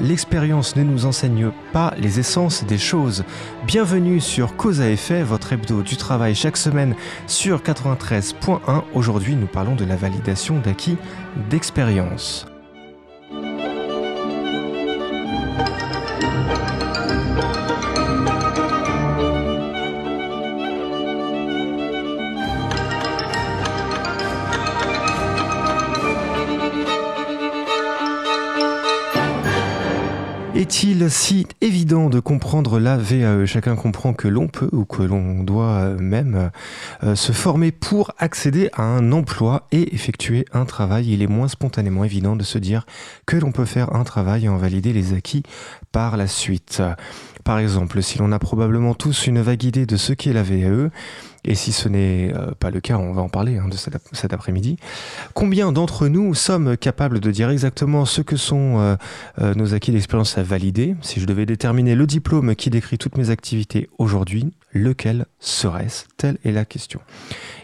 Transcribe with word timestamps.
L'expérience 0.00 0.76
ne 0.76 0.82
nous 0.82 1.06
enseigne 1.06 1.50
pas 1.72 1.94
les 1.96 2.20
essences 2.20 2.64
des 2.64 2.76
choses. 2.76 3.24
Bienvenue 3.66 4.20
sur 4.20 4.56
Cause 4.56 4.82
à 4.82 4.90
effet, 4.90 5.22
votre 5.22 5.54
hebdo 5.54 5.82
du 5.82 5.96
travail 5.96 6.34
chaque 6.34 6.58
semaine 6.58 6.94
sur 7.26 7.62
93.1. 7.62 8.82
Aujourd'hui, 8.92 9.36
nous 9.36 9.46
parlons 9.46 9.74
de 9.74 9.86
la 9.86 9.96
validation 9.96 10.58
d'acquis 10.58 10.98
d'expérience. 11.48 12.46
Si 31.08 31.46
évident 31.60 32.08
de 32.08 32.20
comprendre 32.20 32.78
la 32.78 32.96
VAE 32.96 33.46
Chacun 33.46 33.76
comprend 33.76 34.12
que 34.14 34.28
l'on 34.28 34.48
peut 34.48 34.68
ou 34.72 34.84
que 34.84 35.02
l'on 35.02 35.42
doit 35.42 35.90
même 35.98 36.50
euh, 37.02 37.14
se 37.14 37.32
former 37.32 37.72
pour 37.72 38.12
accéder 38.18 38.70
à 38.72 38.82
un 38.82 39.12
emploi 39.12 39.66
et 39.72 39.94
effectuer 39.94 40.44
un 40.52 40.64
travail. 40.64 41.12
Il 41.12 41.22
est 41.22 41.26
moins 41.26 41.48
spontanément 41.48 42.04
évident 42.04 42.36
de 42.36 42.42
se 42.42 42.58
dire 42.58 42.86
que 43.26 43.36
l'on 43.36 43.52
peut 43.52 43.64
faire 43.64 43.94
un 43.94 44.04
travail 44.04 44.44
et 44.44 44.48
en 44.48 44.56
valider 44.56 44.92
les 44.92 45.14
acquis 45.14 45.42
par 45.92 46.16
la 46.16 46.26
suite. 46.26 46.82
Par 47.44 47.58
exemple, 47.58 48.02
si 48.02 48.18
l'on 48.18 48.32
a 48.32 48.38
probablement 48.38 48.94
tous 48.94 49.26
une 49.26 49.40
vague 49.40 49.64
idée 49.64 49.84
de 49.84 49.96
ce 49.96 50.14
qu'est 50.14 50.32
la 50.32 50.42
VAE, 50.42 50.90
et 51.44 51.54
si 51.54 51.72
ce 51.72 51.88
n'est 51.88 52.32
euh, 52.34 52.52
pas 52.58 52.70
le 52.70 52.80
cas, 52.80 52.96
on 52.96 53.12
va 53.12 53.20
en 53.20 53.28
parler 53.28 53.58
hein, 53.58 53.68
de 53.68 53.76
cet, 53.76 54.32
après-midi. 54.32 54.78
Combien 55.34 55.72
d'entre 55.72 56.08
nous 56.08 56.34
sommes 56.34 56.76
capables 56.76 57.20
de 57.20 57.30
dire 57.30 57.50
exactement 57.50 58.06
ce 58.06 58.22
que 58.22 58.36
sont 58.36 58.78
euh, 58.78 58.96
euh, 59.40 59.54
nos 59.54 59.74
acquis 59.74 59.92
d'expérience 59.92 60.38
à 60.38 60.42
valider? 60.42 60.96
Si 61.02 61.20
je 61.20 61.26
devais 61.26 61.44
déterminer 61.44 61.94
le 61.94 62.06
diplôme 62.06 62.56
qui 62.56 62.70
décrit 62.70 62.96
toutes 62.96 63.18
mes 63.18 63.28
activités 63.28 63.90
aujourd'hui, 63.98 64.54
lequel 64.72 65.26
serait-ce? 65.38 66.06
Telle 66.16 66.38
est 66.44 66.52
la 66.52 66.64
question. 66.64 67.00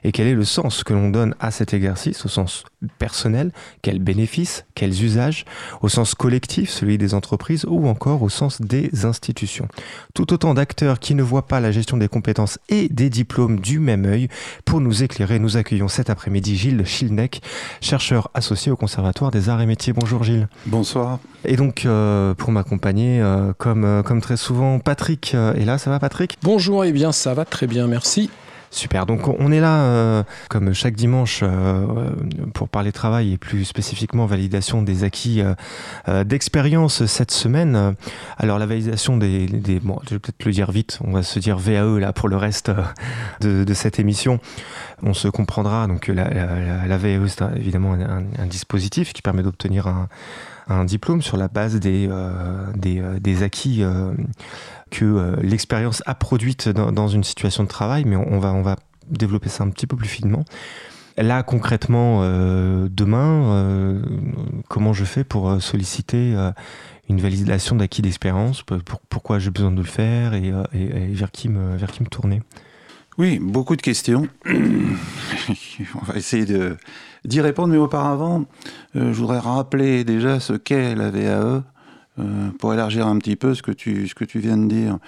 Et 0.05 0.13
quel 0.13 0.27
est 0.27 0.35
le 0.35 0.45
sens 0.45 0.85
que 0.85 0.93
l'on 0.93 1.11
donne 1.11 1.35
à 1.41 1.51
cet 1.51 1.75
exercice, 1.75 2.25
au 2.25 2.29
sens 2.29 2.65
personnel? 2.99 3.53
Quels 3.83 3.99
bénéfices? 3.99 4.65
Quels 4.75 5.05
usages? 5.05 5.45
Au 5.83 5.89
sens 5.89 6.15
collectif, 6.15 6.71
celui 6.71 6.99
des 6.99 7.15
entreprises, 7.15 7.67
ou 7.69 7.87
encore 7.89 8.23
au 8.23 8.29
sens 8.29 8.61
des 8.61 9.05
institutions? 9.05 9.69
Tout 10.15 10.33
autant 10.33 10.55
d'acteurs 10.55 10.99
qui 10.99 11.15
ne 11.15 11.23
voient 11.23 11.47
pas 11.47 11.61
la 11.61 11.73
gestion 11.73 11.97
des 11.97 12.09
compétences 12.09 12.59
et 12.69 12.89
des 12.89 13.11
diplômes 13.11 13.61
du 13.61 13.79
même 13.79 14.07
œil. 14.07 14.29
Pour 14.65 14.81
nous 14.81 15.03
éclairer, 15.03 15.39
nous 15.39 15.57
accueillons 15.57 15.89
cet 15.89 16.11
après-midi 16.11 16.57
Gilles 16.57 16.85
Schilneck, 16.87 17.43
chercheur 17.81 18.31
associé 18.35 18.73
au 18.73 18.77
Conservatoire 18.77 19.31
des 19.31 19.49
Arts 19.49 19.61
et 19.61 19.67
Métiers. 19.67 19.93
Bonjour 19.93 20.25
Gilles. 20.25 20.49
Bonsoir. 20.67 21.19
Et 21.45 21.57
donc, 21.57 21.85
euh, 21.87 22.35
pour 22.35 22.53
m'accompagner, 22.53 23.21
euh, 23.21 23.53
comme, 23.57 23.85
euh, 23.85 24.03
comme 24.03 24.21
très 24.21 24.37
souvent, 24.37 24.79
Patrick 24.79 25.35
est 25.35 25.65
là. 25.65 25.79
Ça 25.79 25.91
va 25.91 25.99
Patrick? 25.99 26.37
Bonjour, 26.43 26.85
et 26.85 26.93
bien 26.93 27.13
ça 27.13 27.35
va 27.35 27.45
très 27.45 27.67
bien, 27.67 27.87
merci. 27.87 28.31
Super, 28.73 29.05
donc 29.05 29.27
on 29.27 29.51
est 29.51 29.59
là 29.59 29.83
euh, 29.83 30.23
comme 30.49 30.73
chaque 30.75 30.95
dimanche 30.95 31.41
euh, 31.43 32.13
pour 32.55 32.69
parler 32.69 32.93
travail 32.93 33.33
et 33.33 33.37
plus 33.37 33.65
spécifiquement 33.65 34.27
validation 34.27 34.83
des 34.83 35.03
acquis 35.03 35.43
euh, 36.07 36.23
d'expérience 36.23 37.05
cette 37.07 37.33
semaine. 37.33 37.97
Alors 38.39 38.61
la 38.61 38.67
validation 38.67 39.17
des, 39.17 39.49
bon, 39.83 39.99
je 40.05 40.11
vais 40.11 40.19
peut-être 40.21 40.45
le 40.45 40.53
dire 40.53 40.71
vite, 40.71 41.01
on 41.05 41.11
va 41.11 41.25
se 41.25 41.41
dire 41.41 41.59
VAE 41.59 41.99
là 41.99 42.13
pour 42.13 42.29
le 42.29 42.37
reste 42.37 42.71
de, 43.41 43.75
cette 43.75 43.99
émission. 43.99 44.39
On 45.03 45.15
se 45.15 45.27
comprendra, 45.27 45.89
donc 45.89 46.07
la, 46.07 46.97
VAE 46.97 47.27
c'est 47.27 47.45
évidemment 47.57 47.95
un, 47.95 48.47
dispositif 48.47 49.13
qui 49.13 49.23
permet 49.23 49.43
d'obtenir 49.43 49.89
un, 50.69 50.85
diplôme 50.85 51.23
sur 51.23 51.37
la 51.37 51.49
base 51.49 51.81
des 51.81 52.09
acquis 53.43 53.83
que 54.91 55.05
euh, 55.05 55.37
l'expérience 55.43 56.03
a 56.07 56.15
produite 56.15 56.69
dans, 56.69 57.09
une 57.09 57.25
situation 57.25 57.63
de 57.63 57.69
travail, 57.69 58.05
mais 58.05 58.17
on, 58.17 58.39
va, 58.39 58.53
on 58.53 58.63
va 58.63 58.77
développer 59.09 59.49
ça 59.49 59.65
un 59.65 59.71
petit 59.71 59.87
peu 59.87 59.97
plus 59.97 60.09
finement. 60.09 60.45
Là, 61.17 61.43
concrètement, 61.43 62.21
euh, 62.23 62.89
demain, 62.91 63.53
euh, 63.53 64.03
comment 64.69 64.93
je 64.93 65.05
fais 65.05 65.25
pour 65.25 65.61
solliciter 65.61 66.35
une 67.09 67.21
validation 67.21 67.77
d'acquis 67.77 68.03
d'expérience? 68.03 68.63
Pourquoi 69.09 69.39
j'ai 69.39 69.51
besoin 69.51 69.71
de 69.71 69.79
le 69.79 69.83
faire 69.83 70.35
et, 70.35 70.53
vers, 71.13 71.31
qui 71.31 71.49
me, 71.49 71.77
vers 71.77 71.91
qui 71.91 72.03
me 72.03 72.09
tourner? 72.09 72.43
Oui, 73.19 73.39
beaucoup 73.39 73.77
de 73.77 73.83
questions. 73.83 74.29
on 74.47 76.05
va 76.07 76.15
essayer 76.17 76.47
d'y 77.25 77.41
répondre, 77.41 77.73
mais 77.73 77.79
auparavant, 77.79 78.45
je 78.95 79.11
voudrais 79.11 79.41
rappeler 79.41 80.05
déjà 80.05 80.41
ce 80.41 80.55
qu'est 80.55 80.95
la 80.95 81.11
VAE 81.11 81.63
euh, 82.21 82.51
pour 82.59 82.75
élargir 82.75 83.07
un 83.07 83.19
petit 83.19 83.37
peu 83.37 83.55
ce 83.55 83.63
que 83.63 83.73
tu, 83.73 84.09
ce 84.09 84.15
que 84.15 84.25
tu 84.25 84.39
viens 84.39 84.57
de 84.57 84.67
dire. 84.67 84.99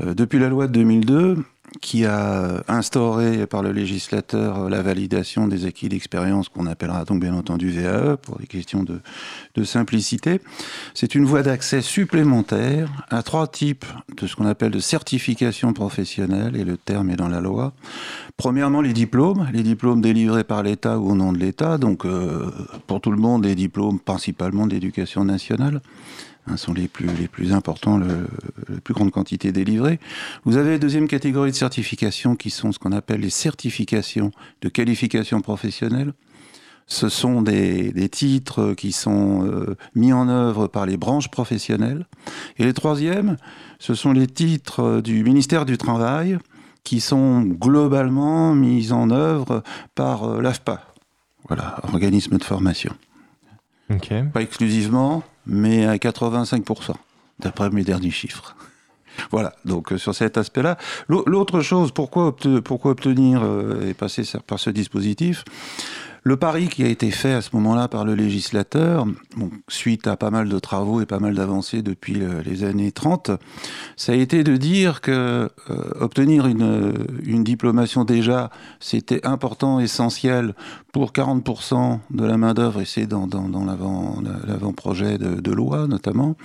Euh, 0.00 0.14
depuis 0.14 0.38
la 0.38 0.48
loi 0.48 0.66
de 0.66 0.72
2002, 0.72 1.38
qui 1.80 2.04
a 2.04 2.62
instauré 2.68 3.46
par 3.46 3.62
le 3.62 3.72
législateur 3.72 4.68
la 4.68 4.82
validation 4.82 5.48
des 5.48 5.64
acquis 5.64 5.88
d'expérience 5.88 6.48
qu'on 6.48 6.66
appellera 6.66 7.04
donc 7.04 7.20
bien 7.20 7.34
entendu 7.34 7.70
VAE 7.70 8.16
pour 8.16 8.38
des 8.38 8.46
questions 8.46 8.82
de, 8.82 9.00
de 9.54 9.64
simplicité. 9.64 10.40
C'est 10.94 11.14
une 11.14 11.24
voie 11.24 11.42
d'accès 11.42 11.80
supplémentaire 11.80 12.90
à 13.10 13.22
trois 13.22 13.46
types 13.46 13.86
de 14.16 14.26
ce 14.26 14.36
qu'on 14.36 14.46
appelle 14.46 14.70
de 14.70 14.80
certification 14.80 15.72
professionnelle 15.72 16.56
et 16.56 16.64
le 16.64 16.76
terme 16.76 17.10
est 17.10 17.16
dans 17.16 17.28
la 17.28 17.40
loi. 17.40 17.72
Premièrement, 18.36 18.80
les 18.80 18.92
diplômes, 18.92 19.48
les 19.52 19.62
diplômes 19.62 20.00
délivrés 20.00 20.44
par 20.44 20.62
l'État 20.62 20.98
ou 20.98 21.10
au 21.10 21.14
nom 21.14 21.32
de 21.32 21.38
l'État, 21.38 21.78
donc 21.78 22.04
euh, 22.04 22.50
pour 22.86 23.00
tout 23.00 23.10
le 23.10 23.18
monde, 23.18 23.44
les 23.44 23.54
diplômes 23.54 23.98
principalement 23.98 24.66
d'éducation 24.66 25.24
nationale. 25.24 25.80
Hein, 26.48 26.56
sont 26.56 26.72
les 26.72 26.88
plus, 26.88 27.06
les 27.06 27.28
plus 27.28 27.52
importants, 27.52 27.98
le, 27.98 28.26
la 28.68 28.80
plus 28.80 28.94
grande 28.94 29.12
quantité 29.12 29.52
délivrée. 29.52 30.00
Vous 30.44 30.56
avez 30.56 30.72
la 30.72 30.78
deuxième 30.78 31.06
catégorie 31.06 31.52
de 31.52 31.56
certifications 31.56 32.34
qui 32.34 32.50
sont 32.50 32.72
ce 32.72 32.80
qu'on 32.80 32.90
appelle 32.90 33.20
les 33.20 33.30
certifications 33.30 34.32
de 34.60 34.68
qualification 34.68 35.40
professionnelle. 35.40 36.12
Ce 36.88 37.08
sont 37.08 37.42
des, 37.42 37.92
des 37.92 38.08
titres 38.08 38.74
qui 38.74 38.90
sont 38.90 39.46
euh, 39.46 39.76
mis 39.94 40.12
en 40.12 40.28
œuvre 40.28 40.66
par 40.66 40.84
les 40.84 40.96
branches 40.96 41.30
professionnelles. 41.30 42.06
Et 42.58 42.64
les 42.64 42.74
troisièmes, 42.74 43.36
ce 43.78 43.94
sont 43.94 44.12
les 44.12 44.26
titres 44.26 45.00
du 45.00 45.22
ministère 45.22 45.64
du 45.64 45.78
Travail 45.78 46.38
qui 46.82 47.00
sont 47.00 47.42
globalement 47.42 48.52
mis 48.52 48.90
en 48.90 49.10
œuvre 49.10 49.62
par 49.94 50.24
euh, 50.24 50.42
l'AFPA, 50.42 50.82
voilà, 51.46 51.78
organisme 51.84 52.36
de 52.36 52.44
formation. 52.44 52.94
Pas 54.32 54.42
exclusivement, 54.42 55.22
mais 55.46 55.86
à 55.86 55.96
85%, 55.96 56.94
d'après 57.40 57.70
mes 57.70 57.84
derniers 57.84 58.10
chiffres. 58.10 58.56
Voilà, 59.30 59.52
donc 59.66 59.92
euh, 59.92 59.98
sur 59.98 60.14
cet 60.14 60.38
aspect-là. 60.38 60.78
L'autre 61.06 61.60
chose, 61.60 61.92
pourquoi, 61.92 62.34
obtenir 62.84 63.42
euh, 63.42 63.90
et 63.90 63.92
passer 63.92 64.22
par 64.46 64.58
ce 64.58 64.70
dispositif 64.70 65.44
le 66.24 66.36
pari 66.36 66.68
qui 66.68 66.84
a 66.84 66.88
été 66.88 67.10
fait 67.10 67.32
à 67.32 67.42
ce 67.42 67.50
moment-là 67.54 67.88
par 67.88 68.04
le 68.04 68.14
législateur, 68.14 69.06
suite 69.68 70.06
à 70.06 70.16
pas 70.16 70.30
mal 70.30 70.48
de 70.48 70.58
travaux 70.58 71.00
et 71.00 71.06
pas 71.06 71.18
mal 71.18 71.34
d'avancées 71.34 71.82
depuis 71.82 72.22
les 72.44 72.64
années 72.64 72.92
30, 72.92 73.32
ça 73.96 74.12
a 74.12 74.14
été 74.14 74.44
de 74.44 74.56
dire 74.56 75.00
que 75.00 75.10
euh, 75.10 75.90
obtenir 76.00 76.46
une, 76.46 76.94
une, 77.24 77.42
diplomation 77.42 78.04
déjà, 78.04 78.50
c'était 78.78 79.26
important, 79.26 79.80
essentiel 79.80 80.54
pour 80.92 81.12
40% 81.12 81.98
de 82.10 82.24
la 82.24 82.36
main-d'œuvre, 82.36 82.82
et 82.82 82.84
c'est 82.84 83.06
dans, 83.06 83.26
l'avant-projet 84.46 85.18
de, 85.18 85.52
loi 85.52 85.88
notamment, 85.88 86.36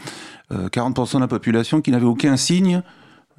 euh, 0.51 0.69
40% 0.69 1.15
de 1.15 1.19
la 1.21 1.27
population 1.27 1.81
qui 1.81 1.91
n'avait 1.91 2.05
aucun 2.05 2.35
signe 2.35 2.81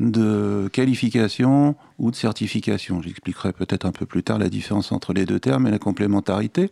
de 0.00 0.68
qualification 0.72 1.74
ou 1.98 2.10
de 2.10 2.16
certification. 2.16 3.02
J'expliquerai 3.02 3.52
peut-être 3.52 3.84
un 3.84 3.92
peu 3.92 4.06
plus 4.06 4.22
tard 4.22 4.38
la 4.38 4.48
différence 4.48 4.92
entre 4.92 5.12
les 5.12 5.26
deux 5.26 5.40
termes 5.40 5.66
et 5.66 5.70
la 5.70 5.78
complémentarité. 5.78 6.70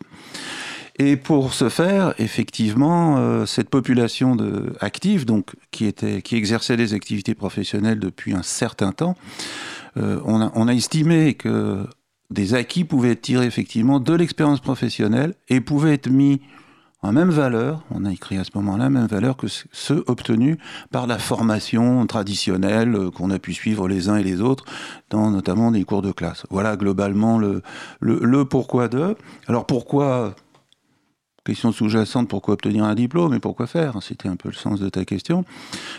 Et 0.98 1.16
pour 1.16 1.52
ce 1.52 1.68
faire, 1.68 2.14
effectivement, 2.18 3.18
euh, 3.18 3.44
cette 3.44 3.68
population 3.68 4.34
de, 4.34 4.72
active, 4.80 5.26
donc 5.26 5.54
qui 5.70 5.84
était, 5.84 6.22
qui 6.22 6.36
exerçait 6.36 6.76
des 6.76 6.94
activités 6.94 7.34
professionnelles 7.34 7.98
depuis 7.98 8.32
un 8.32 8.42
certain 8.42 8.92
temps, 8.92 9.14
euh, 9.98 10.20
on, 10.24 10.40
a, 10.40 10.50
on, 10.54 10.68
a, 10.68 10.72
estimé 10.72 11.34
que 11.34 11.84
des 12.30 12.54
acquis 12.54 12.84
pouvaient 12.84 13.10
être 13.10 13.22
tirés 13.22 13.46
effectivement 13.46 14.00
de 14.00 14.14
l'expérience 14.14 14.60
professionnelle 14.60 15.34
et 15.48 15.60
pouvaient 15.60 15.94
être 15.94 16.08
mis 16.08 16.40
même 17.12 17.30
valeur, 17.30 17.82
on 17.90 18.04
a 18.04 18.12
écrit 18.12 18.38
à 18.38 18.44
ce 18.44 18.50
moment-là, 18.54 18.90
même 18.90 19.06
valeur 19.06 19.36
que 19.36 19.46
ceux 19.72 20.04
obtenus 20.06 20.56
par 20.90 21.06
la 21.06 21.18
formation 21.18 22.06
traditionnelle 22.06 22.94
euh, 22.94 23.10
qu'on 23.10 23.30
a 23.30 23.38
pu 23.38 23.52
suivre 23.52 23.88
les 23.88 24.08
uns 24.08 24.16
et 24.16 24.22
les 24.22 24.40
autres 24.40 24.64
dans 25.10 25.30
notamment 25.30 25.70
des 25.70 25.84
cours 25.84 26.02
de 26.02 26.12
classe. 26.12 26.44
Voilà 26.50 26.76
globalement 26.76 27.38
le, 27.38 27.62
le, 28.00 28.44
pourquoi 28.44 28.88
de. 28.88 29.16
Alors 29.46 29.66
pourquoi 29.66 30.34
question 31.44 31.70
sous-jacente, 31.70 32.28
pourquoi 32.28 32.54
obtenir 32.54 32.84
un 32.84 32.94
diplôme 32.94 33.32
et 33.34 33.38
pourquoi 33.38 33.66
faire? 33.66 34.02
C'était 34.02 34.28
un 34.28 34.36
peu 34.36 34.48
le 34.48 34.54
sens 34.54 34.80
de 34.80 34.88
ta 34.88 35.04
question. 35.04 35.44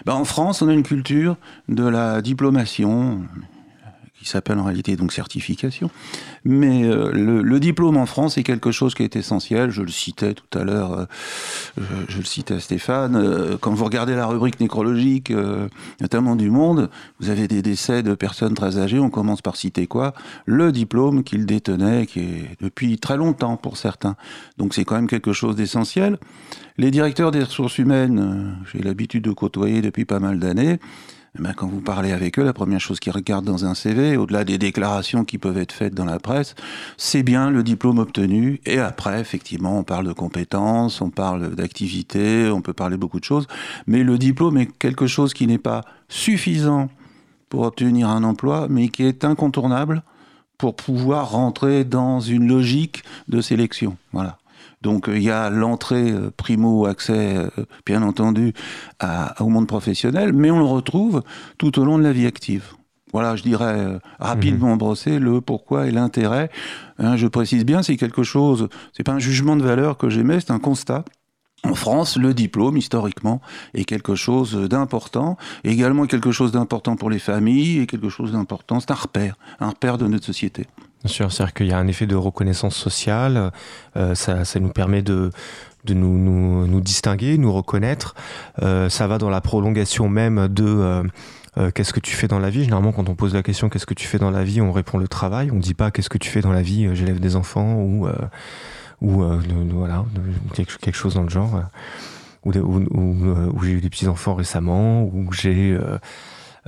Ben, 0.06 0.14
en 0.14 0.26
France, 0.26 0.62
on 0.62 0.68
a 0.68 0.74
une 0.74 0.84
culture 0.84 1.38
de 1.70 1.88
la 1.88 2.22
diplomation, 2.22 3.22
qui 4.20 4.26
s'appelle 4.26 4.58
en 4.60 4.64
réalité 4.64 4.96
donc 4.96 5.14
certification. 5.14 5.90
Mais 6.44 6.84
euh, 6.84 7.12
le, 7.12 7.60
diplôme 7.60 7.98
en 7.98 8.06
France 8.06 8.38
est 8.38 8.44
quelque 8.44 8.72
chose 8.72 8.96
qui 8.96 9.04
est 9.04 9.16
essentiel. 9.16 9.70
Je 9.70 9.82
le 9.82 9.90
citais 9.90 10.34
tout 10.34 10.58
à 10.58 10.64
l'heure, 10.64 10.94
euh, 11.00 11.06
je, 12.08 12.18
le 12.18 12.24
citais 12.24 12.56
à 12.56 12.60
Stéphane. 12.60 13.16
Euh, 13.16 13.58
quand 13.60 13.74
vous 13.74 13.86
regardez 13.86 14.16
la 14.16 14.26
rubrique 14.26 14.60
nécrologique, 14.60 15.32
notamment 16.02 16.36
du 16.36 16.50
Monde, 16.50 16.90
vous 17.20 17.30
avez 17.30 17.48
des 17.48 17.62
décès 17.62 18.04
de 18.04 18.16
personnes 18.16 18.54
très 18.54 18.78
âgées. 18.78 19.00
On 19.00 19.10
commence 19.10 19.42
par 19.42 19.56
citer 19.56 19.88
quoi? 19.88 20.14
Le 20.46 20.72
diplôme 20.72 21.24
qu'il 21.24 21.46
détenait, 21.46 22.06
qui 22.06 22.20
est 22.20 22.58
depuis 22.62 22.98
très 22.98 23.18
longtemps 23.18 23.58
pour 23.58 23.78
certains. 23.78 24.16
Donc 24.58 24.74
c'est 24.74 24.86
quand 24.86 24.96
même 24.96 25.08
quelque 25.08 25.34
chose 25.34 25.56
d'essentiel. 25.56 26.18
Les 26.78 26.92
directeurs 26.92 27.32
des 27.32 27.44
ressources 27.44 27.78
humaines, 27.78 28.56
j'ai 28.72 28.80
l'habitude 28.80 29.24
de 29.24 29.32
côtoyer 29.32 29.82
depuis 29.82 30.06
pas 30.06 30.20
mal 30.20 30.40
d'années. 30.40 30.80
Eh 31.38 31.44
ben, 31.44 31.54
quand 31.54 31.68
vous 31.68 31.82
parlez 31.82 32.12
avec 32.12 32.40
eux, 32.40 32.44
la 32.44 32.54
première 32.54 32.80
chose 32.80 33.00
qu'ils 33.00 33.12
regardent 33.12 33.46
dans 33.46 33.66
un 33.66 33.76
CV, 33.76 34.18
au-delà 34.18 34.44
des 34.44 34.58
déclarations 34.58 35.24
qui 35.24 35.38
peuvent 35.38 35.58
être 35.58 35.72
faites 35.72 35.94
dans 35.94 36.06
la 36.06 36.20
presse, 36.20 36.56
c'est 36.98 37.22
bien 37.22 37.52
le 37.52 37.62
diplôme 37.62 38.00
obtenu. 38.00 38.60
Et 38.66 38.80
après, 38.80 39.20
effectivement, 39.20 39.78
on 39.78 39.84
parle 39.84 40.08
de 40.08 40.14
compétences, 40.14 41.00
on 41.00 41.12
parle 41.12 41.54
d'activité, 41.54 42.50
on 42.50 42.62
peut 42.62 42.74
parler 42.74 42.98
beaucoup 42.98 43.20
de 43.20 43.26
choses. 43.26 43.48
Mais 43.86 44.04
le 44.04 44.18
diplôme 44.18 44.58
est 44.58 44.78
quelque 44.80 45.06
chose 45.06 45.36
qui 45.36 45.46
n'est 45.46 45.60
pas 45.60 45.84
suffisant 46.10 46.90
pour 47.50 47.62
obtenir 47.62 48.10
un 48.10 48.24
emploi, 48.24 48.68
mais 48.70 48.90
qui 48.90 49.04
est 49.04 49.24
incontournable 49.24 50.02
pour 50.58 50.76
pouvoir 50.76 51.32
rentrer 51.32 51.84
dans 51.84 52.20
une 52.20 52.48
logique 52.48 53.04
de 53.28 53.42
sélection. 53.42 53.96
Voilà. 54.12 54.40
Donc 54.88 55.10
euh, 55.10 55.18
il 55.18 55.24
y 55.24 55.32
a 55.32 55.50
l'entrée 55.50 56.12
euh, 56.12 56.32
primo 56.32 56.86
accès, 56.86 57.36
euh, 57.36 57.50
bien 57.86 58.02
entendu, 58.04 58.54
au 59.42 59.50
monde 59.50 59.68
professionnel, 59.68 60.32
mais 60.32 60.50
on 60.50 60.60
le 60.60 60.66
retrouve 60.66 61.24
tout 61.58 61.78
au 61.78 61.84
long 61.84 61.98
de 61.98 62.04
la 62.04 62.14
vie 62.14 62.26
active. 62.26 62.72
Voilà, 63.12 63.36
je 63.36 63.44
dirais 63.44 64.00
rapidement 64.18 64.72
mhm. 64.72 64.78
brosser 64.78 65.20
le 65.20 65.42
pourquoi 65.42 65.88
et 65.88 65.92
l'intérêt. 65.92 66.50
Hein, 67.00 67.18
je 67.18 67.28
précise 67.28 67.66
bien, 67.66 67.84
c'est 67.84 67.98
quelque 67.98 68.24
chose, 68.24 68.70
c'est 68.94 69.04
pas 69.04 69.12
un 69.12 69.20
jugement 69.20 69.58
de 69.58 69.64
valeur 69.64 69.98
que 69.98 70.10
j'émets, 70.10 70.40
c'est 70.40 70.52
un 70.52 70.60
constat. 70.60 71.04
En 71.64 71.76
France, 71.76 72.16
le 72.16 72.34
diplôme, 72.34 72.78
historiquement, 72.78 73.42
est 73.74 73.84
quelque 73.84 74.16
chose 74.16 74.54
d'important, 74.70 75.36
également 75.66 76.06
quelque 76.06 76.32
chose 76.32 76.54
d'important 76.54 76.96
pour 76.96 77.10
les 77.10 77.20
familles, 77.20 77.80
et 77.80 77.88
quelque 77.88 78.10
chose 78.10 78.32
d'important, 78.32 78.80
c'est 78.80 78.92
un 78.92 78.96
repère, 78.96 79.36
un 79.60 79.70
repère 79.70 79.98
de 79.98 80.08
notre 80.08 80.26
société. 80.26 80.66
Bien 81.04 81.14
sûr, 81.14 81.32
c'est-à-dire 81.32 81.54
qu'il 81.54 81.68
y 81.68 81.74
a 81.74 81.78
un 81.78 81.88
effet 81.88 82.08
de 82.08 82.16
reconnaissance 82.16 82.76
sociale, 82.76 83.52
euh, 83.96 84.16
ça, 84.16 84.46
ça, 84.46 84.60
nous 84.60 84.70
permet 84.70 85.04
de, 85.04 85.32
de 85.88 85.94
nous, 85.94 86.18
nous, 86.18 86.68
nous, 86.68 86.82
distinguer, 86.82 87.38
nous 87.38 87.52
reconnaître. 87.52 88.16
Euh, 88.62 88.90
ça 88.90 89.08
va 89.08 89.18
dans 89.18 89.30
la 89.30 89.42
prolongation 89.42 90.10
même 90.10 90.48
de 90.48 90.66
euh, 90.66 91.04
euh, 91.58 91.72
qu'est-ce 91.72 91.94
que 91.94 92.00
tu 92.00 92.16
fais 92.16 92.28
dans 92.28 92.40
la 92.40 92.50
vie. 92.50 92.64
Généralement, 92.64 92.92
quand 92.92 93.10
on 93.10 93.16
pose 93.16 93.34
la 93.34 93.44
question 93.44 93.70
qu'est-ce 93.70 93.86
que 93.86 93.94
tu 93.94 94.08
fais 94.08 94.20
dans 94.20 94.32
la 94.32 94.44
vie, 94.44 94.62
on 94.62 94.72
répond 94.72 94.98
le 94.98 95.08
travail. 95.08 95.50
On 95.52 95.56
ne 95.56 95.62
dit 95.62 95.74
pas 95.74 95.90
qu'est-ce 95.90 96.10
que 96.10 96.18
tu 96.18 96.30
fais 96.30 96.42
dans 96.42 96.52
la 96.52 96.62
vie, 96.62 96.90
j'élève 96.94 97.20
des 97.20 97.36
enfants 97.36 97.76
ou, 97.76 98.08
ou 99.02 99.24
voilà, 99.72 100.06
quelque, 100.54 100.96
chose 100.96 101.16
dans 101.16 101.24
le 101.24 101.30
genre. 101.30 101.64
ou, 102.44 102.52
ou 102.52 103.64
j'ai 103.64 103.72
eu 103.72 103.82
des 103.82 103.90
petits-enfants 103.90 104.36
récemment, 104.36 105.04
ou 105.04 105.32
j'ai 105.32 105.72
euh, 105.72 105.98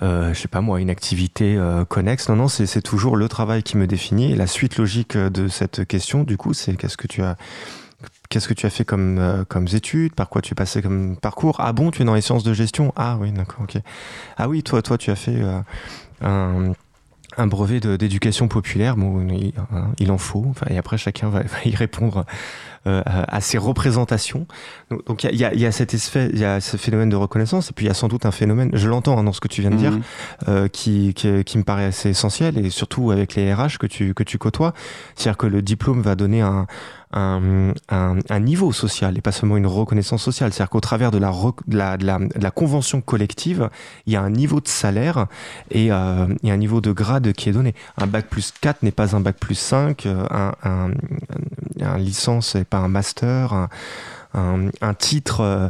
je 0.01 0.34
sais 0.34 0.48
pas 0.48 0.62
moi, 0.62 0.80
une 0.80 0.90
activité 0.90 1.56
euh, 1.57 1.86
connexe. 1.86 2.30
Non, 2.30 2.36
non, 2.36 2.48
c'est 2.48 2.81
toujours 2.81 3.18
le 3.18 3.28
travail 3.28 3.63
qui 3.63 3.78
me 3.78 3.88
définit. 3.88 4.31
Et 4.31 4.36
la 4.36 4.48
suite 4.48 4.78
logique 4.78 5.16
euh, 5.16 5.30
de 5.30 5.48
cette 5.48 5.86
question, 5.86 6.24
du 6.24 6.38
coup, 6.38 6.54
c'est 6.54 6.75
qu'est-ce 6.75 6.98
que 6.98 7.07
tu 7.07 7.22
as 7.22 7.36
Qu'est-ce 8.30 8.48
que 8.48 8.54
tu 8.54 8.68
as 8.68 8.69
fait 8.69 8.86
comme, 8.86 9.18
euh, 9.18 9.44
comme 9.44 9.66
études? 9.74 10.13
Par 10.13 10.30
quoi 10.30 10.42
tu 10.42 10.51
es 10.51 10.56
passé 10.56 10.84
comme 10.84 11.18
parcours? 11.18 11.57
Ah 11.60 11.74
bon, 11.74 11.90
tu 11.90 12.04
es 12.04 12.06
dans 12.06 12.13
les 12.13 12.22
sciences 12.22 12.44
de 12.44 12.54
gestion? 12.54 12.94
Ah 12.96 13.18
oui, 13.19 13.31
d'accord, 13.31 13.62
ok. 13.63 13.81
Ah 14.38 14.48
oui, 14.48 14.62
toi, 14.62 14.84
toi, 14.84 15.00
tu 15.00 15.10
as 15.10 15.16
fait 15.16 15.42
un, 16.22 16.74
un, 17.38 17.48
brevet 17.48 17.80
d'éducation 17.80 18.48
populaire. 18.48 18.95
Bon, 18.95 19.28
il, 19.28 19.54
hein, 19.74 19.88
il, 19.98 20.12
en 20.12 20.19
faut. 20.19 20.45
Enfin, 20.48 20.68
et 20.69 20.78
après, 20.78 21.00
chacun 21.00 21.30
va 21.30 21.42
y 21.66 21.75
répondre 21.75 22.24
euh, 22.88 23.02
à 23.06 23.42
ces 23.42 23.58
représentations. 23.58 24.48
Donc 25.06 25.24
il 25.24 25.31
y, 25.31 25.44
y, 25.44 25.60
y, 25.60 25.66
a 25.66 25.72
cet 25.72 25.94
effet, 25.94 26.30
il 26.31 26.40
y 26.40 26.46
a 26.46 26.62
ce 26.62 26.78
phénomène 26.78 27.10
de 27.10 27.16
reconnaissance, 27.16 27.70
et 27.70 27.74
puis 27.74 27.86
il 27.86 27.90
y 27.90 27.92
a 27.92 27.94
sans 27.94 28.08
doute 28.08 28.26
un 28.26 28.31
phénomène, 28.31 28.70
je 28.74 28.88
l'entends 28.88 29.18
hein, 29.18 29.24
dans 29.24 29.34
ce 29.34 29.42
que 29.42 29.48
tu 29.48 29.62
viens 29.62 29.72
de 29.72 29.76
dire, 29.76 29.92
mhm. 29.92 30.02
euh, 30.48 30.68
qui, 30.68 31.14
qui, 31.14 31.44
qui, 31.44 31.58
me 31.58 31.64
paraît 31.64 31.86
assez 31.86 32.10
essentiel, 32.10 32.58
et 32.58 32.70
surtout 32.70 33.12
avec 33.12 33.36
les 33.36 33.54
RH 33.54 33.78
que 33.80 33.88
tu, 33.88 34.14
que 34.14 34.24
tu 34.24 34.38
côtoies, 34.38 34.74
c'est-à-dire 35.16 35.38
que 35.38 35.48
le 35.48 35.62
diplôme 35.62 36.02
va 36.02 36.16
donner 36.16 36.42
un, 36.42 36.68
un, 37.11 37.73
un, 37.89 38.19
un, 38.29 38.39
niveau 38.39 38.71
social 38.71 39.17
et 39.17 39.21
pas 39.21 39.31
seulement 39.31 39.57
une 39.57 39.65
reconnaissance 39.65 40.21
sociale. 40.21 40.53
C'est-à-dire 40.53 40.69
qu'au 40.69 40.79
travers 40.79 41.11
de 41.11 41.17
la, 41.17 41.31
de 41.67 41.77
la, 41.77 41.97
de, 41.97 42.06
la, 42.39 42.51
convention 42.51 43.01
collective, 43.01 43.69
il 44.06 44.13
y 44.13 44.15
a 44.15 44.21
un 44.21 44.29
niveau 44.29 44.61
de 44.61 44.67
salaire 44.67 45.25
et 45.71 45.91
euh, 45.91 45.95
a 45.95 46.47
un 46.47 46.57
niveau 46.57 46.81
de 46.81 46.91
grade 46.91 47.33
qui 47.33 47.50
est 47.50 47.53
donné. 47.53 47.73
Un 47.97 48.07
bac 48.07 48.27
plus 48.27 48.53
4 48.61 48.83
n'est 48.83 48.91
pas 48.91 49.15
un 49.15 49.21
bac 49.21 49.38
plus 49.38 49.56
5, 49.56 50.06
euh, 50.06 50.23
un, 50.31 50.91
un, 51.81 51.97
licence 51.97 52.56
n'est 52.56 52.65
pas 52.65 52.77
un 52.77 52.89
master, 52.89 53.53
un, 53.53 53.69
un, 54.81 54.94
titre 54.94 55.41
euh, 55.41 55.69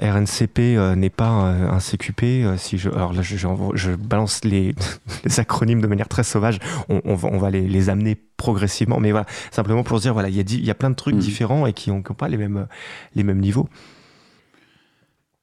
RNCP 0.00 0.58
euh, 0.58 0.94
n'est 0.94 1.10
pas 1.10 1.46
euh, 1.46 1.70
un 1.70 1.78
CQP. 1.78 2.56
si 2.56 2.78
je, 2.78 2.90
alors 2.90 3.12
là, 3.12 3.22
je, 3.22 3.36
je, 3.36 3.90
balance 3.92 4.44
les, 4.44 4.74
les, 5.24 5.40
acronymes 5.40 5.80
de 5.80 5.86
manière 5.86 6.08
très 6.08 6.24
sauvage. 6.24 6.58
On, 6.88 7.00
on 7.04 7.14
va, 7.14 7.28
on 7.32 7.38
va 7.38 7.50
les, 7.50 7.62
les, 7.62 7.88
amener 7.88 8.16
progressivement, 8.36 9.00
mais 9.00 9.10
voilà, 9.10 9.26
simplement 9.50 9.82
pour 9.82 9.98
se 9.98 10.02
dire 10.02 10.12
voilà, 10.12 10.28
il 10.28 10.36
y 10.36 10.40
a, 10.40 10.64
y 10.64 10.70
a 10.70 10.74
plein 10.74 10.90
de 10.90 10.94
trucs 10.94 11.16
mmh. 11.16 11.20
différents 11.20 11.66
et 11.66 11.72
qui 11.72 11.90
n'ont 11.90 12.02
pas 12.02 12.28
les 12.28 12.36
mêmes, 12.36 12.66
les 13.14 13.22
mêmes 13.22 13.40
niveaux. 13.40 13.68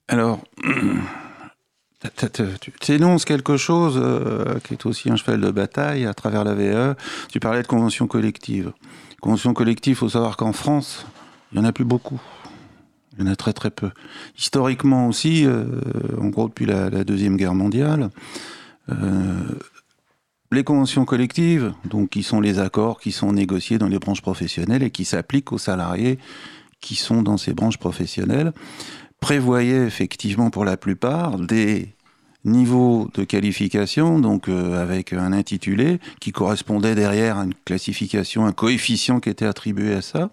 Alors. 0.07 0.39
Tu 2.81 2.91
énonces 2.91 3.25
quelque 3.25 3.57
chose 3.57 3.99
qui 4.63 4.73
est 4.73 4.85
aussi 4.85 5.09
un 5.09 5.15
cheval 5.15 5.41
de 5.41 5.49
bataille 5.49 6.05
à 6.05 6.13
travers 6.13 6.43
la 6.43 6.53
VE. 6.53 6.95
Tu 7.29 7.39
parlais 7.39 7.63
de 7.63 7.67
convention 7.67 8.05
collective. 8.05 8.73
Convention 9.21 9.55
collective, 9.55 9.93
il 9.93 9.95
faut 9.95 10.09
savoir 10.09 10.37
qu'en 10.37 10.53
France, 10.53 11.07
il 11.51 11.57
n'y 11.57 11.65
en 11.65 11.67
a 11.67 11.71
plus 11.71 11.83
beaucoup. 11.83 12.21
Il 13.17 13.25
y 13.25 13.27
en 13.27 13.31
a 13.31 13.35
très 13.35 13.53
très 13.53 13.71
peu. 13.71 13.91
Historiquement 14.37 15.07
aussi, 15.07 15.45
euh, 15.45 15.65
en 16.19 16.27
gros 16.27 16.47
depuis 16.47 16.65
la, 16.65 17.03
Deuxième 17.03 17.37
Guerre 17.37 17.53
mondiale, 17.53 18.09
euh, 18.89 19.39
les 20.51 20.63
conventions 20.63 21.05
collectives, 21.05 21.73
donc 21.89 22.09
qui 22.11 22.23
sont 22.23 22.39
les 22.39 22.59
accords 22.59 22.99
qui 22.99 23.11
sont 23.11 23.33
négociés 23.33 23.77
dans 23.77 23.87
les 23.87 23.99
branches 23.99 24.21
professionnelles 24.21 24.83
et 24.83 24.91
qui 24.91 25.05
s'appliquent 25.05 25.51
aux 25.51 25.57
salariés 25.57 26.19
qui 26.81 26.95
sont 26.95 27.23
dans 27.23 27.37
ces 27.37 27.53
branches 27.53 27.77
professionnelles, 27.77 28.53
prévoyaient 29.19 29.85
effectivement 29.85 30.51
pour 30.51 30.65
la 30.65 30.77
plupart 30.77 31.39
des 31.39 31.95
niveaux 32.43 33.09
de 33.15 33.23
qualification, 33.23 34.19
donc 34.19 34.49
euh, 34.49 34.81
avec 34.81 35.13
un 35.13 35.33
intitulé 35.33 35.99
qui 36.21 36.31
correspondait 36.31 36.93
derrière 36.93 37.39
à 37.39 37.43
une 37.43 37.55
classification, 37.65 38.45
un 38.45 38.51
coefficient 38.51 39.19
qui 39.19 39.29
était 39.29 39.47
attribué 39.47 39.95
à 39.95 40.01
ça, 40.01 40.29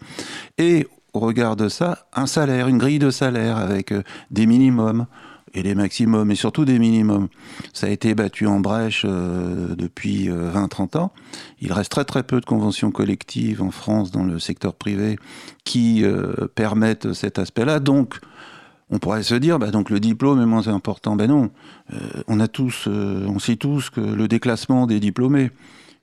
et 0.59 0.87
au 1.13 1.21
regard 1.21 1.57
de 1.57 1.69
ça, 1.69 2.07
un 2.15 2.27
salaire, 2.27 2.69
une 2.69 2.79
grille 2.79 2.99
de 2.99 3.11
salaire 3.11 3.59
avec 3.59 3.93
euh, 3.93 4.03
des 4.31 4.47
minimums 4.47 5.07
et 5.55 5.63
des 5.63 5.75
maximums, 5.75 6.31
et 6.31 6.35
surtout 6.35 6.65
des 6.65 6.79
minimums. 6.79 7.29
Ça 7.75 7.87
a 7.87 7.91
été 7.91 8.15
battu 8.15 8.47
en 8.47 8.61
brèche 8.61 9.05
euh, 9.07 9.75
depuis 9.77 10.29
20-30 10.29 10.97
euh, 10.97 10.99
ans. 11.01 11.13
Il 11.61 11.73
reste 11.75 11.91
très 11.91 12.07
très 12.07 12.23
peu 12.23 12.41
de 12.41 12.47
conventions 12.47 12.91
collectives 12.91 13.61
en 13.61 13.71
France 13.71 14.11
dans 14.11 14.25
le 14.25 14.39
secteur 14.39 14.73
privé 14.73 15.19
qui 15.65 16.05
permettent 16.55 17.13
cet 17.13 17.39
aspect-là. 17.39 17.81
Donc, 17.81 18.19
on 18.89 18.99
pourrait 18.99 19.23
se 19.23 19.35
dire, 19.35 19.59
bah, 19.59 19.71
donc 19.71 19.91
le 19.91 20.01
diplôme 20.01 20.41
est 20.41 20.47
moins 20.47 20.69
important. 20.69 21.17
Ben 21.17 21.29
non, 21.29 21.51
on 22.29 22.41
a 22.41 22.49
tous, 22.49 22.89
on 22.89 23.39
sait 23.39 23.57
tous 23.57 23.91
que 23.91 24.01
le 24.01 24.29
déclassement 24.29 24.87
des 24.87 25.01
diplômés, 25.01 25.51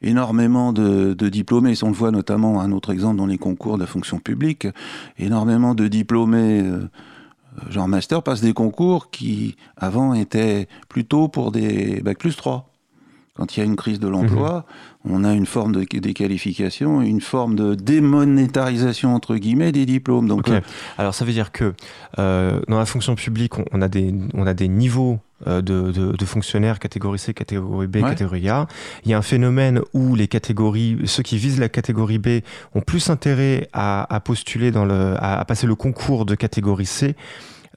énormément 0.01 0.73
de, 0.73 1.13
de, 1.13 1.29
diplômés, 1.29 1.73
on 1.83 1.87
le 1.87 1.93
voit 1.93 2.11
notamment, 2.11 2.61
un 2.61 2.71
autre 2.71 2.91
exemple 2.91 3.17
dans 3.17 3.25
les 3.25 3.37
concours 3.37 3.75
de 3.75 3.81
la 3.81 3.87
fonction 3.87 4.19
publique, 4.19 4.67
énormément 5.17 5.75
de 5.75 5.87
diplômés, 5.87 6.61
euh, 6.61 6.87
genre 7.69 7.87
master, 7.87 8.23
passent 8.23 8.41
des 8.41 8.53
concours 8.53 9.11
qui 9.11 9.55
avant 9.75 10.13
étaient 10.13 10.67
plutôt 10.87 11.27
pour 11.27 11.51
des 11.51 12.01
bac 12.01 12.17
plus 12.17 12.35
3. 12.35 12.68
Quand 13.39 13.55
il 13.55 13.61
y 13.61 13.63
a 13.63 13.65
une 13.65 13.77
crise 13.77 14.01
de 14.01 14.09
l'emploi, 14.09 14.65
mhm. 15.05 15.15
on 15.15 15.23
a 15.23 15.33
une 15.33 15.45
forme 15.45 15.71
de 15.73 15.85
déqualification, 15.85 17.01
une 17.01 17.21
forme 17.21 17.55
de 17.55 17.73
démonétarisation 17.73 19.15
entre 19.15 19.37
guillemets 19.37 19.71
des 19.71 19.85
diplômes. 19.85 20.27
Donc, 20.27 20.49
euh, 20.49 20.59
alors 20.97 21.15
ça 21.15 21.23
veut 21.23 21.31
dire 21.31 21.53
que 21.53 21.73
euh, 22.17 22.59
dans 22.67 22.77
la 22.77 22.85
fonction 22.85 23.15
publique, 23.15 23.57
on, 23.57 23.63
on, 23.71 23.81
a 23.81 23.87
des 23.87 24.13
on 24.33 24.45
a 24.45 24.53
des 24.53 24.67
niveaux 24.67 25.19
euh, 25.47 25.61
de, 25.61 25.93
de, 25.93 26.11
de, 26.11 26.25
fonctionnaires 26.25 26.79
catégorie 26.79 27.17
C, 27.17 27.33
catégorie 27.33 27.87
B, 27.87 27.95
ouais. 27.95 28.01
catégorie 28.01 28.49
A. 28.49 28.67
Il 29.05 29.11
y 29.11 29.13
a 29.13 29.17
un 29.17 29.21
phénomène 29.21 29.79
où 29.93 30.15
les 30.15 30.27
catégories, 30.27 30.97
ceux 31.05 31.23
qui 31.23 31.37
visent 31.37 31.61
la 31.61 31.69
catégorie 31.69 32.17
B 32.19 32.41
ont 32.75 32.81
plus 32.81 33.09
intérêt 33.09 33.69
à, 33.71 34.13
à 34.13 34.19
postuler 34.19 34.71
dans 34.71 34.83
le, 34.83 35.15
à, 35.17 35.39
à, 35.39 35.45
passer 35.45 35.65
le 35.65 35.75
concours 35.75 36.25
de 36.25 36.35
catégorie 36.35 36.85
C 36.85 37.15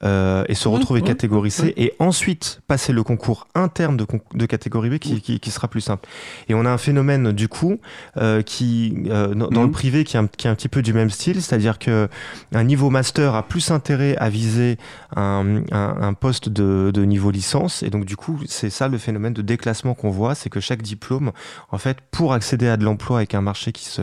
euh, 0.05 0.45
et 0.49 0.55
se 0.55 0.67
retrouver 0.67 1.01
catégorie 1.03 1.53
C 1.53 1.73
et 1.77 1.95
ensuite 2.01 2.61
passer 2.67 2.93
le 2.93 3.05
concours 3.05 3.47
interne 3.55 3.97
de, 3.97 4.05
de 4.35 4.47
catégorie 4.47 4.91
B 4.91 4.99
qui, 4.99 5.21
qui, 5.21 5.51
sera 5.51 5.69
plus 5.69 5.81
simple. 5.81 6.09
Et 6.49 6.55
on 6.55 6.65
a 6.65 6.71
un 6.71 6.79
phénomène 6.79 7.31
du 7.31 7.47
coup 7.47 7.79
euh, 8.17 8.43
qui 8.43 8.95
euh, 9.07 9.33
dans, 9.35 9.61
le 9.61 9.67
mhm. 9.67 9.71
privé 9.71 10.05
qui 10.05 10.17
est, 10.17 10.21
un, 10.21 10.27
qui 10.27 10.49
est, 10.49 10.51
un, 10.51 10.57
petit 10.57 10.69
peu 10.69 10.83
du 10.83 10.93
même 10.93 11.11
style, 11.11 11.41
c'est-à-dire 11.41 11.79
que 11.79 12.09
un 12.53 12.65
niveau 12.65 12.91
master 12.91 13.37
a 13.37 13.45
plus 13.45 13.71
intérêt 13.71 14.17
à 14.17 14.29
viser 14.29 14.77
un, 15.15 15.63
un, 15.71 15.97
un 16.03 16.15
poste 16.15 16.49
de, 16.49 16.91
de, 16.93 17.05
niveau 17.05 17.31
licence 17.31 17.85
et 17.85 17.91
donc 17.91 18.05
du 18.05 18.17
coup 18.17 18.41
c'est 18.47 18.71
ça 18.71 18.89
le 18.89 18.99
phénomène 18.99 19.35
de 19.35 19.43
déclassement 19.43 19.95
qu'on 19.95 20.11
voit, 20.11 20.35
c'est 20.35 20.51
que 20.51 20.61
chaque 20.61 20.83
diplôme 20.83 21.31
en 21.71 21.79
fait 21.79 21.99
pour 22.11 22.33
accéder 22.33 22.67
à 22.67 22.77
de 22.77 22.85
l'emploi 22.85 23.19
avec 23.19 23.35
un 23.35 23.41
marché 23.41 23.71
qui 23.71 23.85
se 23.85 24.03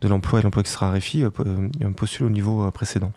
de 0.00 0.08
l'emploi 0.08 0.40
et 0.40 0.42
l'emploi 0.42 0.64
qui 0.64 0.70
se 0.70 0.78
raréfie 0.78 1.24
postule 1.96 2.26
au 2.26 2.30
niveau 2.30 2.68
précédent. 2.72 3.12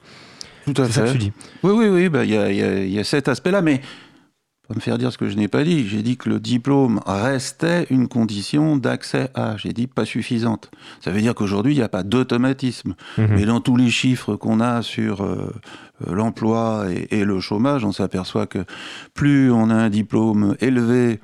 Tout 0.65 0.81
à 0.81 0.85
fait. 0.85 0.91
Ça 0.91 1.01
que 1.05 1.11
tu 1.11 1.17
dis. 1.17 1.31
Oui, 1.63 1.71
oui, 1.73 1.87
oui, 1.87 2.09
bah, 2.09 2.25
il 2.25 2.35
bah, 2.35 2.51
y, 2.51 2.61
a, 2.61 2.83
y, 2.83 2.99
a, 2.99 3.03
cet 3.03 3.27
aspect-là, 3.27 3.61
mais 3.61 3.81
pas 4.67 4.75
me 4.75 4.79
faire 4.79 4.97
dire 4.97 5.11
ce 5.11 5.17
que 5.17 5.29
je 5.29 5.35
n'ai 5.35 5.47
pas 5.47 5.63
dit. 5.63 5.87
J'ai 5.87 6.01
dit 6.01 6.17
que 6.17 6.29
le 6.29 6.39
diplôme 6.39 7.01
restait 7.05 7.87
une 7.89 8.07
condition 8.07 8.77
d'accès 8.77 9.29
à. 9.33 9.57
J'ai 9.57 9.73
dit 9.73 9.87
pas 9.87 10.05
suffisante. 10.05 10.71
Ça 10.99 11.11
veut 11.11 11.21
dire 11.21 11.35
qu'aujourd'hui, 11.35 11.73
il 11.73 11.77
n'y 11.77 11.83
a 11.83 11.89
pas 11.89 12.03
d'automatisme. 12.03 12.95
Mhm. 13.17 13.27
Mais 13.31 13.45
dans 13.45 13.59
tous 13.59 13.75
les 13.75 13.89
chiffres 13.89 14.35
qu'on 14.35 14.59
a 14.59 14.81
sur 14.81 15.21
euh, 15.21 15.51
euh, 16.07 16.13
l'emploi 16.13 16.85
et, 16.89 17.19
et, 17.19 17.25
le 17.25 17.39
chômage, 17.39 17.83
on 17.83 17.91
s'aperçoit 17.91 18.47
que 18.47 18.65
plus 19.13 19.51
on 19.51 19.69
a 19.69 19.75
un 19.75 19.89
diplôme 19.89 20.55
élevé, 20.59 21.19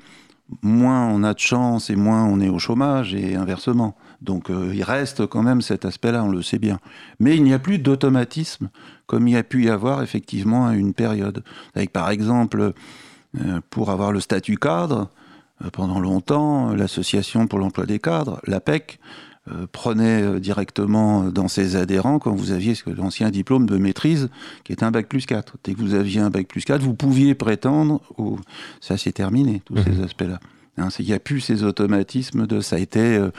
moins 0.62 1.06
on 1.06 1.22
a 1.22 1.34
de 1.34 1.38
chance 1.38 1.90
et 1.90 1.96
moins 1.96 2.24
on 2.24 2.40
est 2.40 2.48
au 2.48 2.58
chômage 2.58 3.14
et 3.14 3.36
inversement. 3.36 3.96
Donc 4.20 4.50
euh, 4.50 4.72
il 4.74 4.82
reste 4.82 5.26
quand 5.26 5.42
même 5.42 5.60
cet 5.60 5.84
aspect-là, 5.84 6.24
on 6.24 6.30
le 6.30 6.42
sait 6.42 6.58
bien. 6.58 6.78
Mais 7.20 7.36
il 7.36 7.44
n'y 7.44 7.54
a 7.54 7.58
plus 7.58 7.78
d'automatisme 7.78 8.70
comme 9.08 9.26
il 9.26 9.34
y 9.34 9.36
a 9.36 9.42
pu 9.42 9.64
y 9.64 9.68
avoir 9.68 10.02
effectivement 10.02 10.68
à 10.68 10.74
une 10.74 10.94
période. 10.94 11.42
Avec 11.74 11.92
par 11.92 12.10
exemple, 12.10 12.72
euh, 13.40 13.60
pour 13.70 13.90
avoir 13.90 14.12
le 14.12 14.20
statut 14.20 14.56
cadre, 14.56 15.10
euh, 15.64 15.70
pendant 15.72 15.98
longtemps, 15.98 16.72
l'association 16.74 17.48
pour 17.48 17.58
l'emploi 17.58 17.84
des 17.86 17.98
cadres, 17.98 18.40
l'APEC, 18.46 19.00
prenait 19.72 20.40
directement 20.40 21.30
dans 21.30 21.48
ses 21.48 21.74
adhérents 21.76 22.18
quand 22.18 22.34
vous 22.34 22.52
aviez 22.52 22.74
l'ancien 22.86 23.30
diplôme 23.30 23.64
de 23.64 23.78
maîtrise 23.78 24.28
qui 24.62 24.72
est 24.72 24.82
un 24.82 24.90
bac 24.90 25.08
plus 25.08 25.24
4. 25.24 25.56
Dès 25.64 25.72
que 25.72 25.80
vous 25.80 25.94
aviez 25.94 26.20
un 26.20 26.28
bac 26.28 26.46
plus 26.46 26.66
4, 26.66 26.82
vous 26.82 26.92
pouviez 26.92 27.34
prétendre, 27.34 28.02
au... 28.18 28.38
ça 28.82 28.98
s'est 28.98 29.12
terminé, 29.12 29.62
tous 29.64 29.78
ces 29.78 29.88
mmh. 29.88 30.04
aspects-là. 30.04 30.38
Hein, 30.78 30.88
il 30.98 31.06
n'y 31.06 31.12
a 31.12 31.18
plus 31.18 31.40
ces 31.40 31.64
automatismes 31.64 32.46
de 32.46 32.60
ça 32.60 32.76
a 32.76 32.78
été 32.78 33.16
euh, 33.16 33.30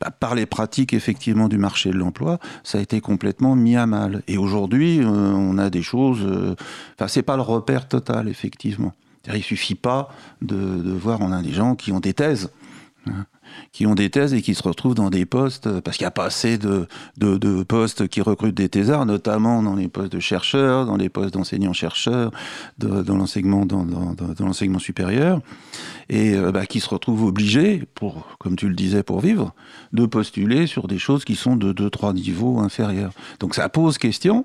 bah, 0.00 0.10
par 0.10 0.34
les 0.34 0.46
pratiques 0.46 0.92
effectivement 0.92 1.48
du 1.48 1.58
marché 1.58 1.90
de 1.90 1.96
l'emploi, 1.96 2.38
ça 2.62 2.78
a 2.78 2.80
été 2.80 3.00
complètement 3.00 3.56
mis 3.56 3.76
à 3.76 3.86
mal. 3.86 4.22
Et 4.28 4.38
aujourd'hui, 4.38 5.00
euh, 5.00 5.06
on 5.06 5.58
a 5.58 5.70
des 5.70 5.82
choses. 5.82 6.24
Euh, 6.24 6.54
enfin, 6.94 7.08
c'est 7.08 7.22
pas 7.22 7.36
le 7.36 7.42
repère 7.42 7.88
total 7.88 8.28
effectivement. 8.28 8.92
Il 9.32 9.42
suffit 9.42 9.74
pas 9.74 10.10
de, 10.42 10.92
voir, 10.92 11.22
on 11.22 11.32
a 11.32 11.40
des 11.40 11.52
gens 11.52 11.76
qui 11.76 11.92
ont 11.92 12.00
des 12.00 12.12
thèses. 12.12 12.50
Hein 13.06 13.24
qui 13.72 13.86
ont 13.86 13.94
des 13.94 14.10
thèses 14.10 14.34
et 14.34 14.42
qui 14.42 14.54
se 14.54 14.62
retrouvent 14.62 14.94
dans 14.94 15.10
des 15.10 15.26
postes, 15.26 15.80
parce 15.80 15.96
qu'il 15.96 16.04
n'y 16.04 16.08
a 16.08 16.12
pas 16.12 16.24
assez 16.24 16.58
de, 16.58 16.88
postes 17.64 18.08
qui 18.08 18.20
recrutent 18.20 18.54
des 18.54 18.68
thésards, 18.68 19.06
notamment 19.06 19.62
dans 19.62 19.74
les 19.74 19.88
postes 19.88 20.12
de 20.12 20.20
chercheurs, 20.20 20.86
dans 20.86 20.96
les 20.96 21.08
postes 21.08 21.34
d'enseignants-chercheurs, 21.34 22.30
dans 22.78 23.16
l'enseignement 23.16 24.78
supérieur, 24.78 25.40
et 26.08 26.34
euh, 26.34 26.52
bah, 26.52 26.66
qui 26.66 26.80
se 26.80 26.88
retrouvent 26.88 27.24
obligés, 27.24 27.84
pour, 27.94 28.36
comme 28.38 28.56
tu 28.56 28.68
le 28.68 28.74
disais, 28.74 29.02
pour 29.02 29.20
vivre, 29.20 29.54
de 29.92 30.06
postuler 30.06 30.66
sur 30.66 30.86
des 30.86 30.98
choses 30.98 31.24
qui 31.24 31.36
sont 31.36 31.56
de 31.56 31.72
deux, 31.72 31.90
trois 31.90 32.12
niveaux 32.12 32.58
inférieurs. 32.60 33.12
Donc 33.40 33.54
ça 33.54 33.68
pose 33.68 33.98
question, 33.98 34.44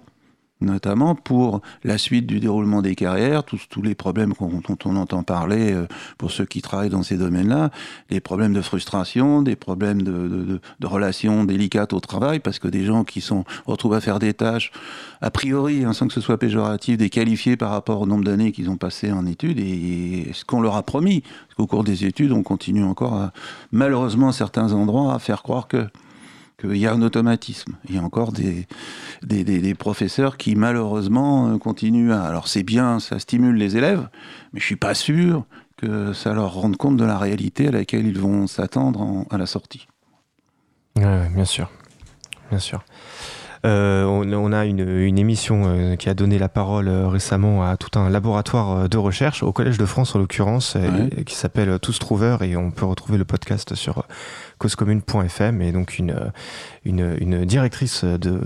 notamment 0.62 1.16
pour 1.16 1.62
la 1.84 1.98
suite 1.98 2.26
du 2.26 2.40
déroulement 2.40 2.82
des 2.82 2.96
carrières, 2.96 3.44
tous, 3.44 3.68
tous 3.70 3.82
les 3.82 3.96
problèmes 3.96 4.34
dont 4.40 4.78
on 4.86 4.96
entend 4.98 5.24
parler 5.24 5.72
euh, 5.74 5.88
pour 6.18 6.32
ceux 6.32 6.46
qui 6.46 6.62
travaillent 6.62 6.90
dans 6.90 7.04
ces 7.04 7.18
domaines-là, 7.18 7.72
les 8.10 8.20
problèmes 8.20 8.54
de 8.54 8.62
frustration, 8.62 9.42
des 9.42 9.56
problèmes 9.56 10.02
de, 10.02 10.12
de, 10.12 10.62
de, 10.80 10.88
relations 10.88 11.46
délicates 11.46 11.94
au 11.94 12.00
travail, 12.00 12.40
parce 12.40 12.60
que 12.60 12.68
des 12.68 12.84
gens 12.84 13.04
qui 13.04 13.22
sont 13.22 13.46
retrouvent 13.66 13.94
à 13.94 14.02
faire 14.02 14.20
des 14.20 14.34
tâches, 14.34 14.72
a 15.22 15.32
priori, 15.32 15.86
hein, 15.86 15.94
sans 15.94 16.08
que 16.08 16.14
ce 16.14 16.22
soit 16.22 16.38
péjoratif, 16.38 16.98
déqualifiés 16.98 17.56
par 17.56 17.72
rapport 17.72 18.02
au 18.02 18.06
nombre 18.06 18.26
d'années 18.26 18.52
qu'ils 18.52 18.70
ont 18.70 18.78
passé 18.78 19.12
en 19.12 19.26
études, 19.26 19.60
et, 19.60 20.32
ce 20.34 20.44
qu'on 20.44 20.62
leur 20.62 20.76
a 20.76 20.84
promis, 20.84 21.22
parce 21.22 21.56
qu'au 21.56 21.68
cours 21.68 21.84
des 21.84 22.06
études, 22.06 22.32
on 22.32 22.44
continue 22.44 22.84
encore, 22.84 23.14
à, 23.14 23.32
malheureusement, 23.72 24.30
à 24.30 24.34
certains 24.34 24.74
endroits, 24.74 25.14
à 25.14 25.20
faire 25.20 25.42
croire 25.42 25.68
que 25.68 25.88
qu'il 26.60 26.78
y 26.78 26.88
a 26.88 26.94
un 26.94 27.02
automatisme. 27.02 27.74
Il 27.88 27.96
y 27.96 27.98
a 27.98 28.02
encore 28.02 28.32
des, 28.32 28.66
professeurs 29.76 30.38
qui 30.38 30.56
malheureusement 30.56 31.50
euh, 31.50 31.58
continuent 31.58 32.12
à... 32.12 32.24
Alors 32.24 32.48
c'est 32.48 32.64
bien, 32.64 33.00
ça 33.00 33.20
stimule 33.20 33.56
les 33.56 33.78
élèves, 33.78 34.10
mais 34.54 34.60
je 34.60 34.66
suis 34.66 34.76
pas 34.76 34.94
sûr 34.94 35.46
que 35.78 36.14
ça 36.14 36.34
leur 36.34 36.54
rende 36.54 36.76
compte 36.78 36.98
de 36.98 37.06
la 37.06 37.18
réalité 37.18 37.68
à 37.68 37.72
laquelle 37.72 38.06
ils 38.06 38.20
vont 38.20 38.48
s'attendre 38.48 39.26
à 39.30 39.38
la 39.38 39.46
sortie. 39.46 39.88
bien 40.96 41.46
sûr, 41.46 41.72
bien 42.50 42.60
sûr. 42.60 42.84
Euh, 43.66 44.06
on, 44.06 44.54
a 44.54 44.66
une, 44.66 44.80
une 44.80 45.20
émission 45.20 45.64
euh, 45.66 45.96
qui 45.96 46.08
a 46.10 46.14
donné 46.14 46.40
la 46.40 46.48
parole 46.48 46.88
euh, 46.88 47.08
récemment 47.10 47.64
à 47.64 47.76
tout 47.76 48.00
un 48.00 48.10
laboratoire 48.10 48.88
de 48.88 48.98
recherche 48.98 49.44
au 49.44 49.52
Collège 49.52 49.78
de 49.78 49.86
France 49.86 50.16
en 50.16 50.20
l'occurrence, 50.20 50.78
qui 51.26 51.36
s'appelle 51.36 51.78
Tous 51.80 52.00
Trouveurs 52.00 52.42
et 52.44 52.56
on 52.56 52.72
peut 52.72 52.86
retrouver 52.86 53.18
le 53.18 53.26
podcast 53.26 53.76
sur 53.76 54.06
causecommune.fm 54.60 55.62
et 55.62 55.72
donc 55.72 56.00
une, 56.00 56.16
une, 56.86 57.16
une, 57.20 57.46
directrice 57.46 58.04
de, 58.04 58.40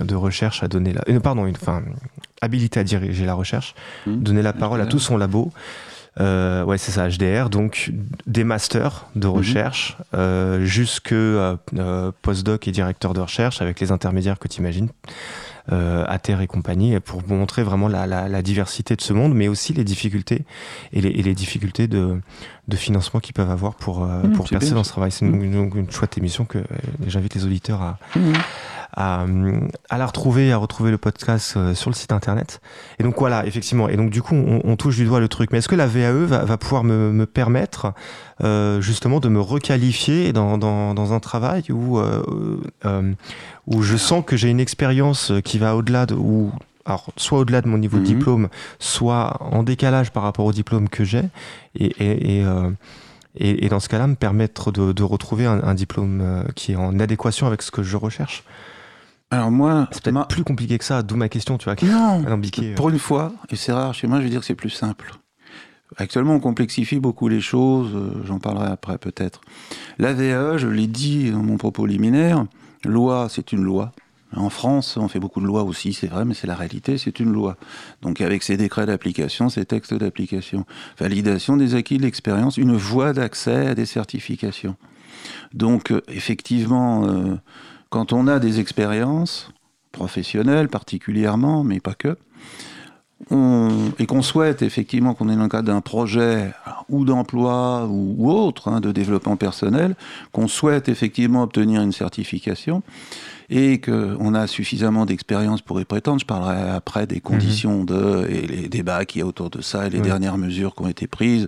de 0.00 0.14
recherche 0.14 0.62
a 0.62 0.68
donné 0.68 0.92
la, 0.92 1.20
pardon, 1.20 1.46
une, 1.46 1.56
enfin, 1.60 1.82
habilité 2.40 2.80
à 2.80 2.84
diriger 2.84 3.24
la 3.24 3.34
recherche, 3.34 3.74
mmh. 4.06 4.16
donner 4.16 4.42
la 4.42 4.52
parole 4.52 4.80
à 4.80 4.86
tout 4.86 4.98
son 4.98 5.16
labo. 5.16 5.52
Euh, 6.20 6.64
ouais, 6.64 6.78
c'est 6.78 6.92
ça, 6.92 7.08
HDR. 7.08 7.48
Donc, 7.48 7.90
des 8.26 8.44
masters 8.44 9.06
de 9.16 9.26
mhm. 9.26 9.34
recherche 9.34 9.96
euh, 10.14 10.64
jusque 10.64 11.12
euh, 11.12 11.56
postdoc 12.22 12.68
et 12.68 12.72
directeur 12.72 13.14
de 13.14 13.20
recherche 13.20 13.62
avec 13.62 13.80
les 13.80 13.92
intermédiaires 13.92 14.38
que 14.38 14.48
tu 14.48 14.60
imagines. 14.60 14.88
Euh, 15.70 16.04
à 16.08 16.18
terre 16.18 16.40
et 16.40 16.48
compagnie, 16.48 16.98
pour 16.98 17.22
montrer 17.28 17.62
vraiment 17.62 17.86
la, 17.86 18.04
la, 18.04 18.28
la, 18.28 18.42
diversité 18.42 18.96
de 18.96 19.00
ce 19.00 19.12
monde, 19.12 19.32
mais 19.32 19.46
aussi 19.46 19.72
les 19.72 19.84
difficultés 19.84 20.44
et 20.92 21.00
les, 21.00 21.10
et 21.10 21.22
les 21.22 21.34
difficultés 21.34 21.86
de, 21.86 22.20
de, 22.66 22.76
financement 22.76 23.20
qu'ils 23.20 23.32
peuvent 23.32 23.48
avoir 23.48 23.76
pour, 23.76 24.02
euh, 24.02 24.24
mhm, 24.24 24.32
pour 24.32 24.48
percer 24.48 24.72
dans 24.72 24.82
ce 24.82 24.88
travail. 24.88 25.12
C'est 25.12 25.24
une, 25.24 25.40
une, 25.40 25.70
une, 25.76 25.88
chouette 25.88 26.18
émission 26.18 26.44
que 26.46 26.58
j'invite 27.06 27.36
les 27.36 27.44
auditeurs 27.44 27.80
à, 27.80 27.98
mhm 28.16 28.32
à, 28.94 29.24
à, 29.88 29.98
la 29.98 30.06
retrouver, 30.06 30.52
à 30.52 30.56
retrouver 30.56 30.90
le 30.90 30.98
podcast 30.98 31.54
euh, 31.56 31.74
sur 31.74 31.90
le 31.90 31.94
site 31.94 32.12
internet. 32.12 32.60
Et 32.98 33.02
donc 33.02 33.18
voilà, 33.18 33.46
effectivement. 33.46 33.88
Et 33.88 33.96
donc 33.96 34.10
du 34.10 34.22
coup, 34.22 34.34
on, 34.34 34.60
on 34.64 34.76
touche 34.76 34.96
du 34.96 35.04
doigt 35.04 35.20
le 35.20 35.28
truc. 35.28 35.50
Mais 35.52 35.58
est-ce 35.58 35.68
que 35.68 35.76
la 35.76 35.86
VAE 35.86 36.26
va, 36.26 36.44
va 36.44 36.56
pouvoir 36.58 36.84
me, 36.84 37.10
me 37.12 37.26
permettre 37.26 37.94
euh, 38.42 38.80
justement 38.80 39.20
de 39.20 39.28
me 39.28 39.40
requalifier 39.40 40.32
dans, 40.32 40.58
dans, 40.58 40.94
dans 40.94 41.12
un 41.12 41.20
travail 41.20 41.62
où, 41.70 41.98
euh, 41.98 42.60
euh, 42.84 43.12
où 43.68 43.82
je 43.82 43.96
sens 43.96 44.24
que 44.26 44.36
j'ai 44.36 44.48
une 44.48 44.60
expérience 44.60 45.32
qui 45.44 45.58
va 45.58 45.76
au-delà 45.76 46.06
de... 46.06 46.14
Où, 46.14 46.52
alors, 46.84 47.12
soit 47.16 47.38
au-delà 47.38 47.60
de 47.60 47.68
mon 47.68 47.78
niveau 47.78 47.98
de 47.98 48.02
mhm. 48.02 48.08
diplôme, 48.08 48.48
soit 48.80 49.36
en 49.40 49.62
décalage 49.62 50.10
par 50.10 50.24
rapport 50.24 50.44
au 50.44 50.52
diplôme 50.52 50.88
que 50.88 51.04
j'ai. 51.04 51.22
Et, 51.78 51.86
et, 51.86 52.38
et 52.38 52.44
euh, 52.44 52.70
et, 53.34 53.64
et, 53.64 53.68
dans 53.70 53.80
ce 53.80 53.88
cas-là, 53.88 54.06
me 54.06 54.14
permettre 54.14 54.72
de, 54.72 54.92
de 54.92 55.02
retrouver 55.02 55.46
un, 55.46 55.62
un, 55.62 55.72
diplôme 55.72 56.44
qui 56.54 56.72
est 56.72 56.76
en 56.76 57.00
adéquation 57.00 57.46
avec 57.46 57.62
ce 57.62 57.70
que 57.70 57.82
je 57.82 57.96
recherche. 57.96 58.44
Alors 59.32 59.50
moi, 59.50 59.88
c'est 59.92 60.02
peut-être 60.02 60.28
plus 60.28 60.44
compliqué 60.44 60.76
que 60.76 60.84
ça, 60.84 61.02
d'où 61.02 61.16
ma 61.16 61.30
question, 61.30 61.56
tu 61.56 61.64
vois. 61.64 61.74
Non, 61.82 62.22
euh. 62.28 62.74
pour 62.74 62.90
une 62.90 62.98
fois, 62.98 63.32
et 63.48 63.56
c'est 63.56 63.72
rare 63.72 63.94
chez 63.94 64.06
moi, 64.06 64.18
je 64.18 64.24
vais 64.24 64.28
dire 64.28 64.40
que 64.40 64.46
c'est 64.46 64.54
plus 64.54 64.68
simple. 64.68 65.14
Actuellement, 65.96 66.34
on 66.34 66.40
complexifie 66.40 67.00
beaucoup 67.00 67.28
les 67.28 67.40
choses, 67.40 67.92
euh, 67.94 68.22
j'en 68.26 68.38
parlerai 68.38 68.70
après 68.70 68.98
peut-être. 68.98 69.40
La 69.98 70.12
VAE, 70.12 70.58
je 70.58 70.68
l'ai 70.68 70.86
dit 70.86 71.30
dans 71.30 71.42
mon 71.42 71.56
propos 71.56 71.86
liminaire, 71.86 72.44
loi, 72.84 73.28
c'est 73.30 73.52
une 73.52 73.62
loi. 73.62 73.92
En 74.36 74.50
France, 74.50 74.98
on 74.98 75.08
fait 75.08 75.18
beaucoup 75.18 75.40
de 75.40 75.46
lois 75.46 75.62
aussi, 75.62 75.94
c'est 75.94 76.08
vrai, 76.08 76.26
mais 76.26 76.34
c'est 76.34 76.46
la 76.46 76.54
réalité, 76.54 76.98
c'est 76.98 77.18
une 77.18 77.32
loi. 77.32 77.56
Donc 78.02 78.20
avec 78.20 78.42
ses 78.42 78.58
décrets 78.58 78.84
d'application, 78.84 79.48
ses 79.48 79.64
textes 79.64 79.94
d'application, 79.94 80.66
validation 80.98 81.56
des 81.56 81.74
acquis 81.74 81.96
de 81.96 82.02
l'expérience, 82.02 82.58
une 82.58 82.76
voie 82.76 83.14
d'accès 83.14 83.68
à 83.68 83.74
des 83.74 83.86
certifications. 83.86 84.76
Donc 85.54 85.90
euh, 85.90 86.02
effectivement, 86.08 87.06
euh, 87.06 87.36
quand 87.92 88.14
on 88.14 88.26
a 88.26 88.38
des 88.38 88.58
expériences 88.58 89.52
professionnelles 89.92 90.68
particulièrement, 90.68 91.62
mais 91.62 91.78
pas 91.78 91.92
que, 91.92 92.16
on, 93.30 93.92
et 93.98 94.06
qu'on 94.06 94.22
souhaite 94.22 94.62
effectivement 94.62 95.12
qu'on 95.12 95.28
est 95.28 95.36
dans 95.36 95.42
le 95.42 95.48
cadre 95.50 95.68
d'un 95.68 95.82
projet 95.82 96.52
ou 96.88 97.04
d'emploi 97.04 97.86
ou, 97.86 98.16
ou, 98.18 98.30
autre, 98.32 98.68
hein, 98.68 98.80
de 98.80 98.92
développement 98.92 99.36
personnel, 99.36 99.94
qu'on 100.32 100.48
souhaite 100.48 100.88
effectivement 100.88 101.42
obtenir 101.42 101.82
une 101.82 101.92
certification 101.92 102.82
et 103.50 103.78
qu'on 103.78 104.34
a 104.34 104.46
suffisamment 104.46 105.04
d'expérience 105.04 105.60
pour 105.60 105.78
y 105.78 105.84
prétendre. 105.84 106.18
Je 106.18 106.26
parlerai 106.26 106.70
après 106.70 107.06
des 107.06 107.20
conditions 107.20 107.82
mmh. 107.82 107.86
de, 107.86 108.26
et 108.30 108.46
les 108.46 108.68
débats 108.68 109.04
qu'il 109.04 109.20
y 109.20 109.22
a 109.22 109.26
autour 109.26 109.50
de 109.50 109.60
ça 109.60 109.86
et 109.86 109.90
les 109.90 109.98
oui. 109.98 110.04
dernières 110.06 110.38
mesures 110.38 110.74
qui 110.74 110.82
ont 110.82 110.88
été 110.88 111.06
prises. 111.06 111.46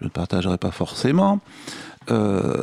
Je 0.00 0.04
ne 0.04 0.08
partagerai 0.10 0.56
pas 0.56 0.70
forcément. 0.70 1.40
Euh, 2.10 2.62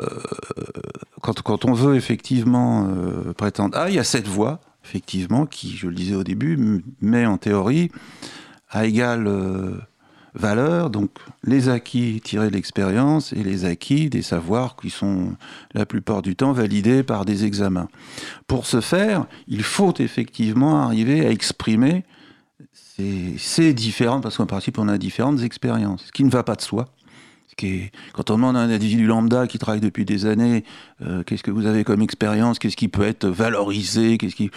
quand, 1.22 1.66
on 1.66 1.74
veut 1.74 1.96
effectivement 1.96 2.88
euh, 2.88 3.34
prétendre, 3.34 3.78
ah, 3.78 3.90
il 3.90 3.96
y 3.96 4.00
a 4.00 4.04
cette 4.04 4.28
voie, 4.28 4.60
effectivement, 4.84 5.46
qui, 5.46 5.76
je 5.76 5.88
le 5.88 5.94
disais 5.96 6.16
au 6.16 6.24
début, 6.24 6.84
met 7.02 7.26
en 7.26 7.38
théorie 7.38 7.92
à 8.70 8.86
égale 8.86 9.28
valeur, 10.34 10.90
donc 10.90 11.12
les 11.44 11.70
acquis 11.70 12.22
tirés 12.24 12.48
de 12.48 12.54
l'expérience 12.54 13.34
et 13.34 13.44
les 13.44 13.66
acquis 13.66 14.10
des 14.10 14.22
savoirs 14.22 14.76
qui 14.76 14.90
sont 14.90 15.36
la 15.74 15.86
plupart 15.86 16.22
du 16.22 16.36
temps 16.36 16.54
validés 16.54 17.04
par 17.04 17.26
des 17.26 17.46
examens. 17.46 17.90
Pour 18.48 18.66
ce 18.66 18.82
faire, 18.82 19.26
il 19.48 19.64
faut 19.64 19.94
effectivement 20.00 20.82
arriver 20.84 21.26
à 21.26 21.32
exprimer 21.32 22.06
ces, 23.38 23.74
différentes, 23.74 24.24
parce 24.24 24.38
qu'en 24.38 24.46
principe 24.46 24.78
on 24.78 24.88
a 24.88 24.98
différentes 24.98 25.42
expériences, 25.42 26.06
ce 26.06 26.12
qui 26.12 26.24
ne 26.24 26.30
va 26.30 26.44
pas 26.44 26.56
de 26.56 26.62
soi. 26.62 26.88
Quand 28.14 28.32
on 28.32 28.36
demande 28.36 28.58
à 28.58 28.60
un 28.60 28.70
individu 28.70 29.06
lambda 29.06 29.48
qui 29.48 29.60
travaille 29.60 29.82
depuis 29.82 30.06
des 30.06 30.26
années, 30.26 30.64
euh, 31.06 31.24
qu'est-ce 31.24 31.44
que 31.44 31.52
vous 31.52 31.66
avez 31.66 31.84
comme 31.84 32.02
expérience, 32.02 32.60
qu'est-ce 32.60 32.78
qui 32.78 32.88
peut 32.88 33.04
être 33.04 33.28
valorisé, 33.28 34.18
qu'est-ce 34.18 34.36
qui 34.36 34.52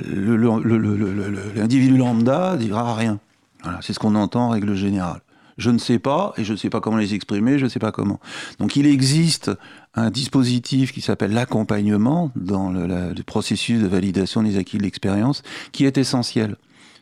l'individu 0.00 1.96
lambda 1.96 2.56
dira 2.56 2.94
rien. 2.94 3.18
Voilà, 3.62 3.80
c'est 3.82 3.92
ce 3.92 3.98
qu'on 3.98 4.14
entend 4.14 4.46
en 4.46 4.50
règle 4.50 4.74
générale. 4.74 5.20
Je 5.56 5.70
ne 5.70 5.78
sais 5.78 5.98
pas, 5.98 6.34
et 6.36 6.44
je 6.44 6.52
ne 6.52 6.56
sais 6.56 6.70
pas 6.70 6.80
comment 6.80 6.98
les 6.98 7.14
exprimer, 7.14 7.58
je 7.58 7.64
ne 7.64 7.68
sais 7.68 7.80
pas 7.80 7.90
comment. 7.90 8.20
Donc 8.60 8.76
il 8.76 8.86
existe 8.86 9.50
un 9.94 10.10
dispositif 10.10 10.92
qui 10.92 11.00
s'appelle 11.00 11.32
l'accompagnement 11.32 12.30
dans 12.36 12.70
le, 12.70 13.14
processus 13.26 13.82
de 13.82 13.88
validation 13.88 14.44
des 14.44 14.56
acquis 14.56 14.78
de 14.78 14.84
l'expérience, 14.84 15.42
qui 15.72 15.84
est 15.84 15.98
essentiel. 15.98 16.56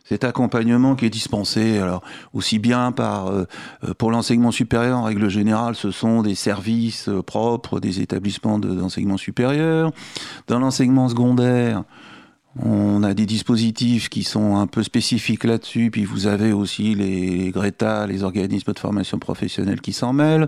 Cet 0.07 0.23
accompagnement 0.23 0.95
qui 0.95 1.05
est 1.05 1.09
dispensé, 1.09 1.79
alors 1.79 2.01
aussi 2.33 2.59
bien 2.59 2.93
par 2.93 3.27
euh, 3.27 3.43
pour 3.97 4.09
l'enseignement 4.09 4.51
supérieur 4.51 4.99
en 4.99 5.03
règle 5.03 5.27
générale, 5.29 5.75
ce 5.75 5.91
sont 5.91 6.21
des 6.21 6.35
services 6.35 7.09
euh, 7.09 7.21
propres 7.21 7.81
des 7.81 7.99
établissements 7.99 8.57
d'enseignement 8.57 9.17
supérieur. 9.17 9.91
Dans 10.47 10.59
l'enseignement 10.59 11.09
secondaire, 11.09 11.83
on 12.63 13.03
a 13.03 13.13
des 13.13 13.25
dispositifs 13.25 14.07
qui 14.07 14.23
sont 14.23 14.55
un 14.55 14.65
peu 14.65 14.81
spécifiques 14.81 15.43
là-dessus, 15.43 15.91
puis 15.91 16.05
vous 16.05 16.25
avez 16.25 16.53
aussi 16.53 16.95
les 16.95 17.51
Greta, 17.51 18.07
les 18.07 18.23
organismes 18.23 18.71
de 18.71 18.79
formation 18.79 19.19
professionnelle 19.19 19.81
qui 19.81 19.91
s'en 19.91 20.13
mêlent, 20.13 20.47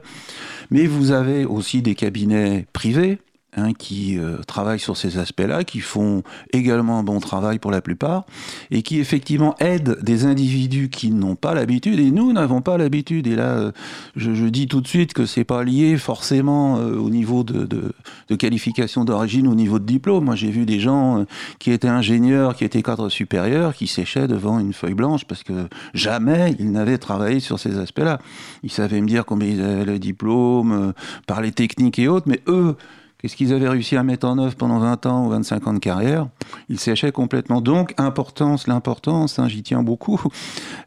mais 0.72 0.86
vous 0.86 1.12
avez 1.12 1.44
aussi 1.44 1.82
des 1.82 1.96
cabinets 1.96 2.66
privés 2.72 3.20
Hein, 3.58 3.74
qui 3.74 4.20
euh, 4.20 4.38
travaillent 4.46 4.80
sur 4.80 4.96
ces 4.96 5.18
aspects-là, 5.18 5.64
qui 5.64 5.80
font 5.80 6.22
également 6.54 7.00
un 7.00 7.04
bon 7.04 7.20
travail 7.20 7.58
pour 7.58 7.72
la 7.72 7.82
plupart, 7.82 8.28
et 8.70 8.84
qui 8.84 9.00
effectivement 9.00 9.56
aident 9.58 9.98
des 10.04 10.26
individus 10.26 10.90
qui 10.90 11.10
n'ont 11.10 11.36
pas 11.36 11.56
l'habitude, 11.56 12.00
et 12.00 12.12
nous 12.12 12.32
n'avons 12.32 12.62
pas 12.62 12.78
l'habitude. 12.78 13.26
Et 13.26 13.36
là, 13.36 13.58
euh, 13.58 13.72
je, 14.16 14.46
dis 14.46 14.68
tout 14.68 14.82
de 14.82 14.88
suite 14.88 15.14
que 15.14 15.26
c'est 15.26 15.46
pas 15.46 15.64
lié 15.64 15.98
forcément 15.98 16.78
euh, 16.78 16.96
au 16.96 17.10
niveau 17.10 17.44
de, 17.44 17.66
de, 17.66 18.36
qualification 18.36 19.04
d'origine, 19.04 19.48
au 19.48 19.56
niveau 19.56 19.80
de 19.80 19.86
diplôme. 19.86 20.26
Moi, 20.26 20.36
j'ai 20.36 20.52
vu 20.52 20.68
des 20.68 20.80
gens 20.80 21.26
qui 21.58 21.72
étaient 21.72 21.88
ingénieurs, 21.88 22.56
qui 22.56 22.66
étaient 22.66 22.84
cadres 22.84 23.10
supérieurs, 23.10 23.74
qui 23.74 23.88
séchaient 23.88 24.28
devant 24.28 24.60
une 24.60 24.74
feuille 24.74 24.94
blanche 24.94 25.26
parce 25.26 25.42
que 25.42 25.68
jamais 25.96 26.56
ils 26.60 26.72
n'avaient 26.72 27.00
travaillé 27.00 27.40
sur 27.40 27.58
ces 27.58 27.80
aspects-là. 27.80 28.20
Ils 28.62 28.72
savaient 28.72 29.02
me 29.02 29.08
dire 29.08 29.26
combien 29.26 29.50
ils 29.50 29.62
avaient 29.62 29.86
le 29.86 29.98
diplôme, 29.98 30.94
parler 31.26 31.52
technique 31.52 31.98
et 31.98 32.08
autres, 32.08 32.28
mais 32.30 32.42
eux, 32.48 32.78
Qu'est-ce 33.20 33.36
qu'ils 33.36 33.54
avaient 33.54 33.68
réussi 33.68 33.98
à 33.98 34.04
mettre 34.04 34.26
en 34.26 34.38
œuvre 34.38 34.56
pendant 34.56 34.80
20 34.80 35.06
ans 35.06 35.26
ou 35.26 35.30
25 35.30 35.68
ans 35.68 35.74
de 35.74 35.80
carrière 35.80 36.30
Ils 36.70 36.80
séchaient 36.80 37.12
complètement. 37.12 37.60
Donc, 37.60 37.94
importance, 37.98 38.66
l'importance, 38.66 39.40
hein, 39.40 39.50
j'y 39.50 39.62
tiens 39.62 39.84
beaucoup, 39.84 40.22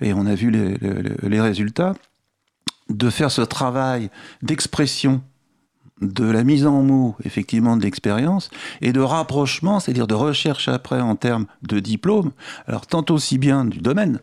et 0.00 0.14
on 0.14 0.24
a 0.24 0.34
vu 0.34 0.50
les, 0.50 1.40
résultats, 1.40 1.94
de 2.88 3.10
faire 3.10 3.30
ce 3.30 3.42
travail 3.42 4.10
d'expression 4.40 5.20
de 6.00 6.24
la 6.24 6.42
mise 6.42 6.66
en 6.66 6.82
mots, 6.82 7.16
effectivement, 7.22 7.76
de 7.76 7.82
l'expérience, 7.82 8.48
et 8.80 8.94
de 8.94 9.00
rapprochement, 9.00 9.78
c'est-à-dire 9.78 10.06
de 10.06 10.14
recherche 10.14 10.68
après 10.68 11.02
en 11.02 11.16
termes 11.16 11.44
de 11.60 11.80
diplôme, 11.80 12.32
alors 12.66 12.86
tant 12.86 13.04
aussi 13.10 13.36
bien 13.36 13.66
du 13.66 13.78
domaine, 13.78 14.20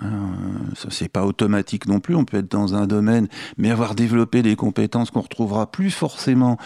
Hein, 0.00 0.30
ça 0.76 0.88
c'est 0.90 1.08
pas 1.08 1.24
automatique 1.24 1.86
non 1.86 1.98
plus. 2.00 2.14
On 2.14 2.24
peut 2.24 2.38
être 2.38 2.50
dans 2.50 2.74
un 2.74 2.86
domaine, 2.86 3.28
mais 3.56 3.70
avoir 3.70 3.94
développé 3.94 4.42
des 4.42 4.54
compétences 4.54 5.10
qu'on 5.10 5.22
retrouvera 5.22 5.70
plus 5.70 5.90
forcément 5.90 6.56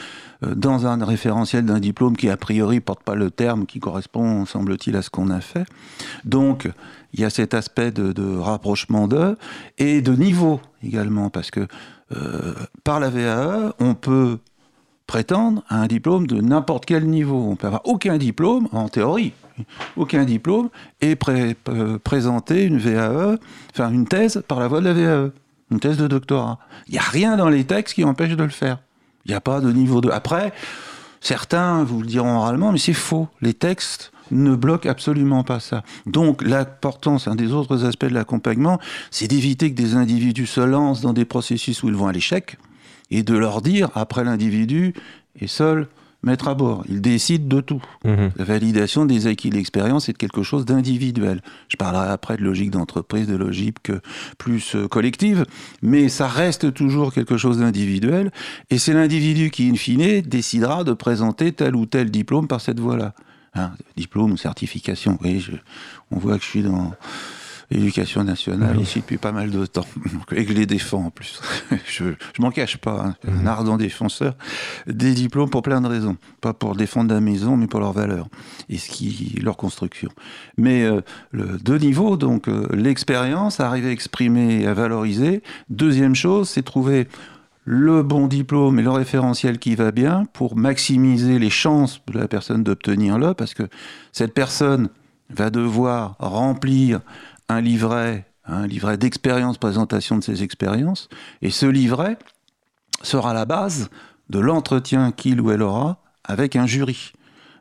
euh, 0.43 0.55
dans 0.55 0.87
un 0.87 1.03
référentiel 1.05 1.65
d'un 1.65 1.81
diplôme 1.81 2.17
qui 2.17 2.29
a 2.29 2.37
priori 2.37 2.81
porte 2.81 3.03
pas 3.03 3.15
le 3.15 3.31
terme 3.31 3.65
qui 3.67 3.81
correspond, 3.81 4.45
semble-t-il, 4.45 4.97
à 4.97 5.03
ce 5.03 5.11
qu'on 5.11 5.31
a 5.31 5.41
fait. 5.41 5.65
Donc 6.25 6.69
il 7.15 7.21
y 7.21 7.25
a 7.25 7.31
cet 7.31 7.55
aspect 7.55 7.91
de, 7.91 8.39
rapprochement 8.39 9.09
d'eux 9.09 9.37
et 9.79 10.03
de 10.03 10.13
niveau 10.13 10.61
également, 10.83 11.31
parce 11.31 11.51
que 11.51 11.67
euh, 12.15 12.55
par 12.85 13.01
la 13.01 13.09
VAE, 13.09 13.75
on 13.79 13.95
peut 13.95 14.39
prétendre 15.07 15.63
à 15.69 15.81
un 15.81 15.87
diplôme 15.87 16.27
de 16.27 16.41
n'importe 16.41 16.87
quel 16.87 17.07
niveau. 17.07 17.49
On 17.51 17.57
peut 17.57 17.67
avoir 17.67 17.83
aucun 17.85 18.19
diplôme 18.19 18.69
en 18.73 18.89
théorie 18.89 19.33
aucun 19.97 20.25
diplôme, 20.25 20.69
et 21.01 21.17
euh, 21.29 21.99
présenter 21.99 22.65
une 22.65 22.79
VAE, 22.79 23.39
enfin 23.73 23.91
une 23.91 24.07
thèse 24.07 24.43
par 24.47 24.61
la 24.61 24.69
voie 24.69 24.81
de 24.81 24.87
la 24.87 24.93
VAE, 24.93 25.31
une 25.71 25.81
thèse 25.81 25.97
de 25.97 26.07
doctorat. 26.07 26.59
Il 26.89 26.93
n'y 26.93 26.99
a 26.99 27.03
rien 27.03 27.37
dans 27.37 27.49
les 27.49 27.65
textes 27.65 27.95
qui 27.95 28.05
empêche 28.05 28.37
de 28.37 28.43
le 28.43 28.51
faire. 28.51 28.79
Il 29.25 29.31
n'y 29.31 29.35
a 29.35 29.41
pas 29.41 29.61
de 29.61 29.71
niveau 29.73 30.01
de... 30.01 30.11
Après, 30.11 30.53
certains 31.21 31.85
vous 31.85 32.01
le 32.01 32.07
diront 32.07 32.37
oralement, 32.37 32.73
mais 32.73 32.79
c'est 32.79 32.93
faux. 32.93 33.29
Les 33.41 33.55
textes 33.55 34.13
ne 34.31 34.57
bloquent 34.57 34.89
absolument 34.89 35.45
pas 35.45 35.61
ça. 35.61 35.83
Donc 36.07 36.43
l'importance, 36.43 37.29
un 37.29 37.35
des 37.35 37.53
autres 37.53 37.85
aspects 37.85 38.07
de 38.07 38.15
l'accompagnement, 38.15 38.81
c'est 39.11 39.29
d'éviter 39.29 39.71
que 39.71 39.77
des 39.77 39.95
individus 39.95 40.47
se 40.47 40.61
lancent 40.61 41.03
dans 41.03 41.13
des 41.13 41.25
processus 41.25 41.83
où 41.83 41.89
ils 41.89 41.95
vont 41.95 42.09
à 42.09 42.13
l'échec, 42.13 42.57
et 43.11 43.23
de 43.23 43.37
leur 43.37 43.63
dire, 43.63 43.91
après 43.95 44.25
l'individu 44.25 44.95
est 45.41 45.47
seul 45.47 45.89
mettre 46.23 46.49
à 46.49 46.55
bord. 46.55 46.85
Il 46.89 47.01
décide 47.01 47.49
de 47.49 47.61
tout. 47.61 47.83
Mhm. 48.05 48.31
La 48.37 48.45
validation 48.45 49.05
des 49.05 49.27
acquis 49.27 49.51
de 49.51 49.57
l'expérience 49.57 50.09
est 50.09 50.17
quelque 50.17 50.43
chose 50.43 50.65
d'individuel. 50.65 51.41
Je 51.69 51.77
parlerai 51.77 52.09
après 52.09 52.37
de 52.37 52.43
logique 52.43 52.71
d'entreprise, 52.71 53.27
de 53.27 53.37
logique 53.37 53.91
plus 54.39 54.77
euh, 54.77 54.89
collective, 54.89 55.45
mais 55.83 56.09
ça 56.09 56.29
reste 56.29 56.73
toujours 56.73 57.13
quelque 57.13 57.37
chose 57.37 57.59
d'individuel, 57.59 58.31
et 58.71 58.79
c'est 58.79 58.93
l'individu 58.93 59.51
qui, 59.51 59.69
in 59.69 59.75
fine, 59.75 60.21
décidera 60.21 60.85
de 60.85 60.93
présenter 60.93 61.53
tel 61.53 61.75
ou 61.75 61.87
tel 61.87 62.11
diplôme 62.11 62.47
par 62.47 62.61
cette 62.61 62.81
voie-là. 62.81 63.15
Hein, 63.55 63.73
diplôme 63.99 64.33
ou 64.33 64.37
certification. 64.39 65.19
Oui, 65.23 65.45
on 66.11 66.19
voit 66.19 66.39
que 66.39 66.45
je 66.45 66.49
suis 66.49 66.63
dans 66.63 66.93
l'éducation 67.73 68.25
nationale 68.25 68.77
aussi 68.79 69.01
depuis 69.01 69.19
pas 69.19 69.33
mal 69.33 69.51
de 69.51 69.67
temps. 69.67 69.87
Et 70.33 70.45
que 70.45 70.53
je 70.53 70.57
les 70.57 70.67
défends 70.67 71.07
en 71.07 71.11
plus. 71.11 71.41
je 71.87 72.05
je 72.35 72.43
m'en 72.43 72.51
cache 72.51 72.77
pas. 72.77 73.05
Hein. 73.07 73.15
Un 73.27 73.41
mhm. 73.41 73.47
ardent 73.47 73.77
défenseur 73.77 74.35
des 74.87 75.15
diplômes 75.15 75.51
pour 75.51 75.63
plein 75.63 75.81
de 75.81 75.89
raisons. 75.89 76.17
Pas 76.41 76.53
pour 76.53 76.77
défendre 76.77 77.13
la 77.15 77.21
maison, 77.21 77.57
mais 77.57 77.67
pour 77.67 77.81
leur 77.81 77.93
valeur 77.93 78.29
et 78.69 78.79
ce 78.79 78.91
qui, 78.91 79.39
leur 79.43 79.57
construction. 79.57 80.11
Mais 80.57 80.83
euh, 80.85 81.01
le, 81.31 81.59
deux 81.59 81.79
niveaux, 81.79 82.17
donc 82.17 82.49
euh, 82.49 82.67
l'expérience, 82.73 83.61
arriver 83.61 83.89
à 83.89 83.93
exprimer 83.93 84.63
et 84.63 84.67
à 84.67 84.75
valoriser. 84.75 85.43
Deuxième 85.71 86.15
chose, 86.15 86.49
c'est 86.49 86.63
trouver 86.63 87.09
le 87.65 88.03
bon 88.03 88.27
diplôme 88.27 88.79
et 88.79 88.83
le 88.83 88.91
référentiel 88.91 89.59
qui 89.59 89.75
va 89.75 89.93
bien 89.93 90.25
pour 90.33 90.57
maximiser 90.57 91.39
les 91.39 91.51
chances 91.51 92.01
de 92.09 92.19
la 92.19 92.29
personne 92.29 92.65
d'obtenir 92.65 93.19
le, 93.19 93.35
parce 93.35 93.55
que 93.55 93.65
cette 94.11 94.35
personne 94.35 94.89
va 95.31 95.51
devoir 95.51 96.17
remplir 96.19 97.01
un 97.49 97.61
livret, 97.61 98.27
un 98.45 98.67
livret 98.67 98.97
d'expérience, 98.97 99.59
présentation 99.59 100.19
de 100.19 100.25
ses 100.25 100.43
expériences, 100.43 101.09
et 101.41 101.51
ce 101.51 101.67
livret 101.67 102.19
sera 103.03 103.35
la 103.35 103.45
base 103.45 103.91
de 104.31 104.39
l'entretien 104.39 105.13
qu'il 105.13 105.41
ou 105.41 105.51
elle 105.51 105.63
aura 105.63 106.03
avec 106.25 106.57
un 106.57 106.67
jury. 106.67 107.13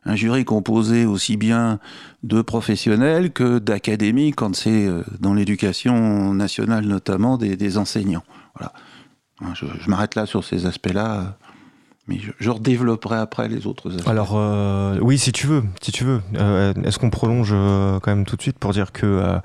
Un 0.03 0.15
jury 0.15 0.45
composé 0.45 1.05
aussi 1.05 1.37
bien 1.37 1.79
de 2.23 2.41
professionnels 2.41 3.31
que 3.31 3.59
d'académiques, 3.59 4.35
quand 4.35 4.55
c'est 4.55 4.87
euh, 4.87 5.03
dans 5.19 5.35
l'éducation 5.35 6.33
nationale 6.33 6.85
notamment 6.85 7.37
des, 7.37 7.77
enseignants. 7.77 8.23
Voilà. 8.55 8.73
Je, 9.53 9.89
m'arrête 9.89 10.15
là 10.15 10.25
sur 10.25 10.43
ces 10.43 10.65
aspects-là 10.65 11.37
mais 12.11 12.19
je, 12.39 12.49
redévelopperai 12.49 13.17
après 13.17 13.47
les 13.47 13.67
autres 13.67 13.95
aspects. 13.95 14.07
Alors 14.07 14.31
euh, 14.35 14.97
oui, 15.01 15.17
si 15.17 15.31
tu 15.31 15.47
veux, 15.47 15.63
si 15.81 15.91
tu 15.91 16.03
veux. 16.03 16.21
Euh, 16.35 16.73
est-ce 16.83 16.99
qu'on 16.99 17.09
prolonge 17.09 17.51
quand 17.51 18.07
même 18.07 18.25
tout 18.25 18.35
de 18.35 18.41
suite 18.41 18.59
pour 18.59 18.71
dire 18.71 18.91
que 18.91 19.39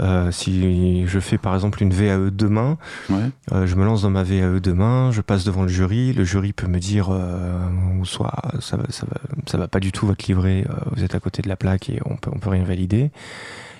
euh, 0.00 0.30
si 0.30 1.06
je 1.06 1.20
fais 1.20 1.36
par 1.36 1.54
exemple 1.54 1.82
une 1.82 1.92
VAE 1.92 2.30
demain, 2.30 2.78
euh, 3.10 3.66
je 3.66 3.76
me 3.76 3.84
lance 3.84 4.02
dans 4.02 4.10
ma 4.10 4.22
VAE 4.22 4.60
demain, 4.60 5.10
je 5.10 5.20
passe 5.20 5.44
devant 5.44 5.62
le 5.62 5.68
jury, 5.68 6.12
le 6.12 6.24
jury 6.24 6.52
peut 6.52 6.66
me 6.66 6.78
dire 6.78 7.08
euh, 7.10 7.68
soit 8.04 8.32
ça 8.60 8.76
va, 8.76 8.84
ça, 8.88 9.06
va, 9.06 9.16
ça 9.46 9.58
va 9.58 9.68
pas 9.68 9.80
du 9.80 9.92
tout 9.92 10.06
votre 10.06 10.24
livret, 10.26 10.64
vous 10.92 11.04
êtes 11.04 11.14
à 11.14 11.20
côté 11.20 11.42
de 11.42 11.48
la 11.48 11.56
plaque 11.56 11.90
et 11.90 12.00
on 12.06 12.16
peut, 12.16 12.30
on 12.34 12.38
peut 12.38 12.50
rien 12.50 12.64
valider. 12.64 13.10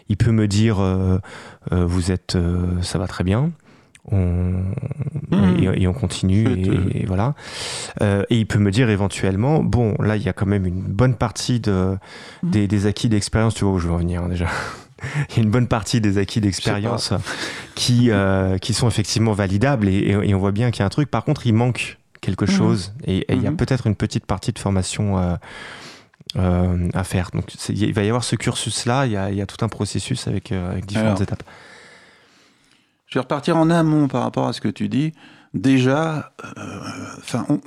Il 0.09 0.17
peut 0.17 0.33
me 0.33 0.47
dire 0.47 0.77
vous 1.71 2.13
êtes, 2.13 2.37
ça 2.83 2.99
va 2.99 3.07
très 3.07 3.25
bien. 3.25 3.51
On, 4.11 4.65
mmh. 5.31 5.75
et, 5.77 5.87
on 5.87 5.93
continue 5.93 6.49
et, 6.93 7.07
voilà. 7.07 7.35
et 8.01 8.37
il 8.37 8.47
peut 8.47 8.59
me 8.59 8.73
dire 8.73 8.91
éventuellement, 8.91 9.63
bon, 9.63 9.95
là 10.01 10.17
il 10.17 10.23
y 10.25 10.29
a 10.29 10.33
quand 10.33 10.47
même 10.47 10.67
une 10.67 10.81
bonne 10.81 11.15
partie 11.15 11.61
de, 11.61 11.97
mmh. 12.43 12.51
des, 12.51 12.67
des 12.67 12.87
acquis 12.87 13.09
d'expérience, 13.09 13.55
tu 13.55 13.65
vois 13.65 13.75
où 13.75 13.79
je 13.79 13.87
veux 13.87 13.95
en 13.95 13.99
venir 13.99 14.23
hein, 14.25 14.29
déjà. 14.29 14.49
il 15.31 15.37
y 15.37 15.41
a 15.41 15.43
une 15.43 15.51
bonne 15.51 15.69
partie 15.69 16.01
des 16.01 16.19
acquis 16.19 16.41
d'expérience 16.41 17.13
qui, 17.75 18.11
euh, 18.11 18.59
qui 18.59 18.75
sont 18.75 18.89
effectivement 18.89 19.33
validables 19.33 19.89
et, 19.89 20.35
on 20.35 20.39
voit 20.39 20.53
bien 20.53 20.71
qu'il 20.71 20.81
y 20.81 20.83
a 20.83 20.87
un 20.87 20.91
truc. 20.91 21.11
Par 21.11 21.25
contre, 21.25 21.47
il 21.47 21.53
manque 21.53 21.99
quelque 22.21 22.45
mhm. 22.45 22.51
chose 22.51 22.93
et, 23.07 23.27
il 23.33 23.43
y 23.43 23.47
a 23.47 23.53
peut-être 23.53 23.87
une 23.87 23.97
petite 23.97 24.27
partie 24.27 24.53
de 24.53 24.59
formation 24.59 25.19
euh, 25.19 25.35
euh, 26.37 26.89
à 26.95 27.05
faire. 27.05 27.31
Donc 27.33 27.53
il 27.69 27.93
va 27.93 28.03
y 28.03 28.09
avoir 28.09 28.25
ce 28.25 28.37
cursus-là, 28.37 29.07
il, 29.07 29.13
y 29.13 29.43
a 29.43 29.47
tout 29.47 29.65
un 29.65 29.69
processus 29.69 30.27
avec, 30.29 30.53
différentes 30.87 31.21
étapes. 31.21 31.43
Je 33.13 33.19
vais 33.19 33.21
repartir 33.21 33.59
en 33.59 33.69
amont 33.69 34.09
par 34.09 34.23
rapport 34.23 34.49
à 34.49 34.55
ce 34.55 34.63
que 34.63 34.71
tu 34.71 34.89
dis. 34.89 35.13
Déjà, 35.53 36.33
enfin, 37.19 37.45
on, 37.51 37.61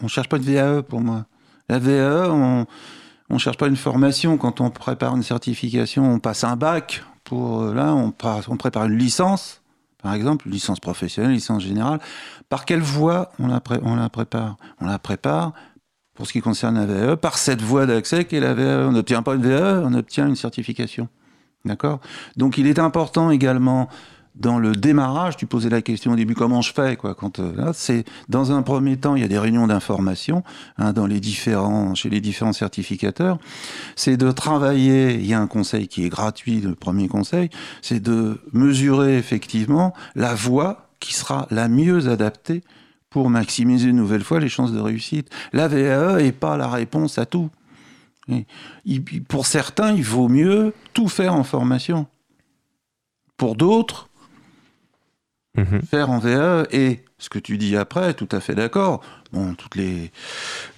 ne 0.00 0.08
cherche 0.08 0.28
pas 0.28 0.38
de 0.38 0.44
VAE 0.44 0.82
pour 0.82 1.00
moi. 1.00 1.26
La 1.68 1.80
VAE, 1.80 2.30
on 2.30 2.66
ne 3.28 3.38
cherche 3.38 3.56
pas 3.56 3.66
une 3.66 3.74
formation. 3.74 4.38
Quand 4.38 4.60
on 4.60 4.70
prépare 4.70 5.16
une 5.16 5.24
certification, 5.24 6.08
on 6.08 6.20
passe 6.20 6.44
un 6.44 6.54
bac. 6.54 7.02
Pour 7.24 7.64
là, 7.64 7.94
on, 7.94 8.12
prépare 8.12 8.84
une 8.84 8.96
licence 8.96 9.60
par 10.04 10.14
exemple, 10.14 10.48
licence 10.48 10.78
professionnelle, 10.78 11.32
licence 11.32 11.64
générale. 11.64 11.98
Par 12.48 12.64
quelle 12.64 12.80
voie 12.80 13.32
on 13.40 13.48
la, 13.48 13.60
on 13.82 13.96
la 13.96 14.08
prépare? 14.08 14.56
On 14.80 14.86
la 14.86 15.00
prépare, 15.00 15.52
pour 16.14 16.28
ce 16.28 16.32
qui 16.32 16.40
concerne 16.40 16.76
la 16.76 16.86
VAE, 16.86 17.16
par 17.16 17.38
cette 17.38 17.60
voie 17.60 17.86
d'accès 17.86 18.24
qui 18.24 18.36
est 18.36 18.40
la 18.40 18.54
VAE. 18.54 18.86
On 18.86 18.92
n'obtient 18.92 19.22
pas 19.22 19.34
une 19.34 19.42
VAE, 19.42 19.82
on 19.84 19.94
obtient 19.94 20.28
une 20.28 20.36
certification. 20.36 21.08
D'accord? 21.64 21.98
Donc 22.36 22.56
il 22.56 22.68
est 22.68 22.78
important 22.78 23.32
également 23.32 23.88
dans 24.36 24.58
le 24.58 24.72
démarrage, 24.72 25.36
tu 25.36 25.46
posais 25.46 25.70
la 25.70 25.80
question 25.80 26.12
au 26.12 26.16
début, 26.16 26.34
comment 26.34 26.60
je 26.60 26.72
fais 26.72 26.96
quoi 26.96 27.14
Quand 27.14 27.40
euh, 27.40 27.72
dans 28.28 28.52
un 28.52 28.62
premier 28.62 28.98
temps, 28.98 29.16
il 29.16 29.22
y 29.22 29.24
a 29.24 29.28
des 29.28 29.38
réunions 29.38 29.66
d'information 29.66 30.42
hein, 30.78 30.92
chez 31.94 32.10
les 32.10 32.20
différents 32.20 32.52
certificateurs. 32.52 33.38
C'est 33.96 34.16
de 34.16 34.30
travailler. 34.30 35.14
Il 35.14 35.26
y 35.26 35.34
a 35.34 35.40
un 35.40 35.46
conseil 35.46 35.88
qui 35.88 36.04
est 36.04 36.10
gratuit, 36.10 36.60
le 36.60 36.74
premier 36.74 37.08
conseil, 37.08 37.48
c'est 37.80 38.00
de 38.00 38.40
mesurer 38.52 39.16
effectivement 39.16 39.94
la 40.14 40.34
voie 40.34 40.88
qui 41.00 41.14
sera 41.14 41.46
la 41.50 41.68
mieux 41.68 42.08
adaptée 42.08 42.62
pour 43.08 43.30
maximiser 43.30 43.88
une 43.88 43.96
nouvelle 43.96 44.24
fois 44.24 44.40
les 44.40 44.48
chances 44.48 44.72
de 44.72 44.80
réussite. 44.80 45.30
La 45.52 45.68
VAE 45.68 46.22
n'est 46.22 46.32
pas 46.32 46.56
la 46.58 46.68
réponse 46.68 47.18
à 47.18 47.24
tout. 47.24 47.48
pour 49.28 49.46
certains, 49.46 49.92
il 49.92 50.04
vaut 50.04 50.28
mieux 50.28 50.74
tout 50.92 51.08
faire 51.08 51.34
en 51.34 51.44
formation. 51.44 52.06
Pour 53.36 53.54
d'autres, 53.54 54.08
Mhm. 55.56 55.82
faire 55.82 56.10
en 56.10 56.18
VAE 56.18 56.66
et 56.70 57.00
ce 57.18 57.30
que 57.30 57.38
tu 57.38 57.56
dis 57.56 57.76
après, 57.76 58.12
tout 58.12 58.28
à 58.30 58.40
fait 58.40 58.54
d'accord. 58.54 59.00
Bon, 59.32 59.54
toutes 59.54 59.74
les 59.74 60.12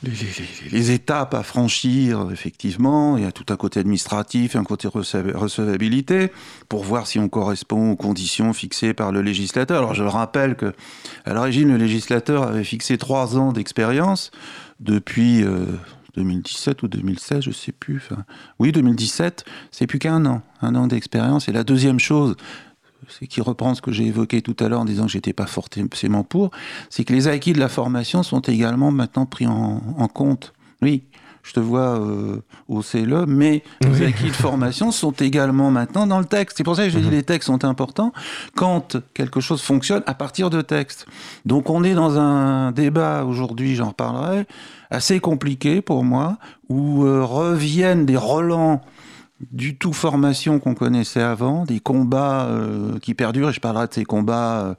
les, 0.03 0.91
étapes 0.93 1.35
à 1.35 1.43
franchir, 1.43 2.29
effectivement, 2.33 3.17
il 3.17 3.25
y 3.25 3.27
a 3.27 3.33
tout 3.33 3.47
un 3.51 3.57
côté 3.57 3.81
administratif, 3.81 4.57
un 4.57 4.65
côté 4.65 4.89
recevabilité, 4.89 6.33
pour 6.69 6.85
voir 6.85 7.07
si 7.07 7.19
on 7.19 7.29
correspond 7.29 7.91
aux 7.91 7.97
conditions 7.97 8.53
fixées 8.53 8.95
par 8.95 9.11
le 9.11 9.21
législateur. 9.21 9.79
Alors 9.79 9.95
je 9.95 10.05
rappelle 10.05 10.55
que 10.55 10.73
à 11.25 11.35
l'origine, 11.35 11.69
le 11.69 11.77
législateur 11.77 12.45
avait 12.45 12.65
fixé 12.65 12.99
trois 12.99 13.37
ans 13.37 13.53
d'expérience 13.53 14.31
depuis 14.81 15.45
2017 16.17 16.83
euh, 16.83 16.87
ou 16.87 16.89
2016, 16.89 17.41
je 17.43 17.51
sais 17.51 17.73
plus. 17.73 18.09
Oui, 18.59 18.73
2017, 18.73 19.45
c'est 19.73 19.87
plus 19.87 19.99
qu'un 19.99 20.25
an, 20.25 20.43
un 20.63 20.75
an 20.77 20.87
d'expérience. 20.87 21.49
Et 21.49 21.53
la 21.53 21.65
deuxième 21.65 21.99
chose, 21.99 22.37
c'est 23.09 23.27
qui 23.27 23.41
reprend 23.41 23.75
ce 23.75 23.83
que 23.83 23.93
j'ai 23.93 24.07
évoqué 24.07 24.43
tout 24.43 24.57
à 24.61 24.69
l'heure 24.69 24.81
en 24.81 24.85
disant 24.85 25.07
que 25.07 25.13
j'étais 25.13 25.33
pas 25.33 25.47
forcément 25.47 26.25
pour, 26.25 26.51
c'est 26.91 27.05
que 27.05 27.13
les 27.13 27.29
acquis 27.29 27.53
de 27.53 27.61
la 27.61 27.69
formation 27.69 28.23
sont 28.23 28.41
également 28.41 28.91
maintenant 28.91 29.27
pris 29.27 29.47
en, 29.47 30.09
compte. 30.09 30.53
Oui, 30.83 31.05
je 31.43 31.53
te 31.53 31.61
vois 31.61 32.01
euh, 32.01 32.43
au 32.69 32.83
CLE, 32.83 33.27
mais 33.27 33.63
les 33.81 34.03
acquis 34.07 34.29
de 34.29 34.33
formation 34.33 34.91
sont 34.91 35.13
également 35.13 35.71
maintenant 35.71 36.07
dans 36.07 36.19
le 36.19 36.25
texte. 36.25 36.57
C'est 36.59 36.65
pour 36.65 36.77
ça 36.77 36.85
que 36.85 36.91
je 36.91 36.99
dis 36.99 37.07
mhm. 37.07 37.13
les 37.13 37.23
textes 37.23 37.47
sont 37.47 37.65
importants 37.65 38.13
quand 38.55 38.97
quelque 39.15 39.41
chose 39.41 39.63
fonctionne 39.63 40.03
à 40.07 40.15
partir 40.15 40.51
de 40.51 40.61
textes. 40.61 41.07
Donc 41.47 41.71
on 41.71 41.85
est 41.85 41.95
dans 41.95 42.19
un 42.19 42.73
débat 42.73 43.25
aujourd'hui, 43.25 43.75
j'en 43.77 43.89
reparlerai, 43.89 44.47
assez 44.91 45.21
compliqué 45.21 45.83
pour 45.83 46.05
moi, 46.05 46.39
où 46.69 47.05
euh, 47.05 47.25
reviennent 47.25 48.07
des 48.07 48.17
relents 48.17 48.83
du 49.53 49.77
tout 49.77 49.93
formation 49.93 50.59
qu'on 50.59 50.75
connaissait 50.75 51.23
avant, 51.23 51.65
des 51.65 51.81
combats 51.81 52.47
euh, 52.47 52.99
qui 52.99 53.15
perdurent, 53.15 53.51
et 53.51 53.53
je 53.53 53.61
parlerai 53.61 53.87
de 53.87 53.95
ces 53.95 54.05
combats 54.05 54.61
euh, 54.61 54.75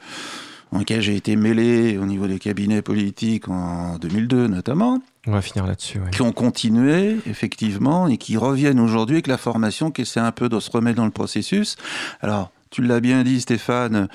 en 0.72 0.80
lesquels 0.80 1.02
j'ai 1.02 1.16
été 1.16 1.36
mêlé 1.36 1.98
au 1.98 2.06
niveau 2.06 2.28
des 2.28 2.40
cabinets 2.40 2.82
politiques 2.82 3.48
en 3.48 3.98
2002 3.98 4.48
notamment. 4.48 5.02
On 5.28 5.32
va 5.32 5.42
finir 5.42 5.66
là-dessus. 5.66 6.00
Qui 6.12 6.22
ont 6.22 6.32
continué, 6.32 7.18
effectivement, 7.26 8.08
et 8.08 8.18
qui 8.18 8.38
reviennent 8.38 8.80
aujourd'hui 8.80 9.18
avec 9.18 9.28
la 9.28 9.38
formation 9.38 9.92
qui 9.92 10.02
essaie 10.02 10.20
un 10.20 10.32
peu 10.32 10.50
de 10.50 10.60
se 10.60 10.70
remettre 10.70 10.98
dans 10.98 11.06
le 11.06 11.12
processus. 11.12 11.76
Alors, 12.22 12.52
tu 12.70 12.82
l'as 12.82 13.00
bien 13.00 13.24
dit, 13.24 13.42
Stéphane, 13.42 14.10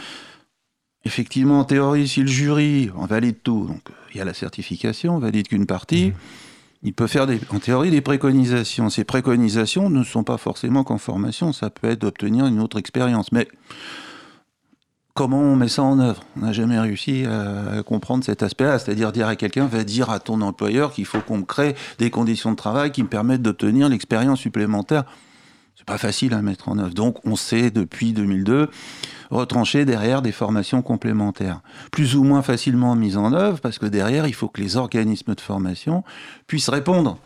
effectivement, 1.05 1.61
en 1.61 1.65
théorie, 1.65 2.07
si 2.07 2.21
le 2.21 2.29
jury 2.29 2.91
en 2.95 3.07
valide 3.07 3.37
tout, 3.43 3.67
donc 3.67 3.83
il 4.13 4.19
y 4.19 4.21
a 4.21 4.25
la 4.25 4.35
certification, 4.35 5.17
on 5.17 5.19
valide 5.19 5.49
qu'une 5.49 5.67
partie. 5.67 6.09
Mmh 6.09 6.44
il 6.85 6.93
peut 6.93 7.07
faire 7.07 7.27
en 7.51 7.59
théorie 7.59 7.91
des 7.91 8.03
préconisations. 8.03 8.91
Ces 8.91 9.05
préconisations 9.05 9.89
ne 9.89 10.05
sont 10.05 10.23
pas 10.23 10.37
forcément 10.37 10.85
qu'en 10.85 10.99
formation, 10.99 11.53
ça 11.53 11.71
peut 11.71 11.89
être 11.89 12.03
d'obtenir 12.03 12.47
une 12.47 12.61
autre 12.61 12.79
expérience. 12.79 13.33
Mais 13.33 13.49
comment 15.15 15.41
on 15.41 15.57
met 15.57 15.69
ça 15.69 15.83
en 15.83 15.99
œuvre? 15.99 16.23
On 16.37 16.41
n'a 16.41 16.53
jamais 16.53 16.79
réussi 16.79 17.25
à, 17.25 17.83
comprendre 17.83 18.23
cet 18.23 18.43
aspect-là, 18.43 18.79
c'est-à-dire 18.79 19.13
dire 19.13 19.27
à 19.27 19.35
quelqu'un, 19.35 19.67
va 19.67 19.83
dire 19.83 20.11
à 20.11 20.21
ton 20.21 20.43
employeur 20.43 20.93
qu'il 20.93 21.07
faut 21.07 21.21
qu'on 21.21 21.43
crée 21.43 21.75
des 21.99 22.11
conditions 22.11 22.51
de 22.51 22.57
travail 22.57 22.93
qui 22.93 23.03
me 23.03 23.09
permettent 23.09 23.43
d'obtenir 23.43 23.89
l'expérience 23.89 24.41
supplémentaire. 24.41 25.05
C'est 25.77 25.87
pas 25.87 25.99
facile 25.99 26.35
à 26.35 26.43
mettre 26.43 26.69
en 26.69 26.79
œuvre. 26.79 26.95
Donc 26.95 27.19
on 27.25 27.37
sait 27.37 27.71
depuis 27.71 28.13
2002 28.13 28.71
retrancher 29.31 29.85
derrière 29.85 30.23
des 30.23 30.33
formations 30.33 30.83
complémentaires. 30.83 31.61
Plus 31.91 32.17
ou 32.17 32.25
moins 32.25 32.43
facilement 32.43 32.95
mises 32.95 33.17
en 33.17 33.33
œuvre, 33.33 33.59
parce 33.61 33.79
que 33.79 33.87
derrière, 33.87 34.27
il 34.27 34.35
faut 34.35 34.49
que 34.49 34.61
les 34.61 34.77
organismes 34.77 35.35
de 35.35 35.41
formation 35.41 36.05
puissent 36.47 36.69
répondre 36.69 37.19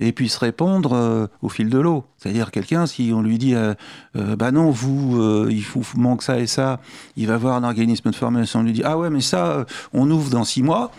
et 0.00 0.12
puissent 0.12 0.36
répondre 0.36 0.92
euh, 0.92 1.26
au 1.42 1.48
fil 1.48 1.70
de 1.70 1.78
l'eau. 1.78 2.04
C'est-à-dire 2.18 2.50
quelqu'un, 2.50 2.86
si 2.86 3.12
on 3.14 3.22
lui 3.22 3.38
dit, 3.38 3.54
euh, 3.54 3.74
euh, 4.16 4.36
bah 4.36 4.50
non, 4.50 4.70
vous, 4.70 5.48
il 5.48 5.64
faut, 5.64 5.82
manque 5.96 6.22
ça 6.22 6.38
et 6.38 6.46
ça, 6.46 6.80
il 7.16 7.26
va 7.26 7.36
voir 7.36 7.56
un 7.56 7.64
organisme 7.64 8.10
de 8.10 8.16
formation, 8.16 8.60
on 8.60 8.62
lui 8.64 8.72
dit, 8.72 8.82
ah 8.84 8.98
ouais, 8.98 9.10
mais 9.10 9.20
ça, 9.20 9.64
on 9.92 10.10
ouvre 10.10 10.30
dans 10.30 10.44
six 10.44 10.62
mois, 10.62 10.90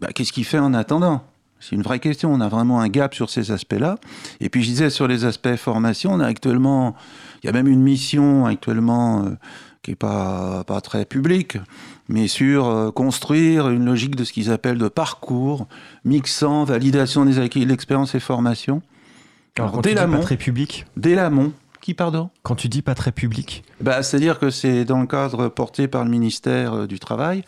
bah, 0.00 0.08
qu'est-ce 0.14 0.32
qu'il 0.32 0.44
fait 0.44 0.58
en 0.58 0.74
attendant? 0.74 1.22
C'est 1.64 1.76
une 1.76 1.82
vraie 1.82 2.00
question. 2.00 2.32
On 2.32 2.40
a 2.40 2.48
vraiment 2.48 2.80
un 2.80 2.88
gap 2.88 3.14
sur 3.14 3.30
ces 3.30 3.50
aspects-là. 3.50 3.96
Et 4.40 4.50
puis 4.50 4.62
je 4.62 4.68
disais 4.68 4.90
sur 4.90 5.08
les 5.08 5.24
aspects 5.24 5.56
formation, 5.56 6.12
on 6.12 6.20
a 6.20 6.26
actuellement, 6.26 6.94
il 7.42 7.46
y 7.46 7.48
a 7.48 7.52
même 7.52 7.68
une 7.68 7.80
mission 7.80 8.44
actuellement 8.44 9.24
qui 9.84 9.90
n'est 9.92 9.96
pas, 9.96 10.64
pas 10.64 10.80
très 10.80 11.04
public, 11.04 11.58
mais 12.08 12.26
sur 12.26 12.66
euh, 12.66 12.90
construire 12.90 13.68
une 13.68 13.84
logique 13.84 14.16
de 14.16 14.24
ce 14.24 14.32
qu'ils 14.32 14.50
appellent 14.50 14.78
de 14.78 14.88
parcours, 14.88 15.68
mixant 16.04 16.64
validation 16.64 17.24
des 17.24 17.38
acquis, 17.38 17.64
l'expérience 17.64 18.14
et 18.14 18.20
formation. 18.20 18.82
Alors, 19.56 19.82
dès 19.82 19.94
l'amont, 19.94 20.20
très 20.20 20.36
public 20.36 20.86
Dès 20.96 21.14
l'amont. 21.14 21.52
Qui, 21.80 21.92
pardon? 21.92 22.30
Quand 22.42 22.54
tu 22.54 22.68
dis 22.68 22.80
pas 22.80 22.94
très 22.94 23.12
public 23.12 23.62
bah, 23.82 24.02
C'est-à-dire 24.02 24.38
que 24.38 24.48
c'est 24.48 24.86
dans 24.86 25.00
le 25.00 25.06
cadre 25.06 25.48
porté 25.48 25.86
par 25.86 26.02
le 26.02 26.10
ministère 26.10 26.72
euh, 26.72 26.86
du 26.86 26.98
Travail, 26.98 27.44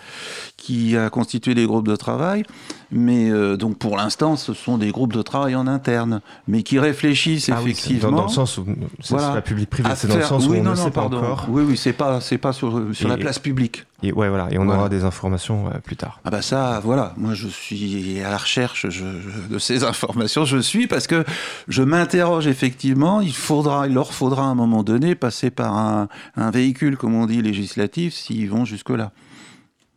qui 0.67 0.97
a 0.97 1.11
constitué 1.11 1.55
des 1.55 1.65
groupes 1.65 1.87
de 1.87 1.95
travail. 1.95 2.43
Mais 2.91 3.31
euh, 3.31 3.57
donc 3.57 3.79
pour 3.79 3.97
l'instant, 3.97 4.35
ce 4.35 4.53
sont 4.53 4.79
des 4.79 4.91
groupes 4.91 5.13
de 5.13 5.23
travail 5.23 5.55
en 5.55 5.69
interne, 5.69 6.23
mais 6.49 6.65
qui 6.65 6.81
réfléchissent 6.81 7.51
ah 7.51 7.61
effectivement. 7.61 8.11
dans, 8.11 8.23
le 8.25 8.29
sens 8.29 8.59
où 8.59 8.67
c'est 9.01 9.15
pas 9.15 9.41
public-privé, 9.43 9.89
c'est 9.95 10.09
dans 10.09 10.17
le 10.17 10.23
sens 10.23 10.45
où 10.49 10.55
on 10.55 10.63
ne 10.65 10.75
sait 10.75 10.91
pas 10.91 11.03
encore. 11.03 11.47
Oui, 11.49 11.63
oui, 11.65 11.77
c'est 11.77 11.93
pas, 11.93 12.21
c'est 12.21 12.39
pas 12.39 12.53
sur, 12.53 12.83
sur 12.93 13.09
la 13.09 13.17
place 13.17 13.39
publique. 13.39 13.85
Et 14.03 14.13
ouais, 14.13 14.29
voilà, 14.29 14.49
et 14.51 14.59
on 14.59 14.69
aura 14.69 14.89
des 14.89 15.05
informations 15.05 15.69
euh, 15.69 15.79
plus 15.79 15.97
tard. 15.97 16.21
Ah 16.25 16.31
bah 16.31 16.43
ça, 16.43 16.81
voilà, 16.83 17.15
moi 17.17 17.35
je 17.35 17.47
suis 17.47 18.21
à 18.23 18.31
la 18.31 18.39
recherche 18.39 18.87
de 18.87 19.59
ces 19.59 19.85
informations, 19.93 20.45
je 20.45 20.59
suis 20.59 20.89
parce 20.89 21.07
que 21.07 21.25
je 21.69 21.83
m'interroge 21.85 22.49
effectivement. 22.49 23.21
Il 23.21 23.35
faudra, 23.35 23.87
il 23.87 23.95
leur 23.95 24.13
faudra 24.13 24.43
à 24.43 24.47
un 24.47 24.57
moment 24.57 24.83
donné 24.83 25.15
passer 25.15 25.51
par 25.51 25.77
un, 25.77 26.09
un 26.37 26.51
véhicule, 26.51 26.97
comme 26.97 27.15
on 27.15 27.27
dit, 27.27 27.41
législatif, 27.41 28.15
s'ils 28.15 28.51
vont 28.51 28.65
jusque 28.65 28.91
là. 28.91 29.13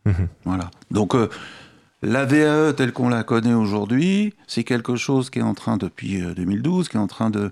Mhm. 0.04 0.28
Voilà. 0.44 0.70
Donc 0.90 1.14
euh, 1.14 1.28
la 2.02 2.24
VAE 2.24 2.72
telle 2.72 2.92
qu'on 2.92 3.08
la 3.08 3.22
connaît 3.24 3.54
aujourd'hui, 3.54 4.34
c'est 4.46 4.64
quelque 4.64 4.96
chose 4.96 5.30
qui 5.30 5.38
est 5.40 5.42
en 5.42 5.54
train, 5.54 5.76
depuis 5.76 6.20
2012, 6.20 6.86
euh, 6.86 6.90
qui 6.90 6.96
est 6.96 7.00
en 7.00 7.06
train 7.06 7.30
de 7.30 7.50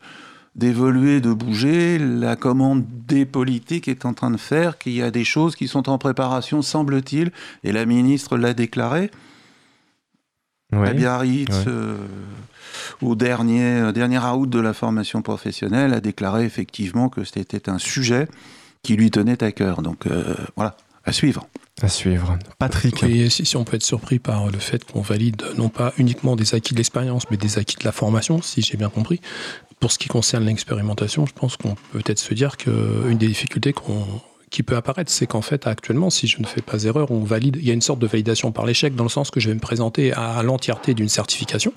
d'évoluer, 0.54 1.20
de 1.20 1.32
bouger. 1.32 1.98
La 1.98 2.34
commande 2.34 2.84
des 3.06 3.24
politiques 3.24 3.86
est 3.86 4.04
en 4.04 4.12
train 4.12 4.32
de 4.32 4.36
faire 4.36 4.76
qu'il 4.78 4.92
y 4.92 5.02
a 5.02 5.12
des 5.12 5.22
choses 5.22 5.54
qui 5.54 5.68
sont 5.68 5.88
en 5.88 5.98
préparation, 5.98 6.62
semble-t-il, 6.62 7.30
et 7.62 7.70
la 7.70 7.86
ministre 7.86 8.36
l'a 8.36 8.54
déclaré. 8.54 9.12
Oui, 10.72 10.92
Biarritz, 10.94 11.64
euh, 11.68 11.96
au 13.00 13.14
dernier, 13.14 13.92
dernier 13.92 14.18
out 14.18 14.50
de 14.50 14.58
la 14.58 14.72
formation 14.72 15.22
professionnelle, 15.22 15.94
a 15.94 16.00
déclaré 16.00 16.44
effectivement 16.44 17.08
que 17.08 17.22
c'était 17.22 17.70
un 17.70 17.78
sujet 17.78 18.26
qui 18.82 18.96
lui 18.96 19.12
tenait 19.12 19.42
à 19.44 19.52
cœur. 19.52 19.80
Donc 19.80 20.08
voilà, 20.56 20.76
à 21.08 21.12
suivre. 21.12 21.46
À 21.80 21.88
suivre. 21.88 22.38
Patrick. 22.58 23.02
Et 23.04 23.30
si, 23.30 23.56
on 23.56 23.64
peut 23.64 23.76
être 23.76 23.82
surpris 23.82 24.18
par 24.18 24.50
le 24.50 24.58
fait 24.58 24.84
qu'on 24.84 25.00
valide 25.00 25.42
non 25.56 25.68
pas 25.68 25.92
uniquement 25.96 26.36
des 26.36 26.54
acquis 26.54 26.74
de 26.74 26.78
l'expérience, 26.78 27.24
mais 27.30 27.36
des 27.36 27.58
acquis 27.58 27.76
de 27.76 27.84
la 27.84 27.92
formation, 27.92 28.42
si 28.42 28.62
j'ai 28.62 28.76
bien 28.76 28.90
compris. 28.90 29.20
Pour 29.80 29.92
ce 29.92 29.98
qui 29.98 30.08
concerne 30.08 30.44
l'expérimentation, 30.44 31.24
je 31.24 31.32
pense 31.32 31.56
qu'on 31.56 31.76
peut 31.76 32.00
peut-être 32.00 32.18
se 32.18 32.34
dire 32.34 32.56
qu'une 32.56 33.16
des 33.16 33.28
difficultés 33.28 33.72
qui 34.50 34.62
peut 34.62 34.76
apparaître, 34.76 35.10
c'est 35.10 35.26
qu'en 35.26 35.42
fait, 35.42 35.66
actuellement, 35.66 36.10
si 36.10 36.26
je 36.26 36.40
ne 36.40 36.46
fais 36.46 36.62
pas 36.62 36.84
erreur, 36.84 37.10
on 37.10 37.24
valide, 37.24 37.56
il 37.60 37.66
y 37.66 37.70
a 37.70 37.74
une 37.74 37.82
sorte 37.82 37.98
de 37.98 38.06
validation 38.06 38.52
par 38.52 38.66
l'échec 38.66 38.94
dans 38.94 39.04
le 39.04 39.10
sens 39.10 39.30
que 39.30 39.40
je 39.40 39.48
vais 39.48 39.54
me 39.54 39.60
présenter 39.60 40.12
à 40.12 40.42
l'entièreté 40.42 40.94
d'une 40.94 41.08
certification, 41.08 41.72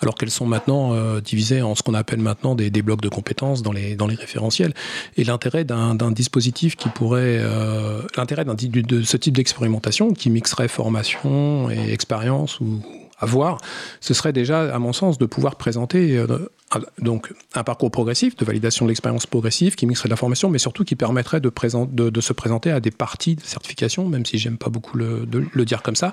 alors 0.00 0.14
qu'elles 0.14 0.30
sont 0.30 0.46
maintenant 0.46 0.94
euh, 0.94 1.20
divisées 1.20 1.62
en 1.62 1.74
ce 1.74 1.82
qu'on 1.82 1.94
appelle 1.94 2.20
maintenant 2.20 2.54
des, 2.54 2.70
blocs 2.82 3.00
de 3.00 3.08
compétences 3.08 3.62
dans 3.62 3.72
les, 3.72 3.96
dans 3.96 4.06
les 4.06 4.14
référentiels. 4.14 4.74
Et 5.16 5.24
l'intérêt 5.24 5.64
d'un 5.64 6.10
dispositif 6.12 6.76
qui 6.76 6.88
pourrait, 6.88 7.38
euh, 7.40 8.02
l'intérêt 8.16 8.44
de 8.44 9.02
ce 9.02 9.16
type 9.16 9.36
d'expérimentation 9.36 10.12
qui 10.12 10.30
mixerait 10.30 10.68
formation 10.68 11.70
et 11.70 11.92
expérience 11.92 12.60
ou 12.60 12.80
à 13.18 13.26
voir, 13.26 13.58
ce 14.00 14.14
serait 14.14 14.32
déjà, 14.32 14.74
à 14.74 14.78
mon 14.78 14.92
sens, 14.92 15.18
de 15.18 15.26
pouvoir 15.26 15.56
présenter 15.56 16.16
euh, 16.16 16.50
un, 16.72 16.80
donc 16.98 17.32
un 17.54 17.64
parcours 17.64 17.90
progressif, 17.90 18.36
de 18.36 18.44
validation 18.44 18.84
de 18.84 18.90
l'expérience 18.90 19.26
progressive, 19.26 19.74
qui 19.74 19.86
mixerait 19.86 20.08
de 20.08 20.12
la 20.12 20.16
formation, 20.16 20.50
mais 20.50 20.58
surtout 20.58 20.84
qui 20.84 20.96
permettrait 20.96 21.40
de, 21.40 22.20
se 22.20 22.32
présenter 22.32 22.70
à 22.70 22.80
des 22.80 22.90
parties 22.90 23.36
de 23.36 23.42
certification, 23.42 24.08
même 24.08 24.24
si 24.24 24.38
j'aime 24.38 24.58
pas 24.58 24.70
beaucoup 24.70 24.96
le 24.98 25.64
dire 25.64 25.82
comme 25.82 25.96
ça, 25.96 26.12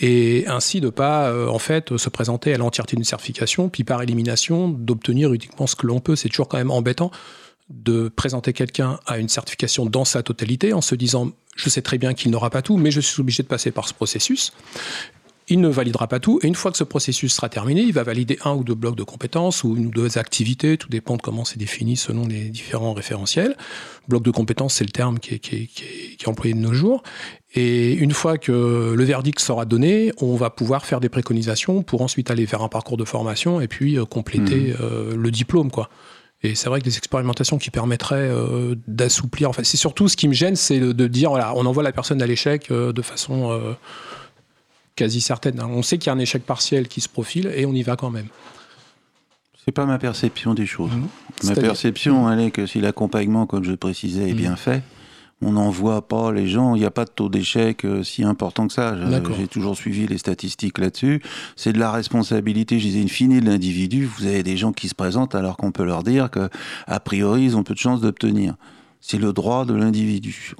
et 0.00 0.44
ainsi 0.46 0.80
de 0.80 0.90
pas 0.90 1.28
euh, 1.28 1.48
en 1.48 1.58
fait 1.58 1.96
se 1.96 2.08
présenter 2.08 2.54
à 2.54 2.58
l'entièreté 2.58 2.96
d'une 2.96 3.04
certification, 3.04 3.68
puis 3.68 3.84
par 3.84 4.02
élimination 4.02 4.68
d'obtenir 4.68 5.32
uniquement 5.32 5.66
ce 5.66 5.76
que 5.76 5.86
l'on 5.86 6.00
peut. 6.00 6.16
C'est 6.16 6.28
toujours 6.28 6.48
quand 6.48 6.58
même 6.58 6.70
embêtant 6.70 7.10
de 7.70 8.08
présenter 8.08 8.52
quelqu'un 8.52 9.00
à 9.06 9.18
une 9.18 9.28
certification 9.28 9.86
dans 9.86 10.04
sa 10.04 10.22
totalité 10.22 10.72
en 10.72 10.82
se 10.82 10.94
disant 10.94 11.30
je 11.56 11.68
sais 11.68 11.82
très 11.82 11.98
bien 11.98 12.14
qu'il 12.14 12.30
n'aura 12.30 12.50
pas 12.50 12.62
tout, 12.62 12.76
mais 12.76 12.90
je 12.90 13.00
suis 13.00 13.20
obligé 13.20 13.42
de 13.42 13.48
passer 13.48 13.70
par 13.70 13.88
ce 13.88 13.94
processus 13.94 14.52
il 15.48 15.60
ne 15.60 15.68
validera 15.68 16.06
pas 16.06 16.20
tout. 16.20 16.40
Et 16.42 16.46
une 16.46 16.54
fois 16.54 16.70
que 16.70 16.78
ce 16.78 16.84
processus 16.84 17.34
sera 17.34 17.48
terminé, 17.48 17.82
il 17.82 17.92
va 17.92 18.02
valider 18.02 18.38
un 18.44 18.54
ou 18.54 18.64
deux 18.64 18.74
blocs 18.74 18.96
de 18.96 19.02
compétences 19.02 19.62
ou 19.62 19.76
une 19.76 19.86
ou 19.86 19.90
deux 19.90 20.16
activités. 20.16 20.78
Tout 20.78 20.88
dépend 20.88 21.16
de 21.16 21.22
comment 21.22 21.44
c'est 21.44 21.58
défini 21.58 21.96
selon 21.96 22.26
les 22.26 22.48
différents 22.48 22.94
référentiels. 22.94 23.56
Bloc 24.08 24.22
de 24.22 24.30
compétences, 24.30 24.74
c'est 24.74 24.84
le 24.84 24.90
terme 24.90 25.18
qui 25.18 25.34
est, 25.34 26.28
employé 26.28 26.54
de 26.54 26.60
nos 26.60 26.72
jours. 26.72 27.02
Et 27.54 27.92
une 27.92 28.12
fois 28.12 28.38
que 28.38 28.94
le 28.96 29.04
verdict 29.04 29.38
sera 29.38 29.66
donné, 29.66 30.12
on 30.20 30.34
va 30.34 30.50
pouvoir 30.50 30.86
faire 30.86 31.00
des 31.00 31.10
préconisations 31.10 31.82
pour 31.82 32.00
ensuite 32.00 32.30
aller 32.30 32.46
vers 32.46 32.62
un 32.62 32.68
parcours 32.68 32.96
de 32.96 33.04
formation 33.04 33.60
et 33.60 33.68
puis 33.68 33.98
euh, 33.98 34.04
compléter 34.04 34.72
mmh. 34.72 34.76
euh, 34.80 35.16
le 35.16 35.30
diplôme, 35.30 35.70
quoi. 35.70 35.90
Et 36.42 36.54
c'est 36.54 36.68
vrai 36.68 36.80
que 36.80 36.84
des 36.84 36.98
expérimentations 36.98 37.56
qui 37.56 37.70
permettraient 37.70 38.28
euh, 38.28 38.74
d'assouplir. 38.86 39.48
Enfin, 39.48 39.62
c'est 39.64 39.78
surtout 39.78 40.08
ce 40.08 40.16
qui 40.16 40.28
me 40.28 40.34
gêne, 40.34 40.56
c'est 40.56 40.78
de, 40.78 41.06
dire 41.06 41.30
voilà, 41.30 41.54
on 41.54 41.64
envoie 41.64 41.82
la 41.82 41.92
personne 41.92 42.20
à 42.20 42.26
l'échec 42.26 42.70
de 42.70 43.02
façon 43.02 43.58
quasi 44.96 45.20
certaine. 45.20 45.60
On 45.60 45.82
sait 45.82 45.98
qu'il 45.98 46.08
y 46.08 46.10
a 46.10 46.14
un 46.14 46.18
échec 46.18 46.44
partiel 46.44 46.88
qui 46.88 47.00
se 47.00 47.08
profile 47.08 47.52
et 47.54 47.66
on 47.66 47.72
y 47.72 47.82
va 47.82 47.96
quand 47.96 48.10
même. 48.10 48.28
C'est 49.64 49.72
pas 49.72 49.86
ma 49.86 49.98
perception 49.98 50.54
des 50.54 50.66
choses. 50.66 50.92
Mmh. 50.92 51.46
Ma 51.48 51.54
perception, 51.54 52.30
elle 52.30 52.40
est 52.40 52.50
que 52.50 52.66
si 52.66 52.80
l'accompagnement, 52.80 53.46
comme 53.46 53.64
je 53.64 53.72
précisais, 53.72 54.28
est 54.28 54.34
mmh. 54.34 54.36
bien 54.36 54.56
fait, 54.56 54.82
on 55.40 55.52
n'envoie 55.52 56.06
pas 56.06 56.32
les 56.32 56.46
gens, 56.46 56.74
il 56.74 56.80
n'y 56.80 56.84
a 56.84 56.90
pas 56.90 57.04
de 57.04 57.10
taux 57.10 57.28
d'échec 57.28 57.84
euh, 57.84 58.02
si 58.02 58.24
important 58.24 58.66
que 58.66 58.72
ça. 58.72 58.96
J'ai 59.36 59.48
toujours 59.48 59.76
suivi 59.76 60.06
les 60.06 60.18
statistiques 60.18 60.78
là-dessus. 60.78 61.22
C'est 61.56 61.72
de 61.72 61.78
la 61.78 61.90
responsabilité, 61.90 62.78
je 62.78 62.86
disais, 62.86 63.02
une 63.02 63.08
fine 63.08 63.40
de 63.40 63.44
l'individu. 63.44 64.04
Vous 64.04 64.26
avez 64.26 64.42
des 64.42 64.56
gens 64.56 64.72
qui 64.72 64.88
se 64.88 64.94
présentent 64.94 65.34
alors 65.34 65.56
qu'on 65.56 65.72
peut 65.72 65.84
leur 65.84 66.02
dire 66.02 66.30
que, 66.30 66.48
a 66.86 67.00
priori, 67.00 67.44
ils 67.44 67.56
ont 67.56 67.62
peu 67.62 67.74
de 67.74 67.78
chances 67.78 68.00
d'obtenir 68.00 68.54
c'est 69.06 69.18
le 69.18 69.34
droit 69.34 69.66
de 69.66 69.74
l'individu. 69.74 70.54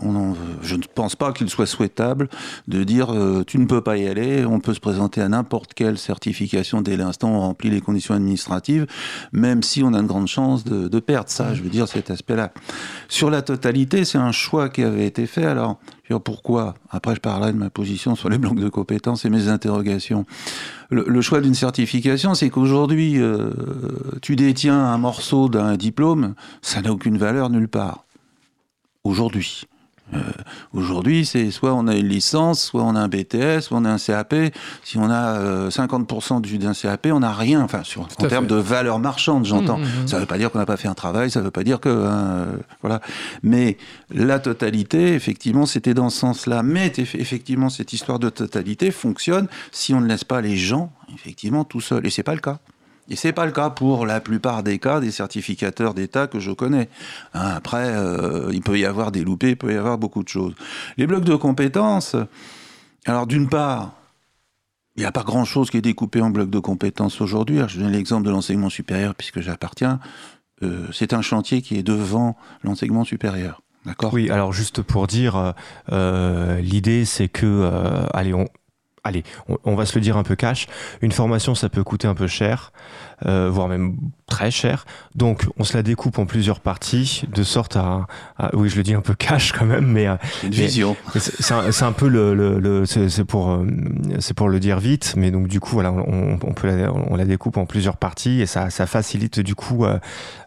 je 0.60 0.76
ne 0.76 0.82
pense 0.94 1.16
pas 1.16 1.32
qu'il 1.32 1.48
soit 1.48 1.64
souhaitable 1.64 2.28
de 2.68 2.84
dire 2.84 3.10
euh, 3.10 3.42
tu 3.42 3.58
ne 3.58 3.64
peux 3.64 3.80
pas 3.80 3.96
y 3.96 4.06
aller, 4.06 4.44
on 4.44 4.60
peut 4.60 4.74
se 4.74 4.80
présenter 4.80 5.22
à 5.22 5.30
n'importe 5.30 5.72
quelle 5.72 5.96
certification 5.96 6.82
dès 6.82 6.98
l'instant 6.98 7.30
où 7.30 7.36
on 7.36 7.40
remplit 7.40 7.70
les 7.70 7.80
conditions 7.80 8.14
administratives, 8.14 8.86
même 9.32 9.62
si 9.62 9.82
on 9.82 9.94
a 9.94 9.98
une 9.98 10.06
grande 10.06 10.28
chance 10.28 10.62
de, 10.62 11.00
perdre 11.00 11.30
ça, 11.30 11.54
je 11.54 11.62
veux 11.62 11.70
dire 11.70 11.88
cet 11.88 12.10
aspect-là. 12.10 12.52
Sur 13.08 13.30
la 13.30 13.40
totalité, 13.40 14.04
c'est 14.04 14.18
un 14.18 14.32
choix 14.32 14.68
qui 14.68 14.82
avait 14.82 15.06
été 15.06 15.26
fait. 15.26 15.46
Alors, 15.46 15.78
pourquoi? 16.22 16.74
Après, 16.90 17.14
je 17.14 17.20
parlerai 17.20 17.54
de 17.54 17.58
ma 17.58 17.70
position 17.70 18.14
sur 18.14 18.28
les 18.28 18.36
blocs 18.36 18.60
de 18.60 18.68
compétences 18.68 19.24
et 19.24 19.30
mes 19.30 19.48
interrogations. 19.48 20.26
Le, 20.90 21.20
choix 21.22 21.40
d'une 21.40 21.54
certification, 21.54 22.34
c'est 22.34 22.50
qu'aujourd'hui, 22.50 23.18
euh, 23.18 23.50
tu 24.20 24.36
détiens 24.36 24.78
un 24.78 24.98
morceau 24.98 25.48
d'un 25.48 25.76
diplôme, 25.76 26.34
ça 26.60 26.82
n'a 26.82 26.92
aucune 26.92 27.16
valeur 27.16 27.48
nulle 27.48 27.68
part 27.68 28.04
aujourd'hui. 29.04 29.66
Euh, 30.12 30.18
aujourd'hui, 30.74 31.24
c'est 31.24 31.50
soit 31.50 31.72
on 31.72 31.88
a 31.88 31.96
une 31.96 32.08
licence, 32.08 32.62
soit 32.62 32.82
on 32.82 32.94
a 32.94 33.00
un 33.00 33.08
BTS, 33.08 33.62
soit 33.62 33.78
on 33.78 33.84
a 33.84 33.90
un 33.90 33.98
CAP. 33.98 34.34
Si 34.82 34.98
on 34.98 35.10
a 35.10 35.68
50% 35.70 36.54
euh, 36.54 36.58
d'un 36.58 36.74
CAP, 36.74 37.06
on 37.10 37.20
n'a 37.20 37.32
rien. 37.32 37.62
Enfin, 37.62 37.82
sur, 37.84 38.02
en 38.02 38.28
termes 38.28 38.46
de 38.46 38.54
valeur 38.54 38.98
marchande, 38.98 39.46
j'entends. 39.46 39.78
Mmh, 39.78 39.82
mmh, 39.82 40.02
mmh. 40.04 40.08
Ça 40.08 40.16
ne 40.16 40.20
veut 40.20 40.26
pas 40.26 40.38
dire 40.38 40.50
qu'on 40.50 40.58
n'a 40.58 40.66
pas 40.66 40.76
fait 40.76 40.88
un 40.88 40.94
travail, 40.94 41.30
ça 41.30 41.40
ne 41.40 41.46
veut 41.46 41.50
pas 41.50 41.64
dire 41.64 41.80
que 41.80 41.88
hein, 41.88 42.26
euh, 42.26 42.56
voilà. 42.82 43.00
Mais 43.42 43.78
la 44.10 44.38
totalité, 44.38 45.14
effectivement, 45.14 45.66
c'était 45.66 45.94
dans 45.94 46.10
ce 46.10 46.20
sens-là. 46.20 46.62
Mais 46.62 46.92
effectivement, 46.98 47.70
cette 47.70 47.92
histoire 47.92 48.18
de 48.18 48.28
totalité 48.28 48.90
fonctionne 48.90 49.48
si 49.72 49.94
on 49.94 50.00
ne 50.00 50.06
laisse 50.06 50.24
pas 50.24 50.40
les 50.40 50.56
gens, 50.56 50.92
effectivement, 51.14 51.64
tout 51.64 51.80
seuls. 51.80 52.06
Et 52.06 52.10
c'est 52.10 52.22
pas 52.22 52.34
le 52.34 52.40
cas. 52.40 52.58
Et 53.08 53.16
c'est 53.16 53.32
pas 53.32 53.44
le 53.44 53.52
cas 53.52 53.70
pour 53.70 54.06
la 54.06 54.20
plupart 54.20 54.62
des 54.62 54.78
cas 54.78 55.00
des 55.00 55.10
certificateurs 55.10 55.94
d'État 55.94 56.26
que 56.26 56.40
je 56.40 56.52
connais. 56.52 56.88
Hein, 57.34 57.52
après, 57.54 57.94
euh, 57.94 58.50
il 58.52 58.62
peut 58.62 58.78
y 58.78 58.86
avoir 58.86 59.12
des 59.12 59.22
loupés, 59.22 59.50
il 59.50 59.56
peut 59.56 59.72
y 59.72 59.76
avoir 59.76 59.98
beaucoup 59.98 60.22
de 60.22 60.28
choses. 60.28 60.54
Les 60.96 61.06
blocs 61.06 61.24
de 61.24 61.34
compétences, 61.34 62.16
alors 63.04 63.26
d'une 63.26 63.48
part, 63.48 63.92
il 64.96 65.00
n'y 65.00 65.06
a 65.06 65.12
pas 65.12 65.22
grand-chose 65.22 65.70
qui 65.70 65.76
est 65.76 65.82
découpé 65.82 66.22
en 66.22 66.30
blocs 66.30 66.50
de 66.50 66.58
compétences 66.60 67.20
aujourd'hui. 67.20 67.60
Je 67.68 67.80
donne 67.80 67.92
l'exemple 67.92 68.24
de 68.24 68.30
l'enseignement 68.30 68.70
supérieur 68.70 69.14
puisque 69.14 69.40
j'appartiens. 69.40 70.00
Euh, 70.62 70.86
c'est 70.92 71.12
un 71.12 71.20
chantier 71.20 71.60
qui 71.60 71.76
est 71.76 71.82
devant 71.82 72.36
l'enseignement 72.62 73.04
supérieur. 73.04 73.60
D'accord? 73.84 74.14
Oui, 74.14 74.30
alors 74.30 74.54
juste 74.54 74.80
pour 74.80 75.06
dire, 75.06 75.52
euh, 75.92 76.58
l'idée 76.60 77.04
c'est 77.04 77.28
que, 77.28 77.70
allez, 78.14 78.32
on, 78.32 78.46
allez, 79.04 79.22
on, 79.64 79.74
va 79.74 79.84
se 79.84 79.94
le 79.94 80.00
dire 80.00 80.16
un 80.16 80.22
peu 80.22 80.34
cash, 80.34 80.66
une 81.02 81.12
formation 81.12 81.54
ça 81.54 81.68
peut 81.68 81.84
coûter 81.84 82.08
un 82.08 82.14
peu 82.14 82.26
cher, 82.26 82.72
euh, 83.26 83.50
voire 83.50 83.68
même 83.68 83.96
très 84.26 84.50
cher. 84.50 84.86
Donc 85.14 85.46
on 85.58 85.64
se 85.64 85.76
la 85.76 85.82
découpe 85.82 86.18
en 86.18 86.24
plusieurs 86.24 86.60
parties, 86.60 87.24
de 87.28 87.42
sorte 87.42 87.76
à, 87.76 88.06
oui 88.54 88.70
je 88.70 88.76
le 88.76 88.82
dis 88.82 88.94
un 88.94 89.02
peu 89.02 89.14
cash 89.14 89.52
quand 89.52 89.66
même, 89.66 89.86
mais 89.86 90.06
euh, 90.06 90.16
une 90.42 90.50
vision. 90.50 90.96
C'est 91.14 91.82
un, 91.82 91.92
peu 91.92 92.08
le, 92.08 92.84
c'est 92.86 93.24
pour 93.24 93.50
euh, 93.50 93.66
c'est 94.20 94.34
pour 94.34 94.48
le 94.48 94.58
dire 94.58 94.80
vite, 94.80 95.14
mais 95.18 95.30
donc 95.30 95.48
du 95.48 95.60
coup 95.60 95.72
voilà 95.72 95.92
on, 95.92 96.38
peut 96.54 96.68
la, 96.68 96.90
on 96.90 97.14
la 97.14 97.26
découpe 97.26 97.58
en 97.58 97.66
plusieurs 97.66 97.98
parties 97.98 98.40
et 98.40 98.46
ça, 98.46 98.70
ça 98.70 98.86
facilite 98.86 99.38
du 99.40 99.54
coup 99.54 99.84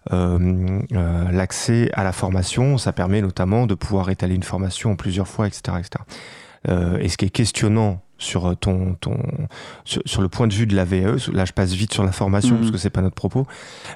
l'accès 0.09 1.91
à 1.93 2.03
la 2.03 2.11
formation. 2.11 2.79
Ça 2.79 2.91
permet 2.91 3.21
notamment 3.21 3.67
de 3.67 3.75
pouvoir 3.75 4.09
étaler 4.09 4.33
une 4.33 4.43
formation 4.43 4.91
en 4.91 4.95
plusieurs 4.95 5.27
fois, 5.27 5.45
etc., 5.45 5.77
etc. 5.77 6.03
et 6.99 7.07
ce 7.07 7.17
qui 7.17 7.25
est 7.25 7.29
questionnant 7.29 8.01
sur 8.17 8.47
euh, 8.47 8.55
ton, 8.55 8.95
ton 8.95 9.17
sur, 9.85 10.21
le 10.21 10.29
point 10.29 10.47
de 10.47 10.53
vue 10.53 10.67
de 10.67 10.75
la 10.75 10.85
VAE. 10.85 11.17
Là, 11.33 11.45
je 11.45 11.53
passe 11.53 11.73
vite 11.73 11.93
sur 11.93 12.03
la 12.03 12.11
formation 12.11 12.55
mm. 12.55 12.59
parce 12.59 12.71
que 12.71 12.77
c'est 12.77 12.89
pas 12.89 13.01
notre 13.01 13.15
propos. 13.15 13.47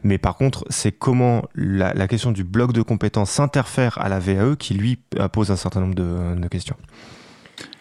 Mais 0.03 0.17
par 0.17 0.35
contre, 0.35 0.65
c'est 0.69 0.91
comment 0.91 1.43
la, 1.55 1.93
la, 1.93 2.07
question 2.07 2.31
du 2.31 2.43
bloc 2.43 2.73
de 2.73 2.81
compétences 2.81 3.31
s'interfère 3.31 3.97
à 3.99 4.09
la 4.09 4.19
VAE 4.19 4.55
qui 4.57 4.73
lui 4.73 4.99
pose 5.31 5.51
un 5.51 5.55
certain 5.55 5.81
nombre 5.81 5.95
de, 5.95 6.39
de 6.39 6.47
questions. 6.47 6.77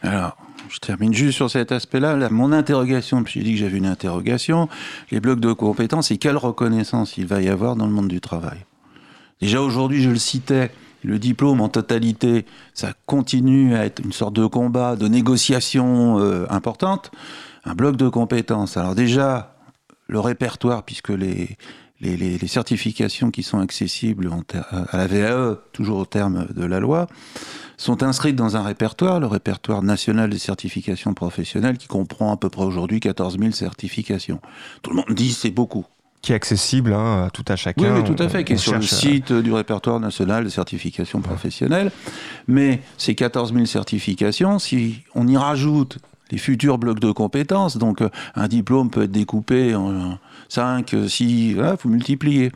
Alors, 0.03 0.37
je 0.69 0.79
termine 0.79 1.13
juste 1.13 1.37
sur 1.37 1.51
cet 1.51 1.73
aspect-là. 1.73 2.17
Là, 2.17 2.31
mon 2.31 2.53
interrogation, 2.53 3.23
puis 3.25 3.35
j'ai 3.35 3.43
dit 3.43 3.53
que 3.55 3.59
j'avais 3.59 3.79
une 3.79 3.87
interrogation, 3.87 4.69
les 5.11 5.21
blocs 5.21 5.41
de 5.41 5.53
compétences 5.53 6.11
et 6.11 6.19
quelle 6.19 6.37
reconnaissance 6.37 7.17
il 7.17 7.27
va 7.27 7.43
y 7.43 7.49
avoir 7.49 7.77
dans 7.77 7.87
le 7.87 7.93
monde 7.93 8.09
du 8.09 8.21
travail. 8.21 8.65
Déjà 9.41 9.61
aujourd'hui, 9.61 10.03
je 10.03 10.11
le 10.11 10.17
citais, 10.17 10.71
le 11.03 11.19
diplôme 11.19 11.61
en 11.61 11.69
totalité, 11.69 12.47
ça 12.75 12.93
continue 13.07 13.75
à 13.75 13.85
être 13.85 14.01
une 14.01 14.13
sorte 14.13 14.35
de 14.35 14.47
combat, 14.47 14.97
de 14.97 15.09
négociation 15.09 16.19
euh, 16.19 16.47
importante. 16.51 17.11
Un 17.65 17.75
bloc 17.75 17.97
de 17.97 18.09
compétences. 18.09 18.77
Alors 18.77 18.95
déjà, 18.95 19.55
le 20.09 20.21
répertoire, 20.21 20.83
puisque 20.83 21.11
les, 21.11 21.57
certifications 22.47 23.31
qui 23.31 23.43
sont 23.43 23.59
accessibles 23.59 24.31
à 24.63 24.97
la 24.97 25.07
VAE, 25.07 25.57
toujours 25.73 25.99
au 25.99 26.07
terme 26.07 26.47
de 26.55 26.65
la 26.65 26.81
loi, 26.81 27.07
sont 27.77 28.03
inscrites 28.03 28.37
dans 28.37 28.57
un 28.57 28.63
répertoire, 28.63 29.21
le 29.21 29.27
répertoire 29.27 29.83
national 29.83 30.31
des 30.31 30.39
certifications 30.39 31.13
professionnelles, 31.13 31.77
qui 31.77 31.87
comprend 31.87 32.33
à 32.33 32.37
peu 32.37 32.49
près 32.49 32.65
aujourd'hui 32.65 33.01
14 33.01 33.39
000 33.39 33.53
certifications. 33.53 34.41
Tout 34.83 34.91
le 34.91 34.97
monde 34.97 35.15
dit 35.15 35.33
c'est 35.33 35.51
beaucoup 35.51 35.85
qui 36.23 36.33
est 36.33 36.35
accessible 36.35 36.93
hein, 36.93 37.25
à 37.27 37.31
tout 37.31 37.45
à 37.49 37.57
chacun. 37.57 37.95
Oui, 37.95 38.05
tout 38.05 38.23
à 38.23 38.29
fait, 38.29 38.45
qui 38.45 38.55
est 38.55 38.59
sur 38.59 38.75
le 38.75 38.83
site 38.83 39.33
du 39.33 39.53
répertoire 39.53 40.01
national 40.01 40.45
de 40.45 40.49
certification 40.51 41.21
professionnelle. 41.21 41.91
Mais 42.47 42.81
ces 42.99 43.15
14 43.15 43.55
000 43.55 43.65
certifications, 43.67 44.59
si 44.59 45.03
on 45.15 45.27
y 45.27 45.37
rajoute 45.37 45.99
les 46.31 46.39
futurs 46.39 46.79
blocs 46.79 47.01
de 47.01 47.11
compétences, 47.11 47.77
donc 47.77 48.03
euh, 48.03 48.09
un 48.35 48.49
diplôme 48.49 48.91
peut 48.91 49.05
être 49.05 49.11
découpé 49.11 49.75
en 49.75 50.19
5, 50.49 50.95
6, 51.09 51.55
voilà, 51.55 51.77
vous 51.83 51.89
multipliez. 51.89 52.53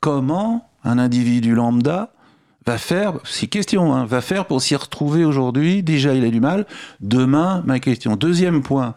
Comment 0.00 0.68
un 0.84 0.98
individu 0.98 1.54
lambda 1.54 2.12
va 2.66 2.78
faire, 2.78 3.14
c'est 3.24 3.46
question, 3.46 3.94
hein, 3.94 4.04
va 4.04 4.20
faire 4.20 4.44
pour 4.44 4.60
s'y 4.62 4.76
retrouver 4.76 5.24
aujourd'hui? 5.24 5.82
Déjà, 5.82 6.14
il 6.14 6.24
a 6.24 6.30
du 6.30 6.40
mal. 6.40 6.66
Demain, 7.00 7.62
ma 7.66 7.80
question. 7.80 8.14
Deuxième 8.14 8.62
point, 8.62 8.94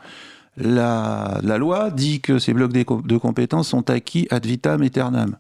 la, 0.58 1.40
loi 1.58 1.90
dit 1.92 2.22
que 2.22 2.40
ces 2.40 2.54
blocs 2.54 2.74
de 2.74 3.18
compétences 3.18 3.70
sont 3.70 3.90
acquis 3.90 4.28
ad 4.30 4.46
vitam 4.46 4.82
aeternam. 4.82 5.38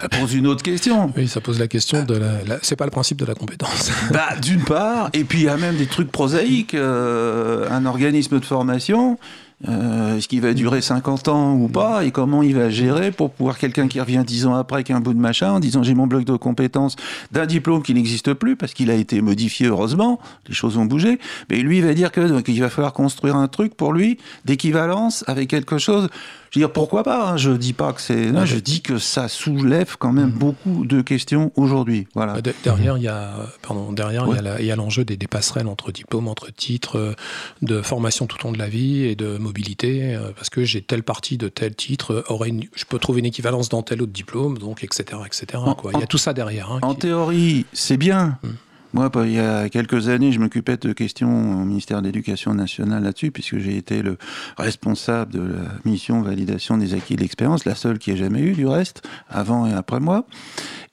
Ça 0.00 0.08
pose 0.08 0.34
une 0.34 0.46
autre 0.46 0.62
question. 0.62 1.12
Oui, 1.16 1.26
ça 1.26 1.40
pose 1.40 1.58
la 1.58 1.66
question 1.66 2.04
de 2.04 2.14
la. 2.14 2.58
C'est 2.62 2.76
pas 2.76 2.84
le 2.84 2.90
principe 2.92 3.18
de 3.18 3.24
la 3.24 3.34
compétence. 3.34 3.90
bah, 4.12 4.28
d'une 4.40 4.62
part, 4.62 5.10
et 5.12 5.24
puis 5.24 5.40
il 5.40 5.44
y 5.46 5.48
a 5.48 5.56
même 5.56 5.76
des 5.76 5.86
trucs 5.86 6.12
prosaïques. 6.12 6.74
Euh, 6.74 7.68
un 7.68 7.84
organisme 7.84 8.38
de 8.38 8.44
formation, 8.44 9.18
euh, 9.66 10.16
est-ce 10.16 10.28
qu'il 10.28 10.40
va 10.40 10.54
durer 10.54 10.80
50 10.80 11.26
ans 11.26 11.54
ou 11.54 11.66
pas 11.66 12.04
et 12.04 12.12
comment 12.12 12.44
il 12.44 12.54
va 12.54 12.70
gérer 12.70 13.10
pour 13.10 13.32
pouvoir 13.32 13.58
quelqu'un 13.58 13.88
qui 13.88 14.00
revient 14.00 14.22
10 14.24 14.46
ans 14.46 14.54
après 14.54 14.76
avec 14.76 14.90
un 14.92 15.00
bout 15.00 15.14
de 15.14 15.18
machin 15.18 15.50
en 15.50 15.58
disant 15.58 15.82
j'ai 15.82 15.94
mon 15.94 16.06
bloc 16.06 16.24
de 16.24 16.36
compétences 16.36 16.94
d'un 17.32 17.44
diplôme 17.44 17.82
qui 17.82 17.92
n'existe 17.92 18.34
plus 18.34 18.54
parce 18.54 18.72
qu'il 18.72 18.88
a 18.88 18.94
été 18.94 19.20
modifié 19.20 19.66
heureusement, 19.66 20.20
les 20.46 20.54
choses 20.54 20.76
ont 20.76 20.84
bougé, 20.84 21.18
mais 21.50 21.56
lui 21.56 21.78
il 21.78 21.84
va 21.84 21.94
dire 21.94 22.12
que 22.12 22.40
qu'il 22.40 22.60
va 22.60 22.70
falloir 22.70 22.92
construire 22.92 23.34
un 23.34 23.48
truc 23.48 23.74
pour 23.74 23.92
lui 23.92 24.18
d'équivalence 24.44 25.24
avec 25.26 25.48
quelque 25.48 25.78
chose 25.78 26.08
je 26.50 26.58
veux 26.58 26.66
dire, 26.66 26.72
pourquoi 26.72 27.02
pas 27.02 27.30
hein, 27.30 27.36
Je 27.36 27.50
dis 27.50 27.72
pas 27.72 27.92
que 27.92 28.00
c'est. 28.00 28.46
je 28.46 28.56
dis 28.56 28.80
que 28.80 28.98
ça 28.98 29.28
soulève 29.28 29.96
quand 29.98 30.12
même 30.12 30.30
mm. 30.30 30.38
beaucoup 30.38 30.84
de 30.86 31.02
questions 31.02 31.52
aujourd'hui. 31.56 32.06
Voilà. 32.14 32.40
Bah, 32.40 32.50
derrière, 32.64 32.96
il 32.96 33.02
y 33.02 33.08
a, 33.08 33.32
pardon, 33.62 33.92
derrière, 33.92 34.26
il 34.58 34.64
y 34.64 34.70
a 34.70 34.76
l'enjeu 34.76 35.04
des, 35.04 35.16
des, 35.16 35.26
passerelles 35.26 35.66
entre 35.66 35.92
diplômes, 35.92 36.28
entre 36.28 36.50
titres, 36.50 36.96
euh, 36.96 37.14
de 37.60 37.82
formation 37.82 38.26
tout 38.26 38.38
au 38.42 38.48
long 38.48 38.52
de 38.52 38.58
la 38.58 38.68
vie 38.68 39.04
et 39.04 39.14
de 39.14 39.36
mobilité, 39.48 40.14
euh, 40.14 40.30
parce 40.36 40.50
que 40.50 40.64
j'ai 40.64 40.82
telle 40.82 41.02
partie 41.02 41.38
de 41.38 41.48
tel 41.48 41.74
titre, 41.74 42.24
euh, 42.30 42.60
je 42.74 42.84
peux 42.84 42.98
trouver 42.98 43.20
une 43.20 43.26
équivalence 43.26 43.68
dans 43.68 43.82
tel 43.82 44.02
autre 44.02 44.12
diplôme, 44.12 44.58
donc 44.58 44.84
etc. 44.84 45.20
etc. 45.26 45.62
quoi. 45.76 45.92
il 45.94 46.00
y 46.00 46.02
a 46.02 46.06
tout 46.06 46.18
ça 46.18 46.32
derrière. 46.32 46.70
Hein, 46.70 46.80
en 46.82 46.94
théorie, 46.94 47.66
c'est 47.72 47.96
bien. 47.96 48.38
Mm. 48.42 48.48
Moi, 48.94 49.10
il 49.24 49.32
y 49.32 49.38
a 49.38 49.68
quelques 49.68 50.08
années, 50.08 50.32
je 50.32 50.40
m'occupais 50.40 50.78
de 50.78 50.92
questions 50.92 51.28
au 51.28 51.64
ministère 51.64 52.00
de 52.00 52.06
l'Éducation 52.06 52.54
nationale 52.54 53.02
là-dessus, 53.02 53.30
puisque 53.30 53.58
j'ai 53.58 53.76
été 53.76 54.00
le 54.00 54.16
responsable 54.56 55.32
de 55.34 55.40
la 55.40 55.68
mission 55.84 56.22
validation 56.22 56.78
des 56.78 56.94
acquis 56.94 57.14
de 57.14 57.20
l'expérience, 57.20 57.66
la 57.66 57.74
seule 57.74 57.98
qui 57.98 58.12
ait 58.12 58.16
jamais 58.16 58.40
eu 58.40 58.52
du 58.52 58.66
reste, 58.66 59.02
avant 59.28 59.66
et 59.66 59.74
après 59.74 60.00
moi. 60.00 60.24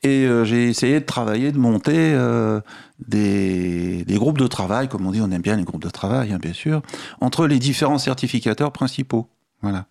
Et 0.03 0.25
euh, 0.25 0.43
j'ai 0.43 0.67
essayé 0.67 0.99
de 0.99 1.05
travailler, 1.05 1.53
de 1.53 1.57
monter 1.57 1.95
euh, 1.95 2.59
des, 3.07 4.03
groupes 4.09 4.37
de 4.37 4.47
travail, 4.47 4.89
comme 4.89 5.07
on 5.07 5.11
dit, 5.11 5.21
on 5.21 5.31
aime 5.31 5.41
bien 5.41 5.55
les 5.55 5.63
groupes 5.63 5.83
de 5.83 5.89
travail, 5.89 6.33
hein, 6.33 6.39
bien 6.41 6.53
sûr, 6.53 6.81
entre 7.21 7.47
les 7.47 7.59
différents 7.59 7.97
certificateurs 7.97 8.73
principaux. 8.73 9.29
Voilà 9.61 9.85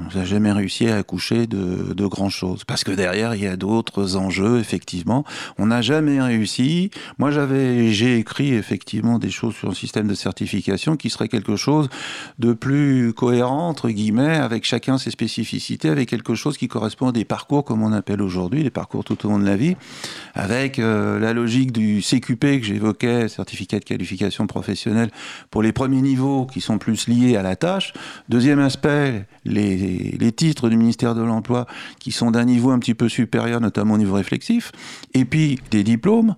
on 0.00 0.18
n'a 0.18 0.24
jamais 0.24 0.50
réussi 0.50 0.88
à 0.88 0.96
accoucher 0.96 1.46
de, 1.46 1.94
de 1.94 2.06
grand 2.06 2.28
chose. 2.28 2.64
Parce 2.64 2.82
que 2.82 2.90
derrière, 2.90 3.34
il 3.34 3.42
y 3.42 3.46
a 3.46 3.56
d'autres 3.56 4.16
enjeux, 4.16 4.58
effectivement. 4.58 5.24
On 5.56 5.66
n'a 5.66 5.82
jamais 5.82 6.20
réussi. 6.20 6.90
Moi, 7.18 7.30
j'avais, 7.30 7.92
j'ai 7.92 8.18
écrit 8.18 8.54
effectivement 8.54 9.18
des 9.18 9.30
choses 9.30 9.54
sur 9.54 9.70
un 9.70 9.74
système 9.74 10.08
de 10.08 10.14
certification 10.14 10.96
qui 10.96 11.10
serait 11.10 11.28
quelque 11.28 11.54
chose 11.56 11.88
de 12.38 12.52
plus 12.52 13.12
cohérent, 13.12 13.68
entre 13.68 13.88
guillemets, 13.90 14.36
avec 14.36 14.64
chacun 14.64 14.98
ses 14.98 15.10
spécificités, 15.10 15.88
avec 15.88 16.08
quelque 16.08 16.34
chose 16.34 16.58
qui 16.58 16.66
correspond 16.66 17.08
à 17.08 17.12
des 17.12 17.24
parcours, 17.24 17.64
comme 17.64 17.82
on 17.82 17.92
appelle 17.92 18.20
aujourd'hui, 18.20 18.64
les 18.64 18.70
parcours 18.70 19.04
tout 19.04 19.26
au 19.26 19.30
long 19.30 19.38
de 19.38 19.46
la 19.46 19.56
vie, 19.56 19.76
avec 20.34 20.78
euh, 20.78 21.20
la 21.20 21.32
logique 21.32 21.70
du 21.70 22.00
CQP 22.00 22.60
que 22.60 22.64
j'évoquais, 22.64 23.28
certificat 23.28 23.78
de 23.78 23.84
qualification 23.84 24.48
professionnelle, 24.48 25.10
pour 25.50 25.62
les 25.62 25.72
premiers 25.72 26.02
niveaux 26.02 26.46
qui 26.46 26.60
sont 26.60 26.78
plus 26.78 27.06
liés 27.06 27.36
à 27.36 27.42
la 27.42 27.54
tâche. 27.54 27.92
Deuxième 28.28 28.58
aspect, 28.58 29.26
les 29.44 29.83
les, 29.84 30.32
titres 30.32 30.68
du 30.68 30.76
ministère 30.76 31.14
de 31.14 31.22
l'Emploi 31.22 31.66
qui 31.98 32.12
sont 32.12 32.30
d'un 32.30 32.44
niveau 32.44 32.70
un 32.70 32.78
petit 32.78 32.94
peu 32.94 33.08
supérieur, 33.08 33.60
notamment 33.60 33.94
au 33.94 33.98
niveau 33.98 34.14
réflexif, 34.14 34.72
et 35.14 35.24
puis 35.24 35.60
des 35.70 35.84
diplômes 35.84 36.36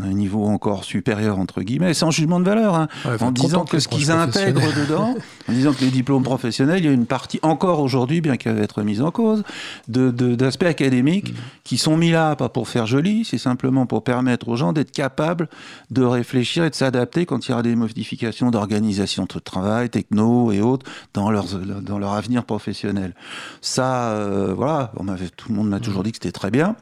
un 0.00 0.12
niveau 0.12 0.44
encore 0.46 0.84
supérieur 0.84 1.38
entre 1.38 1.62
guillemets, 1.62 1.94
sans 1.94 2.10
jugement 2.10 2.40
de 2.40 2.44
valeur, 2.44 2.74
hein, 2.74 2.88
en 3.20 3.30
disant 3.30 3.64
que 3.64 3.78
ce 3.78 3.88
qu'ils 3.88 4.10
intègrent 4.10 4.72
dedans, 4.74 5.14
en 5.48 5.52
disant 5.52 5.72
que 5.72 5.80
les 5.80 5.90
diplômes 5.90 6.22
professionnels, 6.22 6.78
il 6.78 6.84
y 6.86 6.88
a 6.88 6.92
une 6.92 7.06
partie 7.06 7.38
encore 7.42 7.80
aujourd'hui, 7.80 8.20
bien 8.20 8.36
qu'elle 8.36 8.56
va 8.56 8.62
être 8.62 8.82
mise 8.82 9.02
en 9.02 9.10
cause, 9.10 9.42
d'aspects 9.88 10.62
académiques 10.64 11.32
mm. 11.32 11.36
qui 11.64 11.78
sont 11.78 11.96
mis 11.96 12.10
là 12.10 12.36
pas 12.36 12.48
pour 12.48 12.68
faire 12.68 12.86
joli, 12.86 13.24
c'est 13.24 13.38
simplement 13.38 13.86
pour 13.86 14.04
permettre 14.04 14.48
aux 14.48 14.56
gens 14.56 14.72
d'être 14.72 14.92
capables 14.92 15.48
de 15.90 16.02
réfléchir 16.02 16.64
et 16.64 16.70
de 16.70 16.74
s'adapter 16.74 17.26
quand 17.26 17.46
il 17.46 17.50
y 17.50 17.52
aura 17.52 17.62
des 17.62 17.76
modifications 17.76 18.50
d'organisation 18.50 19.24
de 19.24 19.38
travail, 19.38 19.90
techno 19.90 20.52
et 20.52 20.60
autres 20.60 20.86
dans 21.14 21.30
leur 21.30 21.46
dans 21.46 21.98
leur 21.98 22.12
avenir 22.12 22.44
professionnel. 22.44 23.14
Ça, 23.60 24.12
euh, 24.12 24.54
voilà, 24.54 24.92
tout 25.36 25.50
le 25.50 25.54
monde 25.54 25.68
m'a 25.68 25.80
toujours 25.80 26.00
mm. 26.00 26.04
dit 26.04 26.12
que 26.12 26.16
c'était 26.16 26.32
très 26.32 26.50
bien 26.50 26.76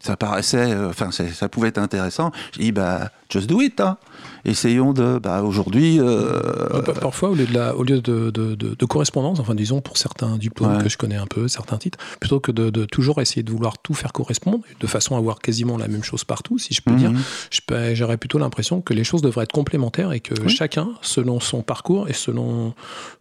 ça 0.00 0.16
paraissait, 0.16 0.72
euh, 0.72 0.88
enfin, 0.88 1.10
ça 1.10 1.48
pouvait 1.48 1.68
être 1.68 1.78
intéressant. 1.78 2.32
J'ai 2.52 2.62
dit, 2.64 2.72
bah, 2.72 3.10
just 3.28 3.48
do 3.48 3.60
it. 3.60 3.80
Hein 3.80 3.98
essayons 4.44 4.92
de, 4.92 5.18
bah, 5.18 5.42
aujourd'hui. 5.42 5.98
Euh, 6.00 6.82
parfois, 7.00 7.30
au 7.30 7.34
lieu 7.34 7.46
de, 7.46 7.54
la, 7.54 7.76
au 7.76 7.82
lieu 7.82 8.00
de, 8.00 8.30
de, 8.30 8.54
de, 8.54 8.84
correspondance, 8.86 9.40
enfin, 9.40 9.54
disons 9.54 9.80
pour 9.80 9.96
certains 9.96 10.36
diplômes 10.36 10.82
que 10.82 10.88
je 10.88 10.98
connais 10.98 11.16
un 11.16 11.26
peu, 11.26 11.48
certains 11.48 11.78
titres, 11.78 11.98
plutôt 12.20 12.40
que 12.40 12.52
de, 12.52 12.84
toujours 12.84 13.20
essayer 13.20 13.42
de 13.42 13.50
vouloir 13.50 13.78
tout 13.78 13.94
faire 13.94 14.12
correspondre, 14.12 14.60
de 14.78 14.86
façon 14.86 15.14
à 15.14 15.18
avoir 15.18 15.38
quasiment 15.38 15.76
la 15.76 15.88
même 15.88 16.02
chose 16.02 16.24
partout, 16.24 16.58
si 16.58 16.74
je 16.74 16.82
peux 16.82 16.94
dire, 16.94 17.12
mhm. 17.12 17.94
j'aurais 17.94 18.16
plutôt 18.16 18.38
l'impression 18.38 18.80
que 18.80 18.94
les 18.94 19.04
choses 19.04 19.22
devraient 19.22 19.44
être 19.44 19.52
complémentaires 19.52 20.12
et 20.12 20.20
que 20.20 20.48
chacun, 20.48 20.90
selon 21.02 21.40
son 21.40 21.62
parcours 21.62 22.08
et 22.08 22.12
selon 22.12 22.74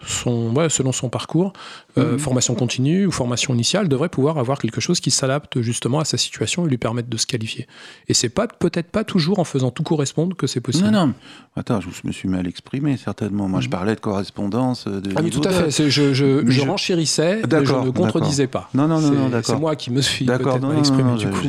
son, 0.05 0.53
ouais, 0.55 0.69
selon 0.69 0.91
son 0.91 1.09
parcours, 1.09 1.53
euh, 1.97 2.13
mhm. 2.13 2.19
formation 2.19 2.55
continue 2.55 3.05
ou 3.05 3.11
formation 3.11 3.53
initiale, 3.53 3.87
devrait 3.87 4.09
pouvoir 4.09 4.37
avoir 4.37 4.59
quelque 4.59 4.81
chose 4.81 4.99
qui 4.99 5.11
s'adapte 5.11 5.61
justement 5.61 5.99
à 5.99 6.05
sa 6.05 6.17
situation 6.17 6.65
et 6.65 6.69
lui 6.69 6.77
permettre 6.77 7.09
de 7.09 7.17
se 7.17 7.25
qualifier. 7.25 7.67
Et 8.07 8.13
c'est 8.13 8.29
pas 8.29 8.47
peut-être 8.47 8.91
pas 8.91 9.03
toujours 9.03 9.39
en 9.39 9.43
faisant 9.43 9.71
tout 9.71 9.83
correspondre 9.83 10.35
que 10.35 10.47
c'est 10.47 10.61
possible. 10.61 10.89
Non, 10.89 11.07
non, 11.07 11.08
Attends, 11.55 11.81
je 11.81 11.89
me 12.05 12.11
suis 12.11 12.29
mal 12.29 12.47
exprimé, 12.47 12.95
certainement. 12.97 13.47
Moi, 13.47 13.59
je 13.59 13.67
mhm. 13.67 13.71
parlais 13.71 13.95
de 13.95 13.99
correspondance. 13.99 14.87
De 14.87 15.11
ah, 15.15 15.21
tout 15.23 15.41
à 15.43 15.51
fait. 15.51 15.71
Je, 15.89 16.13
je, 16.13 16.43
je, 16.45 16.61
renchérissais, 16.61 17.41
mais 17.49 17.65
je 17.65 17.73
ne 17.73 17.89
contredisais 17.89 18.47
pas. 18.47 18.69
Non, 18.73 18.87
non, 18.87 19.01
non, 19.01 19.29
d'accord. 19.29 19.55
C'est 19.55 19.59
moi 19.59 19.75
qui 19.75 19.91
me 19.91 20.01
suis 20.01 20.25
peut-être 20.25 20.59
mal 20.59 20.77
exprimé, 20.77 21.17
du 21.17 21.27
coup. 21.27 21.47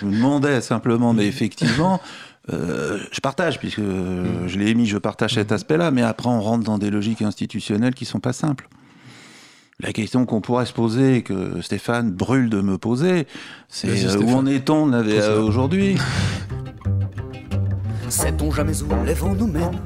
Je 0.00 0.06
me 0.06 0.12
demandais 0.12 0.60
simplement, 0.60 1.12
mais 1.12 1.26
effectivement... 1.26 2.00
Euh, 2.52 2.98
je 3.12 3.20
partage, 3.20 3.58
puisque 3.58 3.78
mhm. 3.78 4.48
je 4.48 4.58
l'ai 4.58 4.70
émis, 4.70 4.86
je 4.86 4.98
partage 4.98 5.34
cet 5.34 5.52
aspect-là, 5.52 5.90
mais 5.90 6.02
après 6.02 6.28
on 6.28 6.40
rentre 6.40 6.64
dans 6.64 6.78
des 6.78 6.90
logiques 6.90 7.22
institutionnelles 7.22 7.94
qui 7.94 8.06
sont 8.06 8.18
pas 8.18 8.32
simples. 8.32 8.68
La 9.78 9.92
question 9.92 10.26
qu'on 10.26 10.40
pourrait 10.40 10.66
se 10.66 10.72
poser, 10.72 11.22
que 11.22 11.60
Stéphane 11.62 12.10
brûle 12.10 12.50
de 12.50 12.60
me 12.60 12.76
poser, 12.76 13.26
c'est 13.68 14.06
euh, 14.06 14.18
où 14.18 14.30
en 14.30 14.46
est-on 14.46 14.92
aujourd'hui? 15.42 15.96
Sait-on 18.10 18.50
jamais 18.50 18.82
où 18.82 19.04
les 19.04 19.14
vents 19.14 19.34
nous 19.34 19.46
mènent 19.46 19.80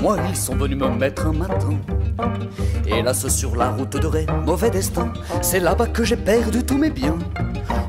Moi, 0.00 0.16
ils 0.30 0.36
sont 0.36 0.56
venus 0.56 0.78
me 0.78 0.88
mettre 0.88 1.26
un 1.26 1.34
matin. 1.34 1.74
Hélas, 2.86 3.28
sur 3.28 3.56
la 3.56 3.70
route 3.70 3.94
de 3.94 4.06
Ré, 4.06 4.26
mauvais 4.46 4.70
destin. 4.70 5.12
C'est 5.42 5.60
là-bas 5.60 5.88
que 5.88 6.02
j'ai 6.02 6.16
perdu 6.16 6.64
tous 6.64 6.78
mes 6.78 6.88
biens, 6.88 7.18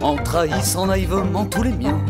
en 0.01 0.17
trahissant 0.17 0.87
naïvement 0.87 1.45
tous 1.45 1.63
les 1.63 1.71
miens. 1.71 2.03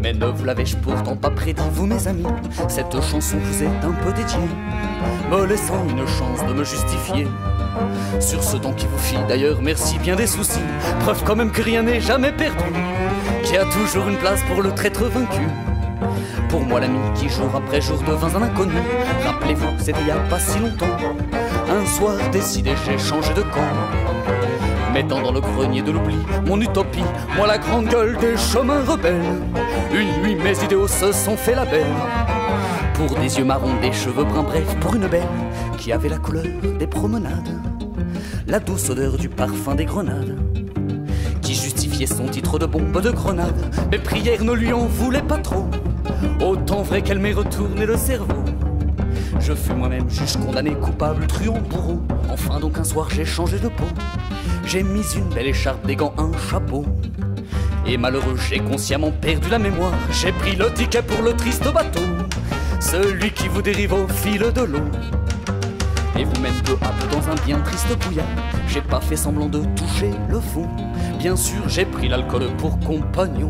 Mais 0.00 0.12
ne 0.12 0.26
vous 0.26 0.44
l'avais-je 0.44 0.76
pourtant 0.78 1.16
pas 1.16 1.30
prédit, 1.30 1.62
vous 1.74 1.86
mes 1.86 2.08
amis? 2.08 2.26
Cette 2.66 3.00
chanson 3.00 3.38
vous 3.38 3.62
est 3.62 3.66
un 3.66 3.92
peu 4.02 4.12
dédiée, 4.12 4.38
me 5.30 5.46
laissant 5.46 5.86
une 5.88 6.04
chance 6.08 6.44
de 6.44 6.52
me 6.54 6.64
justifier. 6.64 7.28
Sur 8.18 8.42
ce 8.42 8.56
don 8.56 8.72
qui 8.72 8.86
vous 8.86 8.98
fit 8.98 9.16
d'ailleurs, 9.28 9.62
merci 9.62 9.96
bien 10.00 10.16
des 10.16 10.26
soucis. 10.26 10.58
Preuve 11.00 11.22
quand 11.24 11.36
même 11.36 11.52
que 11.52 11.62
rien 11.62 11.84
n'est 11.84 12.00
jamais 12.00 12.32
perdu, 12.32 12.64
qu'il 13.44 13.54
y 13.54 13.58
a 13.58 13.64
toujours 13.66 14.08
une 14.08 14.18
place 14.18 14.42
pour 14.48 14.60
le 14.60 14.72
traître 14.72 15.04
vaincu. 15.04 15.46
Pour 16.48 16.60
moi 16.60 16.80
l'ami 16.80 16.98
qui 17.14 17.28
jour 17.28 17.50
après 17.54 17.80
jour 17.80 17.98
devint 18.06 18.34
un 18.36 18.42
inconnu 18.42 18.74
Rappelez-vous, 19.24 19.68
c'était 19.78 20.00
il 20.00 20.08
y 20.08 20.10
a 20.10 20.16
pas 20.28 20.38
si 20.38 20.58
longtemps. 20.58 20.96
Un 21.70 21.86
soir 21.86 22.16
décidé, 22.30 22.72
j'ai 22.86 22.98
changé 22.98 23.32
de 23.34 23.42
camp. 23.42 24.92
Mettant 24.92 25.22
dans 25.22 25.32
le 25.32 25.40
grenier 25.40 25.80
de 25.82 25.90
l'oubli 25.90 26.18
mon 26.46 26.60
utopie 26.60 27.04
Moi 27.36 27.46
la 27.46 27.58
grande 27.58 27.86
gueule 27.86 28.16
des 28.18 28.36
chemins 28.36 28.84
rebelles. 28.84 29.40
Une 29.92 30.22
nuit 30.22 30.34
mes 30.34 30.62
idéaux 30.64 30.88
se 30.88 31.12
sont 31.12 31.36
fait 31.36 31.54
la 31.54 31.64
belle. 31.64 31.86
Pour 32.94 33.18
des 33.18 33.38
yeux 33.38 33.44
marrons, 33.44 33.80
des 33.80 33.92
cheveux 33.92 34.24
bruns 34.24 34.42
bref 34.42 34.76
Pour 34.80 34.94
une 34.94 35.06
belle 35.06 35.22
qui 35.78 35.92
avait 35.92 36.10
la 36.10 36.18
couleur 36.18 36.44
des 36.78 36.86
promenades. 36.86 37.58
La 38.46 38.60
douce 38.60 38.90
odeur 38.90 39.16
du 39.16 39.28
parfum 39.28 39.74
des 39.74 39.86
grenades 39.86 40.36
Justifiait 41.52 42.06
son 42.06 42.28
titre 42.28 42.58
de 42.58 42.66
bombe 42.66 43.00
de 43.00 43.10
grenade 43.10 43.54
Mes 43.90 43.98
prières 43.98 44.42
ne 44.42 44.52
lui 44.52 44.72
en 44.72 44.86
voulaient 44.86 45.22
pas 45.22 45.38
trop 45.38 45.68
Autant 46.40 46.82
vrai 46.82 47.02
qu'elle 47.02 47.18
m'ait 47.18 47.32
retourné 47.32 47.86
le 47.86 47.96
cerveau. 47.96 48.42
Je 49.38 49.52
fus 49.54 49.74
moi-même 49.74 50.08
juge 50.08 50.36
condamné, 50.36 50.72
coupable, 50.72 51.26
truand, 51.26 51.60
bourreau. 51.68 52.02
Enfin 52.30 52.58
donc 52.58 52.78
un 52.78 52.84
soir 52.84 53.08
j'ai 53.10 53.24
changé 53.24 53.58
de 53.58 53.68
peau. 53.68 53.84
J'ai 54.64 54.82
mis 54.82 55.04
une 55.16 55.28
belle 55.28 55.48
écharpe, 55.48 55.86
des 55.86 55.96
gants, 55.96 56.14
un 56.18 56.30
chapeau. 56.50 56.84
Et 57.86 57.96
malheureux, 57.96 58.36
j'ai 58.48 58.60
consciemment 58.60 59.10
perdu 59.10 59.48
la 59.50 59.58
mémoire. 59.58 59.92
J'ai 60.10 60.32
pris 60.32 60.56
le 60.56 60.72
ticket 60.72 61.02
pour 61.02 61.22
le 61.22 61.34
triste 61.34 61.64
bateau. 61.72 62.00
Celui 62.80 63.30
qui 63.32 63.48
vous 63.48 63.62
dérive 63.62 63.92
au 63.92 64.08
fil 64.08 64.40
de 64.52 64.62
l'eau. 64.62 64.84
Et 66.18 66.24
vous-même 66.24 66.54
peu 66.64 66.76
à 66.82 66.88
peu 66.88 67.06
dans 67.08 67.30
un 67.30 67.34
bien 67.46 67.58
triste 67.60 67.96
bouillard. 68.00 68.26
J'ai 68.68 68.82
pas 68.82 69.00
fait 69.00 69.16
semblant 69.16 69.46
de 69.46 69.60
toucher 69.76 70.10
le 70.28 70.40
fond. 70.40 70.68
Bien 71.18 71.36
sûr, 71.36 71.68
j'ai 71.68 71.84
pris 71.84 72.08
l'alcool 72.08 72.48
pour 72.58 72.78
compagnon. 72.80 73.48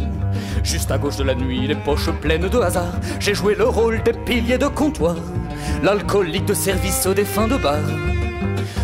Juste 0.63 0.91
à 0.91 0.99
gauche 0.99 1.17
de 1.17 1.25
la 1.25 1.35
nuit, 1.35 1.67
les 1.67 1.75
poches 1.75 2.11
pleines 2.21 2.49
de 2.49 2.59
hasard, 2.59 2.93
j'ai 3.19 3.35
joué 3.35 3.55
le 3.55 3.65
rôle 3.65 4.03
des 4.03 4.13
piliers 4.13 4.59
de 4.59 4.67
comptoir, 4.67 5.17
l'alcoolique 5.83 6.45
de 6.45 6.55
service 6.55 7.07
des 7.07 7.25
fins 7.25 7.49
de 7.49 7.57
bar. 7.57 7.81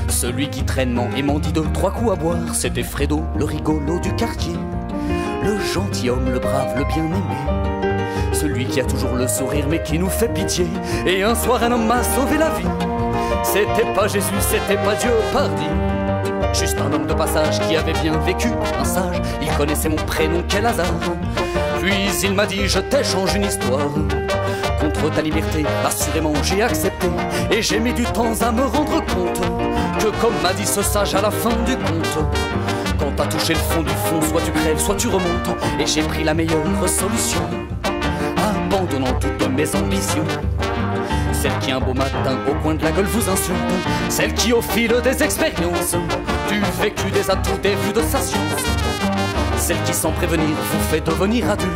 Celui 0.08 0.48
qui 0.48 0.64
traînement 0.64 1.08
et 1.16 1.22
m'en 1.22 1.38
dit 1.38 1.52
deux, 1.52 1.66
trois 1.72 1.92
coups 1.92 2.12
à 2.12 2.16
boire, 2.16 2.54
c'était 2.54 2.82
Fredo, 2.82 3.22
le 3.36 3.44
rigolo 3.44 4.00
du 4.00 4.12
quartier. 4.16 4.54
Le 5.44 5.56
gentilhomme, 5.72 6.30
le 6.30 6.40
brave, 6.40 6.76
le 6.76 6.84
bien-aimé. 6.84 7.22
Celui 8.32 8.66
qui 8.66 8.80
a 8.80 8.84
toujours 8.84 9.14
le 9.14 9.28
sourire 9.28 9.66
mais 9.70 9.82
qui 9.82 9.98
nous 9.98 10.08
fait 10.08 10.32
pitié. 10.32 10.66
Et 11.06 11.22
un 11.22 11.34
soir, 11.34 11.62
un 11.62 11.72
homme 11.72 11.86
m'a 11.86 12.02
sauvé 12.02 12.36
la 12.38 12.50
vie. 12.50 12.87
C'était 13.42 13.92
pas 13.94 14.06
Jésus, 14.08 14.34
c'était 14.40 14.76
pas 14.82 14.94
Dieu, 14.94 15.10
pardi. 15.32 15.66
Juste 16.52 16.78
un 16.80 16.92
homme 16.92 17.06
de 17.06 17.14
passage 17.14 17.60
qui 17.60 17.76
avait 17.76 17.92
bien 17.92 18.16
vécu, 18.18 18.48
un 18.78 18.84
sage. 18.84 19.20
Il 19.40 19.48
connaissait 19.56 19.88
mon 19.88 19.96
prénom, 19.96 20.42
quel 20.48 20.66
hasard. 20.66 20.86
Puis 21.80 21.94
il 22.22 22.34
m'a 22.34 22.46
dit, 22.46 22.66
je 22.66 22.80
t'échange 22.80 23.34
une 23.34 23.44
histoire. 23.44 23.90
Contre 24.80 25.10
ta 25.14 25.22
liberté, 25.22 25.64
assurément 25.84 26.32
j'ai 26.42 26.62
accepté. 26.62 27.08
Et 27.50 27.62
j'ai 27.62 27.80
mis 27.80 27.92
du 27.92 28.04
temps 28.04 28.32
à 28.40 28.52
me 28.52 28.62
rendre 28.62 29.04
compte 29.06 29.40
que, 29.98 30.08
comme 30.20 30.34
m'a 30.42 30.52
dit 30.52 30.66
ce 30.66 30.82
sage 30.82 31.14
à 31.14 31.20
la 31.20 31.30
fin 31.30 31.50
du 31.66 31.76
conte, 31.76 32.18
quand 32.98 33.12
t'as 33.16 33.26
touché 33.26 33.54
le 33.54 33.60
fond 33.60 33.82
du 33.82 33.90
fond, 33.90 34.20
soit 34.22 34.40
tu 34.42 34.50
crèves, 34.52 34.78
soit 34.78 34.96
tu 34.96 35.08
remontes. 35.08 35.50
Et 35.78 35.86
j'ai 35.86 36.02
pris 36.02 36.24
la 36.24 36.34
meilleure 36.34 36.64
solution, 36.86 37.42
abandonnant 38.36 39.12
toutes 39.20 39.48
mes 39.50 39.74
ambitions. 39.76 40.24
Celle 41.40 41.56
qui 41.60 41.70
un 41.70 41.78
beau 41.78 41.94
matin 41.94 42.36
au 42.48 42.54
coin 42.54 42.74
de 42.74 42.82
la 42.82 42.90
gueule 42.90 43.04
vous 43.04 43.30
insulte, 43.30 43.58
celle 44.08 44.34
qui 44.34 44.52
au 44.52 44.60
fil 44.60 44.92
des 45.04 45.22
expériences, 45.22 45.94
du 46.48 46.60
vécu, 46.80 47.12
des 47.12 47.30
atouts, 47.30 47.58
des 47.62 47.76
vues 47.76 47.92
de 47.92 48.02
sa 48.02 48.18
science, 48.18 48.42
celle 49.56 49.80
qui 49.84 49.94
sans 49.94 50.10
prévenir 50.10 50.48
vous 50.48 50.80
fait 50.90 51.00
devenir 51.00 51.48
adulte, 51.48 51.70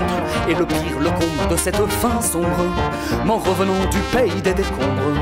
et 0.48 0.54
le 0.54 0.66
pire, 0.66 0.98
le 0.98 1.10
comble 1.10 1.48
de 1.48 1.56
cette 1.56 1.76
fin 1.86 2.20
sombre, 2.20 2.64
m'en 3.24 3.38
revenant 3.38 3.84
du 3.88 3.98
pays 4.10 4.42
des 4.42 4.52
décombres. 4.52 5.14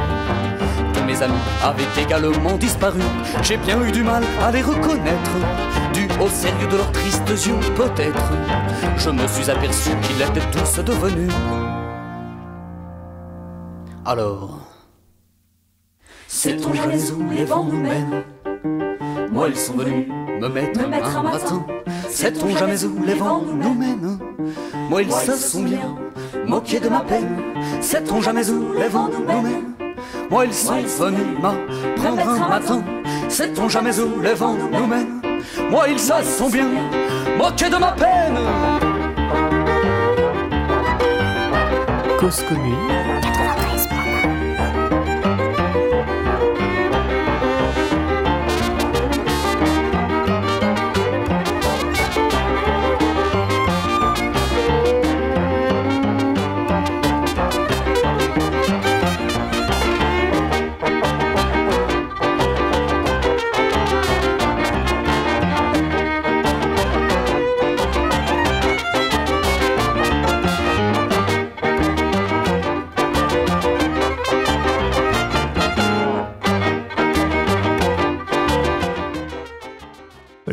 Tous 0.94 1.04
mes 1.04 1.22
amis 1.22 1.34
avaient 1.62 2.02
également 2.02 2.56
disparu, 2.56 3.02
j'ai 3.42 3.58
bien 3.58 3.78
eu 3.82 3.92
du 3.92 4.02
mal 4.02 4.24
à 4.42 4.50
les 4.50 4.62
reconnaître, 4.62 5.36
dû 5.92 6.08
au 6.18 6.28
sérieux 6.28 6.68
de 6.70 6.78
leurs 6.78 6.92
tristes 6.92 7.28
yeux 7.28 7.60
peut-être. 7.76 8.32
Je 8.96 9.10
me 9.10 9.26
suis 9.28 9.50
aperçu 9.50 9.90
qu'ils 10.02 10.22
étaient 10.22 10.50
tous 10.50 10.82
devenus. 10.82 11.30
Alors, 14.06 14.60
sait-on 16.26 16.72
jamais 16.72 17.10
où 17.10 17.30
les 17.30 17.44
vents 17.44 17.64
nous 17.64 17.80
mènent 17.80 18.24
Moi, 19.30 19.48
ils 19.48 19.56
sont 19.56 19.74
venus 19.74 20.08
me 20.40 20.48
mettre, 20.48 20.80
Me 20.80 20.86
mettre 20.86 21.16
un 21.18 21.22
matin. 21.22 21.66
Sait-on 22.08 22.56
jamais 22.56 22.82
où 22.84 23.04
les 23.04 23.14
vents 23.14 23.42
nous 23.42 23.74
mènent 23.74 24.18
Moi, 24.88 25.02
ils 25.02 25.12
se 25.12 25.36
sont 25.36 25.62
bien 25.64 25.96
moqués 26.46 26.80
de 26.80 26.88
ma 26.88 27.00
peine. 27.00 27.42
Sait-on 27.82 28.22
jamais 28.22 28.48
où 28.48 28.72
les 28.72 28.88
vents 28.88 29.08
nous 29.08 29.24
mènent 29.24 29.74
Moi, 30.30 30.46
ils 30.46 30.54
sont 30.54 30.80
venus 30.80 31.38
m'apprendre 31.38 32.28
un 32.28 32.48
matin. 32.48 32.84
Sait-on 33.28 33.68
jamais 33.68 33.98
où 34.00 34.20
les 34.22 34.34
vents 34.34 34.54
nous 34.54 34.86
mènent 34.86 35.20
Moi, 35.70 35.88
ils 35.90 36.00
se 36.00 36.22
sont 36.22 36.48
bien 36.48 36.68
moqués 37.36 37.68
de 37.68 37.76
ma 37.76 37.92
peine. 37.92 38.38
Cause 42.18 42.42
commune. 42.48 43.09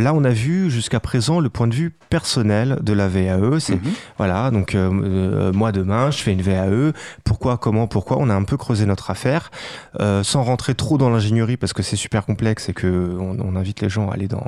Là, 0.07 0.13
on 0.13 0.23
a 0.23 0.29
vu 0.29 0.71
jusqu'à 0.71 1.01
présent 1.01 1.41
le 1.41 1.49
point 1.49 1.67
de 1.67 1.73
vue 1.75 1.93
personnel 2.09 2.79
de 2.81 2.93
la 2.93 3.09
VAE. 3.09 3.59
C'est 3.59 3.75
Mhm. 3.75 3.91
voilà, 4.17 4.51
donc 4.51 4.73
euh, 4.73 4.89
euh, 5.03 5.51
moi 5.51 5.73
demain, 5.73 6.11
je 6.11 6.19
fais 6.19 6.31
une 6.31 6.41
VAE. 6.41 6.93
Pourquoi, 7.25 7.57
comment, 7.57 7.87
pourquoi? 7.87 8.15
On 8.17 8.29
a 8.29 8.33
un 8.33 8.43
peu 8.45 8.55
creusé 8.55 8.85
notre 8.85 9.11
affaire, 9.11 9.51
euh, 9.99 10.23
sans 10.23 10.43
rentrer 10.43 10.75
trop 10.75 10.97
dans 10.97 11.09
l'ingénierie 11.09 11.57
parce 11.57 11.73
que 11.73 11.83
c'est 11.83 11.97
super 11.97 12.25
complexe 12.25 12.69
et 12.69 12.73
que 12.73 13.17
on, 13.19 13.37
on 13.43 13.57
invite 13.57 13.81
les 13.81 13.89
gens 13.89 14.09
à 14.09 14.13
aller 14.13 14.29
dans 14.29 14.45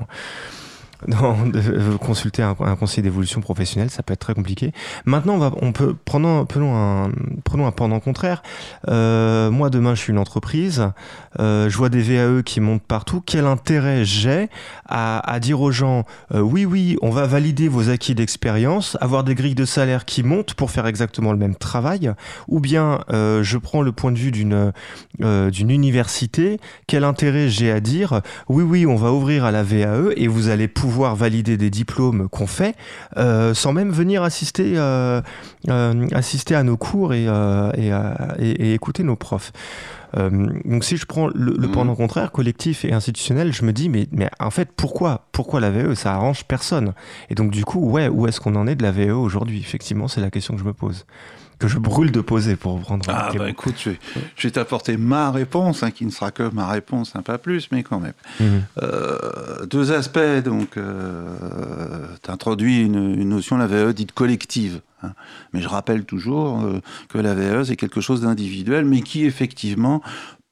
dans, 1.08 1.46
de, 1.46 1.60
euh, 1.60 1.98
consulter 1.98 2.44
un, 2.44 2.56
un 2.60 2.76
conseiller 2.76 3.04
d'évolution 3.04 3.40
professionnelle, 3.40 3.90
ça 3.90 4.04
peut 4.04 4.14
être 4.14 4.20
très 4.20 4.34
compliqué. 4.34 4.74
Maintenant, 5.06 5.36
on, 5.36 5.38
va, 5.38 5.52
on 5.62 5.72
peut 5.72 5.96
prenons, 6.04 6.46
prenons 6.46 6.76
un 6.76 7.12
prenons 7.46 7.66
un 7.66 7.72
pendant 7.72 8.00
contraire. 8.00 8.44
Euh, 8.90 9.50
moi, 9.50 9.70
demain, 9.70 9.96
je 9.96 10.02
suis 10.02 10.12
une 10.12 10.20
entreprise. 10.20 10.90
Euh, 11.40 11.70
je 11.70 11.78
vois 11.78 11.90
des 11.90 12.02
VAE 12.02 12.44
qui 12.44 12.60
montent 12.60 12.84
partout. 12.84 13.22
Quel 13.26 13.46
intérêt 13.46 14.04
j'ai 14.04 14.50
à, 14.88 15.40
dire 15.40 15.62
aux 15.62 15.72
gens 15.72 16.04
oui, 16.34 16.66
oui, 16.66 16.98
on 17.02 17.12
va 17.12 17.26
valider 17.26 17.68
vos 17.68 17.90
acquis 17.90 18.16
d'expérience, 18.16 18.98
avoir 19.02 19.24
des 19.24 19.36
grilles 19.36 19.56
de 19.56 19.66
salaire 19.66 20.06
qui 20.06 20.24
montent 20.24 20.54
pour 20.54 20.72
faire 20.72 20.88
exactement 20.88 21.32
le 21.32 21.38
même 21.38 21.56
travail, 21.56 22.12
ou 22.48 22.60
bien 22.60 23.00
je 23.10 23.58
prends 23.58 23.82
le 23.82 23.92
point 23.92 24.12
de 24.12 24.18
vue 24.18 24.32
d'une 24.32 24.74
d'une 25.20 25.70
université. 25.70 26.60
Quel 26.88 27.04
intérêt 27.04 27.50
j'ai 27.50 27.72
à 27.72 27.80
dire 27.80 28.22
oui, 28.48 28.64
oui, 28.64 28.86
on 28.86 28.96
va 28.96 29.14
ouvrir 29.14 29.46
à 29.46 29.52
la 29.52 29.64
VAE 29.64 30.12
et 30.18 30.28
vous 30.28 30.50
allez 30.50 30.68
pouvoir 30.68 30.89
valider 30.90 31.58
des 31.58 31.70
diplômes 31.70 32.28
qu'on 32.30 32.48
fait 32.48 32.76
euh, 33.18 33.54
sans 33.54 33.74
même 33.74 33.92
venir 33.92 34.24
assister 34.24 34.74
euh, 34.78 35.22
euh, 35.70 36.08
assister 36.14 36.56
à 36.56 36.64
nos 36.64 36.78
cours 36.78 37.14
et, 37.14 37.26
et, 37.78 37.92
et- 38.40 38.50
et 38.70 38.74
écouter 38.74 39.04
nos 39.04 39.16
profs. 39.16 39.52
Donc 40.18 40.84
si 40.84 40.98
je 40.98 41.06
prends 41.06 41.28
le, 41.28 41.54
le 41.58 41.68
Mhm. 41.68 41.72
pendant 41.72 41.96
contraire, 41.96 42.32
collectif 42.32 42.84
et 42.84 42.92
institutionnel, 42.94 43.54
je 43.54 43.64
me 43.64 43.72
dis 43.74 43.90
mais, 43.90 44.08
mais 44.12 44.30
en 44.40 44.50
fait 44.50 44.70
pourquoi 44.76 45.28
pourquoi 45.32 45.60
la 45.60 45.70
VE 45.70 45.94
ça 45.94 46.14
arrange 46.14 46.46
personne? 46.46 46.94
Et 47.30 47.36
donc 47.36 47.52
du 47.52 47.64
coup 47.64 47.80
ouais 47.90 48.08
où 48.08 48.26
est-ce 48.28 48.40
qu'on 48.42 48.56
en 48.56 48.66
est 48.66 48.76
de 48.76 48.82
la 48.84 48.92
VE 48.92 49.12
aujourd'hui? 49.12 49.60
Effectivement 49.60 50.08
c'est 50.08 50.22
la 50.22 50.32
question 50.32 50.56
que 50.56 50.60
je 50.62 50.66
me 50.66 50.74
pose 50.74 51.06
que 51.60 51.68
je 51.68 51.78
brûle 51.78 52.12
de 52.12 52.22
poser 52.22 52.56
pour 52.56 52.74
reprendre 52.74 53.10
un 53.10 53.14
Ah 53.14 53.32
bah 53.38 53.50
écoute, 53.50 53.76
je 53.78 53.90
vais, 53.92 54.00
je 54.38 54.48
vais 54.48 54.52
t'apporter 54.52 54.96
ma 54.98 55.30
réponse, 55.30 55.84
hein, 55.84 55.92
qui 55.92 56.06
ne 56.06 56.10
sera 56.12 56.32
que 56.32 56.44
ma 56.54 56.68
réponse, 56.68 57.16
un 57.16 57.22
pas 57.22 57.38
plus, 57.38 57.70
mais 57.72 57.84
quand 57.84 58.00
même. 58.00 58.14
Mhm. 58.40 58.64
Euh, 58.82 59.66
deux 59.66 59.92
aspects, 59.92 60.44
donc, 60.44 60.78
euh, 60.78 62.08
tu 62.24 62.32
introduis 62.32 62.82
une, 62.82 63.20
une 63.20 63.30
notion, 63.30 63.58
la 63.58 63.68
VE 63.68 63.92
dite 63.94 64.14
collective. 64.14 64.82
hein. 65.04 65.12
Mais 65.54 65.62
je 65.62 65.68
rappelle 65.68 66.06
toujours 66.06 66.62
euh, 66.62 66.80
que 67.10 67.18
la 67.18 67.36
VE, 67.36 67.64
c'est 67.66 67.76
quelque 67.76 68.02
chose 68.02 68.22
d'individuel, 68.22 68.86
mais 68.86 69.02
qui 69.02 69.26
effectivement 69.26 70.02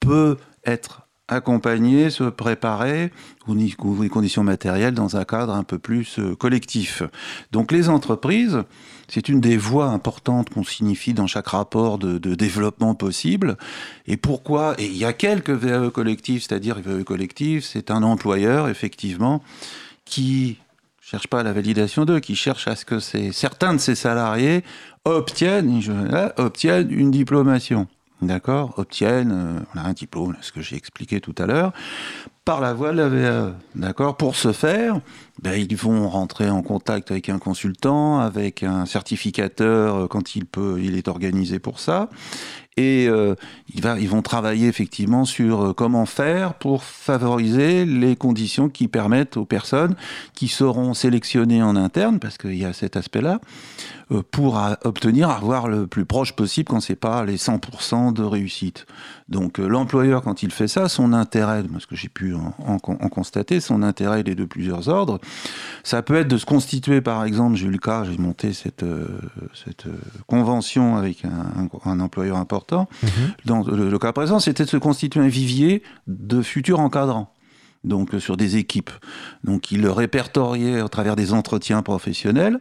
peut 0.02 0.38
être 0.66 1.07
accompagné, 1.28 2.10
se 2.10 2.24
préparer 2.24 3.12
aux 3.48 3.56
les 3.56 4.10
conditions 4.10 4.44
matérielles 4.44 4.94
dans 4.94 5.18
un 5.18 5.26
cadre 5.26 5.54
un 5.54 5.64
peu 5.64 5.80
plus 5.80 6.20
euh, 6.20 6.36
collectif. 6.36 7.04
Donc 7.52 7.72
les 7.72 7.90
entreprises, 7.90 8.64
c'est 9.08 9.30
une 9.30 9.42
des 9.42 9.58
voies 9.58 9.88
importantes 9.88 10.50
qu'on 10.50 10.64
signifie 10.64 11.14
dans 11.14 11.28
chaque 11.28 11.48
rapport 11.48 11.98
de, 11.98 12.18
de 12.18 12.36
développement 12.36 12.96
possible. 12.96 13.58
Et 14.06 14.18
pourquoi? 14.18 14.76
Et 14.80 14.86
il 14.86 14.98
y 14.98 15.06
a 15.06 15.14
quelques 15.14 15.50
VAE 15.50 15.90
collectifs, 15.90 16.44
c'est-à-dire 16.48 16.80
VAE 16.80 17.04
collectif, 17.04 17.66
c'est 17.66 17.92
un 17.92 18.04
employeur, 18.04 18.70
effectivement, 18.70 19.42
qui 20.06 20.58
cherche 21.02 21.28
pas 21.28 21.42
la 21.42 21.54
validation 21.54 22.04
d'eux, 22.04 22.20
qui 22.20 22.36
cherche 22.36 22.68
à 22.68 22.76
ce 22.76 22.84
que 22.84 23.00
certains 23.00 23.74
de 23.74 23.80
ses 23.80 23.96
salariés 23.96 24.64
obtiennent, 25.06 25.82
là, 26.10 26.34
obtiennent 26.38 26.92
une 26.92 27.12
diplomation. 27.12 27.88
D'accord 28.22 28.74
Obtiennent 28.78 29.32
euh, 29.76 29.80
un 29.80 29.94
diplôme, 29.94 30.36
ce 30.42 30.52
que 30.52 30.62
j'ai 30.62 30.76
expliqué 30.76 31.22
tout 31.22 31.36
à 31.38 31.46
l'heure, 31.46 31.72
par 32.46 32.62
la 32.62 32.74
voie 32.74 32.92
de 32.92 32.98
la 32.98 33.10
VAE. 33.10 33.54
D'accord 33.76 34.18
Pour 34.18 34.36
ce 34.36 34.54
faire, 34.54 35.00
ben, 35.44 35.54
ils 35.54 35.76
vont 35.76 36.10
rentrer 36.10 36.50
en 36.50 36.64
contact 36.64 37.12
avec 37.12 37.30
un 37.30 37.38
consultant, 37.38 38.20
avec 38.20 38.64
un 38.64 38.88
certificateur 38.88 39.96
euh, 39.96 40.08
quand 40.08 40.36
il 40.36 40.46
peut, 40.46 40.80
il 40.82 40.98
est 40.98 41.08
organisé 41.08 41.60
pour 41.60 41.80
ça. 41.80 42.10
Et 42.78 43.08
euh, 43.10 43.34
ils 43.74 44.08
vont 44.08 44.22
travailler 44.22 44.68
effectivement 44.68 45.26
sur 45.26 45.62
euh, 45.62 45.74
comment 45.74 46.06
faire 46.06 46.54
pour 46.54 46.84
favoriser 46.84 47.86
les 47.86 48.16
conditions 48.16 48.70
qui 48.70 48.88
permettent 48.88 49.36
aux 49.36 49.46
personnes 49.46 49.96
qui 50.36 50.48
seront 50.48 50.94
sélectionnées 50.94 51.64
en 51.64 51.76
interne, 51.76 52.20
parce 52.20 52.38
qu'il 52.38 52.56
y 52.56 52.66
a 52.66 52.74
cet 52.74 52.96
aspect-là, 52.96 53.42
euh, 54.12 54.22
pour 54.30 54.62
obtenir, 54.84 55.32
avoir 55.32 55.68
le 55.68 55.88
plus 55.88 56.06
proche 56.06 56.34
possible 56.34 56.70
quand 56.70 56.80
c'est 56.80 56.96
pas 56.96 57.26
les 57.26 57.38
100% 57.38 58.14
de 58.14 58.24
réussite. 58.24 58.86
Donc 59.28 59.58
l'employeur, 59.58 60.22
quand 60.22 60.44
il 60.44 60.52
fait 60.52 60.70
ça, 60.70 60.88
son 60.88 61.12
intérêt, 61.12 61.64
ce 61.80 61.88
que 61.88 61.96
j'ai 61.98 62.08
pu 62.08 62.34
en, 62.34 62.78
constater, 63.10 63.60
son 63.60 63.84
intérêt 63.84 64.22
il 64.22 64.30
est 64.30 64.36
de 64.36 64.46
plusieurs 64.46 64.88
ordres. 64.88 65.20
Ça 65.84 66.02
peut 66.02 66.16
être 66.16 66.30
de 66.30 66.38
se 66.38 66.46
constituer, 66.46 67.02
par 67.02 67.26
exemple, 67.26 67.58
j'ai 67.58 67.66
eu 67.68 67.72
le 67.72 67.78
cas, 67.78 68.06
j'ai 68.06 68.18
monté 68.18 68.54
cette, 68.54 68.86
convention 70.28 70.96
avec 70.96 71.26
un- 71.26 71.68
un 71.84 72.00
employeur 72.00 72.38
important. 72.38 72.67
Dans 73.46 73.64
le, 73.64 73.98
cas 74.00 74.12
présent, 74.12 74.40
c'était 74.40 74.66
de 74.66 74.70
se 74.70 74.78
constituer 74.78 75.20
un 75.20 75.28
vivier 75.28 75.84
de 76.08 76.42
futurs 76.42 76.80
encadrants. 76.80 77.34
donc 77.84 78.12
sur 78.20 78.38
des 78.38 78.58
équipes. 78.58 78.92
Donc 79.44 79.72
il 79.72 79.82
le 79.82 79.92
répertoriait 79.92 80.80
à 80.80 80.88
travers 80.90 81.16
des 81.16 81.34
entretiens 81.34 81.82
professionnels, 81.82 82.60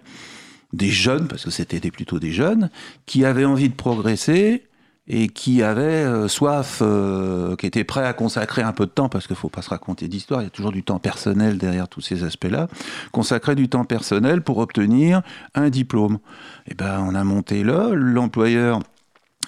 des 0.72 0.90
jeunes, 0.90 1.28
parce 1.28 1.44
que 1.44 1.50
c'était 1.50 1.80
plutôt 1.90 2.18
des 2.18 2.32
jeunes, 2.32 2.70
qui 3.07 3.24
avaient 3.24 3.44
envie 3.44 3.68
de 3.68 3.74
progresser 3.74 4.64
et 5.09 5.28
qui 5.28 5.62
avaient 5.62 5.82
euh, 5.82 6.28
soif, 6.28 6.80
euh, 6.82 7.54
qui 7.57 7.66
étaient 7.66 7.84
prêts 7.84 8.04
à 8.04 8.12
consacrer 8.12 8.62
un 8.62 8.72
peu 8.72 8.86
de 8.86 8.90
temps, 8.90 9.09
parce 9.09 9.26
qu'il 9.26 9.34
ne 9.34 9.38
faut 9.38 9.48
pas 9.48 9.62
se 9.62 9.70
raconter 9.70 10.09
d'histoire, 10.09 10.42
il 10.42 10.44
y 10.44 10.48
a 10.48 10.50
toujours 10.50 10.72
du 10.72 10.82
temps 10.82 10.98
personnel 10.98 11.59
derrière 11.59 11.88
tous 11.88 12.00
ces 12.00 12.24
aspects-là, 12.24 12.68
consacrer 13.12 13.54
du 13.54 13.68
temps 13.68 13.84
personnel 13.84 14.42
pour 14.42 14.59
obtenir 14.59 15.22
un 15.54 15.70
diplôme. 15.70 16.18
Et 16.66 16.72
eh 16.72 16.74
ben, 16.74 17.04
on 17.07 17.14
a 17.14 17.22
monté 17.22 17.62
là, 17.62 17.90
l'employeur 17.92 18.80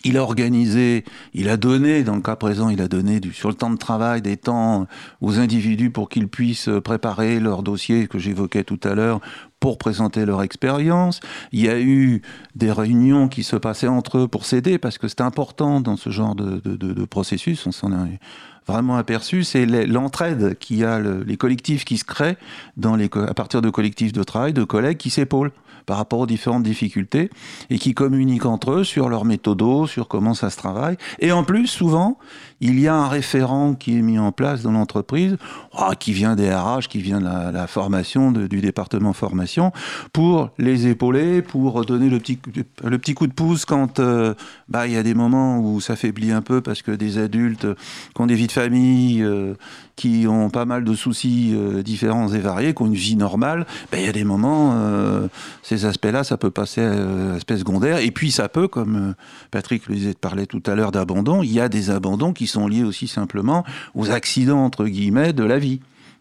il 0.08 0.16
a 0.16 0.22
organisé, 0.22 1.04
il 1.34 1.50
a 1.50 1.58
donné, 1.58 2.02
dans 2.02 2.16
le 2.16 2.22
cas 2.22 2.34
présent, 2.34 2.70
il 2.70 2.80
a 2.80 2.88
donné 2.88 3.20
du, 3.20 3.34
sur 3.34 3.50
le 3.50 3.54
temps 3.54 3.70
de 3.70 3.76
travail 3.76 4.22
des 4.22 4.38
temps 4.38 4.86
aux 5.20 5.38
individus 5.38 5.90
pour 5.90 6.08
qu'ils 6.08 6.28
puissent 6.28 6.70
préparer 6.82 7.40
leur 7.40 7.62
dossier 7.62 8.08
que 8.08 8.18
j'évoquais 8.18 8.64
tout 8.64 8.80
à 8.84 8.94
l'heure 8.94 9.20
pour 9.60 9.76
présenter 9.76 10.24
leur 10.24 10.42
expérience. 10.42 11.20
Il 11.52 11.60
y 11.60 11.68
a 11.68 11.78
eu 11.78 12.22
des 12.54 12.72
réunions 12.72 13.28
qui 13.28 13.42
se 13.42 13.56
passaient 13.56 13.88
entre 13.88 14.18
eux 14.18 14.28
pour 14.28 14.46
s'aider 14.46 14.78
parce 14.78 14.96
que 14.96 15.08
c'est 15.08 15.20
important 15.20 15.82
dans 15.82 15.96
ce 15.96 16.08
genre 16.08 16.34
de, 16.34 17.04
processus. 17.04 17.66
On 17.66 17.72
s'en 17.72 17.92
est 17.92 18.18
vraiment 18.66 18.96
aperçu, 18.96 19.44
c'est 19.44 19.66
l'entraide 19.66 20.56
qui 20.58 20.84
a 20.84 21.00
les 21.00 21.36
collectifs 21.36 21.84
qui 21.84 21.98
se 21.98 22.04
créent 22.04 22.38
à 22.82 23.34
partir 23.34 23.60
de 23.60 23.70
collectifs 23.70 24.12
de 24.12 24.22
travail, 24.22 24.54
de 24.54 24.64
collègues 24.64 24.98
qui 24.98 25.10
s'épaulent 25.10 25.52
par 25.88 25.96
rapport 25.96 26.20
aux 26.20 26.26
différentes 26.26 26.64
difficultés 26.64 27.30
et 27.70 27.78
qui 27.78 27.94
communiquent 27.94 28.44
entre 28.44 28.72
eux 28.72 28.84
sur 28.84 29.08
leur 29.08 29.24
méthodo, 29.24 29.86
sur 29.86 30.06
comment 30.06 30.34
ça 30.34 30.50
se 30.50 30.58
travaille. 30.58 30.98
Et 31.18 31.32
en 31.32 31.44
plus, 31.44 31.66
souvent, 31.66 32.18
il 32.60 32.80
y 32.80 32.88
a 32.88 32.94
un 32.94 33.08
référent 33.08 33.74
qui 33.74 33.96
est 33.98 34.02
mis 34.02 34.18
en 34.18 34.32
place 34.32 34.62
dans 34.62 34.72
l'entreprise, 34.72 35.36
oh, 35.78 35.92
qui 35.98 36.12
vient 36.12 36.34
des 36.34 36.52
RH, 36.52 36.88
qui 36.88 36.98
vient 37.00 37.20
de 37.20 37.52
la, 37.52 37.66
formation, 37.66 38.32
du 38.32 38.60
département 38.60 39.12
formation, 39.12 39.72
pour 40.12 40.50
les 40.58 40.88
épauler, 40.88 41.42
pour 41.42 41.84
donner 41.84 42.08
le 42.08 42.18
petit, 42.18 42.38
le 42.82 42.98
petit 42.98 43.14
coup 43.14 43.26
de 43.26 43.32
pouce 43.32 43.64
quand 43.64 44.00
euh, 44.00 44.34
bah, 44.68 44.86
il 44.86 44.94
y 44.94 44.96
a 44.96 45.02
des 45.02 45.14
moments 45.14 45.58
où 45.60 45.80
ça 45.80 45.96
faiblit 45.96 46.32
un 46.32 46.42
peu 46.42 46.60
parce 46.60 46.82
que 46.82 46.90
des 46.90 47.18
adultes 47.18 47.66
qui 48.14 48.20
ont 48.20 48.26
des 48.26 48.34
vies 48.34 48.46
de 48.46 48.52
famille, 48.52 49.22
euh, 49.22 49.54
qui 49.98 50.26
ont 50.28 50.48
pas 50.48 50.64
mal 50.64 50.84
de 50.84 50.94
soucis 50.94 51.50
euh, 51.52 51.82
différents 51.82 52.28
et 52.28 52.38
variés, 52.38 52.72
qui 52.72 52.82
ont 52.82 52.86
une 52.86 52.94
vie 52.94 53.16
normale, 53.16 53.66
ben, 53.90 53.98
il 53.98 54.06
y 54.06 54.08
a 54.08 54.12
des 54.12 54.22
moments, 54.22 54.74
euh, 54.76 55.26
ces 55.64 55.86
aspects-là, 55.86 56.22
ça 56.22 56.36
peut 56.36 56.52
passer 56.52 56.82
à 56.82 56.94
l'aspect 57.32 57.58
secondaire. 57.58 57.98
Et 57.98 58.12
puis 58.12 58.30
ça 58.30 58.48
peut, 58.48 58.68
comme 58.68 58.96
euh, 58.96 59.12
Patrick 59.50 59.88
le 59.88 59.96
disait, 59.96 60.14
parlait 60.14 60.46
tout 60.46 60.62
à 60.66 60.76
l'heure 60.76 60.92
d'abandon, 60.92 61.42
il 61.42 61.52
y 61.52 61.58
a 61.58 61.68
des 61.68 61.90
abandons 61.90 62.32
qui 62.32 62.46
sont 62.48 62.66
liés 62.66 62.84
aussi 62.84 63.06
simplement 63.06 63.64
aux 63.94 64.10
accidents, 64.10 64.64
entre 64.64 64.86
guillemets, 64.86 65.32
de 65.32 65.44
la 65.44 65.58
vie. 65.58 65.80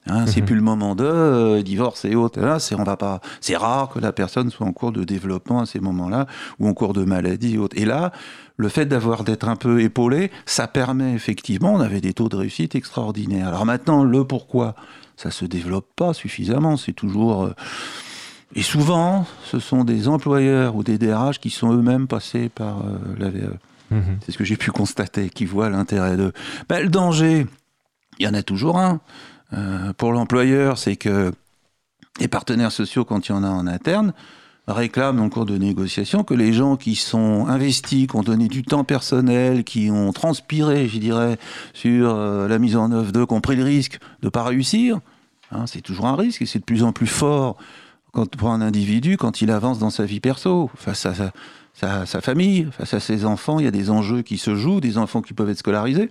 Hein, 0.09 0.25
C'est 0.25 0.41
mhm. 0.41 0.45
plus 0.45 0.55
le 0.55 0.61
moment 0.61 0.95
de 0.95 1.61
divorce 1.61 2.05
et 2.05 2.15
autres. 2.15 2.39
Là, 2.39 2.59
c'est 2.59 2.75
on 2.75 2.83
va 2.83 2.95
pas. 2.95 3.19
C'est 3.41 3.57
rare 3.57 3.89
que 3.89 3.99
la 3.99 4.13
personne 4.13 4.49
soit 4.49 4.65
en 4.65 4.71
cours 4.71 4.91
de 4.91 5.03
développement 5.03 5.59
à 5.61 5.65
ces 5.65 5.79
moments-là 5.79 6.27
ou 6.59 6.67
en 6.67 6.73
cours 6.73 6.93
de 6.93 7.03
maladie 7.03 7.55
et 7.55 7.57
autres. 7.57 7.77
Et 7.77 7.85
là, 7.85 8.11
le 8.57 8.69
fait 8.69 8.85
d'avoir 8.85 9.23
d'être 9.23 9.47
un 9.47 9.55
peu 9.55 9.81
épaulé, 9.81 10.31
ça 10.45 10.67
permet 10.67 11.13
effectivement, 11.13 11.73
on 11.73 11.79
avait 11.79 12.01
des 12.01 12.13
taux 12.13 12.29
de 12.29 12.35
réussite 12.35 12.75
extraordinaires. 12.75 13.47
Alors 13.47 13.65
maintenant, 13.65 14.03
le 14.03 14.23
pourquoi, 14.23 14.75
ça 15.15 15.31
se 15.31 15.45
développe 15.45 15.87
pas 15.95 16.13
suffisamment, 16.13 16.77
c'est 16.77 16.93
toujours... 16.93 17.45
Euh, 17.45 17.53
et 18.55 18.63
souvent, 18.63 19.25
ce 19.45 19.59
sont 19.59 19.83
des 19.83 20.07
employeurs 20.07 20.75
ou 20.75 20.83
des 20.83 20.97
DRH 20.97 21.39
qui 21.39 21.49
sont 21.49 21.73
eux-mêmes 21.73 22.07
passés 22.07 22.49
par 22.49 22.79
euh, 22.79 22.97
la 23.19 23.29
VE. 23.29 23.53
Mhm. 23.91 24.19
C'est 24.25 24.31
ce 24.31 24.37
que 24.37 24.43
j'ai 24.43 24.57
pu 24.57 24.71
constater, 24.71 25.29
qui 25.29 25.45
voient 25.45 25.69
l'intérêt 25.69 26.17
de... 26.17 26.33
Ben, 26.69 26.83
le 26.83 26.89
danger, 26.89 27.45
il 28.19 28.25
y 28.25 28.27
en 28.27 28.33
a 28.33 28.43
toujours 28.43 28.77
un. 28.79 28.99
Euh, 29.53 29.93
pour 29.93 30.11
l'employeur, 30.11 30.77
c'est 30.77 30.95
que 30.95 31.31
les 32.19 32.27
partenaires 32.27 32.71
sociaux, 32.71 33.05
quand 33.05 33.27
il 33.27 33.31
y 33.31 33.35
en 33.35 33.43
a 33.43 33.49
en 33.49 33.67
interne, 33.67 34.13
réclame 34.67 35.19
en 35.21 35.29
cours 35.29 35.45
de 35.45 35.57
négociation 35.57 36.23
que 36.23 36.33
les 36.33 36.51
gens 36.51 36.75
qui 36.75 36.95
sont 36.95 37.47
investis, 37.47 38.07
qui 38.07 38.15
ont 38.15 38.23
donné 38.23 38.47
du 38.47 38.63
temps 38.63 38.83
personnel, 38.83 39.63
qui 39.63 39.89
ont 39.91 40.11
transpiré, 40.11 40.87
je 40.87 40.99
dirais, 40.99 41.37
sur 41.73 42.13
euh, 42.13 42.47
la 42.47 42.59
mise 42.59 42.75
en 42.75 42.91
œuvre 42.91 43.11
d'eux, 43.11 43.25
qui 43.25 43.33
ont 43.33 43.41
pris 43.41 43.55
le 43.55 43.63
risque 43.63 43.99
de 44.21 44.27
ne 44.27 44.29
pas 44.29 44.43
réussir, 44.43 44.99
hein, 45.51 45.65
c'est 45.67 45.81
toujours 45.81 46.07
un 46.07 46.15
risque 46.15 46.41
et 46.41 46.45
c'est 46.45 46.59
de 46.59 46.65
plus 46.65 46.83
en 46.83 46.91
plus 46.91 47.07
fort 47.07 47.55
quand, 48.11 48.35
pour 48.35 48.49
un 48.49 48.61
individu 48.61 49.15
quand 49.15 49.41
il 49.41 49.51
avance 49.51 49.79
dans 49.79 49.89
sa 49.89 50.03
vie 50.03 50.19
perso, 50.19 50.69
face 50.75 51.05
à 51.05 51.13
sa, 51.79 52.05
sa 52.05 52.21
famille, 52.21 52.67
face 52.71 52.93
à 52.93 52.99
ses 52.99 53.25
enfants, 53.25 53.59
il 53.59 53.65
y 53.65 53.67
a 53.67 53.71
des 53.71 53.89
enjeux 53.89 54.23
qui 54.23 54.37
se 54.37 54.55
jouent, 54.55 54.81
des 54.81 54.97
enfants 54.97 55.21
qui 55.21 55.33
peuvent 55.33 55.49
être 55.49 55.59
scolarisés. 55.59 56.09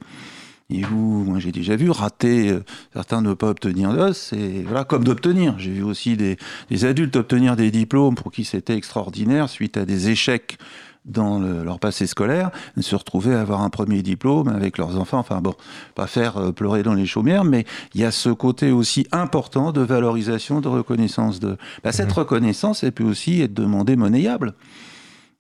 Et 0.71 0.83
vous, 0.83 1.25
moi 1.25 1.39
j'ai 1.39 1.53
déjà 1.53 1.77
vu 1.77 1.91
rater, 1.91 2.51
euh, 2.51 2.65
certains 2.93 3.21
ne 3.21 3.35
pas 3.35 3.49
obtenir 3.49 3.93
d'os, 3.93 4.17
c'est 4.17 4.63
voilà, 4.65 4.85
comme 4.85 5.05
d'obtenir. 5.05 5.57
J'ai 5.59 5.71
vu 5.71 5.83
aussi 5.83 6.17
des, 6.17 6.37
adultes 6.85 7.15
obtenir 7.17 7.57
des 7.57 7.71
diplômes 7.71 8.17
pour 8.17 8.33
qui 8.33 8.45
c'était 8.45 8.77
extraordinaire 8.77 9.49
suite 9.49 9.77
à 9.77 9.85
des 9.85 10.09
échecs 10.09 10.59
dans 11.05 11.39
leur 11.39 11.79
passé 11.79 12.09
scolaire, 12.09 12.51
se 12.81 12.97
retrouver 12.97 13.33
à 13.33 13.41
avoir 13.41 13.61
un 13.61 13.71
premier 13.71 14.03
diplôme 14.03 14.49
avec 14.49 14.77
leurs 14.77 14.99
enfants. 14.99 15.21
Enfin 15.21 15.41
bon, 15.41 15.55
pas 15.95 16.09
faire 16.09 16.37
euh, 16.37 16.51
pleurer 16.51 16.83
dans 16.83 16.95
les 16.95 17.07
chaumières, 17.07 17.45
mais 17.45 17.65
il 17.95 18.01
y 18.01 18.05
a 18.05 18.11
ce 18.11 18.31
côté 18.31 18.73
aussi 18.73 19.07
important 19.13 19.71
de 19.71 19.83
valorisation, 19.83 20.61
de 20.61 20.67
reconnaissance 20.67 21.39
de. 21.39 21.57
Bah, 21.85 21.93
cette 21.93 22.11
mmh. 22.11 22.19
reconnaissance, 22.19 22.83
elle 22.83 22.91
peut 22.91 23.05
aussi 23.05 23.41
être 23.41 23.55
demandée 23.55 23.95
monnayable. 23.95 24.55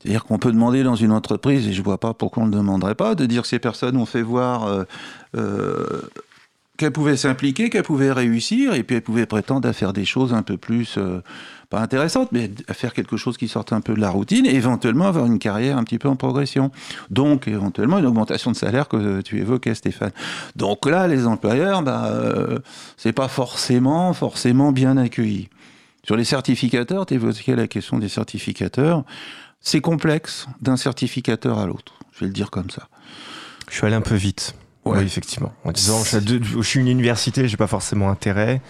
C'est-à-dire 0.07 0.25
qu'on 0.25 0.39
peut 0.39 0.53
demander 0.53 0.85
dans 0.85 0.95
une 0.95 1.11
entreprise, 1.11 1.67
et 1.67 1.73
je 1.73 1.81
ne 1.81 1.85
vois 1.85 1.99
pas 1.99 2.15
pourquoi 2.15 2.45
on 2.45 2.47
ne 2.47 2.53
le 2.53 2.59
demanderait 2.59 2.95
pas, 2.95 3.17
de 3.17 3.27
dire 3.27 3.43
que 3.43 3.49
ces 3.49 3.59
personnes 3.59 3.97
ont 3.97 4.07
fait 4.07 4.23
voir 4.23 4.63
euh, 4.69 4.85
euh, 5.37 6.03
qu'elles 6.77 6.93
pouvaient 6.93 7.17
s'impliquer, 7.17 7.71
qu'elles 7.71 7.83
pouvaient 7.83 8.13
réussir, 8.13 8.75
et 8.75 8.85
puis 8.85 8.95
elles 8.95 9.03
pouvaient 9.03 9.27
prétendre 9.27 9.69
à 9.69 9.73
faire 9.73 9.93
des 9.93 10.05
choses 10.05 10.33
un 10.33 10.43
peu 10.43 10.59
plus, 10.59 10.95
euh, 10.97 11.23
pas 11.71 11.81
intéressantes, 11.81 12.31
mais 12.31 12.53
à 12.69 12.75
faire 12.75 12.93
quelque 12.93 13.17
chose 13.17 13.37
qui 13.37 13.49
sorte 13.49 13.73
un 13.73 13.81
peu 13.81 13.95
de 13.95 14.01
la 14.01 14.11
routine, 14.11 14.47
et 14.47 14.55
éventuellement 14.55 15.09
avoir 15.09 15.27
une 15.27 15.41
carrière 15.41 15.77
un 15.77 15.83
petit 15.83 15.99
peu 15.99 16.09
en 16.09 16.15
progression. 16.15 16.71
Donc, 17.11 17.49
éventuellement, 17.49 17.99
une 17.99 18.07
augmentation 18.07 18.53
de 18.53 18.57
salaire 18.57 18.87
que 18.87 19.23
tu 19.23 19.41
évoquais, 19.41 19.75
Stéphane. 19.75 20.13
Donc 20.55 20.87
là, 20.87 21.09
les 21.09 21.27
employeurs, 21.27 21.83
bah, 21.83 22.13
c'est 22.97 23.13
pas 23.13 23.27
forcément, 23.27 24.13
forcément 24.13 24.71
bien 24.71 24.97
accueilli. 24.99 25.49
Sur 26.05 26.15
les 26.15 26.25
certificateurs, 26.25 27.07
tu 27.07 27.15
évoquais 27.15 27.57
la 27.57 27.67
question 27.67 27.99
des 27.99 28.09
certificateurs. 28.09 29.03
C'est 29.67 29.81
complexe 29.81 30.47
d'un 30.61 30.77
certificateur 30.77 31.59
à 31.59 31.67
l'autre. 31.67 31.95
Je 32.13 32.21
vais 32.21 32.27
le 32.27 32.33
dire 32.33 32.53
comme 32.53 32.71
ça. 32.71 32.87
Je 33.69 33.75
suis 33.75 33.85
allé 33.85 33.97
un 33.97 34.01
peu 34.01 34.15
vite. 34.15 34.55
Oui, 34.85 35.01
effectivement. 35.01 35.53
En 35.65 35.73
disant, 35.73 36.05
je 36.05 36.63
suis 36.63 36.79
une 36.79 36.87
université, 36.87 37.49
j'ai 37.49 37.57
pas 37.57 37.67
forcément 37.67 38.09
intérêt. 38.09 38.63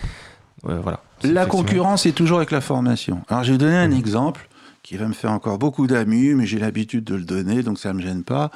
voilà. 0.63 1.03
La 1.23 1.45
concurrence 1.45 2.07
est 2.07 2.13
toujours 2.13 2.39
avec 2.39 2.51
la 2.51 2.63
formation. 2.63 3.21
Alors, 3.29 3.45
je 3.45 3.53
vais 3.53 3.59
donner 3.59 3.77
un 3.77 3.89
mmh. 3.89 3.99
exemple 3.99 4.49
qui 4.83 4.97
va 4.97 5.07
me 5.07 5.13
faire 5.13 5.33
encore 5.33 5.59
beaucoup 5.59 5.87
d'amus, 5.87 6.35
mais 6.35 6.47
j'ai 6.47 6.59
l'habitude 6.59 7.05
de 7.05 7.15
le 7.15 7.25
donner, 7.25 7.63
donc 7.63 7.79
ça 7.79 7.93
ne 7.93 7.99
me 7.99 8.03
gêne 8.03 8.25
pas. 8.25 8.51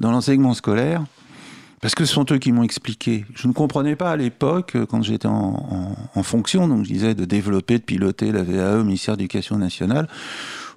Dans 0.00 0.10
l'enseignement 0.10 0.54
scolaire, 0.54 1.04
parce 1.80 1.94
que 1.94 2.04
ce 2.04 2.12
sont 2.12 2.26
eux 2.32 2.38
qui 2.38 2.50
m'ont 2.50 2.64
expliqué. 2.64 3.24
Je 3.36 3.46
ne 3.46 3.52
comprenais 3.52 3.94
pas 3.94 4.10
à 4.10 4.16
l'époque, 4.16 4.76
quand 4.90 5.02
j'étais 5.02 5.28
en, 5.28 5.94
en, 6.12 6.22
fonction, 6.24 6.66
donc 6.66 6.86
je 6.86 6.92
disais 6.92 7.14
de 7.14 7.24
développer, 7.24 7.78
de 7.78 7.84
piloter 7.84 8.32
la 8.32 8.42
VAE 8.42 8.80
au 8.80 8.84
ministère 8.84 9.14
de 9.14 9.20
l'Éducation 9.20 9.58
nationale, 9.58 10.08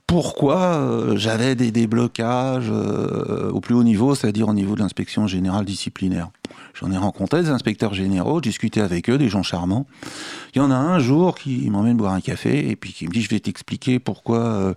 pourquoi 0.07 0.77
euh, 0.77 1.17
j'avais 1.17 1.55
des 1.55 1.69
déblocages 1.69 2.71
euh, 2.71 3.51
au 3.51 3.59
plus 3.59 3.75
haut 3.75 3.83
niveau, 3.83 4.15
c'est-à-dire 4.15 4.47
au 4.47 4.53
niveau 4.53 4.73
de 4.73 4.79
l'inspection 4.79 5.27
générale 5.27 5.65
disciplinaire. 5.65 6.29
J'en 6.73 6.91
ai 6.93 6.97
rencontré 6.97 7.43
des 7.43 7.49
inspecteurs 7.49 7.93
généraux, 7.93 8.39
discuté 8.39 8.79
avec 8.79 9.09
eux, 9.09 9.17
des 9.17 9.27
gens 9.27 9.43
charmants. 9.43 9.85
Il 10.55 10.59
y 10.59 10.61
en 10.61 10.71
a 10.71 10.75
un 10.75 10.99
jour 10.99 11.35
qui 11.35 11.69
m'emmène 11.69 11.97
boire 11.97 12.13
un 12.13 12.21
café 12.21 12.69
et 12.69 12.77
puis 12.77 12.93
qui 12.93 13.05
me 13.05 13.11
dit 13.11 13.21
je 13.21 13.29
vais 13.29 13.41
t'expliquer 13.41 13.99
pourquoi 13.99 14.39
euh, 14.39 14.73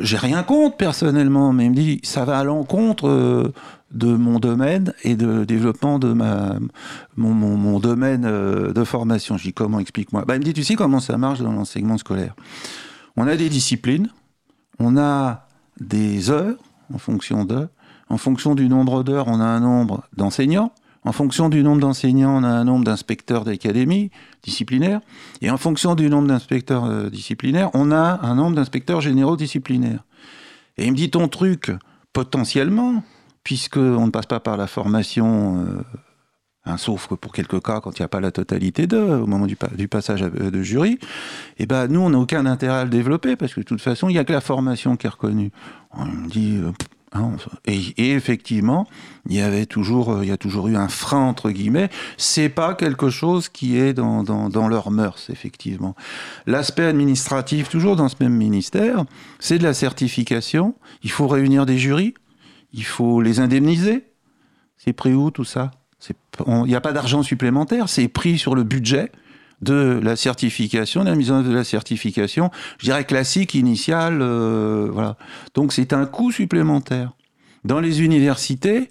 j'ai 0.00 0.16
rien 0.16 0.42
contre 0.42 0.78
personnellement, 0.78 1.52
mais 1.52 1.66
il 1.66 1.70
me 1.72 1.76
dit 1.76 2.00
ça 2.02 2.24
va 2.24 2.38
à 2.38 2.44
l'encontre 2.44 3.52
de 3.90 4.16
mon 4.16 4.38
domaine 4.38 4.94
et 5.04 5.14
de 5.14 5.44
développement 5.44 5.98
de 5.98 6.14
ma 6.14 6.56
mon, 7.18 7.34
mon, 7.34 7.78
domaine 7.80 8.22
de 8.22 8.84
formation. 8.84 9.36
Je 9.36 9.42
dis 9.42 9.52
comment 9.52 9.78
explique-moi. 9.78 10.24
Bah, 10.26 10.36
il 10.36 10.38
me 10.38 10.44
dit 10.44 10.54
tu 10.54 10.64
sais 10.64 10.74
comment 10.74 11.00
ça 11.00 11.18
marche 11.18 11.40
dans 11.40 11.52
l'enseignement 11.52 11.98
scolaire? 11.98 12.34
On 13.18 13.26
a 13.26 13.36
des 13.36 13.50
disciplines 13.50 14.08
on 14.82 14.96
a 14.96 15.46
des 15.80 16.30
heures 16.30 16.56
en 16.92 16.98
fonction 16.98 17.44
de. 17.44 17.68
En 18.08 18.18
fonction 18.18 18.54
du 18.54 18.68
nombre 18.68 19.02
d'heures, 19.02 19.28
on 19.28 19.40
a 19.40 19.44
un 19.44 19.60
nombre 19.60 20.04
d'enseignants. 20.16 20.72
En 21.04 21.12
fonction 21.12 21.48
du 21.48 21.62
nombre 21.62 21.80
d'enseignants, 21.80 22.36
on 22.36 22.44
a 22.44 22.48
un 22.48 22.64
nombre 22.64 22.84
d'inspecteurs 22.84 23.44
d'académie 23.44 24.10
disciplinaires. 24.42 25.00
Et 25.40 25.50
en 25.50 25.56
fonction 25.56 25.94
du 25.94 26.08
nombre 26.08 26.28
d'inspecteurs 26.28 26.84
euh, 26.84 27.10
disciplinaires, 27.10 27.70
on 27.74 27.90
a 27.90 28.20
un 28.22 28.34
nombre 28.34 28.56
d'inspecteurs 28.56 29.00
généraux 29.00 29.36
disciplinaires. 29.36 30.04
Et 30.76 30.86
il 30.86 30.92
me 30.92 30.96
dit 30.96 31.10
ton 31.10 31.28
truc, 31.28 31.72
potentiellement, 32.12 33.02
puisqu'on 33.44 34.06
ne 34.06 34.10
passe 34.10 34.26
pas 34.26 34.40
par 34.40 34.56
la 34.56 34.66
formation 34.66 35.64
euh, 35.66 35.82
Sauf 36.76 37.08
que 37.08 37.14
pour 37.14 37.32
quelques 37.32 37.62
cas, 37.62 37.80
quand 37.80 37.98
il 37.98 38.02
n'y 38.02 38.04
a 38.04 38.08
pas 38.08 38.20
la 38.20 38.30
totalité 38.30 38.86
d'eux, 38.86 39.16
au 39.16 39.26
moment 39.26 39.46
du, 39.46 39.88
passage 39.88 40.20
de 40.20 40.62
jury, 40.62 40.98
eh 41.58 41.66
ben, 41.66 41.86
nous, 41.88 42.00
on 42.00 42.10
n'a 42.10 42.18
aucun 42.18 42.46
intérêt 42.46 42.80
à 42.80 42.84
le 42.84 42.90
développer, 42.90 43.36
parce 43.36 43.54
que 43.54 43.60
de 43.60 43.64
toute 43.64 43.80
façon, 43.80 44.08
il 44.08 44.12
n'y 44.12 44.18
a 44.18 44.24
que 44.24 44.32
la 44.32 44.40
formation 44.40 44.96
qui 44.96 45.06
est 45.06 45.10
reconnue. 45.10 45.50
On 45.92 46.06
dit, 46.28 46.58
euh, 46.62 46.72
Hein, 47.14 47.36
et, 47.66 48.12
effectivement, 48.12 48.86
il 49.28 49.36
y 49.36 49.42
avait 49.42 49.66
toujours, 49.66 50.12
euh, 50.12 50.24
il 50.24 50.28
y 50.28 50.32
a 50.32 50.38
toujours 50.38 50.68
eu 50.68 50.76
un 50.76 50.88
frein 50.88 51.20
entre 51.20 51.50
guillemets. 51.50 51.90
C'est 52.16 52.48
pas 52.48 52.74
quelque 52.74 53.10
chose 53.10 53.50
qui 53.50 53.76
est 53.76 53.92
dans, 53.92 54.22
dans, 54.22 54.48
dans 54.48 54.66
leurs 54.66 54.90
mœurs, 54.90 55.28
effectivement. 55.28 55.94
L'aspect 56.46 56.86
administratif, 56.86 57.68
toujours 57.68 57.96
dans 57.96 58.08
ce 58.08 58.16
même 58.20 58.34
ministère, 58.34 59.04
c'est 59.40 59.58
de 59.58 59.62
la 59.62 59.74
certification. 59.74 60.74
Il 61.02 61.10
faut 61.10 61.28
réunir 61.28 61.66
des 61.66 61.76
jurys, 61.76 62.14
il 62.72 62.84
faut 62.84 63.20
les 63.20 63.40
indemniser. 63.40 64.04
C'est 64.78 64.94
pris 64.94 65.12
où 65.12 65.30
tout 65.30 65.44
ça? 65.44 65.70
Il 66.46 66.62
n'y 66.64 66.74
a 66.74 66.80
pas 66.80 66.92
d'argent 66.92 67.22
supplémentaire, 67.22 67.88
c'est 67.88 68.08
pris 68.08 68.38
sur 68.38 68.54
le 68.54 68.64
budget 68.64 69.12
de 69.60 70.00
la 70.02 70.16
certification, 70.16 71.04
de 71.04 71.10
la 71.10 71.14
mise 71.14 71.30
en 71.30 71.36
œuvre 71.36 71.50
de 71.50 71.54
la 71.54 71.64
certification, 71.64 72.50
je 72.78 72.86
dirais 72.86 73.04
classique, 73.04 73.54
initiale, 73.54 74.18
euh, 74.20 74.88
voilà. 74.92 75.16
Donc 75.54 75.72
c'est 75.72 75.92
un 75.92 76.04
coût 76.04 76.32
supplémentaire. 76.32 77.12
Dans 77.64 77.78
les 77.78 78.02
universités, 78.02 78.90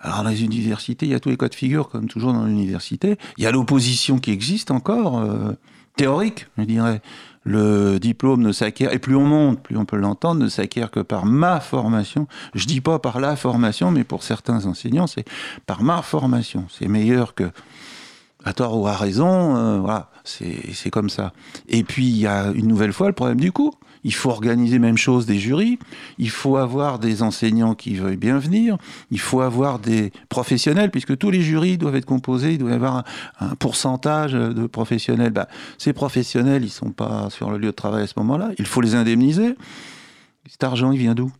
alors 0.00 0.24
dans 0.24 0.30
les 0.30 0.42
universités, 0.42 1.06
il 1.06 1.12
y 1.12 1.14
a 1.14 1.20
tous 1.20 1.28
les 1.28 1.36
cas 1.36 1.48
de 1.48 1.54
figure, 1.54 1.88
comme 1.88 2.08
toujours 2.08 2.32
dans 2.32 2.44
l'université. 2.44 3.16
Il 3.36 3.44
y 3.44 3.46
a 3.46 3.52
l'opposition 3.52 4.18
qui 4.18 4.32
existe 4.32 4.72
encore, 4.72 5.18
euh, 5.18 5.52
théorique, 5.96 6.46
je 6.58 6.64
dirais. 6.64 7.00
Le 7.44 7.98
diplôme 7.98 8.42
ne 8.42 8.52
s'acquiert, 8.52 8.92
et 8.92 8.98
plus 8.98 9.16
on 9.16 9.24
monte, 9.24 9.62
plus 9.62 9.76
on 9.76 9.84
peut 9.84 9.96
l'entendre, 9.96 10.42
ne 10.42 10.48
s'acquiert 10.48 10.90
que 10.90 11.00
par 11.00 11.24
ma 11.24 11.60
formation. 11.60 12.26
Je 12.54 12.66
dis 12.66 12.80
pas 12.80 12.98
par 12.98 13.20
la 13.20 13.36
formation, 13.36 13.90
mais 13.90 14.04
pour 14.04 14.22
certains 14.22 14.66
enseignants, 14.66 15.06
c'est 15.06 15.24
par 15.66 15.82
ma 15.82 16.02
formation. 16.02 16.66
C'est 16.70 16.88
meilleur 16.88 17.34
que 17.34 17.50
à 18.44 18.52
tort 18.52 18.78
ou 18.78 18.86
à 18.86 18.96
raison, 18.96 19.56
euh, 19.56 19.78
voilà, 19.78 20.10
c'est 20.24 20.90
comme 20.90 21.10
ça. 21.10 21.32
Et 21.68 21.82
puis 21.84 22.06
il 22.06 22.18
y 22.18 22.26
a 22.26 22.50
une 22.54 22.66
nouvelle 22.66 22.92
fois 22.92 23.08
le 23.08 23.12
problème 23.12 23.40
du 23.40 23.52
coût. 23.52 23.72
Il 24.08 24.14
faut 24.14 24.30
organiser 24.30 24.78
même 24.78 24.96
chose 24.96 25.26
des 25.26 25.38
jurys, 25.38 25.78
il 26.16 26.30
faut 26.30 26.56
avoir 26.56 26.98
des 26.98 27.22
enseignants 27.22 27.74
qui 27.74 27.94
veuillent 27.94 28.16
bien 28.16 28.38
venir, 28.38 28.78
il 29.10 29.20
faut 29.20 29.42
avoir 29.42 29.78
des 29.78 30.12
professionnels, 30.30 30.90
puisque 30.90 31.18
tous 31.18 31.30
les 31.30 31.42
jurys 31.42 31.76
doivent 31.76 31.96
être 31.96 32.06
composés, 32.06 32.52
il 32.52 32.58
doit 32.58 32.70
y 32.70 32.74
avoir 32.74 33.04
un, 33.38 33.54
pourcentage 33.56 34.32
de 34.32 34.66
professionnels. 34.66 35.32
Bah, 35.34 35.46
ces 35.76 35.92
professionnels, 35.92 36.64
ils 36.64 36.70
sont 36.70 36.90
pas 36.90 37.28
sur 37.28 37.50
le 37.50 37.58
lieu 37.58 37.66
de 37.66 37.72
travail 37.72 38.04
à 38.04 38.06
ce 38.06 38.14
moment-là, 38.16 38.48
il 38.58 38.64
faut 38.64 38.80
les 38.80 38.94
indemniser. 38.94 39.56
Cet 40.48 40.64
argent, 40.64 40.90
il 40.90 40.98
vient 40.98 41.14
d'où? 41.14 41.30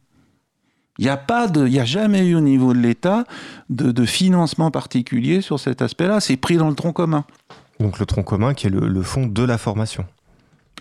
Il 0.98 1.04
n'y 1.04 1.10
a 1.10 1.16
pas 1.16 1.46
il 1.54 1.80
a 1.80 1.86
jamais 1.86 2.26
eu 2.26 2.34
au 2.34 2.42
niveau 2.42 2.74
de 2.74 2.80
l'État 2.80 3.24
de, 3.70 4.04
financement 4.04 4.70
particulier 4.70 5.40
sur 5.40 5.58
cet 5.58 5.80
aspect-là. 5.80 6.20
C'est 6.20 6.36
pris 6.36 6.58
dans 6.58 6.68
le 6.68 6.74
tronc 6.74 6.92
commun. 6.92 7.24
Donc 7.80 7.98
le 7.98 8.04
tronc 8.04 8.24
commun 8.24 8.52
qui 8.52 8.66
est 8.66 8.70
le, 8.70 9.02
fond 9.02 9.26
de 9.26 9.42
la 9.42 9.56
formation. 9.56 10.04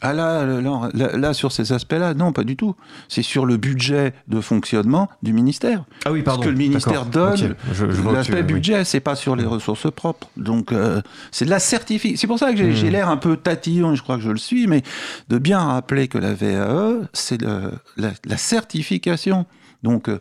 Ah 0.01 0.13
là, 0.13 0.45
là, 0.93 1.33
sur 1.33 1.51
ces 1.51 1.71
aspects-là, 1.71 2.13
non, 2.13 2.31
pas 2.31 2.43
du 2.43 2.55
tout. 2.55 2.75
C'est 3.07 3.23
sur 3.23 3.45
le 3.45 3.57
budget 3.57 4.13
de 4.27 4.41
fonctionnement 4.41 5.09
du 5.23 5.33
ministère. 5.33 5.85
Ah 6.05 6.11
oui, 6.11 6.21
pardon. 6.21 6.43
Ce 6.43 6.47
que 6.47 6.51
le 6.51 6.57
ministère 6.57 7.05
donne, 7.05 7.55
l'aspect 8.13 8.43
budget, 8.43 8.83
c'est 8.83 8.99
pas 8.99 9.15
sur 9.15 9.35
les 9.35 9.45
ressources 9.45 9.89
propres. 9.91 10.29
Donc, 10.37 10.71
euh, 10.71 11.01
c'est 11.31 11.45
de 11.45 11.49
la 11.49 11.59
certification. 11.59 12.17
C'est 12.19 12.27
pour 12.27 12.39
ça 12.39 12.51
que 12.53 12.71
j'ai 12.71 12.89
hmm. 12.89 12.91
l'air 12.91 13.09
un 13.09 13.17
peu 13.17 13.37
tatillon, 13.37 13.95
je 13.95 14.03
crois 14.03 14.17
que 14.17 14.23
je 14.23 14.31
le 14.31 14.37
suis, 14.37 14.67
mais 14.67 14.83
de 15.29 15.37
bien 15.37 15.59
rappeler 15.59 16.07
que 16.07 16.17
la 16.17 16.33
VAE, 16.33 17.07
c'est 17.13 17.41
la, 17.41 18.37
certification. 18.37 19.45
Donc, 19.83 20.09
euh, 20.09 20.19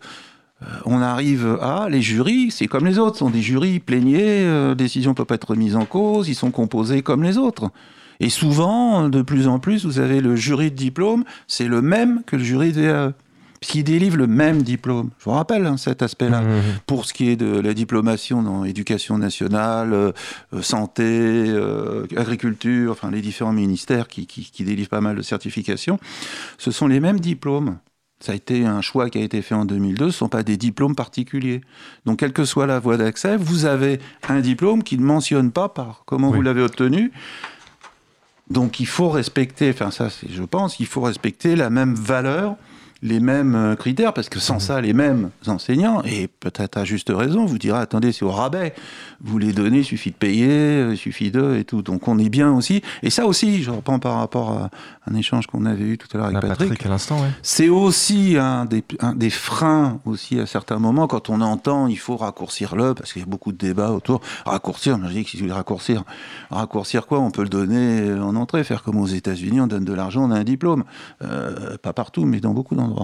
on 0.87 1.03
arrive 1.03 1.59
à 1.61 1.89
les 1.91 2.01
jurys, 2.01 2.51
c'est 2.51 2.67
comme 2.67 2.87
les 2.87 2.99
autres, 2.99 3.19
sont 3.19 3.31
des 3.31 3.43
jurys 3.43 3.79
plaignés, 3.79 4.45
euh, 4.47 4.75
décision 4.75 5.13
peut 5.13 5.27
pas 5.27 5.35
être 5.35 5.51
remise 5.51 5.77
en 5.77 5.85
cause, 5.85 6.29
ils 6.29 6.35
sont 6.35 6.51
composés 6.51 7.03
comme 7.03 7.23
les 7.23 7.37
autres. 7.37 7.71
Et 8.21 8.31
souvent, 8.31 9.09
de 9.09 9.23
plus 9.23 9.49
en 9.49 9.59
plus, 9.59 9.85
vous 9.85 9.99
avez 9.99 10.21
le 10.21 10.37
jury 10.37 10.71
de 10.71 10.77
diplôme, 10.77 11.25
c'est 11.47 11.69
le 11.69 11.83
même 11.83 12.23
que 12.27 12.37
le 12.37 12.45
jury 12.45 12.73
de 12.73 12.83
VAE 12.83 13.13
qui 13.61 13.83
délivre 13.83 14.17
le 14.17 14.27
même 14.27 14.63
diplôme. 14.63 15.11
Je 15.19 15.25
vous 15.25 15.33
rappelle 15.33 15.67
hein, 15.67 15.77
cet 15.77 16.03
aspect-là. 16.03 16.43
Mmh, 16.43 16.57
mmh. 16.57 16.63
Pour 16.87 17.05
ce 17.05 17.13
qui 17.13 17.31
est 17.31 17.37
de 17.37 17.59
la 17.59 17.75
diplomation 17.75 18.43
dans 18.43 18.65
éducation 18.65 19.19
nationale, 19.19 19.93
euh, 19.93 20.13
santé, 20.61 21.53
agriculture, 22.17 22.93
enfin 22.93 23.11
les 23.11 23.21
différents 23.21 23.53
ministères 23.53 24.09
qui, 24.09 24.27
qui, 24.27 24.65
délivrent 24.65 24.91
pas 24.91 25.01
mal 25.01 25.17
de 25.17 25.23
certifications, 25.23 25.99
ce 26.59 26.71
sont 26.71 26.87
les 26.87 27.01
mêmes 27.01 27.21
diplômes. 27.21 27.79
Ça 28.19 28.33
a 28.33 28.35
été 28.35 28.65
un 28.65 28.81
choix 28.81 29.11
qui 29.11 29.19
a 29.19 29.21
été 29.21 29.43
fait 29.43 29.55
en 29.55 29.67
2002, 29.67 30.05
ce 30.05 30.07
ne 30.07 30.11
sont 30.11 30.29
pas 30.29 30.43
des 30.43 30.57
diplômes 30.57 30.95
particuliers. 30.95 31.61
Donc, 32.07 32.21
quelle 32.21 32.33
que 32.33 32.47
soit 32.47 32.67
la 32.67 32.79
voie 32.79 32.97
d'accès, 32.97 33.37
vous 33.37 33.67
avez 33.67 34.01
un 34.29 34.41
diplôme 34.41 34.83
qui 34.83 34.97
ne 34.97 35.05
mentionne 35.05 35.53
pas 35.53 35.69
par 35.69 36.03
comment 36.07 36.31
vous 36.31 36.41
l'avez 36.41 36.63
obtenu. 36.63 37.13
Donc, 38.49 38.81
il 38.81 38.87
faut 38.87 39.09
respecter, 39.09 39.71
enfin, 39.71 39.91
ça, 39.91 40.09
je 40.29 40.43
pense, 40.43 40.79
il 40.79 40.87
faut 40.87 41.01
respecter 41.01 41.57
la 41.57 41.71
même 41.71 41.95
valeur 41.95 42.57
les 43.03 43.21
mêmes 43.21 43.55
euh, 43.55 43.77
critères, 43.77 44.13
parce 44.13 44.29
que 44.29 44.39
sans 44.39 44.57
mmh. 44.57 44.61
ça, 44.61 44.81
les 44.81 44.93
mêmes 44.93 45.31
enseignants, 45.47 46.03
et 46.05 46.29
peut-être 46.29 46.79
à 46.79 46.85
juste 46.85 47.13
raison, 47.15 47.45
vous 47.45 47.59
direz, 47.59 47.79
attendez, 47.79 48.13
c'est 48.13 48.25
au 48.25 48.31
rabais, 48.31 48.75
vous 49.23 49.39
les 49.39 49.53
donnez, 49.53 49.79
il 49.79 49.85
suffit 49.85 50.11
de 50.11 50.17
payer, 50.17 50.49
euh, 50.49 50.93
il 50.93 50.97
suffit 50.97 51.31
de, 51.31 51.57
et 51.57 51.65
tout. 51.65 51.83
Donc 51.83 52.09
on 52.09 52.19
est 52.19 52.29
bien 52.29 52.53
aussi. 52.53 52.83
Et 53.03 53.11
ça 53.11 53.27
aussi, 53.27 53.63
je 53.63 53.71
reprends 53.71 53.99
par 53.99 54.17
rapport 54.17 54.51
à 54.53 54.71
un 55.11 55.15
échange 55.15 55.47
qu'on 55.47 55.67
avait 55.67 55.85
eu 55.85 55.99
tout 55.99 56.09
à 56.15 56.19
l'heure 56.19 56.27
avec 56.27 56.41
Patrick. 56.41 56.85
à 56.85 56.89
l'instant, 56.89 57.19
C'est 57.43 57.69
aussi 57.69 58.37
un 58.39 58.65
des, 58.65 58.83
un 59.01 59.15
des 59.15 59.31
freins 59.31 60.01
aussi 60.05 60.41
à 60.41 60.47
certains 60.47 60.79
moments, 60.79 61.07
quand 61.07 61.31
on 61.31 61.41
entend, 61.41 61.87
il 61.87 61.99
faut 61.99 62.17
raccourcir 62.17 62.77
le, 62.77 62.95
parce 62.95 63.13
qu'il 63.13 63.23
y 63.23 63.25
a 63.25 63.29
beaucoup 63.29 63.53
de 63.53 63.59
débats 63.59 63.93
autour. 63.93 64.21
Raccourcir, 64.45 64.99
je 65.03 65.13
dis 65.13 65.25
que 65.25 65.31
si 65.31 65.37
vous 65.37 65.45
voulez 65.45 65.53
raccourcir, 65.53 66.05
raccourcir 66.51 67.07
quoi? 67.07 67.21
On 67.21 67.31
peut 67.31 67.43
le 67.43 67.49
donner 67.49 68.13
en 68.19 68.37
entrée, 68.37 68.65
faire 68.65 68.83
comme 68.83 68.97
aux 68.97 69.07
États-Unis, 69.07 69.61
on 69.61 69.67
donne 69.67 69.85
de 69.85 69.93
l'argent, 69.93 70.25
on 70.25 70.31
a 70.31 70.39
un 70.39 70.45
diplôme. 70.45 70.85
Euh, 71.23 71.77
pas 71.79 71.93
partout, 71.93 72.25
mais 72.25 72.41
dans 72.41 72.53
beaucoup 72.53 72.75
d'endroits. 72.75 72.96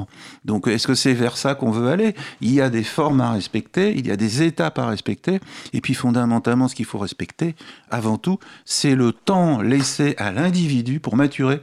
Donc 0.45 0.67
est-ce 0.69 0.87
que 0.87 0.95
c'est 0.95 1.15
vers 1.15 1.37
ça 1.37 1.55
qu'on 1.55 1.71
veut 1.71 1.89
aller? 1.89 2.15
Il 2.41 2.53
y 2.53 2.61
a 2.61 2.71
des 2.71 2.85
formes 2.85 3.21
à 3.21 3.33
respecter, 3.33 3.95
il 3.97 4.07
y 4.07 4.11
a 4.11 4.17
des 4.17 4.43
étapes 4.43 4.79
à 4.79 4.87
respecter, 4.87 5.41
et 5.73 5.81
puis 5.81 5.95
fondamentalement 5.95 6.69
ce 6.69 6.75
qu'il 6.75 6.87
faut 6.87 6.99
respecter, 6.99 7.55
avant 7.91 8.19
tout, 8.19 8.39
c'est 8.65 8.95
le 8.95 9.13
temps 9.13 9.61
laissé 9.61 10.15
à 10.19 10.33
l'individu 10.33 11.01
pour 11.01 11.17
maturer 11.17 11.61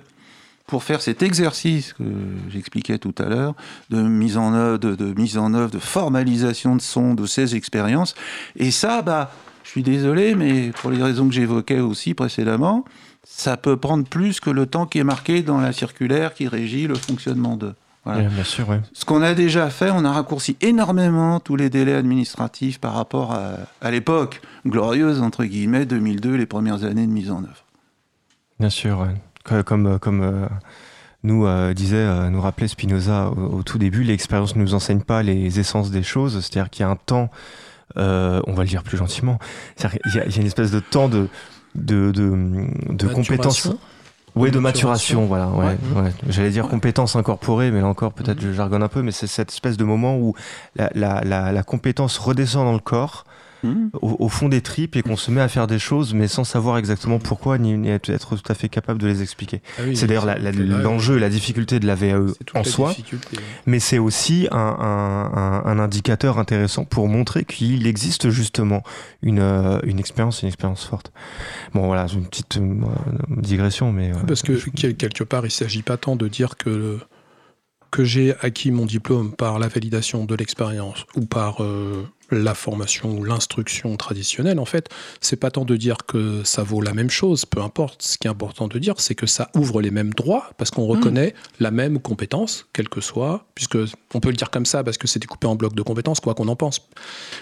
pour 0.70 0.84
faire 0.84 1.02
cet 1.02 1.24
exercice 1.24 1.94
que 1.94 2.04
j'expliquais 2.50 3.00
tout 3.00 3.16
à 3.18 3.24
l'heure, 3.24 3.56
de 3.90 4.02
mise 4.04 4.38
en 4.38 4.54
œuvre, 4.54 4.78
de, 4.78 5.20
mise 5.20 5.40
en 5.40 5.56
œuvre, 5.56 5.72
de 5.72 5.80
formalisation 5.80 6.76
de 6.76 6.82
son, 6.82 7.16
de 7.16 7.26
ses 7.26 7.56
expériences. 7.56 8.14
Et 8.56 8.70
ça, 8.70 9.02
bah, 9.02 9.32
je 9.64 9.72
suis 9.72 9.82
désolé, 9.82 10.36
mais 10.36 10.72
pour 10.80 10.92
les 10.92 11.02
raisons 11.02 11.28
que 11.28 11.34
j'évoquais 11.34 11.80
aussi 11.80 12.14
précédemment, 12.14 12.86
ça 13.24 13.58
peut 13.58 13.78
prendre 13.78 14.06
plus 14.06 14.40
que 14.40 14.50
le 14.50 14.68
temps 14.68 14.86
qui 14.86 15.00
est 15.00 15.04
marqué 15.04 15.42
dans 15.42 15.60
la 15.60 15.74
circulaire 15.74 16.34
qui 16.34 16.48
régit 16.48 16.88
le 16.88 16.96
fonctionnement 16.96 17.58
de. 17.58 17.74
Bien 18.18 18.44
sûr, 18.44 18.68
Ce 18.94 19.06
qu'on 19.06 19.22
a 19.22 19.34
déjà 19.34 19.70
fait, 19.70 19.92
on 19.92 20.06
a 20.06 20.12
raccourci 20.12 20.58
énormément 20.62 21.40
tous 21.40 21.56
les 21.56 21.70
délais 21.70 21.96
administratifs 21.96 22.80
par 22.80 22.94
rapport 22.94 23.34
à, 23.82 23.92
l'époque. 23.92 24.42
Glorieuse, 24.66 25.22
entre 25.22 25.46
guillemets, 25.46 25.86
2002, 25.86 26.36
les 26.36 26.46
premières 26.46 26.84
années 26.84 27.08
de 27.08 27.12
mise 27.12 27.32
en 27.32 27.44
œuvre. 27.44 27.66
Bien 28.60 28.70
sûr, 28.70 29.08
comme, 29.66 30.00
comme 30.00 30.22
euh, 30.22 30.48
nous 31.24 31.46
euh, 31.46 31.74
disait, 31.74 31.98
euh, 31.98 32.30
nous 32.30 32.42
rappelait 32.42 32.68
Spinoza 32.68 33.30
au, 33.30 33.64
tout 33.64 33.78
début, 33.78 34.04
l'expérience 34.04 34.56
ne 34.56 34.62
nous 34.62 34.74
enseigne 34.74 35.02
pas 35.02 35.24
les 35.24 35.60
essences 35.60 35.92
des 35.92 36.04
choses, 36.04 36.34
c'est-à-dire 36.40 36.70
qu'il 36.70 36.84
y 36.86 36.88
a 36.88 36.90
un 36.90 36.96
temps, 36.96 37.30
on 37.96 38.54
va 38.54 38.64
le 38.64 38.68
dire 38.68 38.84
plus 38.84 38.98
gentiment, 38.98 39.40
c'est-à-dire 39.76 40.00
qu'il 40.02 40.16
y, 40.16 40.38
a 40.38 40.42
une 40.42 40.48
espèce 40.48 40.72
de 40.72 40.80
temps 40.80 41.10
de, 41.10 41.28
de, 41.76 42.12
de, 42.12 42.68
de 42.90 43.08
compétences 43.08 43.70
oui, 44.36 44.52
de 44.52 44.60
maturation, 44.60 45.26
voilà. 45.26 45.48
Ouais, 45.50 45.78
ouais. 45.96 46.12
J'allais 46.28 46.50
dire 46.50 46.68
compétence 46.68 47.16
incorporée, 47.16 47.72
mais 47.72 47.82
là 47.82 47.88
encore, 47.88 48.14
peut-être 48.14 48.42
je 48.42 48.52
jargonne 48.52 48.84
un 48.84 48.88
peu, 48.88 49.02
mais 49.02 49.12
c'est 49.12 49.28
cette 49.28 49.52
espèce 49.52 49.78
de 49.78 49.84
moment 49.84 50.18
où 50.18 50.36
la, 50.76 50.90
la, 50.96 51.22
la, 51.24 51.52
la 51.52 51.64
compétence 51.64 52.18
redescend 52.18 52.66
dans 52.66 52.74
le 52.74 52.80
corps 52.80 53.26
Au, 54.02 54.30
fond 54.30 54.48
des 54.48 54.62
tripes 54.62 54.96
et 54.96 55.02
qu'on 55.02 55.18
se 55.18 55.32
met 55.32 55.42
à 55.42 55.48
faire 55.48 55.68
des 55.68 55.80
choses 55.80 56.14
mais 56.14 56.28
sans 56.28 56.44
savoir 56.44 56.78
exactement 56.78 57.20
pourquoi 57.20 57.58
ni, 57.58 57.90
être 57.90 58.36
tout 58.36 58.52
à 58.52 58.54
fait 58.54 58.70
capable 58.70 59.00
de 59.00 59.08
les 59.08 59.22
expliquer. 59.22 59.62
Ah 59.78 59.84
c'est 59.94 60.08
d'ailleurs 60.08 60.26
l'enjeu, 60.26 61.18
la, 61.18 61.30
difficulté 61.30 61.80
de 61.80 61.88
la 61.88 61.96
VAE 61.96 62.34
en 62.54 62.64
soi, 62.64 62.96
mais 63.66 63.80
c'est 63.80 63.98
aussi 63.98 64.48
un, 64.52 65.62
un, 65.66 65.80
indicateur 65.80 66.40
intéressant 66.40 66.86
pour 66.86 67.08
montrer 67.08 67.46
qu'il 67.46 67.88
existe 67.88 68.30
justement 68.30 68.84
une, 69.22 69.40
euh, 69.40 69.80
une 69.84 70.00
expérience, 70.00 70.42
une 70.42 70.48
expérience 70.48 70.86
forte. 70.86 71.12
Bon 71.74 71.88
voilà, 71.88 72.06
une 72.14 72.26
petite 72.26 72.58
euh, 72.58 72.82
digression, 73.30 73.92
mais... 73.92 74.12
Euh, 74.12 74.20
Parce 74.28 74.42
que 74.42 74.54
quelque 74.92 75.24
part, 75.24 75.42
il 75.42 75.48
ne 75.48 75.52
s'agit 75.52 75.82
pas 75.82 75.98
tant 75.98 76.16
de 76.16 76.28
dire 76.28 76.58
que 76.58 77.00
que 77.92 78.04
j'ai 78.04 78.36
acquis 78.42 78.72
mon 78.72 78.86
diplôme 78.86 79.34
par 79.34 79.60
la 79.60 79.68
validation 79.68 80.26
de 80.26 80.36
l'expérience 80.36 81.06
ou 81.16 81.26
par 81.26 81.62
la 82.32 82.54
formation 82.54 83.18
ou 83.18 83.24
l'instruction 83.24 83.96
traditionnelle, 83.98 84.60
en 84.60 84.66
fait, 84.66 84.90
c'est 85.22 85.36
pas 85.36 85.52
tant 85.52 85.66
de 85.66 85.76
dire 85.76 85.98
que 86.08 86.44
ça 86.44 86.64
vaut 86.64 86.82
la 86.82 86.94
même 86.94 87.10
chose, 87.10 87.46
peu 87.46 87.62
importe. 87.62 88.02
Ce 88.02 88.18
qui 88.18 88.28
est 88.28 88.30
important 88.30 88.68
de 88.68 88.80
dire, 88.80 88.96
c'est 88.98 89.16
que 89.16 89.26
ça 89.26 89.50
ouvre 89.56 89.82
les 89.82 89.92
mêmes 89.92 90.14
droits 90.14 90.50
parce 90.58 90.72
qu'on 90.72 90.86
reconnaît 90.86 91.30
mm. 91.30 91.64
la 91.64 91.72
même 91.72 92.00
compétence, 92.00 92.68
quelle 92.74 92.90
que 92.90 93.02
soit, 93.02 93.46
puisque 93.56 93.78
on 94.14 94.20
peut 94.20 94.30
le 94.30 94.36
dire 94.36 94.50
comme 94.50 94.66
ça 94.66 94.84
parce 94.84 94.98
que 94.98 95.08
c'est 95.08 95.20
découpé 95.20 95.48
en 95.48 95.56
blocs 95.56 95.76
de 95.76 95.82
compétences, 95.82 96.20
quoi 96.20 96.34
qu'on 96.34 96.48
en 96.48 96.56
pense. 96.56 96.88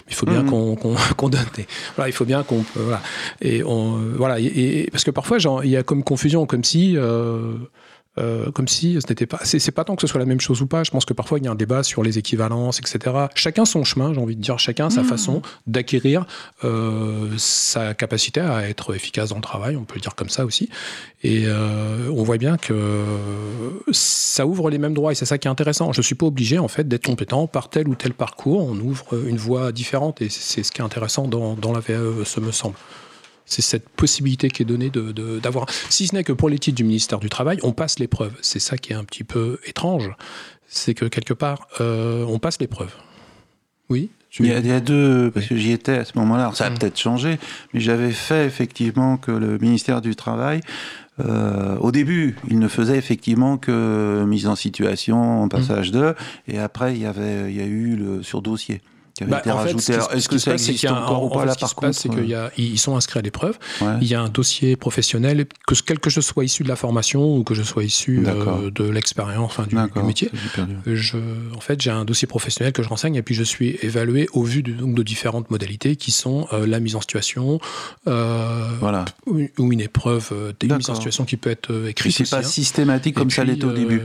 Il 0.07 0.15
faut 0.15 0.25
bien 0.25 0.43
mm. 0.43 0.77
qu'on 1.17 1.29
donne 1.29 1.45
des, 1.55 1.67
voilà, 1.95 2.09
il 2.09 2.13
faut 2.13 2.25
bien 2.25 2.43
qu'on 2.43 2.63
voilà 2.75 3.01
et 3.41 3.63
on 3.63 3.97
voilà 4.15 4.39
et, 4.39 4.89
parce 4.91 5.03
que 5.03 5.11
parfois 5.11 5.37
il 5.63 5.69
y 5.69 5.77
a 5.77 5.83
comme 5.83 6.03
confusion, 6.03 6.45
comme 6.45 6.63
si 6.63 6.95
euh, 6.95 7.55
euh, 8.19 8.51
comme 8.51 8.67
si 8.67 8.99
ce 9.01 9.07
n'était 9.07 9.25
pas. 9.25 9.39
C'est 9.43 9.71
pas 9.71 9.83
tant 9.83 9.95
que 9.95 10.01
ce 10.01 10.07
soit 10.07 10.19
la 10.19 10.25
même 10.25 10.39
chose 10.39 10.61
ou 10.61 10.67
pas. 10.67 10.83
Je 10.83 10.91
pense 10.91 11.05
que 11.05 11.13
parfois 11.13 11.37
il 11.39 11.45
y 11.45 11.47
a 11.47 11.51
un 11.51 11.55
débat 11.55 11.83
sur 11.83 12.03
les 12.03 12.17
équivalences, 12.17 12.79
etc. 12.79 13.15
Chacun 13.35 13.65
son 13.65 13.83
chemin, 13.83 14.13
j'ai 14.13 14.19
envie 14.19 14.35
de 14.35 14.41
dire, 14.41 14.57
chacun 14.59 14.89
sa 14.89 15.01
mmh. 15.01 15.05
façon 15.05 15.41
d'acquérir 15.67 16.25
euh, 16.63 17.29
sa 17.37 17.93
capacité 17.93 18.39
à 18.39 18.67
être 18.67 18.95
efficace 18.95 19.29
dans 19.29 19.35
le 19.35 19.41
travail, 19.41 19.75
on 19.75 19.83
peut 19.83 19.95
le 19.95 20.01
dire 20.01 20.15
comme 20.15 20.29
ça 20.29 20.45
aussi. 20.45 20.69
Et 21.23 21.43
euh, 21.45 22.11
on 22.11 22.23
voit 22.23 22.37
bien 22.37 22.57
que 22.57 23.03
ça 23.91 24.45
ouvre 24.45 24.69
les 24.69 24.77
mêmes 24.77 24.93
droits 24.93 25.11
et 25.11 25.15
c'est 25.15 25.25
ça 25.25 25.37
qui 25.37 25.47
est 25.47 25.51
intéressant. 25.51 25.93
Je 25.93 25.99
ne 25.99 26.03
suis 26.03 26.15
pas 26.15 26.25
obligé 26.25 26.59
en 26.59 26.67
fait 26.67 26.87
d'être 26.87 27.05
compétent 27.05 27.47
par 27.47 27.69
tel 27.69 27.87
ou 27.87 27.95
tel 27.95 28.13
parcours. 28.13 28.63
On 28.63 28.77
ouvre 28.77 29.05
une 29.27 29.37
voie 29.37 29.71
différente 29.71 30.21
et 30.21 30.29
c'est 30.29 30.63
ce 30.63 30.71
qui 30.71 30.81
est 30.81 30.85
intéressant 30.85 31.27
dans, 31.27 31.55
dans 31.55 31.71
la 31.71 31.79
VAE, 31.79 32.23
ce 32.25 32.39
me 32.39 32.51
semble. 32.51 32.75
C'est 33.47 33.61
cette 33.61 33.89
possibilité 33.89 34.49
qui 34.49 34.61
est 34.61 34.65
donnée 34.65 34.91
d'avoir. 34.91 35.65
De, 35.65 35.71
si 35.89 36.07
ce 36.07 36.15
n'est 36.15 36.23
que 36.23 36.33
pour 36.33 36.49
les 36.49 36.59
titres 36.59 36.75
du 36.75 36.83
ministère 36.83 37.19
du 37.19 37.29
Travail, 37.29 37.57
on 37.63 37.71
passe 37.71 37.97
l'épreuve. 37.97 38.33
C'est 38.41 38.59
ça 38.59 38.77
qui 38.77 38.93
est 38.93 38.95
un 38.95 39.05
petit 39.05 39.23
peu 39.23 39.59
étrange. 39.65 40.11
C'est 40.67 40.93
que 40.93 41.05
quelque 41.05 41.33
part, 41.33 41.67
euh, 41.79 42.25
on 42.27 42.39
passe 42.39 42.59
l'épreuve. 42.59 42.93
Oui 43.89 44.11
il 44.39 44.67
y, 44.67 44.71
a, 44.71 44.79
deux, 44.79 45.31
parce 45.31 45.47
que 45.47 45.55
j'y 45.55 45.71
étais 45.71 45.97
à 45.97 46.05
ce 46.05 46.17
moment-là, 46.17 46.51
ça 46.53 46.65
a 46.65 46.69
mmh. 46.69 46.77
peut-être 46.77 46.99
changé, 46.99 47.39
mais 47.73 47.79
j'avais 47.79 48.11
fait 48.11 48.45
effectivement 48.45 49.17
que 49.17 49.31
le 49.31 49.57
ministère 49.57 50.01
du 50.01 50.15
Travail 50.15 50.61
euh, 51.19 51.75
au 51.77 51.91
début, 51.91 52.35
il 52.47 52.59
ne 52.59 52.67
faisait 52.67 52.97
effectivement 52.97 53.57
que 53.57 54.23
mise 54.27 54.47
en 54.47 54.55
situation, 54.55 55.47
passage 55.49 55.91
mmh. 55.91 55.95
de, 55.95 56.15
et 56.47 56.59
après 56.59 56.93
il 56.93 57.01
y 57.01 57.05
avait, 57.05 57.51
il 57.51 57.57
y 57.57 57.61
a 57.61 57.65
eu 57.65 57.95
le 57.95 58.21
sur 58.21 58.41
dossier 58.41 58.81
qui 59.17 59.23
avait 59.23 59.31
bah, 59.31 59.39
été 59.39 59.51
rajouté. 59.51 59.93
Est-ce 60.13 60.29
que 60.29 60.37
ça 60.37 60.53
existe 60.53 60.85
encore 60.85 61.23
ou 61.23 61.29
pas 61.29 61.45
là 61.45 61.55
par 61.55 61.73
contre 61.73 61.93
Ce 61.93 62.03
qui 62.03 62.09
se 62.09 62.15
passe, 62.15 62.45
c'est 62.47 62.53
qu'ils 62.53 62.79
sont 62.79 62.95
inscrits 62.95 63.19
à 63.19 63.21
l'épreuve. 63.21 63.57
Il 64.01 64.07
y 64.07 64.15
a 64.15 64.21
un 64.21 64.29
dossier 64.29 64.75
professionnel, 64.75 65.45
que 65.65 65.75
quel 65.85 65.99
que 65.99 66.09
je 66.09 66.21
sois 66.21 66.45
issu 66.45 66.63
de 66.63 66.67
la 66.67 66.75
formation 66.75 67.37
ou 67.37 67.43
que 67.43 67.53
je 67.53 67.63
sois 67.63 67.83
issu 67.83 68.23
euh, 68.27 68.69
de 68.71 68.83
l'expérience, 68.83 69.57
enfin, 69.57 69.63
du, 69.63 69.75
du, 69.75 70.05
métier. 70.05 70.29
Je, 70.85 71.17
en 71.55 71.59
fait, 71.59 71.81
j'ai 71.81 71.89
un 71.89 72.05
dossier 72.05 72.27
professionnel 72.27 72.73
que 72.73 72.83
je 72.83 72.89
renseigne 72.89 73.15
et 73.15 73.21
puis 73.21 73.35
je 73.35 73.43
suis 73.43 73.77
évalué 73.81 74.27
au 74.33 74.43
vu 74.43 74.61
de, 74.63 74.71
donc, 74.71 74.95
de 74.95 75.03
différentes 75.03 75.49
modalités 75.49 75.95
qui 75.95 76.11
sont 76.11 76.47
euh, 76.53 76.67
la 76.67 76.79
mise 76.79 76.95
en 76.95 77.01
situation, 77.01 77.59
euh, 78.07 78.69
voilà. 78.79 79.05
ou, 79.25 79.71
une 79.71 79.81
épreuve, 79.81 80.31
une 80.61 80.75
mise 80.75 80.89
en 80.89 80.95
situation 80.95 81.25
qui 81.25 81.37
peut 81.37 81.49
être 81.49 81.87
écrite. 81.87 82.13
C'est 82.13 82.29
pas 82.29 82.39
hein. 82.39 82.43
systématique 82.43 83.15
comme 83.15 83.31
ça 83.31 83.43
l'était 83.43 83.65
au 83.65 83.73
début. 83.73 84.01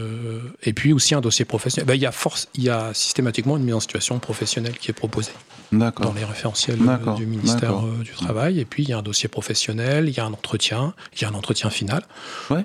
et 0.62 0.72
puis 0.72 0.92
aussi 0.92 1.14
un 1.14 1.20
dossier 1.20 1.44
professionnel. 1.44 1.86
Ben, 1.86 1.94
il 1.94 2.00
y 2.00 2.06
a 2.06 2.12
force, 2.12 2.48
il 2.54 2.64
y 2.64 2.70
a 2.70 2.94
systématiquement 2.94 3.56
une 3.56 3.64
mise 3.64 3.74
en 3.74 3.80
situation 3.80 4.18
professionnelle 4.18 4.78
qui 4.78 4.90
est 4.90 5.01
proposé 5.02 5.32
dans 5.72 6.12
les 6.14 6.24
référentiels 6.24 6.78
euh, 6.86 7.14
du 7.14 7.26
ministère 7.26 7.78
euh, 7.78 8.02
du 8.02 8.12
Travail. 8.12 8.60
Et 8.60 8.64
puis, 8.64 8.82
il 8.82 8.90
y 8.90 8.92
a 8.92 8.98
un 8.98 9.02
dossier 9.02 9.28
professionnel, 9.28 10.08
il 10.08 10.16
y 10.16 10.20
a 10.20 10.24
un 10.24 10.32
entretien, 10.32 10.94
il 11.14 11.22
y 11.22 11.24
a 11.24 11.28
un 11.28 11.34
entretien 11.34 11.70
final. 11.70 12.02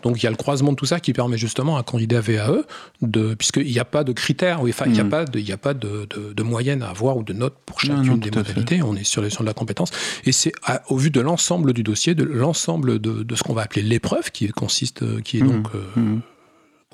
Donc, 0.03 0.21
il 0.21 0.23
y 0.23 0.27
a 0.27 0.29
le 0.29 0.35
croisement 0.35 0.71
de 0.71 0.75
tout 0.75 0.85
ça 0.85 0.99
qui 0.99 1.13
permet 1.13 1.37
justement 1.37 1.77
à 1.77 1.79
un 1.79 1.83
candidat 1.83 2.21
VAE, 2.21 2.63
de, 3.01 3.33
puisqu'il 3.33 3.71
n'y 3.71 3.79
a 3.79 3.85
pas 3.85 4.03
de 4.03 4.11
critères, 4.11 4.61
enfin, 4.61 4.85
il 4.87 4.91
n'y 4.91 4.99
a 4.99 5.03
mm. 5.03 5.09
pas, 5.09 5.25
de, 5.25 5.39
il 5.39 5.51
a 5.51 5.57
pas 5.57 5.73
de, 5.73 6.07
de, 6.33 6.43
moyenne 6.43 6.83
à 6.83 6.89
avoir 6.89 7.17
ou 7.17 7.23
de 7.23 7.33
notes 7.33 7.55
pour 7.65 7.79
chacune 7.79 8.19
des 8.19 8.31
modalités. 8.31 8.81
On 8.83 8.95
est 8.95 9.03
sur 9.03 9.21
les 9.21 9.29
de 9.29 9.43
la 9.43 9.53
compétence. 9.53 9.91
Et 10.25 10.31
c'est 10.31 10.51
au 10.89 10.97
vu 10.97 11.09
de 11.09 11.21
l'ensemble 11.21 11.73
du 11.73 11.83
dossier, 11.83 12.15
de 12.15 12.23
l'ensemble 12.23 12.99
de, 12.99 13.23
de, 13.23 13.35
ce 13.35 13.43
qu'on 13.43 13.53
va 13.53 13.63
appeler 13.63 13.83
l'épreuve, 13.83 14.31
qui 14.31 14.47
consiste, 14.49 15.03
euh, 15.03 15.21
qui 15.21 15.39
est 15.39 15.43
mm. 15.43 15.47
donc. 15.47 15.67
Mm. 15.95 16.19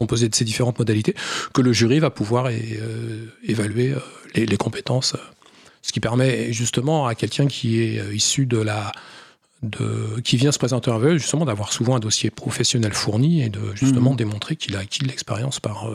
Composé 0.04 0.30
de 0.30 0.36
ces 0.36 0.46
différentes 0.46 0.80
modalités, 0.80 1.16
que 1.54 1.62
le 1.62 1.74
jury 1.74 2.00
va 2.00 2.10
pouvoir 2.10 2.50
évaluer 3.44 3.94
les, 4.36 4.46
les 4.46 4.58
compétences 4.58 5.16
ce 5.84 5.92
qui 5.92 6.00
permet 6.00 6.52
justement 6.52 7.06
à 7.06 7.14
quelqu'un 7.14 7.46
qui 7.46 7.84
est 7.84 8.00
euh, 8.00 8.16
issu 8.16 8.48
de 8.48 8.58
la 8.58 8.92
de, 9.62 10.20
qui 10.26 10.36
vient 10.36 10.52
se 10.52 10.58
présenter 10.58 10.92
en 10.92 10.98
VE, 10.98 11.18
justement 11.18 11.46
d'avoir 11.46 11.72
souvent 11.72 11.96
un 11.96 12.00
dossier 12.00 12.30
professionnel 12.30 12.92
fourni 12.94 13.44
et 13.44 13.50
de 13.50 13.74
justement 13.76 14.12
mmh. 14.12 14.18
démontrer 14.18 14.56
qu'il 14.58 14.76
a 14.76 14.80
acquis 14.80 15.06
l'expérience 15.06 15.62
par, 15.62 15.90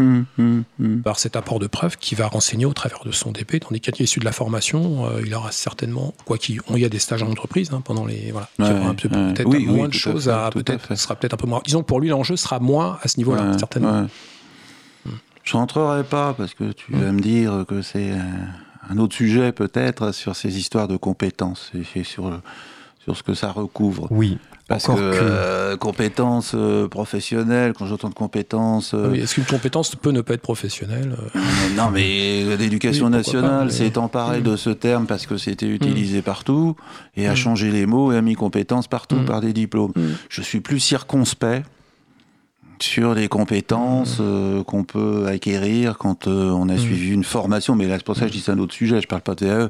euh, 0.00 0.22
mmh, 0.36 0.62
mmh, 0.78 1.02
par 1.02 1.18
cet 1.20 1.36
apport 1.36 1.60
de 1.60 1.68
preuves 1.68 1.96
qui 1.96 2.16
va 2.16 2.26
renseigner 2.26 2.66
au 2.66 2.72
travers 2.72 3.04
de 3.04 3.12
son 3.12 3.30
DP. 3.30 3.60
Tandis 3.60 3.80
qu'il 3.80 3.94
est 3.94 4.00
issu 4.00 4.18
de 4.18 4.24
la 4.24 4.32
formation, 4.32 5.06
euh, 5.06 5.22
il 5.24 5.32
aura 5.34 5.52
certainement, 5.52 6.14
quoi 6.24 6.36
qu'il 6.36 6.60
y 6.74 6.84
a 6.84 6.88
des 6.88 6.98
stages 6.98 7.22
en 7.22 7.30
entreprise 7.30 7.72
hein, 7.72 7.80
pendant 7.80 8.04
les. 8.04 8.32
Voilà, 8.32 8.48
peut-être 8.58 9.48
moins 9.48 9.88
de 9.88 9.94
choses 9.94 10.28
à. 10.28 10.50
Peut-être, 10.50 10.96
sera 10.96 11.14
peut-être 11.14 11.34
un 11.34 11.36
peu 11.36 11.46
moins. 11.46 11.62
Disons 11.64 11.82
pour 11.82 12.00
lui, 12.00 12.08
l'enjeu 12.08 12.36
sera 12.36 12.58
moins 12.58 12.98
à 13.02 13.08
ce 13.08 13.18
niveau-là, 13.18 13.56
certainement. 13.58 14.08
Je 15.44 15.52
rentrerai 15.56 16.04
pas 16.04 16.32
parce 16.32 16.54
que 16.54 16.72
tu 16.72 16.92
vas 16.92 17.12
me 17.12 17.20
dire 17.20 17.64
que 17.68 17.82
c'est 17.82 18.12
un 18.88 18.98
autre 18.98 19.14
sujet 19.14 19.52
peut-être 19.52 20.12
sur 20.12 20.34
ces 20.34 20.58
histoires 20.58 20.88
de 20.88 20.96
compétences 20.96 21.70
et, 21.94 22.02
sur, 22.02 22.40
sur 22.98 23.16
ce 23.16 23.22
que 23.22 23.34
ça 23.34 23.52
recouvre. 23.52 24.08
Oui. 24.10 24.38
Parce 24.66 24.86
que, 24.86 24.92
euh, 24.96 25.76
compétences 25.76 26.52
euh, 26.54 26.88
professionnelles, 26.88 27.74
quand 27.74 27.84
j'entends 27.86 28.08
de 28.08 28.14
compétences... 28.14 28.94
Euh, 28.94 29.12
est-ce 29.12 29.34
qu'une 29.34 29.44
compétence 29.44 29.94
peut 29.94 30.10
ne 30.10 30.22
pas 30.22 30.34
être 30.34 30.40
professionnelle 30.40 31.14
Non, 31.76 31.90
mais 31.92 32.56
l'éducation 32.56 33.10
nationale 33.10 33.70
s'est 33.70 33.98
emparée 33.98 34.40
mm. 34.40 34.44
de 34.44 34.56
ce 34.56 34.70
terme 34.70 35.06
parce 35.06 35.26
que 35.26 35.36
c'était 35.36 35.66
utilisé 35.66 36.20
mm. 36.20 36.22
partout 36.22 36.76
et 37.14 37.26
a 37.26 37.32
mm. 37.32 37.36
changé 37.36 37.70
les 37.70 37.84
mots 37.84 38.10
et 38.12 38.16
a 38.16 38.22
mis 38.22 38.34
compétences 38.34 38.88
partout 38.88 39.22
par 39.26 39.42
des 39.42 39.52
diplômes. 39.52 39.92
Je 40.30 40.40
suis 40.40 40.60
plus 40.60 40.80
circonspect 40.80 41.66
sur 42.80 43.14
les 43.14 43.28
compétences 43.28 44.18
mmh. 44.18 44.22
euh, 44.22 44.64
qu'on 44.64 44.84
peut 44.84 45.26
acquérir 45.26 45.98
quand 45.98 46.26
euh, 46.26 46.50
on 46.50 46.68
a 46.68 46.74
mmh. 46.74 46.78
suivi 46.78 47.10
une 47.12 47.24
formation. 47.24 47.74
Mais 47.74 47.86
là, 47.86 47.96
c'est 47.96 48.04
pour 48.04 48.16
ça 48.16 48.22
que 48.22 48.28
je 48.28 48.32
dis 48.32 48.40
c'est 48.40 48.52
un 48.52 48.58
autre 48.58 48.74
sujet, 48.74 49.00
je 49.00 49.06
parle 49.06 49.22
pas 49.22 49.34
de 49.34 49.46
TAE, 49.46 49.68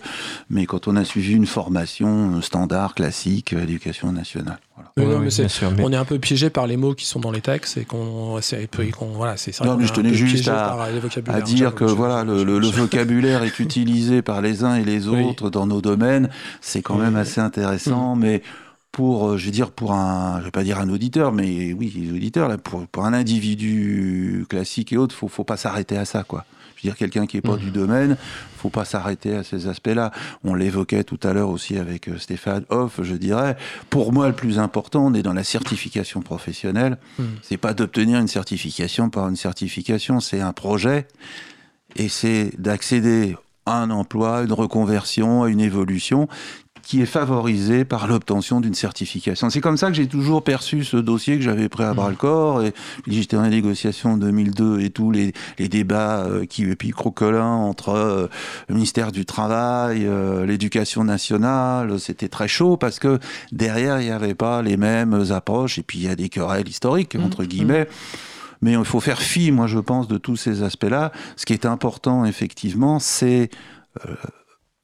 mais 0.50 0.66
quand 0.66 0.88
on 0.88 0.96
a 0.96 1.04
suivi 1.04 1.34
une 1.34 1.46
formation 1.46 2.40
standard, 2.42 2.94
classique, 2.94 3.52
euh, 3.52 3.62
éducation 3.62 4.12
nationale. 4.12 4.58
Voilà. 4.96 5.20
On 5.78 5.92
est 5.92 5.96
un 5.96 6.04
peu 6.04 6.18
piégé 6.18 6.50
par 6.50 6.66
les 6.66 6.76
mots 6.76 6.94
qui 6.94 7.06
sont 7.06 7.20
dans 7.20 7.30
les 7.30 7.40
textes 7.40 7.76
et 7.76 7.84
qu'on. 7.84 8.38
voilà, 9.14 9.36
c'est 9.36 9.58
Non, 9.64 9.76
mais 9.76 9.86
je 9.86 9.92
tenais 9.92 10.14
juste 10.14 10.48
à, 10.48 10.76
à, 11.28 11.40
dire 11.40 11.74
que 11.74 11.84
voilà, 11.84 12.24
le, 12.24 12.58
vocabulaire 12.70 13.44
est 13.44 13.58
utilisé 13.60 14.22
par 14.22 14.40
les 14.40 14.64
uns 14.64 14.76
et 14.76 14.84
les 14.84 15.06
autres 15.08 15.50
dans 15.50 15.66
nos 15.66 15.80
domaines. 15.80 16.28
C'est 16.60 16.82
quand 16.82 16.96
même 16.96 17.16
assez 17.16 17.40
intéressant, 17.40 18.16
mmh. 18.16 18.20
mais 18.20 18.42
pour, 18.94 19.30
euh, 19.30 19.36
je 19.36 19.46
veux 19.46 19.50
dire, 19.50 19.72
pour 19.72 19.92
un, 19.92 20.38
je 20.38 20.44
vais 20.44 20.50
pas 20.52 20.62
dire 20.62 20.78
un 20.78 20.88
auditeur, 20.88 21.32
mais 21.32 21.72
oui, 21.72 21.92
les 21.96 22.12
auditeurs, 22.12 22.46
là, 22.46 22.58
pour, 22.58 22.86
pour 22.86 23.04
un 23.04 23.12
individu 23.12 24.46
classique 24.48 24.92
et 24.92 24.96
autres, 24.96 25.16
faut, 25.16 25.26
faut 25.26 25.42
pas 25.42 25.56
s'arrêter 25.56 25.96
à 25.96 26.04
ça, 26.04 26.22
quoi. 26.22 26.44
Je 26.76 26.82
veux 26.82 26.90
dire, 26.90 26.96
quelqu'un 26.96 27.26
qui 27.26 27.38
est 27.38 27.40
pas 27.40 27.56
du 27.56 27.68
mmh. 27.68 27.72
domaine, 27.72 28.16
faut 28.56 28.68
pas 28.68 28.84
s'arrêter 28.84 29.34
à 29.34 29.42
ces 29.42 29.66
aspects-là. 29.66 30.12
On 30.44 30.54
l'évoquait 30.54 31.02
tout 31.02 31.18
à 31.24 31.32
l'heure 31.32 31.48
aussi 31.48 31.76
avec 31.76 32.08
euh, 32.08 32.18
Stéphane 32.18 32.64
Hoff, 32.68 33.00
je 33.02 33.16
dirais. 33.16 33.56
Pour 33.90 34.12
moi, 34.12 34.28
le 34.28 34.32
plus 34.32 34.60
important, 34.60 35.06
on 35.06 35.14
est 35.14 35.22
dans 35.22 35.32
la 35.32 35.44
certification 35.44 36.22
professionnelle. 36.22 36.98
Ce 37.16 37.22
mmh. 37.22 37.26
C'est 37.42 37.56
pas 37.56 37.74
d'obtenir 37.74 38.20
une 38.20 38.28
certification 38.28 39.10
par 39.10 39.28
une 39.28 39.36
certification, 39.36 40.20
c'est 40.20 40.40
un 40.40 40.52
projet 40.52 41.08
et 41.96 42.08
c'est 42.08 42.52
d'accéder 42.58 43.36
à 43.66 43.80
un 43.80 43.90
emploi, 43.90 44.42
une 44.42 44.52
reconversion, 44.52 45.42
à 45.42 45.48
une 45.48 45.60
évolution 45.60 46.28
qui 46.84 47.00
est 47.00 47.06
favorisé 47.06 47.84
par 47.84 48.06
l'obtention 48.06 48.60
d'une 48.60 48.74
certification. 48.74 49.50
C'est 49.50 49.60
comme 49.60 49.76
ça 49.76 49.88
que 49.88 49.94
j'ai 49.94 50.06
toujours 50.06 50.44
perçu 50.44 50.84
ce 50.84 50.96
dossier 50.96 51.36
que 51.36 51.42
j'avais 51.42 51.68
pris 51.68 51.84
à 51.84 51.94
bras 51.94 52.10
le 52.10 52.16
corps. 52.16 52.62
Et 52.62 52.74
j'étais 53.06 53.36
en 53.36 53.48
négociation 53.48 54.12
en 54.12 54.16
2002 54.16 54.80
et 54.80 54.90
tous 54.90 55.10
les, 55.10 55.32
les 55.58 55.68
débats 55.68 56.24
euh, 56.24 56.44
qui 56.44 56.64
puis 56.76 56.90
crocolins 56.90 57.46
entre 57.46 57.90
euh, 57.90 58.26
le 58.68 58.74
ministère 58.74 59.12
du 59.12 59.24
Travail, 59.24 60.04
euh, 60.06 60.44
l'éducation 60.44 61.04
nationale. 61.04 61.98
C'était 61.98 62.28
très 62.28 62.48
chaud 62.48 62.76
parce 62.76 62.98
que 62.98 63.18
derrière 63.52 64.00
il 64.00 64.06
n'y 64.06 64.12
avait 64.12 64.34
pas 64.34 64.62
les 64.62 64.76
mêmes 64.76 65.24
approches. 65.30 65.78
Et 65.78 65.82
puis 65.82 65.98
il 65.98 66.04
y 66.04 66.08
a 66.08 66.16
des 66.16 66.28
querelles 66.28 66.68
historiques 66.68 67.16
entre 67.16 67.44
mmh. 67.44 67.46
guillemets. 67.46 67.88
Mais 68.60 68.72
il 68.72 68.84
faut 68.84 69.00
faire 69.00 69.20
fi, 69.20 69.50
moi 69.50 69.66
je 69.66 69.78
pense, 69.78 70.08
de 70.08 70.18
tous 70.18 70.36
ces 70.36 70.62
aspects-là. 70.62 71.12
Ce 71.36 71.46
qui 71.46 71.52
est 71.52 71.66
important, 71.66 72.24
effectivement, 72.24 72.98
c'est 72.98 73.50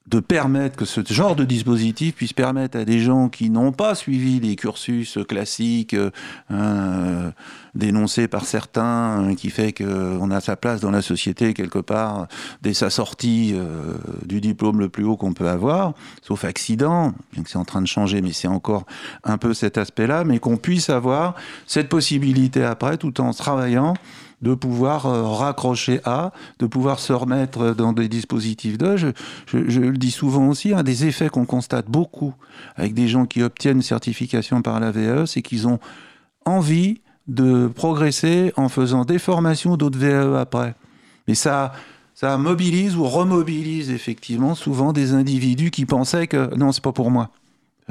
de 0.07 0.19
permettre 0.19 0.77
que 0.77 0.85
ce 0.85 1.01
genre 1.09 1.37
de 1.37 1.45
dispositif 1.45 2.17
puisse 2.17 2.33
permettre 2.33 2.79
à 2.79 2.85
des 2.85 3.01
gens 3.01 3.29
qui 3.29 3.51
n'ont 3.51 3.71
pas 3.71 3.95
suivi 3.95 4.41
les 4.41 4.57
cursus 4.57 5.19
classiques 5.29 5.95
euh, 5.95 6.11
hein, 6.49 7.33
dénoncés 7.75 8.27
par 8.27 8.45
certains, 8.45 8.83
hein, 8.83 9.35
qui 9.35 9.51
fait 9.51 9.73
qu'on 9.73 10.31
a 10.31 10.41
sa 10.41 10.57
place 10.57 10.81
dans 10.81 10.91
la 10.91 11.03
société 11.03 11.55
quelque 11.55 11.79
part 11.79 12.27
dès 12.63 12.75
sa 12.75 12.91
sortie 12.91 13.53
euh, 13.55 13.95
du 14.25 14.41
diplôme 14.41 14.81
le 14.81 14.89
plus 14.89 15.05
haut 15.05 15.17
qu'on 15.17 15.35
peut 15.35 15.49
avoir, 15.49 15.93
sauf 16.23 16.45
accident, 16.45 17.13
bien 17.33 17.43
que 17.43 17.51
c'est 17.51 17.59
en 17.59 17.65
train 17.65 17.83
de 17.83 17.87
changer, 17.87 18.23
mais 18.23 18.33
c'est 18.33 18.49
encore 18.49 18.87
un 19.23 19.39
peu 19.39 19.55
cet 19.55 19.79
aspect-là, 19.79 20.25
mais 20.25 20.39
qu'on 20.39 20.57
puisse 20.57 20.91
avoir 20.91 21.35
cette 21.67 21.89
possibilité 21.89 22.65
après 22.65 22.97
tout 22.97 23.21
en 23.21 23.33
travaillant 23.33 23.95
de 24.43 24.55
pouvoir 24.55 25.07
euh, 25.07 25.23
raccrocher 25.23 26.01
à, 26.05 26.33
de 26.59 26.67
pouvoir 26.67 26.99
se 26.99 27.13
remettre 27.13 27.75
dans 27.75 27.93
des 27.93 28.09
dispositifs 28.09 28.79
de. 28.79 28.97
Je, 28.97 29.09
le 29.53 29.97
dis 29.97 30.11
souvent 30.11 30.49
aussi, 30.49 30.73
un 30.73 30.83
des 30.83 31.07
effets 31.07 31.29
qu'on 31.29 31.45
constate 31.45 31.87
beaucoup 31.89 32.35
avec 32.77 32.95
des 32.95 33.09
gens 33.09 33.27
qui 33.27 33.43
obtiennent 33.43 33.79
une 33.79 33.83
certification 33.83 34.63
par 34.63 34.81
la 34.81 34.91
VE, 34.91 35.27
c'est 35.27 35.43
qu'ils 35.43 35.69
ont 35.69 35.79
envie 36.45 37.01
de 37.29 37.69
progresser 37.69 38.53
en 38.57 38.69
faisant 38.69 39.05
des 39.05 39.19
formations 39.19 39.77
d'autres 39.77 39.99
VE 39.99 40.37
après. 40.37 40.75
Mais 41.29 41.35
ça, 41.35 41.73
ça 42.15 42.37
mobilise 42.39 42.97
ou 42.97 43.05
remobilise 43.05 43.91
effectivement 43.91 44.55
souvent 44.55 44.93
des 44.93 45.13
individus 45.13 45.71
qui 45.71 45.87
pensaient 45.87 46.27
que 46.27 46.55
non, 46.57 46.73
c'est 46.73 46.83
pas 46.83 46.93
pour 46.93 47.11
moi. 47.11 47.31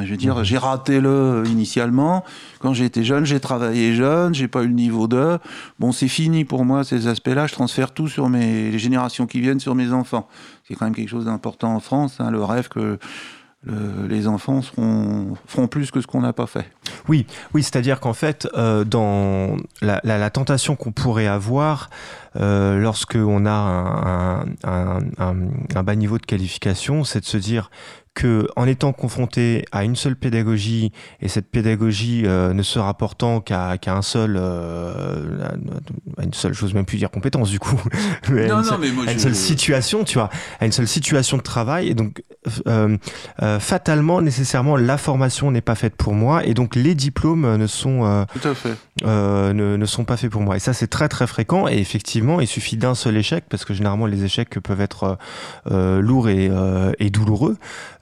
Je 0.06 0.12
veux 0.12 0.18
dire, 0.18 0.44
j'ai 0.44 0.58
raté 0.58 1.00
le 1.00 1.44
initialement. 1.48 2.24
Quand 2.60 2.74
j'étais 2.74 3.04
jeune, 3.04 3.26
j'ai 3.26 3.40
travaillé 3.40 3.94
jeune, 3.94 4.34
j'ai 4.34 4.48
pas 4.48 4.64
eu 4.64 4.68
le 4.68 4.74
niveau 4.74 5.08
de. 5.08 5.40
Bon, 5.80 5.92
c'est 5.92 6.08
fini 6.08 6.46
pour 6.46 6.66
moi 6.66 6.84
ces 6.84 7.08
aspects-là. 7.08 7.48
Je 7.48 7.54
transfère 7.54 7.92
tout 7.92 8.08
sur 8.08 8.30
mes 8.30 8.72
les 8.72 8.80
générations 8.80 9.28
qui 9.28 9.42
viennent, 9.42 9.60
sur 9.60 9.76
mes 9.76 9.92
enfants. 9.92 10.28
C'est 10.68 10.76
quand 10.76 10.86
même 10.86 10.96
quelque 10.96 11.10
chose 11.10 11.26
d'important 11.26 11.74
en 11.76 11.80
France. 11.80 12.18
Hein, 12.20 12.32
le 12.32 12.44
rêve 12.44 12.68
que 12.68 12.98
les 14.08 14.28
enfants 14.28 14.62
feront 14.62 15.68
plus 15.68 15.92
que 15.92 16.00
ce 16.00 16.08
qu'on 16.08 16.22
n'a 16.22 16.32
pas 16.32 16.48
fait. 16.48 16.72
Oui, 17.10 17.26
oui, 17.54 17.62
c'est-à-dire 17.62 18.00
qu'en 18.00 18.14
fait, 18.14 18.48
euh, 18.56 18.86
dans 18.86 19.58
la, 19.82 20.30
tentation 20.30 20.78
qu'on 20.78 20.94
pourrait 20.94 21.28
avoir 21.28 21.90
euh, 22.38 22.80
lorsque 22.80 23.16
on 23.16 23.46
a 23.46 24.46
un, 24.64 25.84
bas 25.84 25.96
niveau 25.96 26.18
de 26.18 26.26
qualification, 26.26 27.04
c'est 27.04 27.20
de 27.20 27.26
se 27.26 27.38
dire 27.38 27.70
que 28.20 28.50
en 28.58 28.68
étant 28.68 28.92
confronté 28.92 29.64
à 29.72 29.86
une 29.86 29.96
seule 29.96 30.18
pédagogie 30.18 30.92
et 31.22 31.30
cette 31.30 31.50
pédagogie 31.50 32.24
euh, 32.26 32.52
ne 32.52 32.64
se 32.64 32.78
rapportant 32.78 33.40
qu'à 33.40 33.78
un 33.88 34.02
seul 34.02 34.36
euh, 34.38 35.48
à 36.18 36.24
une 36.24 36.34
seule 36.34 36.52
chose 36.52 36.74
même 36.74 36.86
plus 36.86 36.98
dire 36.98 37.12
compétence 37.12 37.50
du 37.50 37.60
coup 37.60 37.82
mais 38.30 38.48
non, 38.48 38.62
une, 38.62 38.78
mais 38.78 38.92
moi, 38.92 39.10
une 39.10 39.20
seule 39.20 39.36
situation 39.36 40.04
tu 40.04 40.16
vois 40.16 40.30
à 40.60 40.66
une 40.66 40.74
seule 40.74 40.90
situation 40.90 41.38
de 41.38 41.44
travail 41.44 41.88
et 41.88 41.94
donc 41.94 42.22
euh, 42.68 42.98
fatalement 43.60 44.22
nécessairement 44.22 44.76
la 44.76 44.98
formation 44.98 45.50
n'est 45.50 45.62
pas 45.62 45.76
faite 45.76 45.96
pour 45.96 46.14
moi 46.14 46.46
et 46.46 46.54
donc 46.54 46.76
les 46.76 46.96
diplômes 46.96 47.56
ne 47.56 47.68
sont 47.68 48.26
Tout 48.34 48.50
à 48.50 48.54
fait. 48.54 48.76
Ne, 49.04 49.78
ne, 49.78 49.86
sont 49.86 50.06
pas 50.06 50.18
faits 50.18 50.32
pour 50.32 50.42
moi. 50.42 50.56
Et 50.56 50.60
ça 50.60 50.74
c'est 50.74 50.88
très 50.88 51.10
très 51.10 51.28
fréquent. 51.28 51.68
Et 51.68 51.78
effectivement 51.78 52.42
il 52.42 52.48
suffit 52.48 52.78
d'un 52.78 52.96
seul 52.96 53.18
échec 53.18 53.46
parce 53.50 53.66
que 53.66 53.74
généralement 53.74 54.06
les 54.06 54.24
échecs 54.24 54.60
peuvent 54.60 54.82
être 54.82 55.18
lourds 55.66 56.30
et, 56.30 56.52
et 57.00 57.10
douloureux 57.10 57.58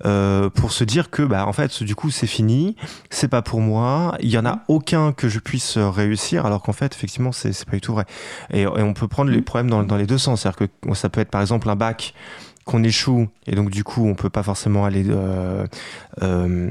euh, 0.06 0.50
pour 0.50 0.72
se 0.72 0.84
dire 0.84 1.10
que 1.10 1.24
bah 1.24 1.48
en 1.48 1.54
fait 1.54 1.84
du 1.84 1.96
coup 1.96 2.12
c'est 2.12 2.28
fini, 2.28 2.76
c'est 3.10 3.28
pas 3.28 3.42
pour 3.42 3.62
moi, 3.62 4.16
il 4.22 4.30
y 4.30 4.38
en 4.38 4.46
a 4.46 4.60
aucun 4.68 5.12
que 5.12 5.30
je 5.30 5.40
puisse 5.40 5.78
réussir 5.78 6.46
alors 6.46 6.62
qu'en 6.62 6.74
fait 6.74 6.94
effectivement 6.94 7.32
c'est 7.32 7.66
pas 7.66 7.74
du 7.74 7.82
tout 7.82 7.94
vrai. 7.94 8.06
Et, 8.52 8.62
et, 8.62 8.68
on 8.68 8.94
peut 8.94 9.08
prendre 9.08 9.32
les 9.32 9.42
problèmes 9.42 9.70
dans, 9.70 9.84
dans 9.84 9.98
les 9.98 10.06
deux 10.06 10.18
sens, 10.18 10.42
c'est-à-dire 10.42 10.68
que 10.82 10.94
ça 10.94 11.10
peut 11.10 11.22
être 11.22 11.32
par 11.32 11.42
exemple 11.42 11.70
un 11.70 11.76
bac 11.76 12.14
qu'on 12.68 12.84
échoue 12.84 13.28
et 13.48 13.56
donc 13.56 13.72
du 13.72 13.84
coup 13.84 14.06
on 14.06 14.14
peut 14.14 14.30
pas 14.30 14.44
forcément 14.44 14.86
aller 14.86 15.06
euh, 15.08 15.66
euh, 16.22 16.70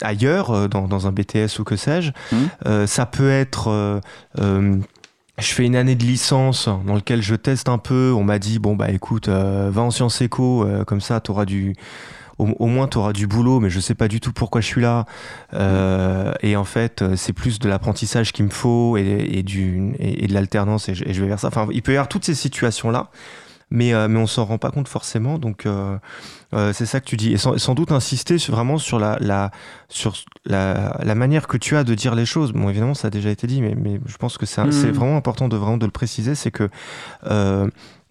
ailleurs 0.00 0.50
euh, 0.50 0.68
dans, 0.68 0.86
dans, 0.86 1.06
un 1.06 1.12
BTS 1.12 1.58
ou 1.58 1.64
que 1.64 1.76
sais-je. 1.76 2.10
Mmh. 2.10 2.36
Euh, 2.66 2.86
ça 2.86 3.04
peut 3.04 3.30
être 3.30 4.00
je 5.38 5.54
fais 5.54 5.64
une 5.64 5.76
année 5.76 5.96
de 5.96 6.04
licence 6.04 6.68
dans 6.86 6.94
lequel 6.94 7.22
je 7.22 7.34
teste 7.34 7.68
un 7.68 7.78
peu. 7.78 8.12
On 8.16 8.22
m'a 8.22 8.38
dit 8.38 8.58
bon 8.58 8.76
bah 8.76 8.90
écoute, 8.90 9.28
va 9.28 9.82
en 9.82 9.90
sciences 9.90 10.20
éco, 10.20 10.66
comme 10.86 11.00
ça 11.00 11.20
tu 11.20 11.30
auras 11.32 11.44
du 11.44 11.74
au, 12.38 12.46
au 12.58 12.66
moins 12.66 12.86
tu 12.86 12.98
auras 12.98 13.12
du 13.12 13.26
boulot, 13.26 13.58
mais 13.58 13.70
je 13.70 13.80
sais 13.80 13.94
pas 13.94 14.08
du 14.08 14.20
tout 14.20 14.32
pourquoi 14.32 14.60
je 14.60 14.66
suis 14.66 14.82
là. 14.82 15.06
Et 16.42 16.54
en 16.54 16.64
fait, 16.64 17.02
c'est 17.16 17.32
plus 17.32 17.58
de 17.58 17.68
l'apprentissage 17.68 18.32
qu'il 18.32 18.44
me 18.44 18.50
faut 18.50 18.96
et, 18.96 19.30
et, 19.32 19.42
du, 19.42 19.94
et, 19.98 20.24
et 20.24 20.26
de 20.28 20.34
l'alternance, 20.34 20.88
et, 20.88 20.92
et, 20.92 21.12
je 21.12 21.20
vais 21.22 21.28
vers 21.28 21.40
ça. 21.40 21.48
Enfin, 21.48 21.66
il 21.72 21.82
peut 21.82 21.92
y 21.92 21.96
avoir 21.96 22.08
toutes 22.08 22.24
ces 22.24 22.34
situations-là, 22.34 23.08
mais, 23.72 23.94
euh, 23.94 24.06
mais 24.06 24.18
on 24.18 24.26
s'en 24.26 24.44
rend 24.44 24.58
pas 24.58 24.70
compte 24.70 24.86
forcément. 24.86 25.38
Donc, 25.38 25.64
euh, 25.64 25.96
euh, 26.54 26.72
c'est 26.74 26.86
ça 26.86 27.00
que 27.00 27.06
tu 27.06 27.16
dis. 27.16 27.32
Et 27.32 27.38
sans, 27.38 27.58
sans 27.58 27.74
doute 27.74 27.90
insister 27.90 28.38
sur, 28.38 28.54
vraiment 28.54 28.76
sur, 28.78 28.98
la, 28.98 29.16
la, 29.20 29.50
sur 29.88 30.14
la, 30.44 30.98
la, 31.02 31.14
manière 31.14 31.48
que 31.48 31.56
tu 31.56 31.76
as 31.76 31.82
de 31.82 31.94
dire 31.94 32.14
les 32.14 32.26
choses. 32.26 32.52
Bon, 32.52 32.68
évidemment, 32.68 32.94
ça 32.94 33.08
a 33.08 33.10
déjà 33.10 33.30
été 33.30 33.46
dit, 33.46 33.62
mais, 33.62 33.74
mais 33.74 33.98
je 34.06 34.16
pense 34.18 34.36
que 34.36 34.44
c'est 34.44 34.62
mmh. 34.62 34.90
vraiment 34.90 35.16
important 35.16 35.48
de, 35.48 35.56
vraiment 35.56 35.78
de 35.78 35.86
le 35.86 35.92
préciser 35.92 36.34
c'est 36.34 36.52
que. 36.52 36.68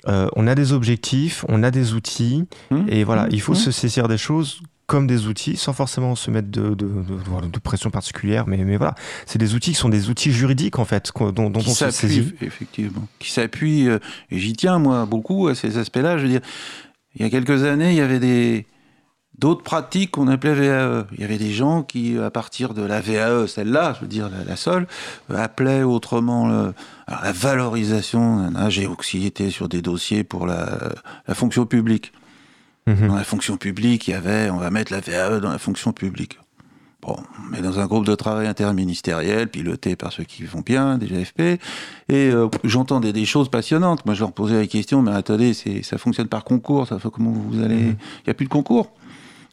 Euh, 0.07 0.28
on 0.36 0.47
a 0.47 0.55
des 0.55 0.74
objectifs, 0.74 1.45
on 1.47 1.62
a 1.62 1.70
des 1.70 1.93
outils, 1.93 2.47
mmh, 2.72 2.86
et 2.88 3.03
voilà, 3.03 3.28
il 3.30 3.39
faut 3.39 3.51
mmh. 3.51 3.68
se 3.68 3.70
saisir 3.70 4.07
des 4.07 4.18
choses 4.18 4.64
comme 4.88 5.08
des 5.08 5.28
outils, 5.28 5.56
sans 5.56 5.74
forcément 5.74 6.16
se 6.16 6.30
mettre 6.32 6.50
de, 6.50 6.70
de, 6.70 6.86
de, 6.86 7.48
de 7.48 7.60
pression 7.60 7.92
particulière, 7.92 8.46
mais, 8.48 8.58
mais 8.58 8.78
voilà, 8.78 8.96
c'est 9.26 9.40
des 9.40 9.56
outils 9.56 9.72
qui 9.72 9.78
sont 9.78 9.90
des 9.90 10.10
outils 10.10 10.32
juridiques 10.34 10.80
en 10.80 10.86
fait, 10.86 11.12
dont, 11.34 11.52
on 11.56 11.60
se 11.62 11.92
saisit. 11.92 12.34
Effectivement, 12.42 13.08
qui 13.20 13.32
s'appuient, 13.32 13.88
euh, 13.88 14.00
et 14.30 14.40
j'y 14.40 14.54
tiens 14.54 14.80
moi 14.80 15.06
beaucoup 15.06 15.48
à 15.48 15.56
ces 15.56 15.78
aspects-là. 15.78 16.18
Je 16.18 16.24
veux 16.24 16.30
dire, 16.30 16.42
il 17.16 17.22
y 17.22 17.26
a 17.26 17.30
quelques 17.30 17.64
années, 17.64 17.92
il 17.92 17.98
y 17.98 18.02
avait 18.02 18.20
des 18.20 18.66
d'autres 19.38 19.64
pratiques 19.64 20.12
qu'on 20.12 20.28
appelait 20.28 20.54
VAE. 20.54 21.08
Il 21.14 21.22
y 21.22 21.24
avait 21.24 21.38
des 21.38 21.52
gens 21.52 21.84
qui, 21.84 22.18
à 22.18 22.30
partir 22.30 22.74
de 22.74 22.84
la 22.84 23.02
VAE, 23.02 23.48
celle-là, 23.48 23.94
je 23.96 24.02
veux 24.02 24.08
dire 24.08 24.30
la, 24.30 24.44
la 24.44 24.56
seule, 24.56 24.88
appelaient 25.34 25.84
autrement 25.84 26.48
le, 26.48 26.74
la 27.08 27.32
valorisation. 27.32 28.52
J'ai 28.70 28.88
aussi 28.88 29.26
été 29.26 29.50
sur 29.50 29.68
des 29.70 29.82
dossiers 29.82 30.24
pour 30.24 30.46
la, 30.46 30.94
la 31.28 31.34
fonction 31.34 31.66
publique. 31.66 32.14
Mmh. 32.88 33.08
Dans 33.08 33.16
la 33.16 33.24
fonction 33.24 33.58
publique, 33.58 34.08
il 34.08 34.12
y 34.12 34.14
avait, 34.14 34.50
on 34.50 34.58
va 34.58 34.72
mettre 34.72 34.92
la 34.92 35.00
VAE 35.00 35.40
dans 35.40 35.52
la 35.52 35.60
fonction 35.60 35.94
publique. 35.94 36.40
Bon, 37.02 37.18
mais 37.50 37.62
dans 37.62 37.80
un 37.80 37.88
groupe 37.88 38.06
de 38.06 38.14
travail 38.14 38.46
interministériel, 38.48 39.48
piloté 39.48 39.96
par 39.96 40.14
ceux 40.14 40.24
qui 40.24 40.44
vont 40.44 40.62
bien, 40.62 41.00
des 41.00 41.08
GFP, 41.08 41.40
et 41.40 41.60
euh, 42.10 42.48
j'entendais 42.64 43.12
des 43.12 43.26
choses 43.26 43.50
passionnantes. 43.50 44.06
Moi, 44.06 44.14
je 44.14 44.20
leur 44.20 44.32
posais 44.32 44.60
la 44.60 44.68
question, 44.68 45.02
mais 45.02 45.12
attendez, 45.12 45.54
ça 45.54 45.98
fonctionne 45.98 46.28
par 46.28 46.44
concours, 46.44 46.88
ça 46.88 47.00
fait 47.00 47.10
comment 47.10 47.32
vous 47.32 47.62
allez... 47.64 47.80
Il 47.80 47.88
mmh. 47.88 47.98
n'y 48.28 48.32
a 48.32 48.34
plus 48.36 48.46
de 48.46 48.52
concours 48.52 48.92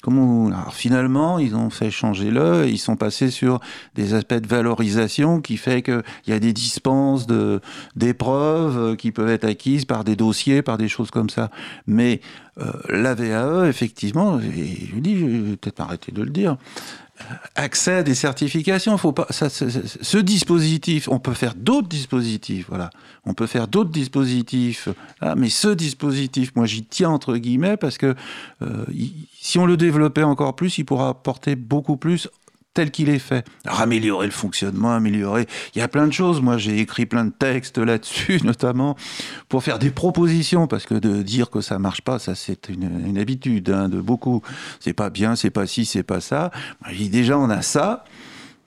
Comment 0.01 0.47
Alors 0.47 0.75
finalement, 0.75 1.41
ils 1.41 1.57
ont 1.57 1.71
fait 1.71 1.91
changer 1.91 2.31
le, 2.31 2.69
ils 2.69 2.79
sont 2.79 2.95
passés 2.95 3.31
sur 3.31 3.59
des 3.97 4.15
aspects 4.15 4.35
de 4.35 4.47
valorisation 4.47 5.41
qui 5.41 5.57
fait 5.57 5.83
qu'il 5.83 6.03
y 6.29 6.33
a 6.33 6.39
des 6.39 6.53
dispenses 6.53 7.27
de 7.27 7.61
d'épreuves 7.97 8.79
euh, 8.79 8.97
qui 8.97 9.11
peuvent 9.11 9.29
être 9.29 9.45
acquises 9.45 9.85
par 9.87 10.05
des 10.05 10.15
dossiers, 10.15 10.63
par 10.63 10.79
des 10.79 10.89
choses 10.89 11.11
comme 11.11 11.31
ça. 11.31 11.51
Mais 11.89 12.21
euh, 12.61 12.73
la 12.89 13.15
VAE, 13.15 13.69
effectivement, 13.69 14.39
et 14.39 14.89
je 14.93 15.01
dis, 15.01 15.19
je 15.19 15.27
vais 15.27 15.57
peut-être 15.57 15.81
arrêter 15.81 16.13
de 16.13 16.23
le 16.23 16.31
dire, 16.31 16.57
accès 17.55 17.97
à 17.97 18.03
des 18.03 18.15
certifications. 18.15 18.97
Faut 18.99 19.13
pas, 19.13 19.27
ce 19.31 20.19
dispositif, 20.19 21.09
on 21.09 21.19
peut 21.19 21.35
faire 21.35 21.55
d'autres 21.55 21.89
dispositifs, 21.89 22.67
voilà. 22.69 22.91
On 23.25 23.35
peut 23.35 23.47
faire 23.47 23.69
d'autres 23.69 23.91
dispositifs, 23.91 24.89
ah, 25.21 25.35
mais 25.35 25.49
ce 25.49 25.69
dispositif, 25.69 26.53
moi 26.57 26.67
j'y 26.67 26.85
tiens 26.85 27.11
entre 27.11 27.37
guillemets 27.37 27.77
parce 27.77 27.99
que 27.99 28.15
euh, 28.63 28.85
si 29.41 29.59
on 29.59 29.67
le 29.67 29.77
développait 29.77 30.23
encore 30.23 30.57
plus, 30.57 30.79
il 30.79 30.85
pourra 30.85 31.11
apporter 31.11 31.57
beaucoup 31.57 31.97
plus 31.97 32.29
tel 32.79 32.93
qu'il 32.93 33.09
est 33.09 33.19
fait. 33.19 33.45
Alors, 33.65 33.81
améliorer 33.81 34.27
le 34.27 34.33
fonctionnement, 34.33 34.95
améliorer. 34.95 35.49
Il 35.75 35.81
y 35.81 35.83
a 35.83 35.89
plein 35.89 36.07
de 36.07 36.13
choses. 36.13 36.41
Moi, 36.41 36.59
j'ai 36.59 36.79
écrit 36.79 37.07
plein 37.07 37.25
de 37.25 37.33
textes 37.37 37.79
là-dessus, 37.79 38.39
notamment 38.45 38.95
pour 39.49 39.65
faire 39.65 39.81
des 39.81 39.91
propositions, 39.91 40.69
parce 40.69 40.87
que 40.87 40.95
de 40.95 41.23
dire 41.23 41.51
que 41.51 41.61
ça 41.61 41.81
marche 41.81 42.03
pas, 42.03 42.21
ça 42.21 42.37
c'est 42.37 42.69
une, 42.69 43.19
habitude 43.19 43.71
hein, 43.71 43.89
de 43.89 44.01
beaucoup. 44.01 44.43
C'est 44.79 44.93
pas 44.93 45.11
bien, 45.11 45.35
c'est 45.35 45.51
pas 45.51 45.67
ci, 45.67 45.87
c'est 45.87 46.05
pas 46.05 46.21
ça. 46.21 46.53
Moi, 46.85 46.95
déjà, 47.11 47.37
on 47.37 47.51
a 47.51 47.63
ça. 47.63 48.05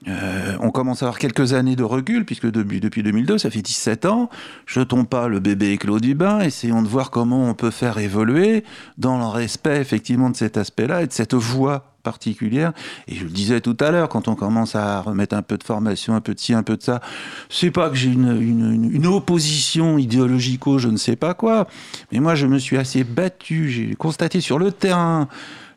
Euh, 0.08 0.58
on 0.60 0.70
commence 0.70 1.02
à 1.02 1.06
avoir 1.06 1.18
quelques 1.18 1.54
années 1.54 1.76
de 1.76 1.84
recul, 1.84 2.26
puisque 2.26 2.50
depuis, 2.50 2.80
depuis 2.80 3.02
2002, 3.02 3.38
ça 3.38 3.48
fait 3.48 3.62
17 3.62 4.04
ans. 4.04 4.28
Jetons 4.66 5.06
pas 5.06 5.26
le 5.26 5.40
bébé 5.40 5.70
éclos 5.70 6.00
du 6.00 6.14
bain, 6.14 6.40
essayons 6.40 6.82
de 6.82 6.88
voir 6.88 7.10
comment 7.10 7.48
on 7.48 7.54
peut 7.54 7.70
faire 7.70 7.96
évoluer 7.96 8.62
dans 8.98 9.16
le 9.16 9.24
respect 9.24 9.80
effectivement 9.80 10.28
de 10.28 10.36
cet 10.36 10.58
aspect-là 10.58 11.02
et 11.02 11.06
de 11.06 11.12
cette 11.12 11.32
voie 11.32 11.91
particulière. 12.02 12.72
Et 13.08 13.14
je 13.14 13.24
le 13.24 13.30
disais 13.30 13.60
tout 13.60 13.76
à 13.80 13.90
l'heure, 13.90 14.08
quand 14.08 14.28
on 14.28 14.34
commence 14.34 14.74
à 14.74 15.00
remettre 15.00 15.34
un 15.34 15.42
peu 15.42 15.58
de 15.58 15.64
formation, 15.64 16.14
un 16.14 16.20
peu 16.20 16.34
de 16.34 16.40
ci, 16.40 16.54
un 16.54 16.62
peu 16.62 16.76
de 16.76 16.82
ça, 16.82 17.00
c'est 17.48 17.70
pas 17.70 17.90
que 17.90 17.96
j'ai 17.96 18.10
une, 18.10 18.90
une, 18.92 19.06
opposition 19.06 19.98
idéologico, 19.98 20.78
je 20.78 20.88
ne 20.88 20.96
sais 20.96 21.16
pas 21.16 21.34
quoi, 21.34 21.66
mais 22.10 22.20
moi 22.20 22.34
je 22.34 22.46
me 22.46 22.58
suis 22.58 22.78
assez 22.78 23.04
battu, 23.04 23.70
j'ai 23.70 23.94
constaté 23.94 24.40
sur 24.40 24.58
le 24.58 24.72
terrain 24.72 25.28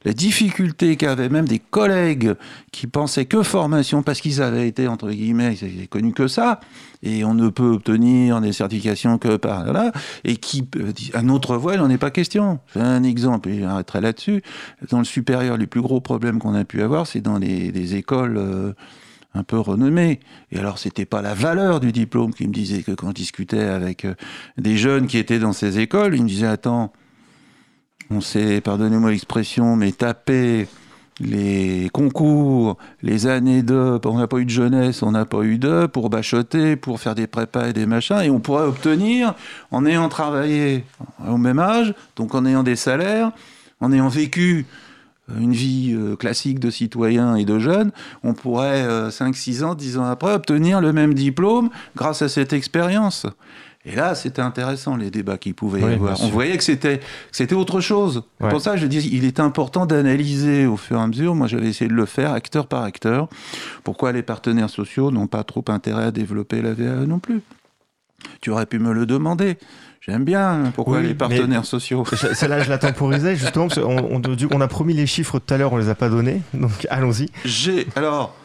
la 0.06 0.14
difficulté 0.14 0.96
qu'avaient 0.96 1.30
même 1.30 1.48
des 1.48 1.60
collègues 1.60 2.36
qui 2.72 2.86
pensaient 2.86 3.26
que 3.26 3.42
formation, 3.42 4.04
parce 4.04 4.22
qu'ils 4.22 4.42
avaient 4.42 4.68
été, 4.68 4.88
entre 4.88 5.10
guillemets, 5.10 5.58
ils 5.60 5.66
avaient 5.66 5.88
connu 5.88 6.14
que 6.14 6.28
ça, 6.28 6.60
et 7.06 7.24
on 7.24 7.34
ne 7.34 7.50
peut 7.50 7.70
obtenir 7.70 8.42
des 8.42 8.52
certifications 8.52 9.18
que 9.18 9.38
par 9.38 9.72
là, 9.72 9.92
et 10.24 10.36
qui, 10.36 10.68
à 11.14 11.22
notre 11.22 11.56
voie, 11.56 11.76
il 11.76 11.80
n'en 11.80 11.90
est 11.90 11.98
pas 11.98 12.12
question. 12.12 12.60
Un 12.76 13.04
exemple, 13.04 13.50
et 13.50 13.60
j'arrêterai 13.60 14.02
là-dessus. 14.02 14.42
Dans 14.90 15.00
le 15.00 15.06
supérieur, 15.06 15.58
les 15.58 15.68
plus 15.68 15.82
gros 15.82 16.02
problèmes 16.02 16.40
qu'on 16.40 16.56
a 16.56 16.66
pu 16.66 16.82
avoir, 16.82 17.08
c'est 17.08 17.22
dans 17.22 17.38
les, 17.38 17.72
les 17.72 17.96
écoles... 17.96 18.38
Euh, 18.38 18.74
un 19.38 19.44
peu 19.44 19.60
renommé. 19.60 20.22
Et 20.54 20.60
alors, 20.60 20.80
c'était 20.80 21.04
pas 21.04 21.22
la 21.22 21.34
valeur 21.34 21.82
du 21.82 21.92
diplôme 21.92 22.34
qui 22.34 22.48
me 22.48 22.54
disait 22.54 22.84
que 22.84 22.94
quand 22.94 23.10
je 23.10 23.16
discutais 23.16 23.60
avec 23.60 24.06
euh, 24.06 24.16
des 24.58 24.78
jeunes 24.78 25.08
qui 25.08 25.18
étaient 25.18 25.40
dans 25.40 25.52
ces 25.52 25.78
écoles, 25.80 26.16
ils 26.16 26.24
me 26.24 26.28
disaient, 26.30 26.48
attends, 26.48 26.94
on 28.10 28.22
s'est, 28.22 28.62
pardonnez-moi 28.62 29.12
l'expression, 29.12 29.76
mais 29.76 29.92
tapé 29.92 30.68
les 31.20 31.90
concours, 31.94 32.78
les 33.02 33.28
années 33.28 33.64
de, 33.64 34.00
on 34.04 34.18
n'a 34.18 34.28
pas 34.28 34.38
eu 34.38 34.46
de 34.46 34.50
jeunesse, 34.50 35.02
on 35.02 35.12
n'a 35.12 35.26
pas 35.26 35.44
eu 35.44 35.58
de, 35.58 35.86
pour 35.86 36.10
bachoter, 36.10 36.76
pour 36.76 37.00
faire 37.00 37.16
des 37.16 37.28
prépas 37.28 37.70
et 37.70 37.74
des 37.74 37.86
machins, 37.86 38.20
et 38.22 38.30
on 38.30 38.40
pourrait 38.40 38.66
obtenir, 38.66 39.34
en 39.72 39.86
ayant 39.86 40.10
travaillé 40.10 40.84
au 41.28 41.38
même 41.38 41.60
âge, 41.60 41.94
donc 42.16 42.36
en 42.36 42.46
ayant 42.46 42.64
des 42.64 42.76
salaires, 42.76 43.32
en 43.80 43.92
ayant 43.92 44.10
vécu 44.10 44.66
une 45.40 45.54
vie 45.54 45.98
classique 46.20 46.60
de 46.60 46.70
citoyen 46.70 47.36
et 47.36 47.46
de 47.46 47.60
jeune, 47.60 47.92
on 48.24 48.34
pourrait, 48.34 49.10
5-6 49.10 49.64
ans, 49.64 49.74
10 49.74 49.98
ans 49.98 50.06
après, 50.06 50.34
obtenir 50.34 50.82
le 50.82 50.94
même 50.94 51.14
diplôme 51.14 51.70
grâce 51.96 52.22
à 52.22 52.30
cette 52.30 52.54
expérience. 52.54 53.26
Et 53.86 53.96
là, 53.96 54.16
c'était 54.16 54.42
intéressant 54.42 54.96
les 54.96 55.12
débats 55.12 55.38
qu'il 55.38 55.54
pouvait 55.54 55.82
y 55.82 55.84
avoir. 55.84 56.22
On 56.24 56.28
voyait 56.28 56.58
que 56.58 56.64
c'était 56.64 57.00
c'était 57.32 57.56
autre 57.56 57.82
chose. 57.82 58.24
Pour 58.40 58.62
ça, 58.62 58.78
je 58.78 58.88
dis, 58.88 59.10
il 59.12 59.26
est 59.26 59.40
important 59.40 59.86
d'analyser 59.86 60.66
au 60.66 60.78
fur 60.78 60.98
et 60.98 61.02
à 61.02 61.08
mesure. 61.08 61.36
Moi, 61.36 61.48
j'avais 61.48 61.68
essayé 61.68 61.90
de 61.90 61.96
le 61.96 62.06
faire 62.06 62.32
acteur 62.32 62.68
par 62.68 62.84
acteur. 62.84 63.28
Pourquoi 63.84 64.12
les 64.12 64.24
partenaires 64.24 64.70
sociaux 64.70 65.12
n'ont 65.12 65.28
pas 65.28 65.44
trop 65.44 65.64
intérêt 65.68 66.06
à 66.06 66.12
développer 66.12 66.62
la 66.62 66.74
VAE 66.74 67.06
non 67.06 67.20
plus? 67.20 67.42
Tu 68.42 68.50
aurais 68.50 68.66
pu 68.66 68.80
me 68.80 68.92
le 68.92 69.06
demander. 69.06 69.58
J'aime 70.02 70.24
bien. 70.24 70.72
Pourquoi 70.76 71.02
les 71.02 71.14
partenaires 71.14 71.66
sociaux 71.66 72.06
Celle-là, 72.34 72.62
je 72.62 72.70
la 72.70 72.78
temporisais 72.78 73.36
justement 73.36 73.68
parce 73.68 73.80
on, 73.80 74.22
on, 74.52 74.62
a 74.62 74.68
promis 74.68 74.94
les 74.94 75.08
chiffres 75.08 75.40
tout 75.40 75.54
à 75.54 75.58
l'heure, 75.58 75.74
on 75.74 75.78
les 75.78 75.90
a 75.90 75.96
pas 75.96 76.10
donnés. 76.10 76.42
Donc 76.54 76.88
allons-y. 76.90 77.30
J'ai 77.44 77.88
alors 77.96 78.36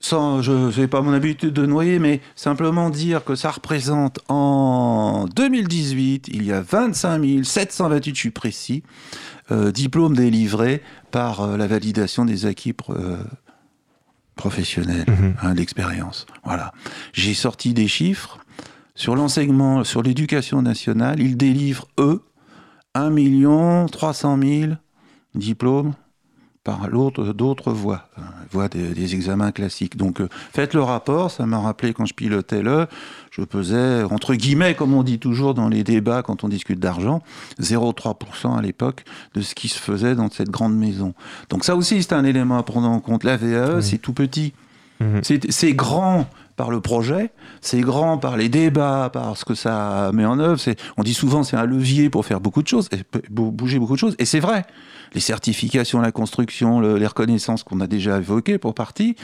sans, 0.00 0.40
je 0.40 0.80
n'ai 0.80 0.88
pas 0.88 1.02
mon 1.02 1.12
habitude 1.12 1.52
de 1.52 1.66
noyer, 1.66 1.98
mais 1.98 2.22
simplement 2.34 2.88
dire 2.88 3.22
que 3.22 3.34
ça 3.34 3.50
représente 3.50 4.20
en 4.28 5.26
2018, 5.36 6.28
il 6.32 6.42
y 6.44 6.52
a 6.52 6.62
25 6.62 7.44
728, 7.44 8.14
je 8.14 8.20
suis 8.20 8.30
précis, 8.30 8.82
euh, 9.52 9.70
diplômes 9.70 10.16
délivrés 10.16 10.82
par 11.10 11.42
euh, 11.42 11.56
la 11.58 11.66
validation 11.66 12.24
des 12.24 12.46
acquis 12.46 12.74
euh, 12.88 13.18
professionnels, 14.36 15.04
mhm. 15.06 15.34
hein, 15.42 15.54
l'expérience. 15.54 16.26
Voilà. 16.44 16.72
J'ai 17.12 17.34
sorti 17.34 17.74
des 17.74 17.88
chiffres 17.88 18.38
sur 18.94 19.14
l'enseignement, 19.16 19.84
sur 19.84 20.02
l'éducation 20.02 20.62
nationale. 20.62 21.20
Ils 21.20 21.36
délivrent, 21.36 21.88
eux, 21.98 22.22
1 22.94 23.86
300 23.86 24.38
000 24.42 24.72
diplômes 25.34 25.92
par 26.62 26.88
l'autre 26.88 27.32
d'autres 27.32 27.72
voies, 27.72 28.08
euh, 28.18 28.22
voies 28.50 28.68
des, 28.68 29.14
examens 29.14 29.50
classiques. 29.50 29.96
Donc 29.96 30.20
euh, 30.20 30.28
faites 30.52 30.74
le 30.74 30.82
rapport, 30.82 31.30
ça 31.30 31.46
m'a 31.46 31.58
rappelé 31.58 31.94
quand 31.94 32.04
je 32.04 32.12
pilotais 32.12 32.62
le, 32.62 32.86
je 33.30 33.42
pesais 33.42 34.02
entre 34.04 34.34
guillemets, 34.34 34.74
comme 34.74 34.92
on 34.92 35.02
dit 35.02 35.18
toujours 35.18 35.54
dans 35.54 35.68
les 35.68 35.84
débats 35.84 36.22
quand 36.22 36.44
on 36.44 36.48
discute 36.48 36.78
d'argent, 36.78 37.22
0,3% 37.60 38.58
à 38.58 38.62
l'époque 38.62 39.04
de 39.34 39.40
ce 39.40 39.54
qui 39.54 39.68
se 39.68 39.78
faisait 39.78 40.14
dans 40.14 40.30
cette 40.30 40.50
grande 40.50 40.76
maison. 40.76 41.14
Donc 41.48 41.64
ça 41.64 41.76
aussi 41.76 42.02
c'est 42.02 42.12
un 42.12 42.24
élément 42.24 42.58
à 42.58 42.62
prendre 42.62 42.88
en 42.88 43.00
compte. 43.00 43.24
La 43.24 43.38
VAE 43.38 43.80
c'est 43.80 43.98
tout 43.98 44.12
petit, 44.12 44.52
mhm. 45.00 45.22
c'est 45.22 45.72
grand 45.72 46.28
par 46.56 46.70
le 46.70 46.82
projet, 46.82 47.30
c'est 47.62 47.80
grand 47.80 48.18
par 48.18 48.36
les 48.36 48.50
débats, 48.50 49.08
par 49.10 49.38
ce 49.38 49.46
que 49.46 49.54
ça 49.54 50.10
met 50.12 50.26
en 50.26 50.38
œuvre. 50.38 50.60
On 50.98 51.02
dit 51.02 51.14
souvent 51.14 51.42
c'est 51.42 51.56
un 51.56 51.64
levier 51.64 52.10
pour 52.10 52.26
faire 52.26 52.38
beaucoup 52.38 52.62
de 52.62 52.68
choses, 52.68 52.90
et 52.92 52.98
bouger 53.30 53.78
beaucoup 53.78 53.94
de 53.94 53.98
choses, 53.98 54.14
et 54.18 54.26
c'est 54.26 54.40
vrai 54.40 54.66
les 55.14 55.20
certifications, 55.20 56.00
la 56.00 56.12
construction, 56.12 56.80
les 56.80 57.06
reconnaissances 57.06 57.62
qu'on 57.62 57.80
a 57.80 57.86
déjà 57.86 58.18
évoquées 58.18 58.58
pour 58.58 58.74
partie. 58.74 59.16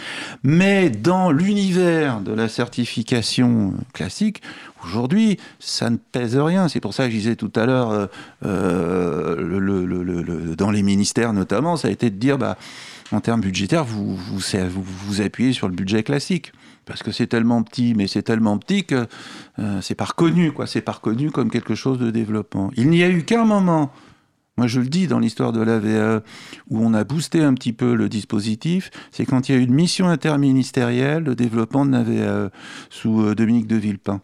Mais 0.43 0.91
dans 0.91 1.30
l'univers 1.30 2.20
de 2.20 2.32
la 2.32 2.49
certification 2.49 3.74
classique, 3.93 4.43
aujourd'hui, 4.84 5.39
ça 5.59 5.91
ne 5.91 5.97
pèse 5.97 6.37
rien. 6.37 6.68
C'est 6.68 6.80
pour 6.80 6.95
ça 6.95 7.05
que 7.05 7.11
je 7.11 7.16
disais 7.16 7.37
tout 7.37 7.53
à 7.55 7.66
l'heure, 7.66 7.91
euh, 7.91 8.07
euh, 8.45 10.55
dans 10.57 10.70
les 10.70 10.82
ministères 10.82 11.32
notamment, 11.32 11.76
ça 11.76 11.89
a 11.89 11.91
été 11.91 12.11
de 12.11 12.16
dire, 12.16 12.39
bah, 12.39 12.57
en 13.12 13.20
termes 13.20 13.41
budgétaires, 13.41 13.84
vous 13.84 14.16
vous, 14.16 14.41
vous 15.07 15.20
appuyez 15.20 15.53
sur 15.53 15.68
le 15.68 15.74
budget 15.74 16.03
classique 16.03 16.53
parce 16.87 17.03
que 17.03 17.11
c'est 17.11 17.26
tellement 17.26 17.62
petit, 17.62 17.95
mais 17.95 18.07
c'est 18.07 18.22
tellement 18.22 18.57
petit 18.59 18.84
que 18.84 19.07
euh, 19.59 19.80
c'est 19.82 19.97
pas 19.97 20.05
reconnu, 20.05 20.53
quoi. 20.53 20.66
C'est 20.66 20.80
pas 20.80 20.93
reconnu 20.93 21.30
comme 21.30 21.51
quelque 21.51 21.74
chose 21.74 21.99
de 21.99 22.11
développement. 22.11 22.70
Il 22.76 22.89
n'y 22.89 23.03
a 23.03 23.09
eu 23.09 23.24
qu'un 23.24 23.45
moment 23.45 23.93
moi, 24.57 24.66
je 24.66 24.80
le 24.80 24.88
dis 24.88 25.07
dans 25.07 25.18
l'histoire 25.18 25.52
de 25.52 25.61
la 25.61 25.78
VAE, 25.78 26.22
où 26.70 26.84
on 26.84 26.94
a 26.94 27.04
boosté 27.04 27.42
un 27.42 27.54
petit 27.54 27.72
peu 27.72 27.94
le 27.94 28.09
dispositif, 28.09 28.90
c'est 29.11 29.26
quand 29.26 29.48
il 29.48 29.54
y 29.54 29.59
a 29.59 29.61
eu 29.61 29.64
une 29.64 29.74
mission 29.74 30.09
interministérielle 30.09 31.24
de 31.24 31.34
développement 31.34 31.84
de 31.84 31.92
la 31.92 32.02
VAE 32.02 32.50
sous 32.88 33.22
euh, 33.22 33.34
Dominique 33.34 33.66
de 33.66 33.76
Villepin 33.76 34.20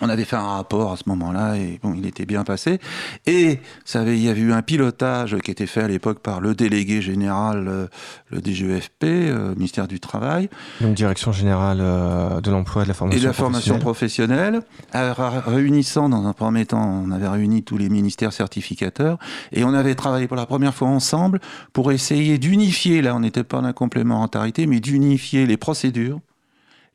on 0.00 0.08
avait 0.08 0.24
fait 0.24 0.36
un 0.36 0.46
rapport 0.46 0.92
à 0.92 0.96
ce 0.96 1.04
moment-là 1.06 1.56
et 1.56 1.78
bon, 1.82 1.94
il 1.94 2.06
était 2.06 2.26
bien 2.26 2.44
passé. 2.44 2.78
Et 3.26 3.58
ça 3.84 4.00
avait, 4.00 4.16
il 4.16 4.24
y 4.24 4.28
avait 4.28 4.40
eu 4.40 4.52
un 4.52 4.62
pilotage 4.62 5.36
qui 5.38 5.50
était 5.50 5.66
fait 5.66 5.82
à 5.82 5.88
l'époque 5.88 6.20
par 6.20 6.40
le 6.40 6.54
délégué 6.54 7.02
général, 7.02 7.68
euh, 7.68 7.86
le 8.30 8.40
DGEFP, 8.40 9.04
euh, 9.04 9.54
ministère 9.54 9.88
du 9.88 10.00
Travail. 10.00 10.48
Donc 10.80 10.94
Direction 10.94 11.32
générale 11.32 11.78
euh, 11.80 12.40
de 12.40 12.50
l'emploi 12.50 12.82
et 12.82 12.84
de 12.84 12.88
la 12.88 12.94
formation. 12.94 13.18
Et 13.18 13.22
de 13.22 13.26
la 13.26 13.32
formation 13.32 13.78
professionnelle, 13.78 14.62
réunissant 14.92 16.08
dans 16.08 16.26
un 16.26 16.32
premier 16.32 16.66
temps, 16.66 17.04
on 17.06 17.10
avait 17.10 17.28
réuni 17.28 17.62
tous 17.62 17.76
les 17.76 17.88
ministères 17.88 18.32
certificateurs 18.32 19.18
et 19.52 19.64
on 19.64 19.74
avait 19.74 19.94
travaillé 19.94 20.26
pour 20.26 20.36
la 20.36 20.46
première 20.46 20.74
fois 20.74 20.88
ensemble 20.88 21.40
pour 21.72 21.92
essayer 21.92 22.38
d'unifier, 22.38 23.02
là 23.02 23.14
on 23.14 23.20
n'était 23.20 23.44
pas 23.44 23.58
dans 23.60 23.66
la 23.66 23.72
complémentarité, 23.72 24.66
mais 24.66 24.80
d'unifier 24.80 25.46
les 25.46 25.56
procédures, 25.56 26.20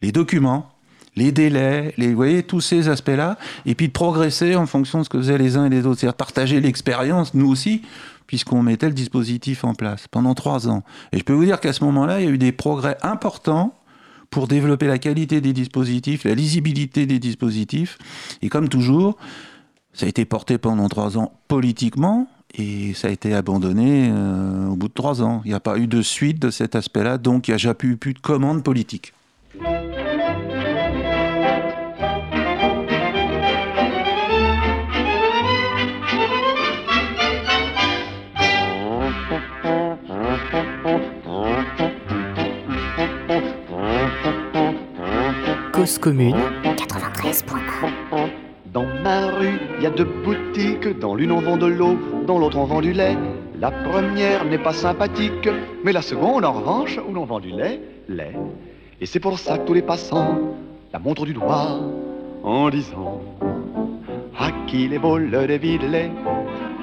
les 0.01 0.11
documents 0.11 0.74
les 1.15 1.31
délais, 1.31 1.93
les, 1.97 2.09
vous 2.09 2.15
voyez, 2.15 2.43
tous 2.43 2.61
ces 2.61 2.89
aspects-là, 2.89 3.37
et 3.65 3.75
puis 3.75 3.87
de 3.87 3.93
progresser 3.93 4.55
en 4.55 4.65
fonction 4.65 4.99
de 4.99 5.03
ce 5.03 5.09
que 5.09 5.17
faisaient 5.17 5.37
les 5.37 5.57
uns 5.57 5.65
et 5.65 5.69
les 5.69 5.85
autres, 5.85 5.99
c'est-à-dire 5.99 6.17
partager 6.17 6.59
l'expérience, 6.59 7.33
nous 7.33 7.49
aussi, 7.49 7.83
puisqu'on 8.27 8.61
mettait 8.61 8.87
le 8.87 8.93
dispositif 8.93 9.63
en 9.63 9.73
place 9.73 10.07
pendant 10.09 10.33
trois 10.33 10.67
ans. 10.67 10.83
Et 11.11 11.19
je 11.19 11.23
peux 11.23 11.33
vous 11.33 11.45
dire 11.45 11.59
qu'à 11.59 11.73
ce 11.73 11.83
moment-là, 11.83 12.19
il 12.19 12.25
y 12.25 12.27
a 12.27 12.31
eu 12.31 12.37
des 12.37 12.51
progrès 12.51 12.97
importants 13.01 13.73
pour 14.29 14.47
développer 14.47 14.87
la 14.87 14.97
qualité 14.97 15.39
des 15.39 15.53
dispositifs, 15.53 16.25
la 16.25 16.35
lisibilité 16.35 17.05
des 17.05 17.19
dispositifs, 17.19 17.97
et 18.41 18.49
comme 18.49 18.67
toujours, 18.67 19.17
ça 19.93 20.05
a 20.05 20.09
été 20.09 20.25
porté 20.25 20.57
pendant 20.57 20.89
trois 20.89 21.17
ans 21.17 21.31
politiquement, 21.47 22.27
et 22.57 22.93
ça 22.93 23.07
a 23.07 23.11
été 23.11 23.33
abandonné 23.33 24.09
euh, 24.11 24.67
au 24.67 24.75
bout 24.75 24.87
de 24.87 24.93
trois 24.93 25.21
ans. 25.21 25.41
Il 25.45 25.49
n'y 25.49 25.53
a 25.53 25.59
pas 25.59 25.77
eu 25.77 25.87
de 25.87 26.01
suite 26.01 26.41
de 26.41 26.49
cet 26.49 26.75
aspect-là, 26.75 27.17
donc 27.17 27.47
il 27.47 27.51
n'y 27.51 27.55
a 27.55 27.57
jamais 27.57 27.77
eu 27.83 27.97
plus 27.97 28.13
de 28.13 28.19
commande 28.19 28.63
politique. 28.63 29.13
Commune 46.01 46.35
93.1 46.63 48.29
Dans 48.73 48.85
ma 49.03 49.27
rue, 49.27 49.59
il 49.77 49.83
y 49.83 49.85
a 49.85 49.91
deux 49.91 50.03
boutiques. 50.25 50.99
Dans 50.99 51.13
l'une 51.13 51.31
on 51.31 51.41
vend 51.41 51.57
de 51.57 51.67
l'eau, 51.67 51.95
dans 52.25 52.39
l'autre 52.39 52.57
on 52.57 52.65
vend 52.65 52.81
du 52.81 52.91
lait. 52.91 53.15
La 53.59 53.69
première 53.69 54.45
n'est 54.45 54.57
pas 54.57 54.73
sympathique, 54.73 55.47
mais 55.83 55.91
la 55.91 56.01
seconde 56.01 56.43
en 56.43 56.53
revanche, 56.53 56.99
où 57.07 57.13
l'on 57.13 57.25
vend 57.25 57.39
du 57.39 57.51
lait, 57.51 57.79
lait. 58.09 58.33
Et 58.99 59.05
c'est 59.05 59.19
pour 59.19 59.37
ça 59.37 59.59
que 59.59 59.67
tous 59.67 59.73
les 59.75 59.83
passants 59.83 60.39
la 60.91 60.97
montrent 60.97 61.25
du 61.25 61.33
doigt 61.33 61.79
en 62.43 62.69
disant 62.69 63.21
À 64.39 64.49
qui 64.65 64.87
les 64.87 64.97
beau 64.97 65.19
le 65.19 65.45
lait 65.45 66.11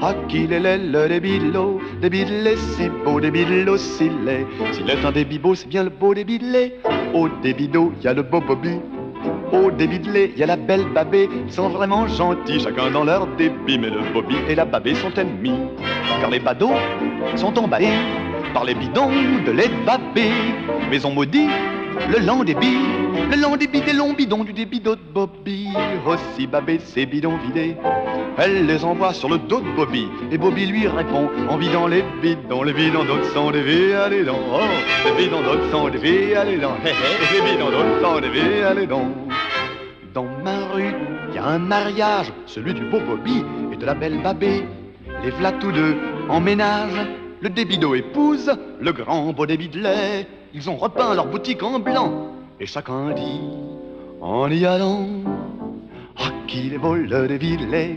à 0.02 0.14
qui 0.28 0.48
les 0.48 0.58
lait 0.58 0.78
le 0.78 1.08
débilo, 1.08 1.80
débile 2.00 2.54
si 2.56 2.88
beau, 3.04 3.20
débilo 3.20 3.76
si 3.76 4.10
laid. 4.24 4.46
S'il 4.72 4.90
est 4.90 5.04
un 5.04 5.12
débibo, 5.12 5.54
c'est 5.54 5.68
bien 5.68 5.84
le 5.84 5.90
beau 5.90 6.12
débilé. 6.12 6.74
Au 7.14 7.28
débido, 7.28 7.92
il 7.98 8.04
y 8.04 8.08
a 8.08 8.14
le 8.14 8.22
beau 8.22 8.40
Bobby. 8.40 8.80
Au 9.52 9.70
débit 9.70 10.00
il 10.04 10.38
y 10.38 10.42
a 10.42 10.46
la 10.46 10.56
belle 10.56 10.86
babée. 10.92 11.28
Ils 11.46 11.52
sont 11.52 11.68
vraiment 11.68 12.08
gentils, 12.08 12.58
chacun 12.58 12.90
dans 12.90 13.04
leur 13.04 13.28
débit. 13.36 13.78
Mais 13.78 13.90
le 13.90 14.00
Bobby 14.12 14.34
et 14.48 14.56
la 14.56 14.64
babée 14.64 14.94
sont 14.96 15.12
ennemis. 15.16 15.60
Car 16.20 16.30
les 16.30 16.40
badauds 16.40 16.74
sont 17.36 17.56
emballés 17.56 17.98
par 18.52 18.64
les 18.64 18.74
bidons 18.74 19.10
de 19.46 19.52
lait 19.52 19.70
babé. 19.86 20.30
Mais 20.90 21.04
on 21.04 21.12
maudit 21.12 21.48
le 22.10 22.18
lent 22.24 22.44
débit, 22.44 22.78
le 23.30 23.40
lent 23.40 23.56
débit 23.56 23.80
des 23.80 23.92
longs 23.92 24.12
bidons 24.12 24.44
du 24.44 24.52
débit 24.52 24.80
de 24.80 24.96
Bobby. 25.14 25.68
Aussi 26.06 26.46
babé 26.46 26.78
ses 26.78 27.06
bidons 27.06 27.36
vidés, 27.38 27.76
elle 28.38 28.66
les 28.66 28.84
envoie 28.84 29.12
sur 29.12 29.28
le 29.28 29.38
dos 29.38 29.60
de 29.60 29.70
Bobby. 29.70 30.08
Et 30.30 30.38
Bobby 30.38 30.66
lui 30.66 30.86
répond 30.88 31.28
en 31.48 31.56
vidant 31.56 31.86
les 31.86 32.04
bidons, 32.20 32.62
les 32.62 32.72
bidons 32.72 33.04
d'autres 33.04 33.32
sont 33.32 33.50
des 33.50 33.62
vies, 33.62 33.92
allez 33.92 34.24
donc. 34.24 34.40
Oh, 34.52 34.60
les 35.04 35.24
bidons 35.24 35.42
d'autres 35.42 35.70
sont 35.70 35.88
des 35.88 35.98
vies, 35.98 36.34
allez 36.34 36.58
donc. 36.58 36.78
les 36.84 37.52
bidons 37.52 37.70
d'autres 37.70 38.00
sont 38.02 38.20
des 38.20 38.30
vies, 38.30 38.62
allez 38.62 38.86
donc. 38.86 39.08
Dans 40.14 40.26
ma 40.44 40.66
rue, 40.74 40.94
il 41.30 41.34
y 41.36 41.38
a 41.38 41.46
un 41.46 41.58
mariage, 41.58 42.32
celui 42.46 42.74
du 42.74 42.82
beau 42.82 43.00
Bobby 43.00 43.44
et 43.72 43.76
de 43.76 43.86
la 43.86 43.94
belle 43.94 44.20
Babé. 44.22 44.64
Les 45.24 45.30
v'là 45.30 45.52
tous 45.52 45.72
deux 45.72 45.96
en 46.28 46.40
ménage, 46.40 46.98
le 47.40 47.48
débido 47.48 47.94
épouse 47.94 48.52
le 48.80 48.92
grand 48.92 49.32
beau 49.32 49.46
débit 49.46 49.68
de 49.68 49.80
lait. 49.80 50.26
Ils 50.54 50.68
ont 50.68 50.76
repeint 50.76 51.14
leur 51.14 51.26
boutique 51.26 51.62
en 51.62 51.78
blanc, 51.78 52.26
et 52.60 52.66
chacun 52.66 53.12
dit, 53.12 53.40
en 54.20 54.50
y 54.50 54.66
allant, 54.66 55.06
à 56.18 56.24
qui 56.46 56.64
les 56.68 56.76
vole 56.76 57.06
le 57.06 57.26
lait 57.26 57.96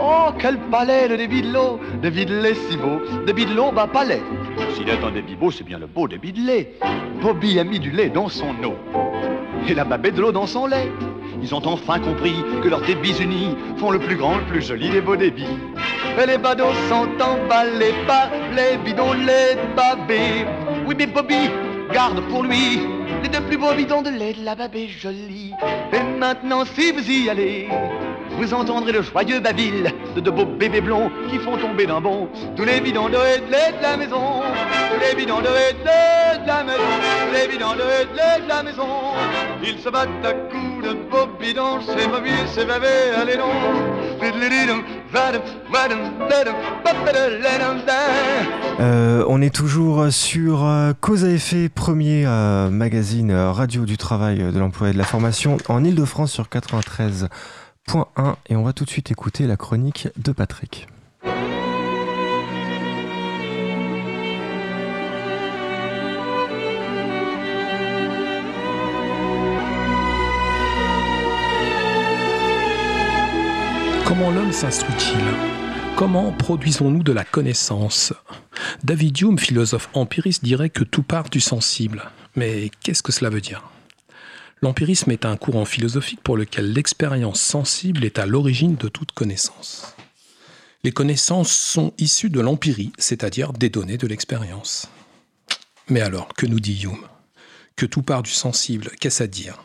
Oh, 0.00 0.28
quel 0.38 0.56
palais 0.70 1.08
le 1.08 1.16
débidelot, 1.16 1.80
lait 2.00 2.54
si 2.54 2.76
beau, 2.76 3.00
débidelot 3.26 3.72
bas 3.72 3.88
palais. 3.88 4.22
S'il 4.74 4.88
est 4.88 5.02
un 5.02 5.10
débibo, 5.10 5.50
c'est 5.50 5.64
bien 5.64 5.80
le 5.80 5.86
beau 5.86 6.06
lait 6.06 6.76
Bobby 7.20 7.58
a 7.58 7.64
mis 7.64 7.80
du 7.80 7.90
lait 7.90 8.08
dans 8.08 8.28
son 8.28 8.54
eau, 8.62 8.76
et 9.68 9.74
la 9.74 9.82
babette 9.82 10.14
de 10.14 10.20
l'eau 10.20 10.32
dans 10.32 10.46
son 10.46 10.66
lait. 10.66 10.92
Ils 11.42 11.52
ont 11.56 11.66
enfin 11.66 11.98
compris 11.98 12.36
que 12.62 12.68
leurs 12.68 12.82
débits 12.82 13.20
unis 13.20 13.56
font 13.78 13.90
le 13.90 13.98
plus 13.98 14.14
grand, 14.14 14.36
le 14.36 14.44
plus 14.44 14.62
joli 14.62 14.90
des 14.90 15.00
beaux 15.00 15.16
débits. 15.16 15.58
Et 16.22 16.26
les 16.26 16.38
badauds 16.38 16.74
sont 16.88 17.08
emballés 17.20 17.94
par 18.06 18.30
les 18.54 18.76
bidons, 18.78 19.14
les 19.14 19.56
babés. 19.74 20.46
Oui, 20.86 20.94
mais 20.96 21.06
Bobby 21.06 21.50
garde 21.92 22.20
pour 22.28 22.42
lui 22.42 22.80
les 23.22 23.28
deux 23.28 23.40
plus 23.42 23.58
beaux 23.58 23.74
bidons 23.74 24.02
de 24.02 24.10
lait 24.10 24.32
de 24.32 24.44
la 24.44 24.54
babée 24.54 24.88
jolie. 24.88 25.52
Et 25.92 26.02
maintenant, 26.18 26.64
si 26.64 26.92
vous 26.92 27.10
y 27.10 27.28
allez, 27.28 27.68
vous 28.40 28.54
entendrez 28.54 28.92
le 28.92 29.02
joyeux 29.02 29.38
babil 29.38 29.92
de 30.16 30.30
beaux 30.30 30.46
bébés 30.46 30.80
blonds 30.80 31.10
qui 31.28 31.38
font 31.38 31.58
tomber 31.58 31.84
d'un 31.84 32.00
bond 32.00 32.26
tous 32.56 32.64
les 32.64 32.80
bidons 32.80 33.10
de 33.10 33.12
lait 33.12 33.76
de 33.76 33.82
la 33.82 33.98
maison. 33.98 34.40
Tous 34.90 35.00
les 35.00 35.14
bidons 35.14 35.40
de 35.40 35.44
lait 35.44 35.74
de 35.74 36.46
la 36.46 36.64
maison. 36.64 36.78
Tous 36.78 37.34
les 37.34 37.48
bidons 37.52 37.74
de 37.74 37.80
lait 37.80 38.42
de 38.42 38.48
la 38.48 38.62
maison. 38.62 38.88
Ils 39.62 39.78
se 39.78 39.90
battent 39.90 40.08
à 40.24 40.32
coups 40.32 40.88
de 40.88 40.94
beaux 41.10 41.28
bidons, 41.38 41.80
c'est 41.86 42.08
mauvais, 42.08 42.30
c'est 42.54 42.64
bavé, 42.64 42.88
allez 43.20 43.36
donc. 43.36 43.50
Euh, 48.80 49.24
on 49.28 49.42
est 49.42 49.54
toujours 49.54 50.06
sur 50.10 50.64
euh, 50.64 50.92
Cause 51.00 51.24
à 51.24 51.30
effet, 51.30 51.68
premier 51.68 52.24
euh, 52.26 52.70
magazine 52.70 53.32
radio 53.32 53.84
du 53.84 53.96
travail, 53.96 54.38
de 54.38 54.58
l'emploi 54.58 54.90
et 54.90 54.92
de 54.92 54.98
la 54.98 55.04
formation 55.04 55.56
en 55.68 55.84
Ile-de-France 55.84 56.32
sur 56.32 56.48
93.1 57.90 58.36
et 58.48 58.56
on 58.56 58.62
va 58.62 58.72
tout 58.72 58.84
de 58.84 58.90
suite 58.90 59.10
écouter 59.10 59.46
la 59.48 59.56
chronique 59.56 60.08
de 60.16 60.30
Patrick. 60.30 60.86
Comment 74.04 74.30
l'homme 74.30 74.52
s'instruit-il? 74.52 75.18
Comment 75.96 76.30
produisons-nous 76.32 77.02
de 77.02 77.12
la 77.12 77.24
connaissance? 77.24 78.12
David 78.84 79.20
Hume, 79.20 79.38
philosophe 79.38 79.88
empiriste, 79.94 80.44
dirait 80.44 80.70
que 80.70 80.84
tout 80.84 81.02
part 81.02 81.28
du 81.28 81.40
sensible. 81.40 82.04
Mais 82.36 82.70
qu'est-ce 82.82 83.02
que 83.02 83.12
cela 83.12 83.30
veut 83.30 83.40
dire? 83.40 83.62
L'empirisme 84.62 85.10
est 85.10 85.24
un 85.24 85.38
courant 85.38 85.64
philosophique 85.64 86.20
pour 86.22 86.36
lequel 86.36 86.72
l'expérience 86.72 87.40
sensible 87.40 88.04
est 88.04 88.18
à 88.18 88.26
l'origine 88.26 88.76
de 88.76 88.88
toute 88.88 89.12
connaissance. 89.12 89.94
Les 90.84 90.92
connaissances 90.92 91.54
sont 91.54 91.94
issues 91.96 92.28
de 92.28 92.40
l'empirie, 92.40 92.92
c'est-à-dire 92.98 93.54
des 93.54 93.70
données 93.70 93.96
de 93.96 94.06
l'expérience. 94.06 94.88
Mais 95.88 96.02
alors, 96.02 96.28
que 96.34 96.46
nous 96.46 96.60
dit 96.60 96.82
Hume? 96.82 97.06
Que 97.74 97.86
tout 97.86 98.02
part 98.02 98.22
du 98.22 98.30
sensible, 98.30 98.90
qu'est-ce 99.00 99.22
à 99.22 99.26
dire? 99.26 99.64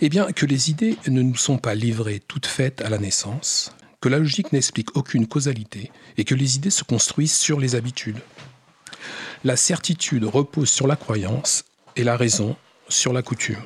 Eh 0.00 0.08
bien, 0.08 0.32
que 0.32 0.46
les 0.46 0.70
idées 0.70 0.96
ne 1.06 1.22
nous 1.22 1.36
sont 1.36 1.58
pas 1.58 1.74
livrées 1.76 2.20
toutes 2.26 2.46
faites 2.46 2.82
à 2.82 2.88
la 2.88 2.98
naissance, 2.98 3.72
que 4.00 4.08
la 4.08 4.18
logique 4.18 4.52
n'explique 4.52 4.96
aucune 4.96 5.28
causalité 5.28 5.92
et 6.16 6.24
que 6.24 6.34
les 6.34 6.56
idées 6.56 6.70
se 6.70 6.84
construisent 6.84 7.36
sur 7.36 7.60
les 7.60 7.76
habitudes. 7.76 8.20
La 9.44 9.56
certitude 9.56 10.24
repose 10.24 10.70
sur 10.70 10.86
la 10.86 10.96
croyance 10.96 11.64
et 11.96 12.04
la 12.04 12.16
raison 12.16 12.56
sur 12.88 13.12
la 13.12 13.22
coutume. 13.22 13.62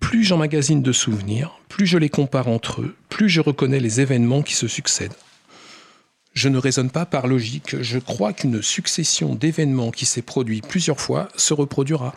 Plus 0.00 0.24
j'emmagasine 0.24 0.82
de 0.82 0.92
souvenirs, 0.92 1.58
plus 1.68 1.86
je 1.86 1.98
les 1.98 2.08
compare 2.08 2.48
entre 2.48 2.82
eux, 2.82 2.96
plus 3.08 3.28
je 3.28 3.40
reconnais 3.40 3.80
les 3.80 4.00
événements 4.00 4.42
qui 4.42 4.54
se 4.54 4.68
succèdent. 4.68 5.16
Je 6.34 6.48
ne 6.48 6.58
raisonne 6.58 6.90
pas 6.90 7.04
par 7.04 7.26
logique, 7.26 7.82
je 7.82 7.98
crois 7.98 8.32
qu'une 8.32 8.62
succession 8.62 9.34
d'événements 9.34 9.90
qui 9.90 10.06
s'est 10.06 10.22
produit 10.22 10.60
plusieurs 10.60 11.00
fois 11.00 11.28
se 11.36 11.52
reproduira. 11.52 12.14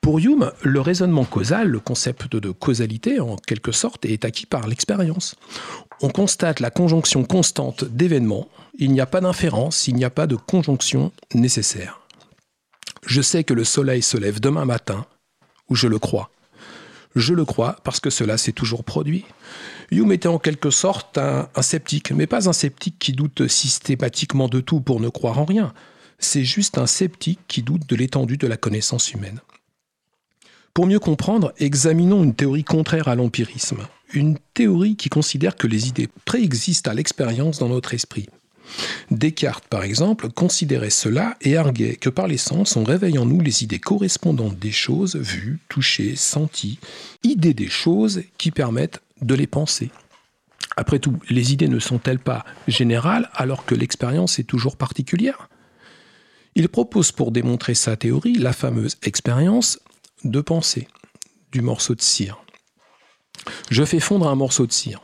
Pour 0.00 0.18
Hume, 0.18 0.52
le 0.62 0.80
raisonnement 0.80 1.26
causal, 1.26 1.68
le 1.68 1.80
concept 1.80 2.34
de 2.34 2.50
causalité 2.50 3.20
en 3.20 3.36
quelque 3.36 3.72
sorte, 3.72 4.06
est 4.06 4.24
acquis 4.24 4.46
par 4.46 4.66
l'expérience. 4.66 5.36
On 6.00 6.08
constate 6.08 6.60
la 6.60 6.70
conjonction 6.70 7.24
constante 7.24 7.84
d'événements, 7.84 8.48
il 8.78 8.92
n'y 8.92 9.02
a 9.02 9.06
pas 9.06 9.20
d'inférence, 9.20 9.86
il 9.88 9.96
n'y 9.96 10.04
a 10.04 10.10
pas 10.10 10.26
de 10.26 10.36
conjonction 10.36 11.12
nécessaire. 11.34 12.00
Je 13.06 13.20
sais 13.20 13.44
que 13.44 13.52
le 13.52 13.64
soleil 13.64 14.00
se 14.00 14.16
lève 14.16 14.40
demain 14.40 14.64
matin, 14.64 15.04
ou 15.68 15.74
je 15.74 15.86
le 15.86 15.98
crois. 15.98 16.30
Je 17.16 17.34
le 17.34 17.44
crois 17.44 17.76
parce 17.84 18.00
que 18.00 18.10
cela 18.10 18.38
s'est 18.38 18.52
toujours 18.52 18.84
produit. 18.84 19.24
Hume 19.90 20.12
était 20.12 20.28
en 20.28 20.38
quelque 20.38 20.70
sorte 20.70 21.18
un, 21.18 21.48
un, 21.54 21.62
sceptique, 21.62 22.12
mais 22.12 22.26
pas 22.26 22.48
un 22.48 22.52
sceptique 22.52 22.98
qui 22.98 23.12
doute 23.12 23.48
systématiquement 23.48 24.48
de 24.48 24.60
tout 24.60 24.80
pour 24.80 25.00
ne 25.00 25.08
croire 25.08 25.38
en 25.38 25.44
rien. 25.44 25.72
C'est 26.18 26.44
juste 26.44 26.78
un 26.78 26.86
sceptique 26.86 27.40
qui 27.48 27.62
doute 27.62 27.88
de 27.88 27.96
l'étendue 27.96 28.36
de 28.36 28.46
la 28.46 28.56
connaissance 28.56 29.12
humaine. 29.12 29.40
Pour 30.74 30.86
mieux 30.86 31.00
comprendre, 31.00 31.52
examinons 31.58 32.22
une 32.22 32.34
théorie 32.34 32.62
contraire 32.62 33.08
à 33.08 33.16
l'empirisme, 33.16 33.86
une 34.12 34.38
théorie 34.54 34.96
qui 34.96 35.08
considère 35.08 35.56
que 35.56 35.66
les 35.66 35.88
idées 35.88 36.08
préexistent 36.24 36.88
à 36.88 36.94
l'expérience 36.94 37.58
dans 37.58 37.68
notre 37.68 37.92
esprit. 37.92 38.28
Descartes, 39.10 39.66
par 39.68 39.82
exemple, 39.82 40.30
considérait 40.30 40.90
cela 40.90 41.36
et 41.40 41.56
arguait 41.56 41.96
que 41.96 42.10
par 42.10 42.28
les 42.28 42.36
sens, 42.36 42.76
on 42.76 42.84
réveille 42.84 43.18
en 43.18 43.26
nous 43.26 43.40
les 43.40 43.62
idées 43.62 43.78
correspondantes 43.78 44.58
des 44.58 44.72
choses 44.72 45.16
vues, 45.16 45.58
touchées, 45.68 46.16
senties, 46.16 46.78
idées 47.22 47.54
des 47.54 47.68
choses 47.68 48.22
qui 48.38 48.50
permettent 48.50 49.00
de 49.20 49.34
les 49.34 49.46
penser. 49.46 49.90
Après 50.76 50.98
tout, 50.98 51.18
les 51.28 51.52
idées 51.52 51.68
ne 51.68 51.78
sont-elles 51.78 52.18
pas 52.18 52.44
générales 52.68 53.28
alors 53.34 53.64
que 53.64 53.74
l'expérience 53.74 54.38
est 54.38 54.44
toujours 54.44 54.76
particulière? 54.76 55.48
Il 56.54 56.68
propose 56.68 57.12
pour 57.12 57.32
démontrer 57.32 57.74
sa 57.74 57.96
théorie 57.96 58.34
la 58.34 58.52
fameuse 58.52 58.96
expérience 59.02 59.78
de 60.24 60.40
pensée 60.40 60.88
du 61.52 61.60
morceau 61.60 61.94
de 61.94 62.02
cire. 62.02 62.42
Je 63.70 63.84
fais 63.84 64.00
fondre 64.00 64.28
un 64.28 64.34
morceau 64.34 64.66
de 64.66 64.72
cire. 64.72 65.00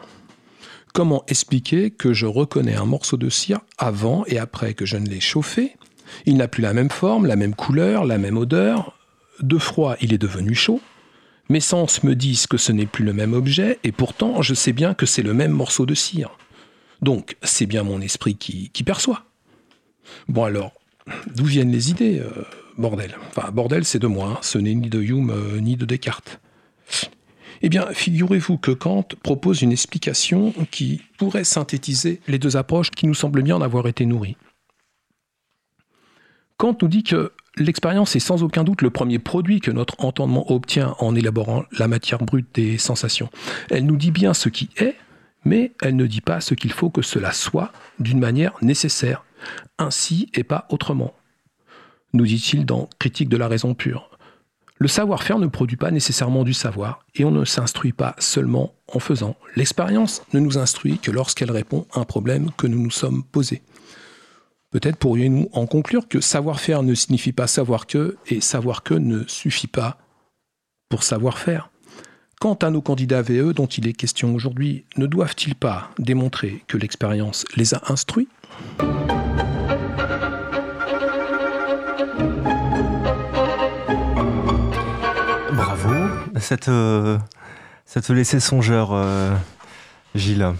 Comment 0.97 1.25
expliquer 1.29 1.91
que 1.91 2.15
je 2.15 2.25
reconnais 2.25 2.75
un 2.75 2.87
morceau 2.87 3.19
de 3.19 3.29
cire 3.29 3.61
avant 3.77 4.25
et 4.29 4.39
après 4.39 4.73
que 4.73 4.87
je 4.87 4.97
ne 4.97 5.07
l'ai 5.07 5.21
chauffé? 5.21 5.77
Il 6.25 6.39
n'a 6.39 6.49
plus 6.49 6.63
la 6.63 6.73
même 6.73 6.89
forme, 6.89 7.27
la 7.27 7.37
même 7.37 7.55
couleur, 7.55 8.07
la 8.07 8.17
même 8.17 8.39
odeur. 8.39 8.99
De 9.41 9.59
froid, 9.59 9.97
il 10.01 10.15
est 10.15 10.19
devenu 10.19 10.55
chaud. 10.55 10.81
Mes 11.51 11.61
sens 11.61 12.03
me 12.03 12.15
disent 12.15 12.47
que 12.47 12.57
ce 12.57 12.73
n'est 12.73 12.87
plus 12.87 13.05
le 13.05 13.13
même 13.13 13.35
objet 13.35 13.79
et 13.85 13.93
pourtant 13.93 14.41
je 14.41 14.55
sais 14.55 14.73
bien 14.73 14.95
que 14.95 15.05
c'est 15.05 15.23
le 15.23 15.35
même 15.35 15.51
morceau 15.51 15.85
de 15.85 15.93
cire. 15.93 16.39
Donc 17.03 17.37
c'est 17.43 17.67
bien 17.67 17.83
mon 17.83 18.01
esprit 18.01 18.37
qui, 18.37 18.83
perçoit. 18.83 19.27
Bon 20.29 20.45
alors, 20.45 20.73
d'où 21.35 21.45
viennent 21.45 21.73
les 21.73 21.91
idées 21.91 22.21
euh, 22.21 22.43
Bordel? 22.79 23.19
Enfin, 23.29 23.51
bordel, 23.51 23.85
c'est 23.85 23.99
de 23.99 24.07
moi, 24.07 24.29
hein. 24.29 24.39
ce 24.41 24.57
n'est 24.57 24.75
ni 24.75 24.89
de 24.89 25.03
Hume 25.03 25.29
euh, 25.29 25.61
ni 25.61 25.77
de 25.77 25.85
Descartes. 25.85 26.41
Eh 27.63 27.69
bien, 27.69 27.87
figurez-vous 27.93 28.59
que 28.59 28.71
Kant 28.71 29.07
propose 29.23 29.63
une 29.63 29.73
explication 29.73 30.53
qui 30.71 31.03
pourrait 31.19 31.45
synthétiser 31.45 32.21
les 32.29 32.39
deux 32.39 32.57
approches 32.57 32.91
qui 32.91 33.07
nous 33.07 33.15
semblent 33.15 33.43
bien 33.43 33.57
en 33.57 33.63
avoir 33.63 33.87
été 33.87 34.07
nourries. 34.07 34.37
Kant 36.57 36.77
nous 36.81 36.89
dit 36.89 37.03
que 37.03 37.33
l'expérience 37.57 38.17
est 38.17 38.21
sans 38.21 38.43
aucun 38.43 38.65
doute 38.65 38.83
le 38.83 38.91
premier 38.91 39.19
produit 39.19 39.61
que 39.61 39.71
notre 39.71 40.03
entendement 40.05 40.51
obtient 40.51 40.95
en 40.99 41.15
élaborant 41.15 41.65
la 41.79 41.89
matière 41.89 42.19
brute 42.19 42.49
des 42.55 42.79
sensations. 42.79 43.31
Elle 43.71 43.87
nous 43.87 43.97
dit 43.97 44.11
bien 44.11 44.35
ce 44.35 44.49
qui 44.49 44.71
est, 44.79 44.97
mais 45.45 45.73
elle 45.83 45.97
ne 45.97 46.07
dit 46.07 46.21
pas 46.21 46.41
ce 46.41 46.55
qu'il 46.55 46.73
faut 46.73 46.91
que 46.91 47.03
cela 47.03 47.33
soit 47.33 47.73
d'une 47.99 48.19
manière 48.19 48.55
nécessaire, 48.63 49.25
ainsi 49.79 50.31
et 50.35 50.45
pas 50.45 50.67
autrement 50.71 51.15
nous 52.17 52.27
dit-il 52.27 52.67
dans 52.67 52.89
Critique 52.99 53.29
de 53.29 53.37
la 53.37 53.49
raison 53.49 53.75
pure. 53.75 54.11
Le 54.79 54.89
savoir-faire 54.89 55.39
ne 55.39 55.47
produit 55.47 55.79
pas 55.79 55.91
nécessairement 55.91 56.45
du 56.45 56.53
savoir, 56.53 57.01
et 57.15 57.25
on 57.25 57.31
ne 57.31 57.47
s'instruit 57.47 57.93
pas 57.93 58.15
seulement 58.19 58.75
en 58.93 58.99
faisant. 58.99 59.37
L'expérience 59.57 60.23
ne 60.35 60.41
nous 60.41 60.59
instruit 60.59 60.99
que 60.99 61.11
lorsqu'elle 61.11 61.51
répond 61.51 61.87
à 61.93 62.01
un 62.01 62.05
problème 62.05 62.51
que 62.59 62.67
nous 62.67 62.81
nous 62.81 62.91
sommes 62.91 63.25
posé. 63.25 63.63
Peut-être 64.71 64.97
pourrions-nous 64.97 65.49
en 65.53 65.67
conclure 65.67 66.09
que 66.09 66.21
savoir-faire 66.21 66.83
ne 66.83 66.95
signifie 66.95 67.33
pas 67.33 67.47
savoir 67.47 67.87
que, 67.87 68.17
et 68.27 68.43
savoir 68.43 68.83
que 68.83 68.93
ne 68.93 69.25
suffit 69.27 69.67
pas 69.67 69.97
pour 70.91 71.03
savoir-faire. 71.03 71.71
Quant 72.39 72.55
à 72.55 72.69
nos 72.69 72.83
candidats 72.83 73.23
VE 73.23 73.55
dont 73.55 73.67
il 73.67 73.89
est 73.89 73.95
question 73.95 74.35
aujourd'hui, 74.35 74.85
ne 74.99 75.07
doivent-ils 75.07 75.55
pas 75.55 75.91
démontrer 75.99 76.63
que 76.67 76.77
l'expérience 76.77 77.47
les 77.57 77.75
a 77.75 77.81
instruits? 77.89 78.29
Ça 86.47 86.57
te 86.57 88.13
laissait 88.13 88.39
songeur, 88.41 88.91
euh, 88.93 89.35
Gilles 90.15 90.55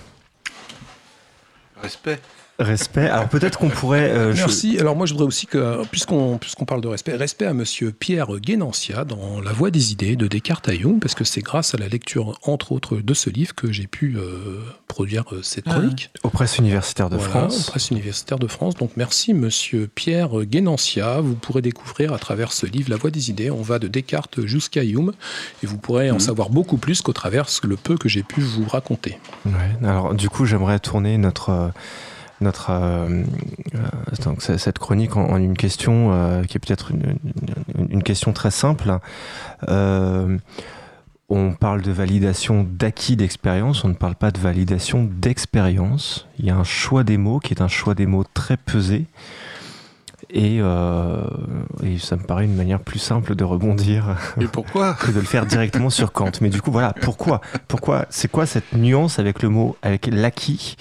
Respect. 1.81 2.21
Respect. 2.59 3.07
Alors 3.09 3.29
peut-être 3.29 3.59
qu'on 3.59 3.69
pourrait. 3.69 4.11
Euh, 4.11 4.33
Merci. 4.35 4.75
Je... 4.77 4.81
Alors 4.81 4.97
moi 4.97 5.05
je 5.05 5.13
voudrais 5.13 5.27
aussi 5.27 5.47
que, 5.47 5.85
puisqu'on 5.91 6.39
puisqu'on 6.39 6.65
parle 6.65 6.81
de 6.81 6.89
respect, 6.89 7.15
respect 7.15 7.45
à 7.45 7.53
Monsieur 7.53 7.93
Pierre 7.93 8.29
Guénancia 8.41 9.05
dans 9.05 9.41
La 9.43 9.53
Voix 9.53 9.71
des 9.71 9.93
idées 9.93 10.17
de 10.17 10.27
Descartes 10.27 10.69
à 10.69 10.75
Jung, 10.75 10.99
parce 10.99 11.15
que 11.15 11.25
c'est 11.25 11.43
grâce 11.43 11.75
à 11.75 11.79
la 11.79 11.89
lecture 11.89 12.39
entre 12.45 12.73
autres 12.73 12.97
de 12.97 13.15
ce 13.15 13.29
livre 13.29 13.55
que 13.55 13.71
j'ai 13.71 13.87
pu 13.87 14.17
euh, 14.17 14.61
produire 14.89 15.25
euh, 15.33 15.43
cette 15.43 15.67
chronique. 15.67 16.11
Ah. 16.17 16.21
Aux 16.25 16.31
presses 16.31 16.57
universitaires 16.57 17.11
de 17.11 17.17
voilà, 17.17 17.31
France. 17.31 17.69
Aux 17.69 17.71
presses 17.71 17.91
universitaires 17.91 18.39
de 18.39 18.47
France. 18.47 18.75
Donc 18.75 18.93
merci 18.97 19.35
Monsieur 19.35 19.87
Pierre 19.95 20.45
Guénancia. 20.45 21.21
Vous 21.21 21.35
pourrez 21.35 21.61
découvrir 21.61 22.15
à 22.15 22.19
travers 22.19 22.53
ce 22.53 22.65
livre 22.65 22.89
La 22.89 22.97
Voix 22.97 23.11
des 23.11 23.29
idées. 23.29 23.51
On 23.51 23.63
va 23.63 23.79
de 23.79 23.89
Descartes 23.89 24.47
jusqu'à 24.47 24.83
Hume 24.83 25.13
et 25.63 25.67
vous 25.67 25.77
pourrez 25.77 26.11
en 26.11 26.17
mmh. 26.17 26.21
savoir 26.21 26.49
beaucoup 26.49 26.79
plus 26.79 27.03
qu'au 27.03 27.13
travers 27.13 27.47
le 27.65 27.77
peu 27.77 27.99
que 27.99 28.09
j'ai 28.09 28.23
pu 28.23 28.41
vous 28.41 28.65
raconter. 28.67 29.19
Ouais. 29.45 29.53
Alors 29.87 30.15
du 30.15 30.31
coup 30.31 30.47
j'aimerais 30.47 30.79
tourner 30.79 31.19
notre 31.19 31.73
notre 32.41 32.71
euh, 32.71 33.23
euh, 33.75 34.25
donc 34.25 34.43
cette 34.43 34.79
chronique 34.79 35.17
en, 35.17 35.31
en 35.31 35.37
une 35.37 35.57
question 35.57 36.13
euh, 36.13 36.43
qui 36.45 36.57
est 36.57 36.61
peut-être 36.61 36.91
une, 36.91 37.17
une, 37.79 37.89
une, 37.91 38.03
question 38.03 38.33
très 38.33 38.51
simple. 38.51 38.99
Euh, 39.69 40.37
on 41.29 41.53
parle 41.53 41.83
de 41.83 41.91
validation 41.91 42.67
d'acquis 42.69 43.17
d'expérience, 43.17 43.85
on 43.85 43.89
ne 43.89 43.95
parle 43.95 44.15
pas 44.15 44.31
de 44.31 44.39
validation 44.39 45.09
d'expérience. 45.11 46.29
Il 46.39 46.45
y 46.45 46.51
a 46.51 46.57
un 46.57 46.65
choix 46.65 47.05
des 47.05 47.17
mots 47.17 47.41
qui 47.41 47.53
est 47.53 47.63
un 47.63 47.69
choix 47.69 47.95
des 47.95 48.07
mots 48.07 48.25
très 48.35 48.57
pesé. 48.57 49.07
Et, 50.31 50.59
euh, 50.61 51.23
et, 51.85 51.99
ça 51.99 52.17
me 52.17 52.23
paraît 52.23 52.45
une 52.45 52.57
manière 52.57 52.81
plus 52.81 52.99
simple 52.99 53.35
de 53.35 53.45
rebondir. 53.45 54.17
Et 54.41 54.47
pourquoi 54.47 54.95
Que 55.01 55.11
de 55.11 55.21
le 55.21 55.27
faire 55.27 55.47
directement 55.47 55.91
sur 55.91 56.13
Kant. 56.13 56.33
Mais 56.41 56.49
du 56.49 56.61
coup, 56.61 56.73
voilà, 56.73 56.93
pourquoi? 57.01 57.41
Pourquoi? 57.69 58.07
C'est 58.11 58.31
quoi 58.31 58.45
cette 58.45 58.73
nuance 58.73 59.19
avec 59.19 59.43
le 59.43 59.49
mot, 59.49 59.77
avec 59.83 60.07
l'acquis? 60.07 60.77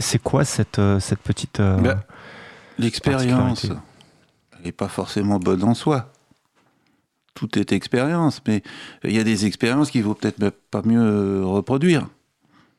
C'est 0.00 0.22
quoi 0.22 0.44
cette, 0.44 0.78
euh, 0.78 1.00
cette 1.00 1.20
petite. 1.20 1.60
Euh, 1.60 1.76
ben, 1.78 2.02
L'expérience 2.78 3.66
n'est 4.64 4.72
pas 4.72 4.88
forcément 4.88 5.38
bonne 5.38 5.62
en 5.64 5.74
soi. 5.74 6.12
Tout 7.34 7.58
est 7.58 7.72
expérience, 7.72 8.40
mais 8.46 8.62
il 9.04 9.12
y 9.12 9.18
a 9.18 9.24
des 9.24 9.46
expériences 9.46 9.90
qu'il 9.90 10.02
vaut 10.02 10.14
peut-être 10.14 10.50
pas 10.70 10.82
mieux 10.82 11.44
reproduire. 11.44 12.08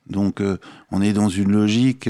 Donc, 0.07 0.41
on 0.91 1.01
est 1.01 1.13
dans 1.13 1.29
une 1.29 1.51
logique 1.51 2.09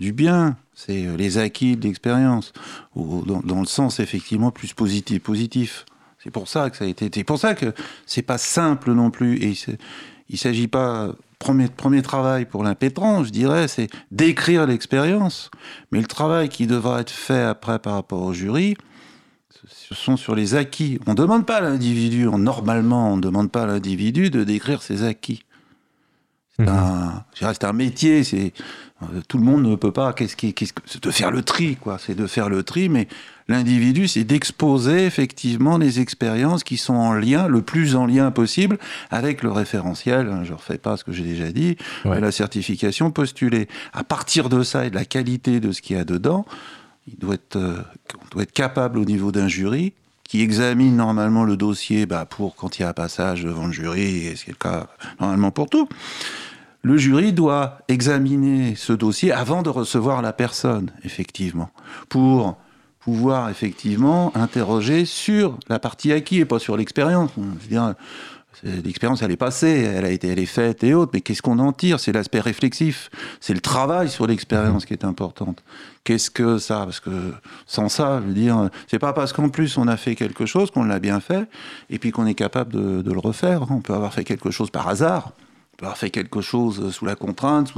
du 0.00 0.12
bien, 0.12 0.56
c'est 0.74 1.06
euh, 1.06 1.16
les 1.16 1.38
acquis 1.38 1.76
de 1.76 1.86
l'expérience, 1.86 2.52
dans, 2.96 3.40
dans, 3.40 3.60
le 3.60 3.66
sens 3.66 4.00
effectivement 4.00 4.50
plus 4.50 4.72
positif. 4.72 5.22
positif. 5.22 5.84
C'est 6.18 6.30
pour 6.30 6.48
ça 6.48 6.70
que 6.70 6.76
ça 6.76 6.84
a 6.84 6.88
été. 6.88 7.10
C'est 7.14 7.24
pour 7.24 7.38
ça 7.38 7.54
que 7.54 7.74
c'est 8.06 8.22
pas 8.22 8.38
simple 8.38 8.92
non 8.92 9.10
plus. 9.10 9.36
Et 9.42 9.54
il 10.28 10.38
s'agit 10.38 10.68
pas 10.68 11.14
premier 11.40 11.66
premier 11.68 12.02
travail 12.02 12.44
pour 12.44 12.62
l'impétrant, 12.62 13.24
je 13.24 13.30
dirais, 13.30 13.66
c'est 13.66 13.88
d'écrire 14.12 14.66
l'expérience. 14.66 15.50
Mais 15.90 15.98
le 15.98 16.06
travail 16.06 16.48
qui 16.48 16.68
devra 16.68 17.00
être 17.00 17.10
fait 17.10 17.42
après 17.42 17.80
par 17.80 17.94
rapport 17.94 18.22
au 18.22 18.32
jury, 18.32 18.76
ce 19.66 19.94
sont 19.94 20.16
sur 20.16 20.36
les 20.36 20.54
acquis. 20.54 21.00
On 21.06 21.12
ne 21.12 21.16
demande 21.16 21.46
pas 21.46 21.56
à 21.56 21.60
l'individu, 21.60 22.26
normalement, 22.26 23.12
on 23.12 23.16
ne 23.16 23.22
demande 23.22 23.50
pas 23.50 23.64
à 23.64 23.66
l'individu 23.66 24.30
de 24.30 24.44
décrire 24.44 24.82
ses 24.82 25.02
acquis. 25.02 25.42
C'est 26.56 26.66
mmh. 26.66 26.68
un, 26.68 27.24
un, 27.62 27.72
métier, 27.72 28.22
c'est 28.22 28.52
tout 29.28 29.38
le 29.38 29.44
monde 29.44 29.62
ne 29.62 29.74
peut 29.76 29.92
pas. 29.92 30.12
Qu'est-ce 30.12 30.36
qui, 30.36 30.54
c'est 30.86 31.02
de 31.02 31.10
faire 31.10 31.30
le 31.30 31.42
tri, 31.42 31.76
quoi. 31.76 31.98
C'est 31.98 32.14
de 32.14 32.26
faire 32.26 32.48
le 32.48 32.62
tri, 32.62 32.88
mais 32.88 33.08
l'individu, 33.48 34.08
c'est 34.08 34.24
d'exposer 34.24 35.06
effectivement 35.06 35.78
les 35.78 36.00
expériences 36.00 36.64
qui 36.64 36.76
sont 36.76 36.94
en 36.94 37.12
lien, 37.12 37.48
le 37.48 37.62
plus 37.62 37.96
en 37.96 38.06
lien 38.06 38.30
possible, 38.30 38.78
avec 39.10 39.42
le 39.42 39.50
référentiel. 39.50 40.28
Hein, 40.28 40.42
je 40.44 40.52
ne 40.52 40.56
refais 40.56 40.78
pas 40.78 40.96
ce 40.96 41.04
que 41.04 41.12
j'ai 41.12 41.24
déjà 41.24 41.50
dit, 41.50 41.76
la 42.04 42.32
certification 42.32 43.10
postulée. 43.10 43.68
À 43.92 44.04
partir 44.04 44.48
de 44.48 44.62
ça 44.62 44.86
et 44.86 44.90
de 44.90 44.94
la 44.94 45.04
qualité 45.04 45.60
de 45.60 45.72
ce 45.72 45.80
qu'il 45.80 45.96
y 45.96 45.98
a 45.98 46.04
dedans, 46.04 46.44
il 47.08 47.18
doit 47.18 47.34
être, 47.34 47.56
euh, 47.56 47.82
on 48.14 48.28
doit 48.34 48.42
être 48.42 48.52
capable 48.52 48.98
au 48.98 49.04
niveau 49.04 49.32
d'un 49.32 49.48
jury 49.48 49.94
qui 50.24 50.42
examine 50.42 50.94
normalement 50.94 51.42
le 51.42 51.56
dossier 51.56 52.06
bah, 52.06 52.24
pour 52.24 52.54
quand 52.54 52.78
il 52.78 52.82
y 52.82 52.84
a 52.84 52.90
un 52.90 52.92
passage 52.92 53.42
devant 53.42 53.66
le 53.66 53.72
jury, 53.72 54.26
et 54.26 54.36
c'est 54.36 54.50
le 54.50 54.56
cas 54.56 54.86
normalement 55.18 55.50
pour 55.50 55.68
tout 55.68 55.88
le 56.82 56.96
jury 56.96 57.32
doit 57.32 57.78
examiner 57.88 58.74
ce 58.74 58.92
dossier 58.92 59.32
avant 59.32 59.62
de 59.62 59.68
recevoir 59.68 60.22
la 60.22 60.32
personne, 60.32 60.90
effectivement, 61.04 61.70
pour 62.08 62.56
pouvoir 63.00 63.48
effectivement 63.50 64.34
interroger 64.36 65.04
sur 65.04 65.58
la 65.68 65.78
partie 65.78 66.12
acquis 66.12 66.38
et 66.38 66.44
pas 66.44 66.58
sur 66.58 66.76
l'expérience. 66.76 67.30
L'expérience, 68.62 69.22
elle 69.22 69.30
est 69.30 69.36
passée, 69.36 69.90
elle 69.94 70.04
a 70.04 70.10
été, 70.10 70.28
elle 70.28 70.38
est 70.38 70.44
faite 70.44 70.84
et 70.84 70.92
autres, 70.92 71.12
mais 71.14 71.22
qu'est-ce 71.22 71.40
qu'on 71.40 71.58
en 71.60 71.72
tire? 71.72 71.98
C'est 71.98 72.12
l'aspect 72.12 72.40
réflexif, 72.40 73.08
c'est 73.40 73.54
le 73.54 73.60
travail 73.60 74.10
sur 74.10 74.26
l'expérience 74.26 74.84
qui 74.84 74.92
est 74.92 75.04
importante. 75.04 75.62
Qu'est-ce 76.04 76.30
que 76.30 76.58
ça? 76.58 76.80
Parce 76.84 77.00
que 77.00 77.32
sans 77.66 77.88
ça, 77.88 78.20
je 78.20 78.26
veux 78.26 78.34
dire, 78.34 78.68
c'est 78.86 78.98
pas 78.98 79.14
parce 79.14 79.32
qu'en 79.32 79.48
plus 79.48 79.78
on 79.78 79.88
a 79.88 79.96
fait 79.96 80.14
quelque 80.14 80.44
chose 80.44 80.70
qu'on 80.70 80.84
l'a 80.84 80.98
bien 80.98 81.20
fait, 81.20 81.48
et 81.88 81.98
puis 81.98 82.10
qu'on 82.10 82.26
est 82.26 82.34
capable 82.34 82.72
de, 82.72 83.10
le 83.10 83.18
refaire. 83.18 83.70
On 83.70 83.80
peut 83.80 83.94
avoir 83.94 84.12
fait 84.12 84.24
quelque 84.24 84.50
chose 84.50 84.70
par 84.70 84.88
hasard, 84.88 85.32
avoir 85.80 85.96
fait 85.96 86.10
quelque 86.10 86.40
chose 86.40 86.90
sous 86.92 87.04
la 87.04 87.14
contrainte, 87.14 87.72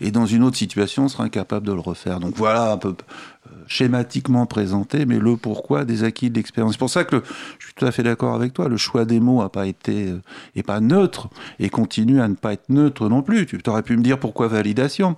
et 0.00 0.10
dans 0.10 0.26
une 0.26 0.42
autre 0.42 0.56
situation, 0.56 1.04
on 1.04 1.08
sera 1.08 1.24
incapable 1.24 1.66
de 1.66 1.72
le 1.72 1.80
refaire. 1.80 2.20
Donc 2.20 2.34
voilà 2.36 2.72
un 2.72 2.76
peu 2.76 2.88
euh, 2.88 3.50
schématiquement 3.66 4.46
présenté, 4.46 5.06
mais 5.06 5.18
le 5.18 5.36
pourquoi 5.36 5.84
des 5.84 6.04
acquis 6.04 6.30
de 6.30 6.36
l'expérience. 6.36 6.72
C'est 6.72 6.78
pour 6.78 6.90
ça 6.90 7.04
que 7.04 7.22
je 7.58 7.66
suis 7.66 7.74
tout 7.74 7.86
à 7.86 7.92
fait 7.92 8.02
d'accord 8.02 8.34
avec 8.34 8.52
toi. 8.52 8.68
Le 8.68 8.76
choix 8.76 9.04
des 9.04 9.20
mots 9.20 9.42
a 9.42 9.50
pas 9.50 9.66
été 9.66 10.08
euh, 10.08 10.20
est 10.54 10.62
pas 10.62 10.80
neutre 10.80 11.28
et 11.58 11.68
continue 11.68 12.20
à 12.20 12.28
ne 12.28 12.34
pas 12.34 12.52
être 12.52 12.68
neutre 12.68 13.08
non 13.08 13.22
plus. 13.22 13.46
Tu 13.46 13.58
aurais 13.68 13.82
pu 13.82 13.96
me 13.96 14.02
dire 14.02 14.18
pourquoi 14.18 14.48
validation, 14.48 15.16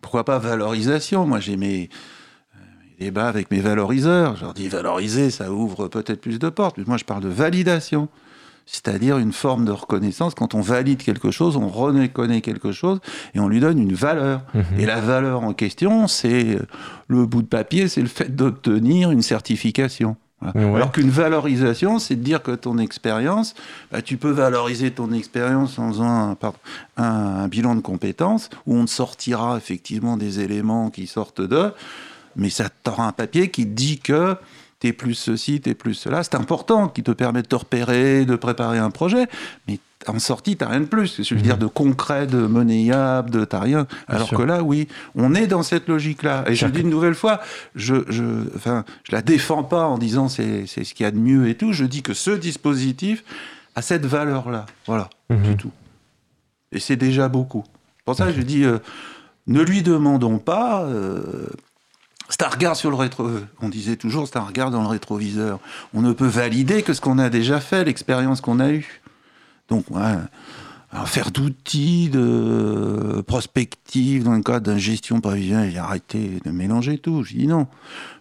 pourquoi 0.00 0.24
pas 0.24 0.38
valorisation? 0.38 1.26
Moi 1.26 1.40
j'ai 1.40 1.56
mes 1.56 1.88
euh, 2.56 2.58
débats 2.98 3.28
avec 3.28 3.50
mes 3.50 3.60
valoriseurs. 3.60 4.36
Je 4.36 4.42
leur 4.42 4.54
dis 4.54 4.68
valoriser, 4.68 5.30
ça 5.30 5.52
ouvre 5.52 5.88
peut-être 5.88 6.20
plus 6.20 6.38
de 6.38 6.48
portes. 6.48 6.78
Moi 6.78 6.96
je 6.96 7.04
parle 7.04 7.22
de 7.22 7.28
validation 7.28 8.08
c'est-à-dire 8.70 9.18
une 9.18 9.32
forme 9.32 9.64
de 9.64 9.72
reconnaissance. 9.72 10.36
Quand 10.36 10.54
on 10.54 10.60
valide 10.60 11.02
quelque 11.02 11.32
chose, 11.32 11.56
on 11.56 11.66
reconnaît 11.66 12.40
quelque 12.40 12.70
chose 12.70 13.00
et 13.34 13.40
on 13.40 13.48
lui 13.48 13.58
donne 13.58 13.80
une 13.80 13.94
valeur. 13.94 14.42
Mhm. 14.54 14.64
Et 14.78 14.86
la 14.86 15.00
valeur 15.00 15.42
en 15.42 15.54
question, 15.54 16.06
c'est 16.06 16.56
le 17.08 17.26
bout 17.26 17.42
de 17.42 17.48
papier, 17.48 17.88
c'est 17.88 18.00
le 18.00 18.06
fait 18.06 18.34
d'obtenir 18.34 19.10
une 19.10 19.22
certification. 19.22 20.16
Alors 20.54 20.90
qu'une 20.90 21.10
valorisation, 21.10 21.98
c'est 21.98 22.16
de 22.16 22.22
dire 22.22 22.42
que 22.42 22.52
ton 22.52 22.78
expérience, 22.78 23.54
bah, 23.92 24.00
tu 24.00 24.16
peux 24.16 24.30
valoriser 24.30 24.90
ton 24.90 25.12
expérience 25.12 25.78
en 25.78 25.90
faisant 25.90 26.30
un, 26.30 26.36
un, 26.96 27.48
bilan 27.48 27.74
de 27.74 27.82
compétences 27.82 28.48
où 28.66 28.74
on 28.74 28.86
te 28.86 28.90
sortira 28.90 29.58
effectivement 29.58 30.16
des 30.16 30.40
éléments 30.40 30.88
qui 30.88 31.06
sortent 31.06 31.42
d'eux, 31.42 31.74
mais 32.36 32.48
ça 32.48 32.70
t'aura 32.70 33.06
un 33.06 33.12
papier 33.12 33.50
qui 33.50 33.66
dit 33.66 33.98
que 33.98 34.34
t'es 34.80 34.92
plus 34.92 35.14
ceci, 35.14 35.60
t'es 35.60 35.74
plus 35.74 35.94
cela. 35.94 36.24
C'est 36.24 36.34
important, 36.34 36.88
qui 36.88 37.02
te 37.02 37.10
permet 37.12 37.42
de 37.42 37.46
te 37.46 37.54
repérer, 37.54 38.24
de 38.24 38.34
préparer 38.34 38.78
un 38.78 38.90
projet, 38.90 39.28
mais 39.68 39.78
en 40.08 40.18
sortie, 40.18 40.56
t'as 40.56 40.68
rien 40.68 40.80
de 40.80 40.86
plus. 40.86 41.22
Je 41.22 41.34
veux 41.34 41.42
dire, 41.42 41.56
mhm. 41.56 41.62
de 41.62 41.66
concret, 41.66 42.26
de 42.26 42.38
monnayable, 42.38 43.30
de 43.30 43.44
t'as 43.44 43.60
rien. 43.60 43.86
Alors 44.08 44.30
que 44.30 44.42
là, 44.42 44.62
oui, 44.62 44.88
on 45.14 45.34
est 45.34 45.46
dans 45.46 45.62
cette 45.62 45.86
logique-là. 45.88 46.44
Et 46.46 46.54
je 46.54 46.64
le 46.64 46.72
dis 46.72 46.80
une 46.80 46.90
nouvelle 46.90 47.14
fois, 47.14 47.40
je, 47.74 47.96
je, 48.08 48.24
enfin, 48.56 48.84
je 49.04 49.12
la 49.12 49.20
défends 49.20 49.62
pas 49.62 49.84
en 49.84 49.98
disant 49.98 50.28
c'est, 50.28 50.66
c'est 50.66 50.84
ce 50.84 50.94
qu'il 50.94 51.04
y 51.04 51.06
a 51.06 51.10
de 51.10 51.18
mieux 51.18 51.48
et 51.48 51.54
tout. 51.54 51.74
Je 51.74 51.84
dis 51.84 52.02
que 52.02 52.14
ce 52.14 52.30
dispositif 52.30 53.22
a 53.74 53.82
cette 53.82 54.06
valeur-là. 54.06 54.64
Voilà, 54.86 55.10
mhm. 55.28 55.42
du 55.42 55.56
tout. 55.56 55.72
Et 56.72 56.80
c'est 56.80 56.96
déjà 56.96 57.28
beaucoup. 57.28 57.64
Pour 58.06 58.16
ça, 58.16 58.32
je 58.32 58.40
dis, 58.40 58.64
euh, 58.64 58.78
ne 59.46 59.60
lui 59.60 59.82
demandons 59.82 60.38
pas. 60.38 60.84
Euh, 60.84 61.46
c'est 62.30 62.42
un 62.42 62.48
regard 62.48 62.76
sur 62.76 62.90
le 62.90 62.96
rétro. 62.96 63.28
On 63.60 63.68
disait 63.68 63.96
toujours, 63.96 64.26
c'est 64.26 64.38
un 64.38 64.42
regard 64.42 64.70
dans 64.70 64.82
le 64.82 64.88
rétroviseur. 64.88 65.58
On 65.92 66.00
ne 66.00 66.12
peut 66.12 66.26
valider 66.26 66.82
que 66.82 66.94
ce 66.94 67.00
qu'on 67.00 67.18
a 67.18 67.28
déjà 67.28 67.60
fait, 67.60 67.84
l'expérience 67.84 68.40
qu'on 68.40 68.60
a 68.60 68.70
eue. 68.70 69.02
Donc, 69.68 69.84
faire 71.06 71.30
d'outils 71.30 72.08
de 72.08 73.22
prospective 73.26 74.24
dans 74.24 74.34
le 74.34 74.42
cadre 74.42 74.70
d'une 74.70 74.80
gestion 74.80 75.20
prévisionnelle, 75.20 75.76
arrêter 75.78 76.40
de 76.44 76.50
mélanger 76.50 76.98
tout. 76.98 77.22
Je 77.24 77.34
dis 77.34 77.46
non. 77.46 77.66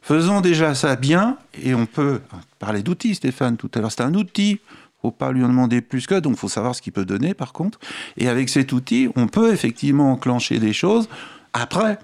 Faisons 0.01 0.41
déjà 0.41 0.75
ça 0.75 0.95
bien 0.95 1.37
et 1.61 1.73
on 1.73 1.85
peut 1.85 2.21
parler 2.59 2.83
d'outils, 2.83 3.15
Stéphane, 3.15 3.57
tout 3.57 3.71
à 3.75 3.79
l'heure. 3.79 3.91
C'est 3.91 4.01
un 4.01 4.13
outil. 4.13 4.59
Faut 5.01 5.11
pas 5.11 5.31
lui 5.31 5.43
en 5.45 5.47
demander 5.47 5.79
plus 5.79 6.07
que, 6.07 6.19
donc 6.19 6.35
faut 6.35 6.49
savoir 6.49 6.75
ce 6.75 6.81
qu'il 6.81 6.91
peut 6.91 7.05
donner 7.05 7.33
par 7.33 7.53
contre. 7.53 7.79
Et 8.17 8.27
avec 8.27 8.49
cet 8.49 8.73
outil, 8.73 9.07
on 9.15 9.27
peut 9.27 9.53
effectivement 9.53 10.11
enclencher 10.11 10.59
des 10.59 10.73
choses. 10.73 11.07
Après, 11.53 11.97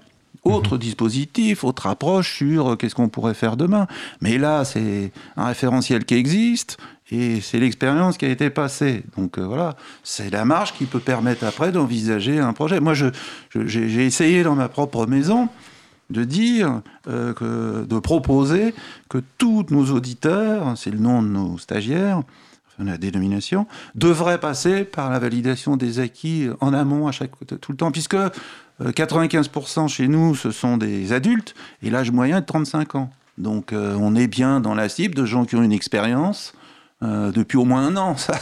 autre 0.46 0.74
mhm. 0.74 0.80
dispositif, 0.80 1.64
autre 1.64 1.86
approche 1.86 2.36
sur 2.36 2.72
euh, 2.72 2.76
qu'est-ce 2.76 2.94
qu'on 2.94 3.08
pourrait 3.08 3.34
faire 3.34 3.56
demain. 3.56 3.86
Mais 4.20 4.38
là, 4.38 4.64
c'est 4.64 5.12
un 5.36 5.46
référentiel 5.46 6.04
qui 6.04 6.14
existe 6.14 6.78
et 7.10 7.40
c'est 7.40 7.58
l'expérience 7.58 8.16
qui 8.18 8.24
a 8.24 8.28
été 8.28 8.50
passée. 8.50 9.04
Donc 9.16 9.38
euh, 9.38 9.46
voilà, 9.46 9.76
c'est 10.02 10.30
la 10.30 10.44
marge 10.44 10.72
qui 10.74 10.86
peut 10.86 11.00
permettre 11.00 11.44
après 11.44 11.72
d'envisager 11.72 12.38
un 12.38 12.52
projet. 12.52 12.80
Moi, 12.80 12.94
j'ai 13.54 14.06
essayé 14.06 14.42
dans 14.42 14.54
ma 14.54 14.68
propre 14.68 15.06
maison 15.06 15.48
de 16.10 16.24
dire, 16.24 16.82
euh, 17.08 17.84
de 17.84 17.98
proposer 17.98 18.74
que 19.08 19.18
tous 19.38 19.66
nos 19.70 19.90
auditeurs, 19.90 20.76
c'est 20.76 20.90
le 20.90 20.98
nom 20.98 21.22
de 21.22 21.28
nos 21.28 21.58
stagiaires, 21.58 22.22
la 22.78 22.98
dénomination, 22.98 23.66
devraient 23.94 24.38
passer 24.38 24.84
par 24.84 25.10
la 25.10 25.18
validation 25.18 25.76
des 25.76 25.98
acquis 25.98 26.48
en 26.60 26.74
amont 26.74 27.08
à 27.08 27.12
chaque 27.12 27.32
tout 27.60 27.72
le 27.72 27.76
temps, 27.76 27.90
puisque 27.90 28.16
95% 28.80 29.84
euh, 29.84 29.88
chez 29.88 30.08
nous, 30.08 30.34
ce 30.34 30.50
sont 30.50 30.76
des 30.76 31.12
adultes, 31.12 31.54
et 31.82 31.90
l'âge 31.90 32.10
moyen 32.10 32.38
est 32.38 32.42
de 32.42 32.46
35 32.46 32.94
ans. 32.94 33.10
Donc 33.38 33.72
euh, 33.72 33.96
on 34.00 34.14
est 34.14 34.26
bien 34.26 34.60
dans 34.60 34.74
la 34.74 34.88
cible 34.88 35.14
de 35.14 35.24
gens 35.24 35.44
qui 35.44 35.56
ont 35.56 35.62
une 35.62 35.72
expérience, 35.72 36.54
euh, 37.02 37.30
depuis 37.30 37.58
au 37.58 37.66
moins 37.66 37.86
un 37.86 37.96
an. 37.98 38.16
Ça, 38.16 38.38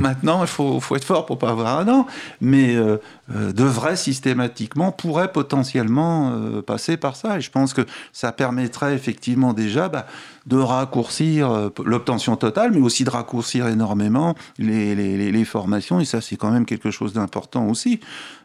Maintenant, 0.00 0.42
il 0.42 0.48
faut, 0.48 0.80
être 0.96 1.04
fort 1.04 1.24
pour 1.24 1.38
pas 1.38 1.50
avoir 1.50 1.78
un 1.78 1.86
an, 1.86 2.06
mais 2.40 2.74
euh, 2.74 2.96
euh, 3.32 3.52
devrait 3.52 3.94
systématiquement, 3.94 4.90
pourrait 4.90 5.30
potentiellement 5.30 6.32
passer 6.66 6.96
par 6.96 7.14
ça. 7.14 7.38
Et 7.38 7.40
je 7.40 7.50
pense 7.50 7.72
que 7.72 7.82
ça 8.12 8.32
permettrait 8.32 8.94
effectivement 8.94 9.52
déjà 9.52 9.88
bah, 9.88 10.06
de 10.46 10.56
raccourcir 10.56 11.70
l'obtention 11.84 12.34
totale, 12.34 12.72
mais 12.72 12.80
aussi 12.80 13.04
de 13.04 13.10
raccourcir 13.10 13.68
énormément 13.68 14.34
les, 14.58 14.96
les, 14.96 15.30
les 15.30 15.44
formations. 15.44 16.00
Et 16.00 16.04
ça, 16.04 16.20
c'est 16.20 16.36
quand 16.36 16.50
même 16.50 16.66
quelque 16.66 16.90
chose 16.90 17.12
d'important 17.12 17.68
aussi. 17.68 18.00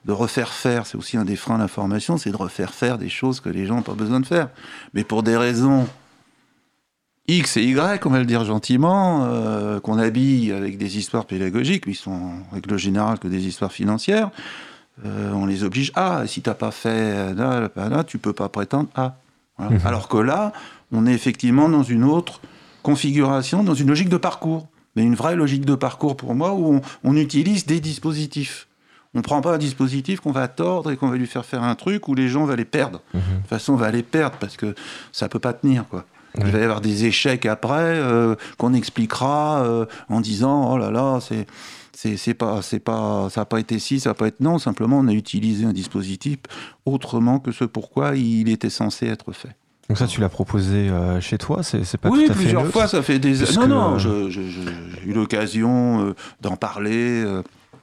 De 0.06 0.12
refaire 0.12 0.50
faire, 0.50 0.86
c'est 0.86 0.98
aussi 0.98 1.18
un 1.18 1.26
des 1.26 1.36
freins 1.36 1.56
à 1.56 1.60
la 1.60 1.68
formation, 1.68 2.18
c'est 2.18 2.32
de 2.32 2.38
refaire 2.38 2.76
faire 2.76 3.00
des 3.00 3.10
choses 3.10 3.40
que 3.40 3.50
les 3.50 3.66
gens 3.66 3.78
n'ont 3.78 3.82
pas 3.82 3.94
besoin 3.94 4.20
de 4.20 4.28
faire. 4.28 4.50
Mais 4.94 5.04
pour 5.04 5.24
des 5.24 5.36
raisons 5.36 5.88
X 7.28 7.58
et 7.58 7.64
Y, 7.64 8.06
on 8.06 8.10
va 8.10 8.20
le 8.20 8.26
dire 8.26 8.46
gentiment, 8.46 9.26
euh, 9.26 9.80
qu'on 9.80 9.98
habille 9.98 10.52
avec 10.52 10.78
des 10.78 10.98
histoires 10.98 11.26
pédagogiques, 11.26 11.88
mais 11.88 11.94
ils 11.94 11.98
sont 11.98 12.12
en 12.12 12.54
règle 12.54 12.78
générale 12.78 13.18
que 13.18 13.28
des 13.28 13.48
histoires 13.48 13.72
financières. 13.72 14.30
Euh, 15.06 15.32
on 15.34 15.46
les 15.46 15.64
oblige 15.64 15.92
ah 15.96 16.24
si 16.26 16.42
t'as 16.42 16.54
pas 16.54 16.72
fait 16.72 17.34
là, 17.34 17.70
là, 17.76 18.04
tu 18.04 18.18
peux 18.18 18.34
pas 18.34 18.48
prétendre 18.48 18.90
à. 18.96 19.18
Voilà. 19.58 19.74
Mhm. 19.74 19.82
Alors 19.86 20.08
que 20.08 20.18
là, 20.18 20.54
on 20.92 21.06
est 21.06 21.14
effectivement 21.14 21.68
dans 21.68 21.84
une 21.84 22.04
autre 22.04 22.42
configuration, 22.84 23.64
dans 23.64 23.74
une 23.74 23.88
logique 23.88 24.10
de 24.10 24.18
parcours, 24.18 24.68
mais 24.96 25.04
une 25.04 25.16
vraie 25.16 25.36
logique 25.36 25.66
de 25.66 25.76
parcours 25.76 26.16
pour 26.16 26.36
moi 26.36 26.54
où 26.54 26.76
on, 26.76 26.82
on 27.04 27.16
utilise 27.16 27.66
des 27.66 27.80
dispositifs. 27.80 28.68
On 29.16 29.22
prend 29.22 29.42
pas 29.42 29.56
un 29.56 29.58
dispositif 29.58 30.20
qu'on 30.20 30.32
va 30.32 30.48
tordre 30.50 30.92
et 30.92 30.98
qu'on 30.98 31.08
va 31.08 31.16
lui 31.16 31.26
faire 31.26 31.46
faire 31.46 31.64
un 31.64 31.76
truc 31.76 32.08
où 32.10 32.16
les 32.16 32.28
gens 32.28 32.46
vont 32.46 32.56
les 32.56 32.66
perdre. 32.66 33.02
Mhm. 33.14 33.22
De 33.22 33.38
toute 33.40 33.48
façon, 33.48 33.74
on 33.74 33.78
va 33.78 33.90
les 33.90 34.04
perdre 34.04 34.38
parce 34.38 34.58
que 34.58 34.76
ça 35.12 35.28
peut 35.28 35.40
pas 35.40 35.54
tenir 35.54 35.86
quoi. 35.88 36.06
Il 36.40 36.52
va 36.52 36.60
y 36.60 36.64
avoir 36.64 36.82
des 36.82 37.06
échecs 37.06 37.46
après 37.46 37.74
euh, 38.00 38.36
qu'on 38.58 38.74
expliquera 38.74 39.64
euh, 39.64 39.86
en 40.10 40.20
disant 40.22 40.74
oh 40.74 40.78
là 40.78 40.92
là 40.92 41.20
c'est 41.22 41.46
c'est 41.94 42.18
c'est 42.18 42.34
pas 42.34 42.62
c'est 42.62 42.80
pas 42.80 43.30
ça 43.30 43.42
a 43.42 43.46
pas 43.46 43.60
été 43.60 43.80
si 43.80 44.00
ça 44.00 44.10
a 44.12 44.14
pas 44.14 44.28
été 44.28 44.38
non 44.44 44.58
simplement 44.60 45.00
on 45.00 45.08
a 45.08 45.14
utilisé 45.14 45.66
un 45.66 45.74
dispositif 45.74 46.40
autrement 46.86 47.40
que 47.40 47.52
ce 47.52 47.64
pourquoi 47.64 48.16
il 48.16 48.50
était 48.50 48.70
censé 48.70 49.08
être 49.08 49.32
fait. 49.32 49.56
Donc 49.88 50.00
ça, 50.00 50.08
tu 50.08 50.20
l'as 50.20 50.30
proposé 50.30 50.90
euh, 50.90 51.22
chez 51.22 51.38
toi, 51.38 51.62
c'est 51.62 51.98
pas 51.98 52.10
oui 52.10 52.26
tout 52.26 52.32
à 52.32 52.34
fait 52.34 52.40
plusieurs 52.42 52.64
neutre 52.64 52.74
fois 52.74 52.88
ça 52.88 53.02
fait 53.04 53.20
des 53.20 53.34
Puisque- 53.34 53.60
non 53.60 53.68
non 53.68 53.98
j'ai 54.00 54.30
eu 55.06 55.14
l'occasion 55.14 56.14
d'en 56.42 56.56
parler. 56.56 57.24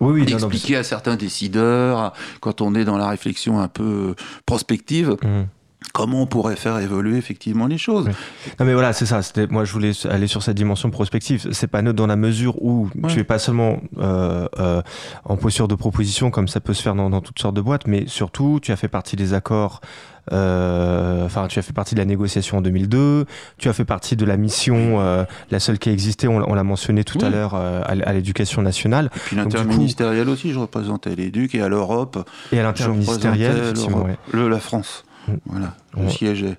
Oui, 0.01 0.27
non, 0.33 0.49
non, 0.49 0.49
à 0.77 0.83
certains 0.83 1.15
décideurs, 1.15 2.13
quand 2.41 2.61
on 2.61 2.75
est 2.75 2.85
dans 2.85 2.97
la 2.99 3.07
réflexion 3.09 3.61
un 3.61 3.69
peu 3.69 4.17
prospective, 4.47 5.17
Mhm. 5.23 5.47
Comment 5.93 6.23
on 6.23 6.27
pourrait 6.27 6.57
faire 6.57 6.79
évoluer 6.79 7.17
effectivement 7.19 7.67
les 7.67 7.79
choses. 7.79 8.07
Oui. 8.09 8.15
Non 8.59 8.67
mais 8.67 8.73
voilà, 8.73 8.93
c'est 8.93 9.07
ça. 9.07 9.21
Moi, 9.51 9.65
je 9.65 9.73
voulais 9.73 9.93
aller 10.09 10.27
sur 10.27 10.43
cette 10.43 10.57
dimension 10.57 10.91
prospective. 10.91 11.49
C'est 11.53 11.67
pas 11.67 11.83
neutre 11.83 11.97
dans 11.97 12.07
la 12.07 12.17
mesure 12.17 12.63
où 12.63 12.89
Ouais. 13.03 13.11
tu 13.13 13.21
es 13.21 13.25
pas 13.25 13.39
seulement 13.39 13.77
euh, 13.99 14.47
euh, 14.59 14.83
en 15.25 15.37
posture 15.37 15.69
de 15.69 15.75
proposition 15.75 16.31
comme 16.31 16.49
ça 16.49 16.61
peut 16.61 16.75
se 16.75 16.83
faire 16.83 16.95
dans, 16.95 17.11
dans 17.11 17.21
toutes 17.21 17.39
sortes 17.39 17.55
de 17.57 17.61
boîtes, 17.61 17.87
mais 17.87 18.05
surtout 18.07 18.59
tu 18.63 18.73
as 18.73 18.77
fait 18.77 18.89
partie 18.89 19.17
des 19.17 19.35
accords. 19.35 19.81
euh, 20.33 21.25
Enfin, 21.27 21.47
tu 21.49 21.59
as 21.59 21.63
fait 21.63 21.73
partie 21.73 21.95
de 21.95 22.01
la 22.01 22.05
négociation 22.07 22.59
en 22.59 22.63
2002. 22.63 23.27
Tu 23.59 23.69
as 23.69 23.73
fait 23.73 23.85
partie 23.85 24.17
de 24.17 24.25
la 24.25 24.37
mission, 24.37 24.99
la 25.51 25.61
seule 25.61 25.79
qui 25.79 25.89
a 25.89 25.93
existé. 25.93 26.29
On, 26.29 26.39
l'a- 26.39 26.47
on 26.49 26.55
l'a 26.55 26.65
mentionné 26.65 27.05
tout 27.05 27.19
à 27.23 27.27
Oui. 27.27 27.33
l'heure 27.33 27.55
à, 27.55 27.95
l'éducation 28.13 28.63
nationale 28.63 29.11
Et 29.15 29.19
puis 29.21 29.37
l'interministériel 29.37 30.29
aussi, 30.29 30.53
je 30.53 30.59
représentais 30.59 31.15
l'éduc 31.15 31.55
et 31.55 31.63
à 31.63 31.69
l'Europe, 31.69 32.29
et 32.53 32.59
à 32.61 32.63
l'interministériel. 32.63 33.51
représentais 33.51 33.63
effectivement, 33.71 33.99
l'Europe. 34.07 34.19
ouais. 34.33 34.39
le, 34.39 34.49
la 34.49 34.59
France. 34.61 35.05
Voilà, 35.47 35.77
je 35.97 36.03
Ouais. 36.03 36.11
siégeais. 36.11 36.59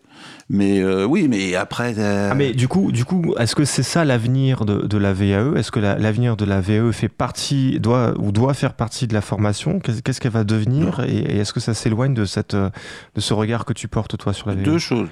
Mais 0.49 0.79
euh, 0.81 1.05
oui, 1.05 1.27
mais 1.27 1.53
après. 1.55 1.95
euh, 1.97 2.29
Ah 2.31 2.35
mais 2.35 2.53
du 2.53 2.67
coup, 2.69 2.91
du 2.93 3.03
coup, 3.03 3.35
est-ce 3.37 3.55
que 3.55 3.65
c'est 3.65 3.83
ça 3.83 4.05
l'avenir 4.05 4.63
de, 4.65 4.85
de 4.87 4.97
la 4.97 5.11
VAE 5.13 5.55
Est-ce 5.57 5.69
que 5.71 5.79
la- 5.81 5.97
l'avenir 5.97 6.37
de 6.37 6.45
la 6.45 6.61
VAE 6.61 6.91
fait 6.93 7.09
partie, 7.09 7.79
doit 7.81 8.13
ou 8.19 8.31
doit 8.31 8.53
faire 8.53 8.73
partie 8.73 9.05
de 9.07 9.13
la 9.13 9.21
formation? 9.21 9.79
Qu'est-ce 9.79 10.21
qu'elle 10.21 10.31
va 10.31 10.43
devenir? 10.45 11.01
Et, 11.01 11.17
et 11.17 11.37
est-ce 11.39 11.51
que 11.53 11.59
ça 11.59 11.73
s'éloigne 11.73 12.13
de 12.13 12.23
cette, 12.25 12.55
de 12.55 12.71
ce 13.17 13.33
regard 13.33 13.65
que 13.65 13.73
tu 13.73 13.87
portes 13.89 14.17
toi 14.17 14.31
sur 14.33 14.47
la 14.47 14.55
VAE 14.55 14.63
Deux 14.63 14.79
choses. 14.79 15.09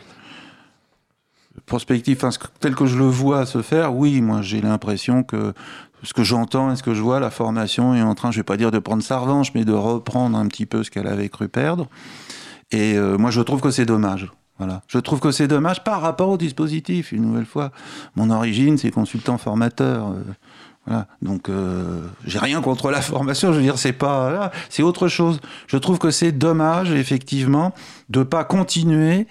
Prospectif, 1.65 2.23
tel 2.61 2.75
que 2.75 2.85
je 2.85 2.97
le 2.97 3.03
vois 3.05 3.45
se 3.45 3.61
faire, 3.61 3.93
oui, 3.93 4.21
moi 4.21 4.41
j'ai 4.41 4.61
l'impression 4.61 5.21
que 5.23 5.53
ce 6.03 6.13
que 6.13 6.23
j'entends 6.23 6.71
et 6.71 6.75
ce 6.77 6.81
que 6.83 6.93
je 6.93 7.01
vois, 7.01 7.19
la 7.19 7.29
formation 7.29 7.93
est 7.93 8.01
en 8.01 8.15
train, 8.15 8.31
je 8.31 8.37
vais 8.37 8.43
pas 8.43 8.55
dire 8.57 8.71
de 8.71 8.79
prendre 8.79 9.03
sa 9.03 9.17
revanche, 9.19 9.53
mais 9.53 9.65
de 9.65 9.73
reprendre 9.73 10.37
un 10.37 10.47
petit 10.47 10.65
peu 10.65 10.83
ce 10.83 10.89
qu'elle 10.89 11.07
avait 11.07 11.27
cru 11.29 11.49
perdre. 11.49 11.87
Et 12.71 12.95
euh, 12.97 13.17
moi 13.17 13.31
je 13.31 13.41
trouve 13.41 13.61
que 13.61 13.71
c'est 13.71 13.85
dommage. 13.85 14.31
Voilà. 14.57 14.81
Je 14.87 14.99
trouve 14.99 15.19
que 15.19 15.31
c'est 15.31 15.47
dommage 15.47 15.83
par 15.83 16.01
rapport 16.01 16.29
au 16.29 16.37
dispositif, 16.37 17.11
une 17.11 17.23
nouvelle 17.23 17.45
fois. 17.47 17.71
Mon 18.15 18.29
origine, 18.29 18.77
c'est 18.77 18.91
consultant 18.91 19.37
formateur. 19.39 20.09
euh, 20.09 20.21
voilà. 20.85 21.07
Donc, 21.23 21.49
euh, 21.49 22.01
j'ai 22.25 22.37
rien 22.39 22.61
contre 22.61 22.91
la 22.91 23.01
formation. 23.01 23.51
Je 23.53 23.57
veux 23.57 23.63
dire, 23.63 23.79
c'est 23.79 23.93
pas 23.93 24.51
c'est 24.69 24.83
autre 24.83 25.07
chose. 25.07 25.39
Je 25.67 25.77
trouve 25.77 25.97
que 25.97 26.11
c'est 26.11 26.31
dommage, 26.31 26.91
effectivement, 26.91 27.73
de 28.09 28.21
pas 28.21 28.43
continuer, 28.43 29.25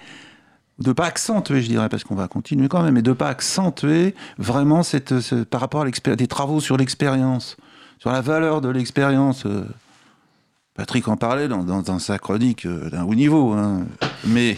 de 0.79 0.91
pas 0.91 1.05
accentuer, 1.05 1.61
je 1.61 1.67
dirais, 1.69 1.87
parce 1.87 2.03
qu'on 2.03 2.15
va 2.15 2.27
continuer 2.27 2.67
quand 2.67 2.83
même, 2.83 2.93
mais 2.95 3.01
de 3.01 3.13
pas 3.13 3.29
accentuer 3.29 4.15
vraiment 4.37 4.83
cette, 4.83 5.19
ce- 5.21 5.43
par 5.43 5.61
rapport 5.61 5.83
à 5.83 6.15
des 6.15 6.27
travaux 6.27 6.59
sur 6.59 6.75
l'expérience, 6.75 7.55
sur 7.99 8.11
la 8.11 8.19
valeur 8.21 8.59
de 8.59 8.67
l'expérience. 8.69 9.45
Patrick 10.73 11.09
en 11.09 11.17
parlait 11.17 11.49
dans, 11.49 11.99
sa 11.99 12.17
chronique 12.17 12.65
euh, 12.65 12.89
d'un 12.89 13.03
haut 13.03 13.13
niveau, 13.13 13.51
hein. 13.51 13.85
mais, 14.25 14.55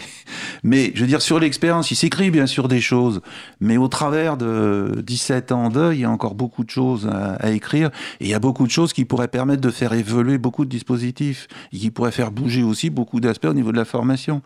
mais 0.62 0.92
je 0.94 1.00
veux 1.00 1.08
dire, 1.08 1.20
sur 1.20 1.40
l'expérience, 1.40 1.90
il 1.90 1.96
s'écrit 1.96 2.30
bien 2.30 2.46
sûr 2.46 2.68
des 2.68 2.80
choses, 2.80 3.20
mais 3.60 3.78
au 3.78 3.88
travers 3.88 4.36
de 4.36 5.02
17 5.04 5.50
ans 5.50 5.70
d'œil, 5.70 5.98
il 5.98 6.00
y 6.02 6.04
a 6.04 6.10
encore 6.10 6.36
beaucoup 6.36 6.62
de 6.62 6.70
choses 6.70 7.08
à, 7.08 7.34
à 7.34 7.50
écrire, 7.50 7.90
et 8.20 8.26
il 8.26 8.28
y 8.28 8.34
a 8.34 8.38
beaucoup 8.38 8.64
de 8.64 8.70
choses 8.70 8.92
qui 8.92 9.04
pourraient 9.04 9.26
permettre 9.26 9.60
de 9.60 9.70
faire 9.70 9.92
évoluer 9.92 10.38
beaucoup 10.38 10.64
de 10.64 10.70
dispositifs, 10.70 11.48
et 11.72 11.78
qui 11.78 11.90
pourraient 11.90 12.12
faire 12.12 12.30
bouger 12.30 12.62
aussi 12.62 12.90
beaucoup 12.90 13.18
d'aspects 13.18 13.46
au 13.46 13.54
niveau 13.54 13.72
de 13.72 13.76
la 13.76 13.84
formation. 13.84 14.40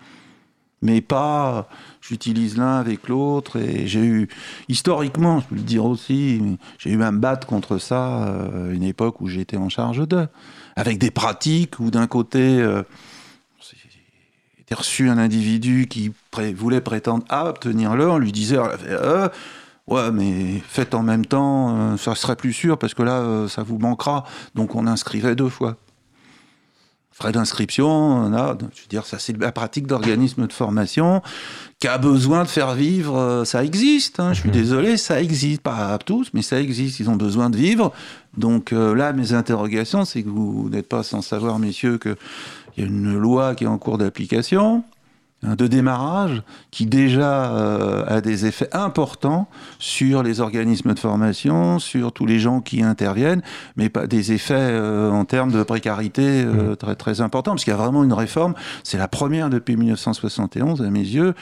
Mais 0.81 1.03
pas, 1.03 1.69
j'utilise 2.01 2.57
l'un 2.57 2.77
avec 2.77 3.09
l'autre, 3.09 3.59
et 3.59 3.86
j'ai 3.86 4.05
eu, 4.05 4.28
historiquement, 4.70 5.40
je 5.40 5.47
peux 5.47 5.57
le 5.57 5.61
dire 5.61 5.85
aussi, 5.85 6.40
j'ai 6.78 6.93
eu 6.93 7.03
à 7.03 7.12
me 7.12 7.19
battre 7.19 7.47
contre 7.47 7.77
ça 7.77 8.27
euh, 8.27 8.73
une 8.73 8.85
époque 8.85 9.20
où 9.20 9.27
j'étais 9.27 9.59
en 9.59 9.69
charge 9.69 10.09
d'eux 10.09 10.28
avec 10.78 10.98
des 10.98 11.10
pratiques 11.10 11.80
où 11.80 11.90
d'un 11.90 12.06
côté, 12.06 12.60
euh, 12.60 12.82
était 14.60 14.74
reçu 14.74 15.09
un 15.09 15.18
individu 15.18 15.88
qui 15.88 16.12
voulait 16.55 16.80
prétendre 16.80 17.24
à 17.30 17.46
obtenir-le, 17.46 18.09
on 18.09 18.18
lui 18.18 18.32
disait, 18.32 18.59
euh, 18.59 19.28
ouais, 19.88 20.12
mais 20.12 20.62
faites 20.68 20.94
en 20.94 21.02
même 21.02 21.26
temps, 21.26 21.76
euh, 21.76 21.96
ça 21.96 22.14
serait 22.14 22.36
plus 22.36 22.52
sûr 22.52 22.78
parce 22.78 22.94
que 22.94 23.02
là, 23.02 23.20
euh, 23.20 23.48
ça 23.48 23.62
vous 23.62 23.78
manquera. 23.78 24.24
Donc 24.55 24.76
on 24.76 24.86
inscrivait 24.86 25.34
deux 25.34 25.48
fois. 25.48 25.76
Frais 27.19 27.32
d'inscription, 27.32 27.89
on 27.89 28.32
a, 28.32 28.57
je 28.61 28.81
veux 28.82 28.89
dire, 28.89 29.05
ça 29.05 29.19
c'est 29.19 29.36
la 29.36 29.51
pratique 29.51 29.89
d'organisme 29.89 30.47
de 30.47 30.53
formation 30.53 31.20
qui 31.81 31.89
a 31.89 31.99
besoin 31.99 32.45
de 32.45 32.49
faire 32.49 32.74
vivre, 32.74 33.16
euh, 33.19 33.45
ça 33.45 33.65
existe, 33.65 34.20
hein, 34.20 34.32
je 34.35 34.40
suis 34.40 34.49
Mhm. 34.51 34.55
désolé, 34.55 34.97
ça 34.97 35.20
existe, 35.20 35.61
pas 35.62 35.93
à 35.93 35.99
tous, 35.99 36.28
mais 36.32 36.43
ça 36.43 36.61
existe, 36.61 37.01
ils 37.01 37.11
ont 37.11 37.16
besoin 37.16 37.51
de 37.51 37.57
vivre. 37.57 37.93
Donc 38.36 38.73
euh, 38.73 38.95
là, 38.95 39.12
mes 39.12 39.32
interrogations, 39.32 40.05
c'est 40.05 40.23
que 40.23 40.28
vous 40.28 40.69
n'êtes 40.70 40.89
pas 40.89 41.03
sans 41.03 41.20
savoir, 41.23 41.59
messieurs, 41.59 41.99
qu'il 41.99 42.16
y 42.77 42.82
a 42.82 42.86
une 42.86 43.19
loi 43.19 43.57
qui 43.57 43.65
est 43.65 43.69
en 43.69 43.78
cours 43.78 43.99
d'application, 43.99 44.85
de 45.44 45.66
démarrage, 45.69 46.43
qui 46.73 46.86
déjà 46.86 47.52
euh, 47.55 48.05
a 48.09 48.20
des 48.20 48.47
effets 48.47 48.69
importants 48.74 49.48
sur 49.78 50.24
les 50.24 50.40
organismes 50.40 50.94
de 50.94 50.98
formation, 50.98 51.78
sur 51.78 52.10
tous 52.12 52.27
les 52.27 52.40
gens 52.40 52.60
qui 52.60 52.82
interviennent, 52.82 53.43
mais 53.77 53.89
pas 53.89 54.09
des 54.09 54.32
effets 54.32 54.55
euh, 54.59 55.10
en 55.12 55.24
termes 55.24 55.52
de 55.52 55.62
précarité 55.62 56.43
euh, 56.44 56.74
très, 56.74 56.97
très 56.97 57.20
importants, 57.20 57.52
parce 57.52 57.62
qu'il 57.62 57.70
y 57.73 57.74
a 57.74 57.78
vraiment 57.78 58.02
une 58.02 58.12
réforme, 58.12 58.55
c'est 58.82 58.98
la 58.98 59.06
première 59.06 59.48
depuis 59.48 59.77
1971 59.77 60.82
à 60.82 60.90
mes 60.90 60.98
yeux, 61.01 61.35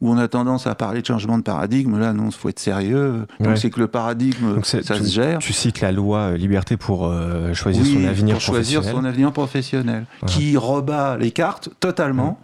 où 0.00 0.10
on 0.10 0.16
a 0.16 0.28
tendance 0.28 0.66
à 0.66 0.74
parler 0.74 1.02
de 1.02 1.06
changement 1.06 1.36
de 1.36 1.42
paradigme, 1.42 1.98
là 1.98 2.12
non, 2.14 2.26
il 2.26 2.32
faut 2.32 2.48
être 2.48 2.58
sérieux, 2.60 3.26
donc 3.40 3.48
Ouais. 3.48 3.56
c'est 3.56 3.68
que 3.70 3.80
le 3.80 3.88
paradigme, 3.88 4.54
Donc 4.54 4.64
ça 4.64 4.78
tu, 4.80 4.94
se 4.94 5.02
gère. 5.12 5.38
tu 5.40 5.52
cites 5.52 5.80
la 5.82 5.92
loi 5.92 6.18
euh, 6.20 6.36
liberté 6.36 6.76
pour 6.78 7.06
euh, 7.06 7.52
choisir 7.52 7.82
Oui, 7.82 7.94
son 8.02 8.08
avenir 8.08 8.34
pour 8.36 8.40
choisir 8.42 8.80
professionnel. 8.80 9.02
son 9.04 9.08
avenir 9.08 9.32
professionnel, 9.32 10.06
qui 10.26 10.56
rebat 10.56 11.18
les 11.18 11.32
cartes 11.32 11.68
totalement 11.80 12.38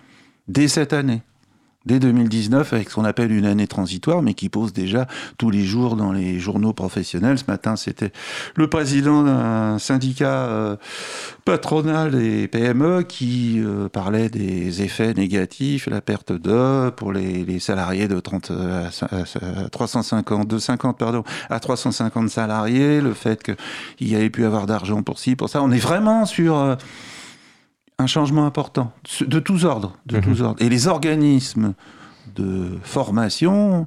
dès 0.48 0.68
cette 0.68 0.93
année, 0.93 1.23
dès 1.85 2.01
2019, 2.01 2.73
avec 2.73 2.90
ce 2.90 2.97
qu'on 2.97 3.05
appelle 3.05 3.31
une 3.31 3.47
année 3.47 3.68
transitoire, 3.68 4.20
mais 4.20 4.35
qui 4.35 4.48
pose 4.48 4.73
déjà 4.73 5.06
tous 5.39 5.51
les 5.51 5.62
jours 5.64 5.94
dans 5.94 6.10
les 6.10 6.40
journaux 6.40 6.73
professionnels. 6.73 7.39
Ce 7.39 7.44
matin, 7.47 7.77
c'était 7.77 8.10
le 8.56 8.68
président 8.68 9.23
d'un 9.23 9.78
syndicat 9.78 10.47
euh, 10.47 10.77
patronal 11.44 12.10
des 12.10 12.48
PME 12.48 13.05
qui 13.05 13.60
euh, 13.60 13.89
parlait 13.89 14.28
des 14.28 14.82
effets 14.82 15.14
négatifs, 15.14 15.86
la 15.86 16.01
perte 16.01 16.32
d'heures 16.32 16.93
pour 16.93 17.12
les, 17.12 17.60
salariés 17.60 18.09
de 18.09 18.18
30 18.18 18.51
à, 18.51 18.89
à- 19.06 19.64
à 19.66 19.68
350, 19.68 20.48
de 20.48 20.59
50 20.59 20.98
pardon, 20.98 21.23
à 21.51 21.60
350 21.60 22.28
salariés, 22.28 23.01
le 23.01 23.14
fait 23.14 23.44
qu'il 23.44 24.09
y 24.09 24.16
avait 24.16 24.31
pu 24.31 24.44
avoir 24.44 24.66
d'argent 24.66 25.05
pour 25.05 25.20
ci, 25.20 25.36
pour 25.36 25.48
ça. 25.51 25.62
On 25.62 25.70
est 25.70 25.78
vraiment 25.78 26.27
sur 26.27 26.56
euh, 26.59 26.74
un 27.98 28.06
changement 28.06 28.47
important, 28.47 28.93
de 29.20 29.39
tous 29.40 29.64
ordres, 29.64 29.97
de 30.06 30.16
Mhm. 30.16 30.23
tous 30.23 30.43
ordres. 30.43 30.62
Et 30.62 30.68
les 30.68 30.86
organismes 30.86 31.74
de 32.35 32.78
formation, 32.82 33.86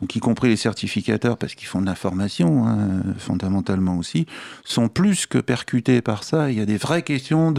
donc 0.00 0.14
y 0.14 0.20
compris 0.20 0.48
les 0.48 0.56
certificateurs, 0.56 1.36
parce 1.36 1.54
qu'ils 1.56 1.66
font 1.66 1.80
de 1.80 1.86
la 1.86 1.96
formation, 1.96 2.66
hein, 2.68 3.02
fondamentalement 3.18 3.96
aussi, 3.98 4.26
sont 4.64 4.88
plus 4.88 5.26
que 5.26 5.38
percutés 5.38 6.00
par 6.00 6.22
ça. 6.22 6.50
Il 6.50 6.58
y 6.58 6.60
a 6.60 6.66
des 6.66 6.76
vraies 6.76 7.02
questions 7.02 7.52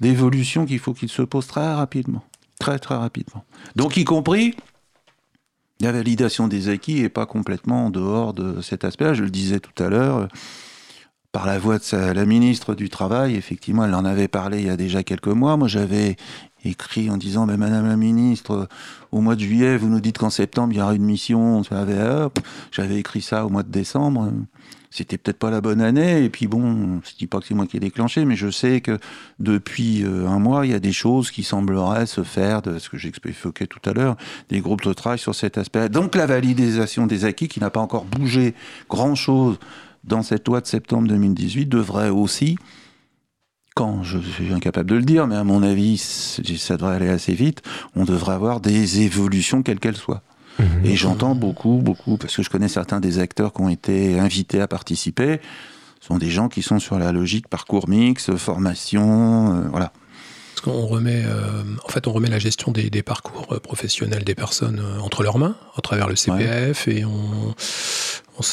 d'évolution 0.00 0.66
qu'il 0.66 0.78
faut 0.78 0.94
qu'ils 0.94 1.08
se 1.08 1.22
posent 1.22 1.48
très 1.48 1.74
rapidement. 1.74 2.22
Très, 2.60 2.78
très 2.78 2.96
rapidement. 2.96 3.44
Donc, 3.76 3.96
y 3.96 4.04
compris 4.04 4.54
la 5.80 5.92
validation 5.92 6.48
des 6.48 6.68
acquis 6.68 6.98
et 6.98 7.08
pas 7.08 7.26
complètement 7.26 7.86
en 7.86 7.90
dehors 7.90 8.34
de 8.34 8.60
cet 8.60 8.84
aspect-là. 8.84 9.14
Je 9.14 9.22
le 9.22 9.30
disais 9.30 9.60
tout 9.60 9.82
à 9.82 9.88
l'heure, 9.88 10.28
par 11.38 11.46
la 11.46 11.60
voix 11.60 11.78
de 11.78 12.12
la 12.12 12.24
ministre 12.24 12.74
du 12.74 12.88
Travail, 12.88 13.36
effectivement, 13.36 13.84
elle 13.84 13.94
en 13.94 14.04
avait 14.04 14.26
parlé 14.26 14.58
il 14.58 14.66
y 14.66 14.70
a 14.70 14.76
déjà 14.76 15.04
quelques 15.04 15.28
mois. 15.28 15.56
Moi, 15.56 15.68
j'avais 15.68 16.16
écrit 16.64 17.10
en 17.10 17.16
disant 17.16 17.46
ben, 17.46 17.56
Madame 17.56 17.86
la 17.86 17.94
ministre, 17.94 18.66
au 19.12 19.20
mois 19.20 19.36
de 19.36 19.40
juillet, 19.42 19.76
vous 19.76 19.86
nous 19.86 20.00
dites 20.00 20.18
qu'en 20.18 20.30
septembre, 20.30 20.72
il 20.72 20.78
y 20.78 20.82
aura 20.82 20.96
une 20.96 21.04
mission. 21.04 21.62
J'avais 22.72 22.96
écrit 22.96 23.22
ça 23.22 23.46
au 23.46 23.50
mois 23.50 23.62
de 23.62 23.70
décembre. 23.70 24.32
C'était 24.90 25.16
peut-être 25.16 25.38
pas 25.38 25.50
la 25.50 25.60
bonne 25.60 25.80
année. 25.80 26.24
Et 26.24 26.28
puis 26.28 26.48
bon, 26.48 27.00
je 27.08 27.16
dis 27.16 27.28
pas 27.28 27.38
que 27.38 27.46
c'est 27.46 27.54
moi 27.54 27.68
qui 27.68 27.76
ai 27.76 27.80
déclenché, 27.80 28.24
mais 28.24 28.34
je 28.34 28.50
sais 28.50 28.80
que 28.80 28.98
depuis 29.38 30.02
euh, 30.02 30.26
un 30.26 30.40
mois, 30.40 30.66
il 30.66 30.72
y 30.72 30.74
a 30.74 30.80
des 30.80 30.92
choses 30.92 31.30
qui 31.30 31.44
sembleraient 31.44 32.06
se 32.06 32.24
faire, 32.24 32.62
de 32.62 32.80
ce 32.80 32.88
que 32.88 32.98
j'ai 32.98 33.10
expliqué 33.10 33.68
tout 33.68 33.88
à 33.88 33.92
l'heure, 33.92 34.16
des 34.48 34.60
groupes 34.60 34.82
de 34.82 34.92
travail 34.92 35.20
sur 35.20 35.36
cet 35.36 35.56
aspect. 35.56 35.88
Donc 35.88 36.16
la 36.16 36.26
validation 36.26 37.06
des 37.06 37.24
acquis, 37.24 37.46
qui 37.46 37.60
n'a 37.60 37.70
pas 37.70 37.78
encore 37.78 38.06
bougé 38.06 38.56
grand-chose 38.88 39.60
dans 40.08 40.22
cette 40.22 40.48
loi 40.48 40.60
de 40.60 40.66
septembre 40.66 41.08
2018, 41.08 41.66
devrait 41.66 42.10
aussi 42.10 42.56
quand, 43.78 44.02
je 44.02 44.18
suis 44.18 44.52
incapable 44.52 44.90
de 44.90 44.96
le 44.96 45.04
dire, 45.04 45.28
mais 45.28 45.36
à 45.36 45.44
mon 45.44 45.62
avis, 45.62 45.98
ça 45.98 46.76
devrait 46.76 46.96
aller 46.96 47.08
assez 47.08 47.32
vite, 47.32 47.62
on 47.94 48.04
devrait 48.04 48.34
avoir 48.34 48.60
des 48.60 49.02
évolutions 49.02 49.62
quelles 49.62 49.78
qu'elles 49.78 49.96
soient. 49.96 50.22
Mhm. 50.58 50.84
Et 50.84 50.96
j'entends 50.96 51.36
beaucoup, 51.36 51.78
beaucoup, 51.80 52.16
parce 52.16 52.34
que 52.34 52.42
je 52.42 52.50
connais 52.50 52.66
certains 52.66 52.98
des 52.98 53.20
acteurs 53.20 53.52
qui 53.52 53.60
ont 53.60 53.68
été 53.68 54.18
invités 54.18 54.60
à 54.60 54.66
participer, 54.66 55.40
ce 56.00 56.08
sont 56.08 56.18
des 56.18 56.28
gens 56.28 56.48
qui 56.48 56.62
sont 56.62 56.80
sur 56.80 56.98
la 56.98 57.12
logique 57.12 57.46
parcours 57.46 57.88
mix, 57.88 58.34
formation, 58.34 59.54
euh, 59.54 59.68
voilà. 59.70 59.92
Parce 60.54 60.62
qu'on 60.62 60.86
remet, 60.86 61.22
euh, 61.24 61.62
en 61.84 61.88
fait, 61.88 62.08
on 62.08 62.12
remet 62.12 62.30
la 62.30 62.40
gestion 62.40 62.72
des, 62.72 62.90
parcours 63.04 63.46
euh, 63.52 63.60
professionnels 63.60 64.24
des 64.24 64.34
personnes 64.34 64.82
entre 65.00 65.22
leurs 65.22 65.38
mains, 65.38 65.56
à 65.76 65.82
travers 65.82 66.08
le 66.08 66.16
CPF, 66.16 66.88
et 66.88 67.04
on, 67.04 67.54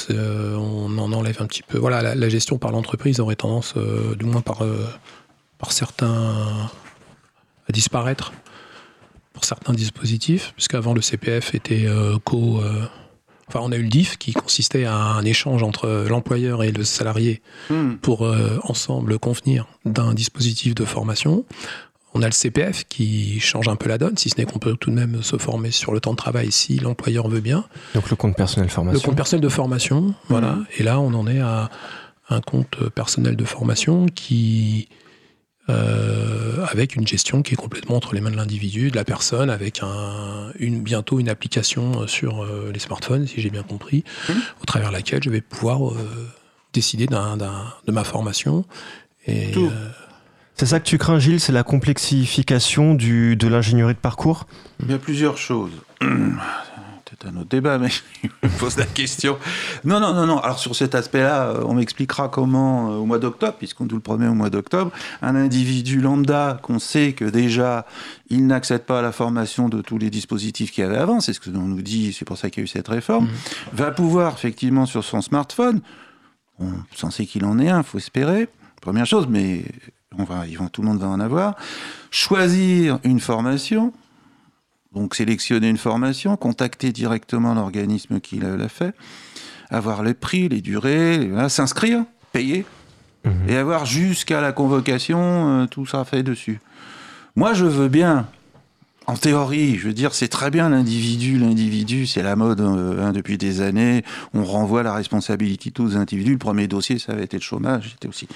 on, 0.10 0.98
en 0.98 1.14
enlève 1.14 1.41
un 1.41 1.45
petit 1.45 1.64
peu. 1.64 1.78
Voilà, 1.78 2.16
la, 2.16 2.30
gestion 2.30 2.57
par 2.57 2.72
l'entreprise 2.72 3.20
aurait 3.20 3.36
tendance, 3.36 3.76
du 4.18 4.26
moins 4.26 4.41
par 4.41 4.64
par 5.57 5.72
certains 5.72 6.70
à 7.68 7.72
disparaître 7.72 8.34
pour 9.34 9.45
certains 9.45 9.74
dispositifs, 9.74 10.53
puisqu'avant 10.56 10.94
le 10.94 11.02
CPF 11.02 11.53
était 11.56 11.86
euh, 11.86 12.18
co. 12.24 12.62
Euh, 12.62 12.86
enfin, 13.48 13.60
on 13.62 13.72
a 13.72 13.76
eu 13.76 13.84
le 13.84 13.90
DIF 13.90 14.18
qui 14.18 14.34
consistait 14.34 14.86
à 14.86 14.95
un 14.95 15.26
échange 15.26 15.62
entre 15.62 16.06
l'employeur 16.07 16.64
et 16.64 16.72
le 16.72 16.84
salarié 16.84 17.41
hmm. 17.70 17.95
pour 17.95 18.26
euh, 18.26 18.60
ensemble 18.64 19.20
convenir 19.20 19.68
d'un 19.84 20.14
dispositif 20.14 20.74
de 20.74 20.86
formation. 20.86 21.45
On 22.15 22.21
a 22.21 22.27
le 22.27 22.31
CPF 22.31 22.85
qui 22.87 23.41
change 23.41 23.67
un 23.67 23.75
peu 23.75 23.89
la 23.89 23.97
donne, 23.97 24.17
si 24.17 24.29
ce 24.29 24.37
n'est 24.37 24.45
qu'on 24.45 24.57
peut 24.57 24.77
tout 24.79 24.89
de 24.89 24.95
même 24.95 25.21
se 25.21 25.37
former 25.37 25.71
sur 25.71 25.91
le 25.91 25.99
temps 25.99 26.11
de 26.11 26.17
travail 26.17 26.49
si 26.49 26.79
l'employeur 26.79 27.27
veut 27.27 27.41
bien. 27.41 27.65
Donc 27.93 28.09
le 28.09 28.15
compte 28.15 28.37
personnel 28.37 28.67
de 28.67 28.71
formation. 28.71 29.01
Le 29.01 29.05
compte 29.05 29.17
personnel 29.17 29.43
de 29.43 29.49
formation, 29.49 30.15
voilà. 30.29 30.53
Hmm. 30.53 30.65
Et 30.77 30.83
là, 30.83 30.99
on 31.01 31.13
en 31.13 31.27
est 31.27 31.41
à 31.41 31.69
un 32.29 32.39
compte 32.39 32.77
personnel 32.95 33.35
de 33.35 33.43
formation 33.43 34.05
qui 34.07 34.87
euh, 35.67 36.63
avec 36.67 36.95
une 36.95 37.07
gestion 37.07 37.41
qui 37.41 37.55
est 37.55 37.57
complètement 37.57 37.95
entre 37.95 38.13
les 38.13 38.21
mains 38.21 38.29
de 38.29 38.37
l'individu, 38.37 38.91
de 38.91 38.95
la 38.95 39.03
personne, 39.03 39.49
avec 39.49 39.81
un, 39.81 40.51
une, 40.59 40.81
bientôt 40.81 41.19
une 41.19 41.27
application 41.27 42.07
sur 42.07 42.43
euh, 42.43 42.71
les 42.71 42.79
smartphones, 42.79 43.25
si 43.25 43.41
j'ai 43.41 43.49
bien 43.49 43.63
compris, 43.63 44.03
mmh. 44.29 44.33
au 44.61 44.65
travers 44.65 44.89
de 44.89 44.93
laquelle 44.93 45.23
je 45.23 45.29
vais 45.31 45.41
pouvoir 45.41 45.89
euh, 45.89 45.95
décider 46.71 47.07
de 47.07 47.91
ma 47.91 48.03
formation. 48.03 48.63
Et, 49.27 49.51
c'est 50.56 50.65
ça 50.65 50.80
que 50.80 50.86
tu 50.86 50.98
crains, 50.98 51.19
Gilles, 51.19 51.40
c'est 51.40 51.52
la 51.52 51.64
complexification 51.64 52.94
du, 52.94 53.36
de 53.36 53.48
l'ingénierie 53.48 53.94
de 53.94 53.99
parcours? 53.99 54.48
Il 54.82 54.91
y 54.91 54.94
a 54.94 54.98
plusieurs 54.98 55.38
choses. 55.38 55.72
c'est 57.10 57.27
un 57.27 57.36
autre 57.38 57.49
débat, 57.49 57.77
mais 57.77 57.90
je 57.90 58.30
me 58.44 58.60
pose 58.60 58.77
la 58.77 58.86
question. 58.86 59.38
Non, 59.84 59.99
non, 59.99 60.14
non, 60.14 60.26
non. 60.26 60.40
Alors 60.40 60.60
sur 60.60 60.76
cet 60.76 60.95
aspect-là, 60.95 61.49
euh, 61.49 61.64
on 61.65 61.76
m'expliquera 61.76 62.30
comment, 62.30 62.91
euh, 62.91 62.95
au 62.95 63.06
mois 63.06 63.19
d'octobre, 63.19 63.56
puisqu'on 63.57 63.86
nous 63.86 63.95
le 63.95 64.02
promet 64.02 64.27
au 64.27 64.34
mois 64.34 64.49
d'octobre, 64.49 64.91
un 65.22 65.36
individu 65.36 66.02
lambda 66.02 66.60
qu'on 66.61 66.80
sait 66.80 67.14
que 67.14 67.26
déjà 67.26 67.86
il 68.30 68.48
n'accède 68.48 68.84
pas 68.84 68.99
à 68.99 69.02
la 69.02 69.11
formation 69.11 69.69
de 69.69 69.82
tous 69.82 69.98
les 69.98 70.10
dispositifs 70.10 70.72
qu'il 70.72 70.84
y 70.84 70.88
avait 70.88 70.98
avant, 70.98 71.19
c'est 71.19 71.34
ce 71.34 71.40
que 71.40 71.49
l'on 71.49 71.61
nous 71.61 71.82
dit, 71.82 72.14
c'est 72.14 72.26
pour 72.26 72.38
ça 72.38 72.49
qu'il 72.49 72.61
y 72.61 72.64
a 72.64 72.65
eu 72.65 72.68
cette 72.68 72.88
réforme, 72.88 73.26
mmh. 73.26 73.30
va 73.73 73.91
pouvoir 73.91 74.34
effectivement 74.34 74.86
sur 74.86 75.03
son 75.03 75.22
smartphone, 75.22 75.82
on 76.60 76.69
censé 76.95 77.26
qu'il 77.26 77.45
en 77.45 77.60
ait 77.60 77.69
un, 77.69 77.84
faut 77.84 77.98
espérer, 77.98 78.48
première 78.82 79.06
chose, 79.06 79.27
mais 79.30 79.65
on 80.17 80.23
va, 80.23 80.43
tout 80.71 80.81
le 80.81 80.87
monde 80.87 80.99
va 80.99 81.07
en 81.07 81.19
avoir, 81.19 81.55
choisir 82.11 82.99
une 83.03 83.19
formation 83.19 83.93
donc 84.95 85.13
sélectionner 85.13 85.69
une 85.69 85.77
formation, 85.77 86.37
contacter 86.37 86.91
directement 86.91 87.53
l'organisme 87.53 88.21
qui 88.21 88.39
l'a 88.39 88.69
fait, 88.69 88.95
avoir 89.69 90.01
les 90.03 90.13
prix, 90.13 90.47
les 90.47 90.61
durées, 90.61 91.29
s'inscrire, 91.49 92.05
payer, 92.31 92.65
mhm. 93.25 93.49
et 93.49 93.57
avoir 93.57 93.85
jusqu'à 93.85 94.41
la 94.41 94.53
convocation 94.53 95.19
euh, 95.19 95.65
tout 95.67 95.85
ça 95.85 96.05
fait 96.05 96.23
dessus. 96.23 96.61
Moi, 97.35 97.53
je 97.53 97.65
veux 97.65 97.89
bien 97.89 98.27
en 99.07 99.15
théorie, 99.15 99.77
je 99.77 99.88
veux 99.88 99.94
dire, 99.94 100.15
c'est 100.15 100.27
très 100.27 100.49
bien 100.49 100.69
l'individu. 100.69 101.38
L'individu, 101.38 102.07
c'est 102.07 102.23
la 102.23 102.36
mode 102.36 102.61
euh, 102.61 103.06
hein, 103.06 103.11
depuis 103.11 103.38
des 103.38 103.61
années. 103.61 104.03
On 104.34 104.44
renvoie 104.44 104.82
la 104.82 104.94
responsabilité 104.94 105.69
tous 105.69 105.94
aux 105.94 105.98
individus. 105.98 106.34
Le 106.34 106.38
premier 106.40 106.68
dossier, 106.68 106.98
ça 106.98 107.11
avait 107.11 107.26
été 107.26 107.38
le 107.38 107.44
chômage. 107.44 107.91
C'était 107.91 108.07
aussi. 108.07 108.27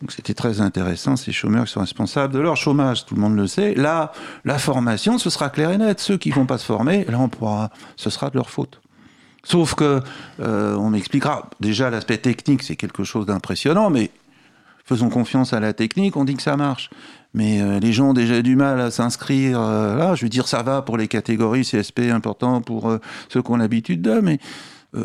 Donc 0.00 0.10
c'était 0.10 0.34
très 0.34 0.60
intéressant. 0.60 1.14
Ces 1.14 1.30
chômeurs 1.30 1.66
qui 1.66 1.72
sont 1.72 1.80
responsables 1.80 2.34
de 2.34 2.40
leur 2.40 2.56
chômage, 2.56 3.06
tout 3.06 3.14
le 3.14 3.20
monde 3.20 3.36
le 3.36 3.46
sait. 3.46 3.74
Là, 3.74 4.12
la 4.44 4.58
formation, 4.58 5.18
ce 5.18 5.30
sera 5.30 5.50
clair 5.50 5.70
et 5.70 5.78
net. 5.78 6.00
Ceux 6.00 6.16
qui 6.16 6.30
vont 6.30 6.46
pas 6.46 6.58
se 6.58 6.64
former, 6.64 7.04
là, 7.04 7.20
on 7.20 7.28
pourra. 7.28 7.70
Ce 7.96 8.10
sera 8.10 8.30
de 8.30 8.36
leur 8.36 8.50
faute. 8.50 8.80
Sauf 9.44 9.74
que 9.74 10.00
euh, 10.40 10.74
on 10.76 10.90
m'expliquera. 10.90 11.48
Déjà, 11.60 11.90
l'aspect 11.90 12.18
technique, 12.18 12.64
c'est 12.64 12.76
quelque 12.76 13.04
chose 13.04 13.26
d'impressionnant, 13.26 13.90
mais 13.90 14.10
faisons 14.84 15.10
confiance 15.10 15.52
à 15.52 15.60
la 15.60 15.72
technique. 15.72 16.16
On 16.16 16.24
dit 16.24 16.34
que 16.34 16.42
ça 16.42 16.56
marche 16.56 16.90
mais 17.34 17.60
euh, 17.60 17.80
les 17.80 17.92
gens 17.92 18.10
ont 18.10 18.14
déjà 18.14 18.42
du 18.42 18.56
mal 18.56 18.80
à 18.80 18.90
s'inscrire. 18.90 19.60
Euh, 19.60 19.96
là, 19.96 20.14
je 20.14 20.24
veux 20.24 20.28
dire, 20.28 20.48
ça 20.48 20.62
va 20.62 20.82
pour 20.82 20.96
les 20.96 21.08
catégories 21.08 21.62
CSP 21.62 22.10
important 22.10 22.60
pour 22.60 22.90
euh, 22.90 22.98
ceux 23.28 23.42
qui 23.42 23.50
ont 23.50 23.56
l'habitude 23.56 24.02
de, 24.02 24.20
mais 24.20 24.38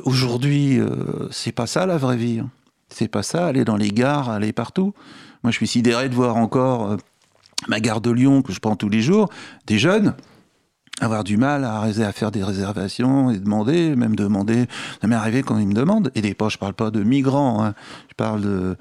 aujourd'hui, 0.04 0.80
c'est 1.32 1.54
pas 1.54 1.66
ça 1.66 1.86
la 1.86 1.98
vraie 1.98 2.18
vie. 2.18 2.40
Hein. 2.40 2.50
C'est 2.90 3.08
pas 3.08 3.24
ça, 3.24 3.48
aller 3.48 3.64
dans 3.64 3.78
les 3.78 3.88
gares, 3.88 4.30
aller 4.30 4.52
partout. 4.52 4.94
Moi, 5.44 5.52
je 5.52 5.58
suis 5.58 5.68
sidéré 5.68 6.10
de 6.10 6.16
voir 6.16 6.36
encore 6.36 6.98
ma 7.70 7.80
gare 7.80 8.02
de 8.02 8.12
Lyon 8.12 8.42
que 8.42 8.52
je 8.52 8.60
prends 8.60 8.76
tous 8.76 8.90
les 8.90 9.02
jours, 9.02 9.30
des 9.66 9.80
jeunes 9.80 10.14
avoir 11.00 11.24
du 11.24 11.38
mal 11.38 11.64
à, 11.64 11.82
à 11.82 12.12
faire 12.12 12.32
des 12.32 12.44
réservations 12.44 13.30
et 13.30 13.38
demander, 13.38 13.96
même 13.96 14.16
demander, 14.16 14.66
ça 15.00 15.08
m'est 15.08 15.16
arrivé 15.16 15.44
quand 15.44 15.58
ils 15.58 15.68
me 15.68 15.74
demandent, 15.74 16.12
et 16.16 16.22
des 16.22 16.34
pas, 16.34 16.50
je 16.50 16.58
parle 16.58 16.74
pas 16.74 16.90
de 16.90 17.04
migrants, 17.04 17.64
hein. 17.64 17.76
je 18.10 18.16
parle 18.16 18.42
de 18.42 18.78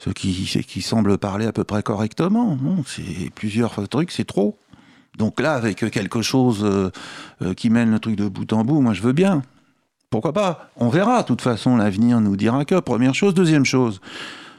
ceux 0.00 0.12
qui, 0.12 0.82
semblent 0.82 1.18
parler 1.18 1.46
à 1.46 1.52
peu 1.52 1.64
près 1.64 1.82
correctement. 1.82 2.58
C'est 2.86 3.30
plusieurs 3.34 3.88
trucs, 3.88 4.10
c'est 4.10 4.24
trop. 4.24 4.58
Donc 5.18 5.40
là, 5.40 5.54
avec 5.54 5.78
quelque 5.90 6.22
chose 6.22 6.64
euh, 6.64 6.90
euh, 7.42 7.52
qui 7.52 7.68
mène 7.68 7.90
le 7.90 7.98
truc 7.98 8.16
de 8.16 8.26
bout 8.26 8.50
en 8.52 8.64
bout, 8.64 8.80
moi 8.80 8.94
je 8.94 9.02
veux 9.02 9.12
bien. 9.12 9.42
Pourquoi 10.08 10.32
pas? 10.32 10.70
On 10.76 10.88
verra. 10.88 11.22
De 11.22 11.26
toute 11.26 11.42
façon, 11.42 11.76
l'avenir 11.76 12.20
nous 12.20 12.36
dira 12.36 12.64
que. 12.64 12.80
Première 12.80 13.14
chose. 13.14 13.34
Deuxième 13.34 13.66
chose, 13.66 14.00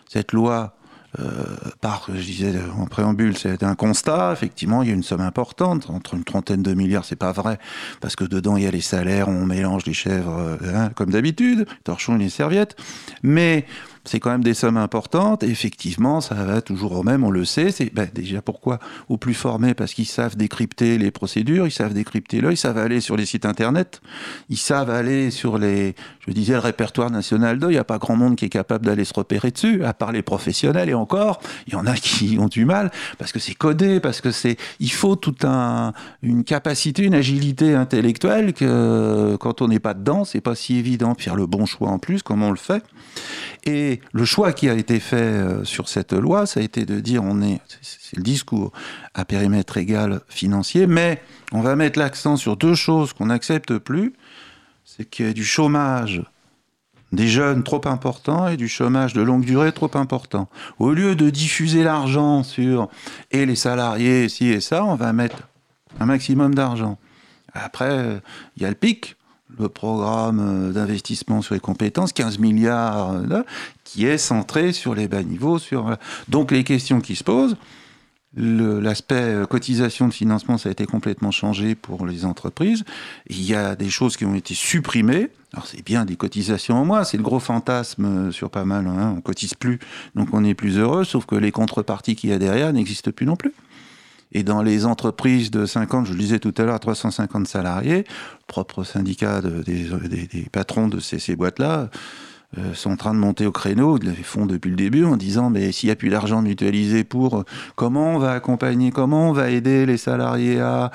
cette 0.08 0.32
loi, 0.32 0.76
euh, 1.20 1.44
par, 1.82 2.06
je 2.14 2.22
disais 2.22 2.54
en 2.78 2.86
préambule, 2.86 3.36
c'est 3.36 3.64
un 3.64 3.74
constat. 3.74 4.32
Effectivement, 4.34 4.84
il 4.84 4.90
y 4.90 4.92
a 4.92 4.96
une 4.96 5.04
somme 5.04 5.22
importante, 5.22 5.90
entre 5.90 6.14
une 6.14 6.24
trentaine 6.24 6.62
de 6.62 6.74
milliards, 6.76 7.06
c'est 7.06 7.16
pas 7.16 7.32
vrai, 7.32 7.58
parce 8.00 8.16
que 8.16 8.24
dedans 8.24 8.56
il 8.56 8.64
y 8.64 8.68
a 8.68 8.72
les 8.72 8.82
salaires, 8.82 9.28
on 9.28 9.46
mélange 9.46 9.86
les 9.86 9.94
chèvres, 9.94 10.58
hein, 10.74 10.92
comme 10.96 11.10
d'habitude, 11.10 11.66
torchons 11.84 12.16
et 12.16 12.20
les 12.20 12.30
serviettes. 12.30 12.76
Mais 13.24 13.66
c'est 14.06 14.20
quand 14.20 14.32
même 14.32 14.44
des 14.44 14.54
sommes 14.54 14.78
importantes. 14.78 15.44
Et 15.44 15.50
effectivement, 15.50 16.22
ça 16.22 16.36
va 16.36 16.62
toujours 16.62 16.94
au 16.94 17.04
même, 17.04 17.24
on 17.24 17.32
le 17.32 17.46
sait. 17.46 17.72
C'est 17.72 17.94
ben, 17.94 18.08
déjà 18.14 18.42
pourquoi 18.42 18.80
Aux 19.10 19.18
plus 19.18 19.34
formés, 19.34 19.74
parce 19.74 19.94
qu'ils 19.94 20.08
savent 20.08 20.36
décrypter 20.36 20.98
les 20.98 21.12
procédures, 21.12 21.68
ils 21.68 21.72
savent 21.72 21.94
décrypter 21.94 22.42
l'œil, 22.42 22.54
ils 22.54 22.58
savent 22.58 22.78
aller 22.78 23.02
sur 23.02 23.16
les 23.16 23.26
sites 23.26 23.46
internet, 23.46 24.02
ils 24.50 24.58
savent 24.58 24.90
aller 24.90 25.32
sur 25.32 25.58
les, 25.58 25.96
je 26.28 26.32
disais, 26.32 26.54
le 26.54 26.60
répertoire 26.60 27.12
national 27.12 27.60
d'œil. 27.60 27.72
Il 27.72 27.76
n'y 27.76 27.80
a 27.80 27.84
pas 27.84 27.98
grand 27.98 28.16
monde 28.16 28.36
qui 28.36 28.46
est 28.46 28.50
capable 28.50 28.86
d'aller 28.86 29.06
se 29.06 29.14
repérer 29.14 29.52
dessus, 29.52 29.84
à 29.84 29.94
part 29.94 30.12
les 30.12 30.22
professionnels. 30.22 30.90
Et 30.90 30.94
encore, 30.94 31.42
il 31.68 31.74
y 31.74 31.76
en 31.76 31.86
a 31.86 31.94
qui 31.96 32.38
ont 32.40 32.48
du 32.48 32.66
mal 32.66 32.92
parce 33.18 33.32
que 33.32 33.40
c'est 33.40 33.54
codé, 33.54 34.00
parce 34.00 34.22
que 34.22 34.32
c'est, 34.32 34.58
il 34.80 34.92
faut 34.92 35.16
toute 35.16 35.46
un, 35.46 35.94
une 36.24 36.44
capacité, 36.44 37.04
une 37.04 37.16
agilité 37.16 37.76
intellectuelle 37.76 38.54
que 38.54 39.36
quand 39.40 39.62
on 39.62 39.68
n'est 39.68 39.80
pas 39.80 39.94
dedans, 39.94 40.26
c'est 40.26 40.42
pas 40.42 40.56
si 40.56 40.78
évident. 40.78 41.16
Faire 41.18 41.36
le 41.36 41.46
bon 41.46 41.66
choix 41.66 41.90
en 41.90 42.00
plus, 42.00 42.24
comme 42.24 42.42
on 42.42 42.52
le 42.52 42.58
fait? 42.58 42.84
Et 43.64 44.02
le 44.12 44.26
choix 44.26 44.54
qui 44.54 44.70
a 44.70 44.74
été 44.74 45.00
fait 45.00 45.18
euh, 45.18 45.64
sur 45.64 45.88
cette 45.88 46.14
loi, 46.14 46.46
ça 46.46 46.60
a 46.60 46.64
été 46.64 46.86
de 46.86 47.00
dire 47.00 47.24
on 47.24 47.42
est, 47.42 47.62
c'est 47.82 48.18
le 48.18 48.24
discours, 48.24 48.72
à 49.14 49.24
périmètre 49.24 49.78
égal 49.78 50.22
financier, 50.30 50.88
mais 50.88 51.22
on 51.52 51.62
va 51.62 51.76
mettre 51.76 52.00
l'accent 52.00 52.38
sur 52.38 52.58
deux 52.58 52.74
choses 52.74 53.14
qu'on 53.14 53.28
n'accepte 53.28 53.78
plus, 53.78 54.14
c'est 54.84 55.06
qu'il 55.06 55.28
y 55.28 55.30
a 55.30 55.34
du 55.34 55.46
chômage 55.46 56.24
des 57.12 57.28
jeunes 57.28 57.64
trop 57.64 57.82
important 57.86 58.48
et 58.48 58.58
du 58.58 58.70
chômage 58.70 59.14
de 59.14 59.22
longue 59.22 59.46
durée 59.46 59.74
trop 59.74 59.92
important. 59.96 60.50
Au 60.80 60.92
lieu 60.92 61.16
de 61.16 61.30
diffuser 61.30 61.84
l'argent 61.84 62.42
sur 62.44 62.90
et 63.32 63.46
les 63.46 63.58
salariés, 63.58 64.30
ci 64.30 64.48
et 64.48 64.62
ça, 64.62 64.86
on 64.86 64.96
va 64.96 65.12
mettre 65.12 65.50
un 66.00 66.06
maximum 66.06 66.56
d'argent. 66.56 66.98
Après, 67.54 68.22
il 68.56 68.64
y 68.64 68.66
a 68.66 68.70
le 68.70 68.76
pic, 68.76 69.18
le 69.60 69.70
programme 69.70 70.40
euh, 70.40 70.72
d'investissement 70.72 71.42
sur 71.42 71.54
les 71.54 71.60
compétences, 71.60 72.14
15 72.14 72.40
milliards, 72.40 73.16
qui 73.84 74.06
est 74.06 74.18
centré 74.18 74.74
sur 74.74 74.96
les 74.96 75.08
bas 75.08 75.24
niveaux. 75.24 75.60
Sur... 75.60 75.98
Donc 76.28 76.52
les 76.52 76.64
questions 76.64 77.02
qui 77.02 77.16
se 77.16 77.24
posent, 77.24 77.56
L'aspect 78.34 79.44
cotisation 79.50 80.08
de 80.08 80.14
financement, 80.14 80.58
ça 80.58 80.70
a 80.70 80.72
été 80.72 80.86
complètement 80.86 81.32
changé 81.32 81.76
pour 81.76 82.06
les 82.06 82.24
entreprises. 82.24 82.86
Il 83.28 83.42
y 83.42 83.54
a 83.54 83.76
des 83.76 83.90
choses 83.90 84.16
qui 84.16 84.24
ont 84.24 84.36
été 84.36 84.54
supprimées. 84.54 85.30
Alors 85.52 85.68
c'est 85.68 85.84
bien 85.84 86.06
des 86.06 86.16
cotisations 86.16 86.78
en 86.78 86.86
moins, 86.86 87.04
c'est 87.04 87.18
le 87.18 87.24
gros 87.24 87.42
fantasme 87.42 88.32
sur 88.32 88.50
pas 88.50 88.64
mal. 88.64 88.88
Hein. 88.88 89.16
On 89.18 89.22
cotise 89.22 89.54
plus, 89.54 89.80
donc 90.16 90.30
on 90.32 90.46
est 90.46 90.54
plus 90.54 90.78
heureux, 90.78 91.04
sauf 91.04 91.26
que 91.26 91.36
les 91.36 91.52
contreparties 91.52 92.16
qu'il 92.16 92.30
y 92.30 92.34
a 92.34 92.40
derrière 92.40 92.72
n'existent 92.72 93.12
plus 93.12 93.26
non 93.26 93.36
plus. 93.36 93.54
Et 94.34 94.44
dans 94.44 94.62
les 94.62 94.86
entreprises 94.86 95.52
de 95.52 95.66
50, 95.66 96.08
je 96.08 96.14
le 96.14 96.20
disais 96.20 96.40
tout 96.40 96.54
à 96.58 96.64
l'heure, 96.64 96.80
350 96.80 97.48
salariés, 97.48 98.00
le 98.00 98.48
propre 98.48 98.84
syndicat 98.84 99.42
des, 99.42 100.48
patrons 100.52 100.88
de 100.88 101.00
ces, 101.00 101.36
boîtes-là 101.36 101.90
euh, 102.58 102.74
sont 102.74 102.92
en 102.92 102.98
train 102.98 103.14
de 103.14 103.20
monter 103.20 103.46
au 103.46 103.52
créneau, 103.52 103.98
ils 103.98 104.06
le 104.06 104.14
font 104.14 104.46
depuis 104.46 104.70
le 104.70 104.76
début 104.76 105.06
en 105.06 105.18
disant 105.18 105.50
mais 105.50 105.72
s'il 105.72 105.88
n'y 105.88 105.92
a 105.92 105.96
plus 105.96 106.10
d'argent 106.10 106.42
mutualisé 106.42 107.04
pour 107.04 107.40
euh, 107.40 107.44
comment 107.76 108.16
on 108.16 108.20
va 108.20 108.32
accompagner, 108.32 108.92
comment 108.92 109.30
on 109.30 109.34
va 109.34 109.50
aider 109.50 109.86
les 109.86 109.98
salariés 109.98 110.60
à 110.60 110.92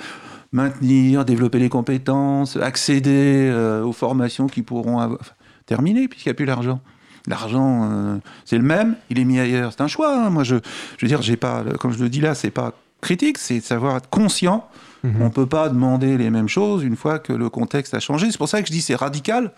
maintenir, 0.52 1.24
développer 1.24 1.58
les 1.58 1.68
compétences, 1.68 2.56
accéder 2.56 3.50
euh, 3.50 3.82
aux 3.82 3.92
formations 3.92 4.46
qui 4.46 4.62
pourront 4.62 4.98
avoir... 4.98 5.20
terminer 5.66 6.08
puisqu'il 6.08 6.28
n'y 6.28 6.32
a 6.32 6.34
plus 6.34 6.46
d'argent. 6.46 6.80
L'argent, 7.28 8.20
c'est 8.44 8.56
le 8.56 8.62
même, 8.62 8.94
il 9.10 9.18
est 9.18 9.24
mis 9.24 9.40
ailleurs. 9.40 9.72
C'est 9.72 9.80
un 9.80 9.88
choix. 9.88 10.16
Hein. 10.16 10.30
Moi, 10.30 10.44
je, 10.44 10.54
je 10.96 11.04
veux 11.04 11.08
dire, 11.08 11.22
j'ai 11.22 11.36
pas, 11.36 11.64
comme 11.80 11.90
je 11.90 12.00
le 12.00 12.08
dis 12.08 12.20
là, 12.20 12.36
c'est 12.36 12.52
pas 12.52 12.72
critique, 13.00 13.38
c'est 13.38 13.58
de 13.58 13.64
savoir 13.64 13.96
être 13.96 14.08
conscient. 14.08 14.68
Mhm. 15.04 15.16
On 15.20 15.24
ne 15.24 15.30
peut 15.30 15.46
pas 15.46 15.68
demander 15.68 16.18
les 16.18 16.30
mêmes 16.30 16.48
choses 16.48 16.82
une 16.82 16.96
fois 16.96 17.18
que 17.18 17.32
le 17.32 17.48
contexte 17.50 17.94
a 17.94 18.00
changé. 18.00 18.30
C'est 18.30 18.38
pour 18.38 18.48
ça 18.48 18.62
que 18.62 18.68
je 18.68 18.72
dis 18.72 18.82
c'est 18.82 18.96
radical, 18.96 19.52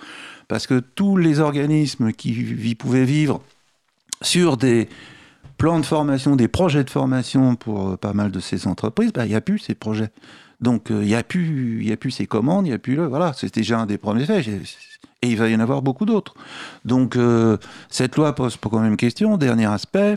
parce 0.48 0.66
que 0.66 0.80
tous 0.80 1.16
les 1.16 1.40
organismes 1.40 2.12
qui 2.12 2.74
pouvaient 2.78 3.04
vivre 3.04 3.40
sur 4.22 4.56
des 4.56 4.88
plans 5.58 5.80
de 5.80 5.86
formation, 5.86 6.36
des 6.36 6.48
projets 6.48 6.84
de 6.84 6.90
formation 6.90 7.56
pour 7.56 7.90
euh, 7.90 7.96
pas 7.96 8.12
mal 8.12 8.30
de 8.30 8.40
ces 8.40 8.66
entreprises, 8.66 9.12
bah, 9.12 9.26
il 9.26 9.30
n'y 9.30 9.34
a 9.34 9.40
plus 9.40 9.58
ces 9.58 9.74
projets. 9.74 10.10
Donc 10.60 10.90
euh, 10.90 11.02
il 11.02 11.08
n'y 11.08 11.14
a, 11.14 11.22
plus, 11.22 11.92
a 11.92 11.96
plus 11.96 12.12
ces 12.12 12.26
commandes, 12.26 12.66
il 12.66 12.70
n'y 12.70 12.74
a 12.74 12.78
plus 12.78 12.96
le... 12.96 13.06
Voilà, 13.06 13.32
c'est 13.34 13.52
déjà 13.52 13.80
un 13.80 13.86
des 13.86 13.98
premiers 13.98 14.24
faits. 14.24 14.46
Et 15.20 15.28
il 15.28 15.36
va 15.36 15.48
y 15.48 15.54
en 15.54 15.60
avoir 15.60 15.82
beaucoup 15.82 16.04
d'autres. 16.04 16.34
Donc 16.84 17.16
euh, 17.16 17.58
cette 17.90 18.16
loi 18.16 18.34
pose 18.34 18.56
quand 18.56 18.78
même 18.78 18.96
question. 18.96 19.36
Dernier 19.36 19.66
aspect, 19.66 20.16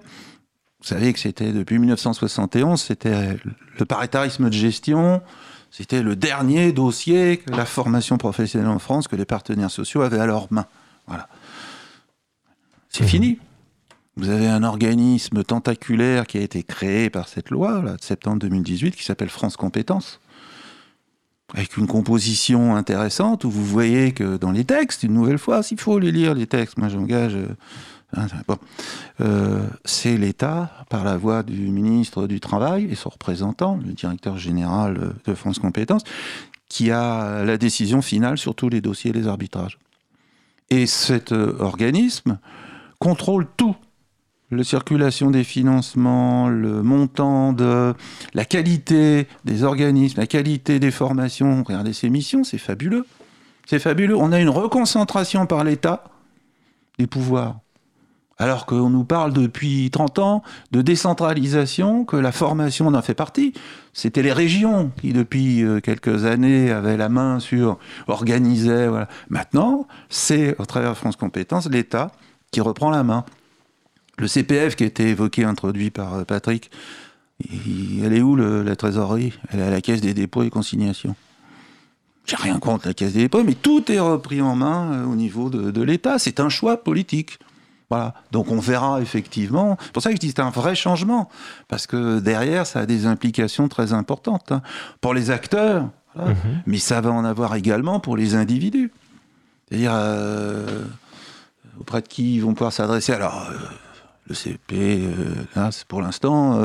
vous 0.82 0.88
savez 0.88 1.14
que 1.14 1.20
c'était 1.20 1.52
depuis 1.52 1.78
1971, 1.78 2.82
c'était 2.82 3.38
le 3.78 3.86
paritarisme 3.86 4.50
de 4.50 4.54
gestion, 4.54 5.22
c'était 5.70 6.02
le 6.02 6.16
dernier 6.16 6.72
dossier 6.72 7.38
que 7.38 7.52
la 7.52 7.66
formation 7.66 8.18
professionnelle 8.18 8.68
en 8.70 8.80
France 8.80 9.08
que 9.08 9.16
les 9.16 9.26
partenaires 9.26 9.70
sociaux 9.70 10.02
avaient 10.02 10.20
à 10.20 10.26
leurs 10.26 10.52
mains. 10.52 10.66
Voilà. 11.06 11.30
C'est 12.90 13.06
fini. 13.06 13.38
Vous 14.18 14.30
avez 14.30 14.48
un 14.48 14.64
organisme 14.64 15.44
tentaculaire 15.44 16.26
qui 16.26 16.40
a 16.40 16.42
été 16.42 16.64
créé 16.64 17.10
par 17.10 17.28
cette 17.28 17.52
loi, 17.52 17.82
là, 17.82 17.96
de 17.96 18.04
septembre 18.04 18.40
2018, 18.40 18.96
qui 18.96 19.06
s'appelle 19.06 19.30
France 19.30 19.56
Compétences, 19.56 20.20
avec 21.54 21.78
une 21.78 21.88
composition 21.88 22.76
intéressante 22.76 23.44
où 23.46 23.52
vous 23.52 23.66
voyez 23.66 24.14
que 24.14 24.36
dans 24.36 24.52
les 24.52 24.66
textes, 24.66 25.04
une 25.04 25.14
nouvelle 25.14 25.38
fois, 25.38 25.64
s'il 25.64 25.80
faut 25.80 26.00
les 26.00 26.12
lire, 26.12 26.34
les 26.34 26.48
textes, 26.48 26.78
moi 26.78 26.90
j'engage 26.90 27.38
euh, 28.18 28.22
Hein, 28.22 28.58
euh, 29.22 29.68
c'est 29.86 30.18
l'État, 30.18 30.72
par 30.90 31.04
la 31.04 31.18
voix 31.18 31.44
du 31.44 31.70
ministre 31.70 32.28
du 32.28 32.40
Travail 32.40 32.86
et 32.92 32.96
son 32.96 33.10
représentant, 33.10 33.80
le 33.86 33.94
directeur 33.94 34.38
général 34.38 35.14
de 35.26 35.34
France 35.34 35.60
Compétences, 35.60 36.04
qui 36.68 36.92
a 36.92 37.44
la 37.44 37.58
décision 37.58 38.02
finale 38.02 38.38
sur 38.38 38.56
tous 38.56 38.70
les 38.70 38.82
dossiers 38.82 39.12
et 39.12 39.14
les 39.14 39.28
arbitrages. 39.28 39.78
Et 40.70 40.88
cet 40.88 41.34
euh, 41.34 41.56
organisme 41.60 42.40
contrôle 43.00 43.46
tout. 43.58 43.76
La 44.52 44.64
circulation 44.66 45.32
des 45.32 45.46
financements, 45.46 46.50
le 46.50 46.84
montant 46.84 47.54
de 47.54 47.94
la 48.34 48.44
qualité 48.44 49.28
des 49.46 49.64
organismes, 49.64 50.20
la 50.20 50.28
qualité 50.28 50.80
des 50.80 50.92
formations. 50.92 51.64
Regardez 51.64 51.94
ces 51.94 52.10
missions, 52.10 52.44
c'est 52.44 52.58
fabuleux. 52.58 53.06
C'est 53.66 53.80
fabuleux. 53.80 54.16
On 54.18 54.34
a 54.34 54.42
une 54.42 54.50
reconcentration 54.50 55.46
par 55.46 55.64
l'État 55.64 56.04
des 57.00 57.08
pouvoirs 57.08 57.60
alors 58.42 58.66
qu'on 58.66 58.90
nous 58.90 59.04
parle 59.04 59.34
depuis 59.34 59.92
30 59.92 60.18
ans 60.18 60.44
de 60.72 60.82
décentralisation, 60.82 62.06
que 62.06 62.18
la 62.18 62.32
formation 62.32 62.88
en 62.88 63.02
fait 63.04 63.14
partie. 63.14 63.54
C'était 63.94 64.24
les 64.24 64.34
régions 64.34 64.92
qui, 65.00 65.14
depuis 65.14 65.62
euh, 65.62 65.80
quelques 65.80 66.26
années, 66.26 66.72
avaient 66.72 66.98
la 66.98 67.08
main 67.08 67.40
sur, 67.40 67.78
organisaient. 68.08 68.90
Maintenant, 69.30 69.88
c'est, 70.10 70.60
au 70.60 70.66
travers 70.66 70.92
de 70.92 70.96
France 70.96 71.18
Compétences, 71.18 71.70
l'État 71.70 72.12
qui 72.50 72.62
reprend 72.62 72.90
la 72.90 73.04
main. 73.04 73.26
Le 74.18 74.28
CPF 74.28 74.76
qui 74.76 74.86
a 74.86 74.88
été 74.88 75.10
évoqué, 75.10 75.44
introduit 75.44 75.92
par 75.92 76.16
euh, 76.16 76.24
Patrick, 76.24 76.72
elle 78.04 78.14
est 78.14 78.22
où 78.22 78.36
la 78.36 78.76
trésorerie? 78.76 79.34
Elle 79.52 79.60
est 79.60 79.64
à 79.64 79.70
la 79.70 79.82
caisse 79.82 80.02
des 80.02 80.16
dépôts 80.16 80.42
et 80.42 80.50
consignations. 80.50 81.16
J'ai 82.26 82.38
rien 82.38 82.58
contre 82.58 82.88
la 82.88 82.96
caisse 82.96 83.14
des 83.14 83.20
dépôts, 83.20 83.44
mais 83.44 83.56
tout 83.56 83.92
est 83.92 84.00
repris 84.00 84.42
en 84.42 84.56
main 84.56 84.94
euh, 84.94 85.06
au 85.06 85.16
niveau 85.16 85.52
de 85.52 85.82
l'État. 85.84 86.18
C'est 86.18 86.40
un 86.40 86.50
choix 86.50 86.84
politique. 86.84 87.38
Voilà. 87.92 88.14
Donc 88.32 88.50
on 88.52 88.60
verra 88.60 89.02
effectivement. 89.02 89.78
C'est 89.82 89.92
pour 89.92 90.02
ça 90.02 90.12
que 90.12 90.16
je 90.16 90.22
dis 90.22 90.30
c'est 90.30 90.40
un 90.40 90.50
vrai 90.50 90.76
changement, 90.76 91.28
parce 91.68 91.88
que 91.88 92.20
derrière, 92.20 92.66
ça 92.66 92.80
a 92.80 92.86
des 92.86 93.06
implications 93.06 93.68
très 93.68 93.92
importantes 93.92 94.54
hein. 94.54 94.62
pour 95.02 95.14
les 95.14 95.30
acteurs, 95.30 95.90
mhm. 96.16 96.36
mais 96.66 96.78
ça 96.78 97.02
va 97.02 97.12
en 97.12 97.26
avoir 97.26 97.54
également 97.56 98.00
pour 98.00 98.16
les 98.16 98.34
individus. 98.34 98.94
C'est-à-dire 99.68 99.92
euh, 99.94 100.86
auprès 101.82 102.02
de 102.02 102.08
qui 102.08 102.36
ils 102.36 102.40
vont 102.40 102.54
pouvoir 102.54 102.72
s'adresser. 102.72 103.12
Alors, 103.12 103.46
euh, 103.52 103.58
le 104.30 104.36
CP, 104.36 104.72
euh, 104.72 105.12
là, 105.58 105.70
pour 105.90 106.02
l'instant, 106.02 106.62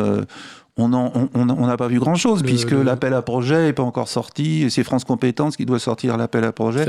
on 0.77 1.66
n'a 1.66 1.77
pas 1.77 1.89
vu 1.89 1.98
grand-chose, 1.98 2.44
puisque 2.44 2.70
l'appel 2.70 3.15
à 3.15 3.23
projet 3.23 3.65
n'est 3.65 3.73
pas 3.73 3.82
encore 3.82 4.07
sorti, 4.07 4.70
c'est 4.70 4.85
France 4.85 5.03
Compétences 5.03 5.57
qui 5.57 5.66
doit 5.66 5.81
sortir 5.81 6.16
l'appel 6.16 6.44
à 6.44 6.53
projet 6.53 6.86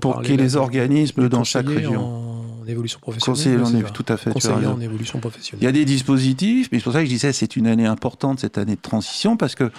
pour 0.00 0.22
qu'il 0.22 0.32
y 0.32 0.34
ait 0.34 0.42
les 0.42 0.56
organismes 0.56 1.28
dans 1.28 1.44
chaque 1.44 1.68
région 1.68 2.45
évolution 2.68 2.98
professionnelle. 3.00 3.60
Conseiller 3.60 3.84
en 3.84 3.90
tout 3.90 4.04
à 4.08 4.16
fait. 4.16 4.30
en 4.66 4.80
évolution 4.80 5.20
professionnelle. 5.20 5.62
Il 5.62 5.64
y 5.64 5.68
a 5.68 5.72
des 5.72 5.84
dispositifs, 5.84 6.68
mais 6.72 6.78
c'est 6.78 6.84
pour 6.84 6.92
ça 6.92 7.00
que 7.00 7.06
je 7.06 7.10
disais 7.10 7.32
c'est 7.32 7.56
une 7.56 7.66
année 7.66 7.86
importante, 7.86 8.40
cette 8.40 8.58
année 8.58 8.76
de 8.76 8.80
transition, 8.80 9.36
parce 9.36 9.54
que 9.54 9.70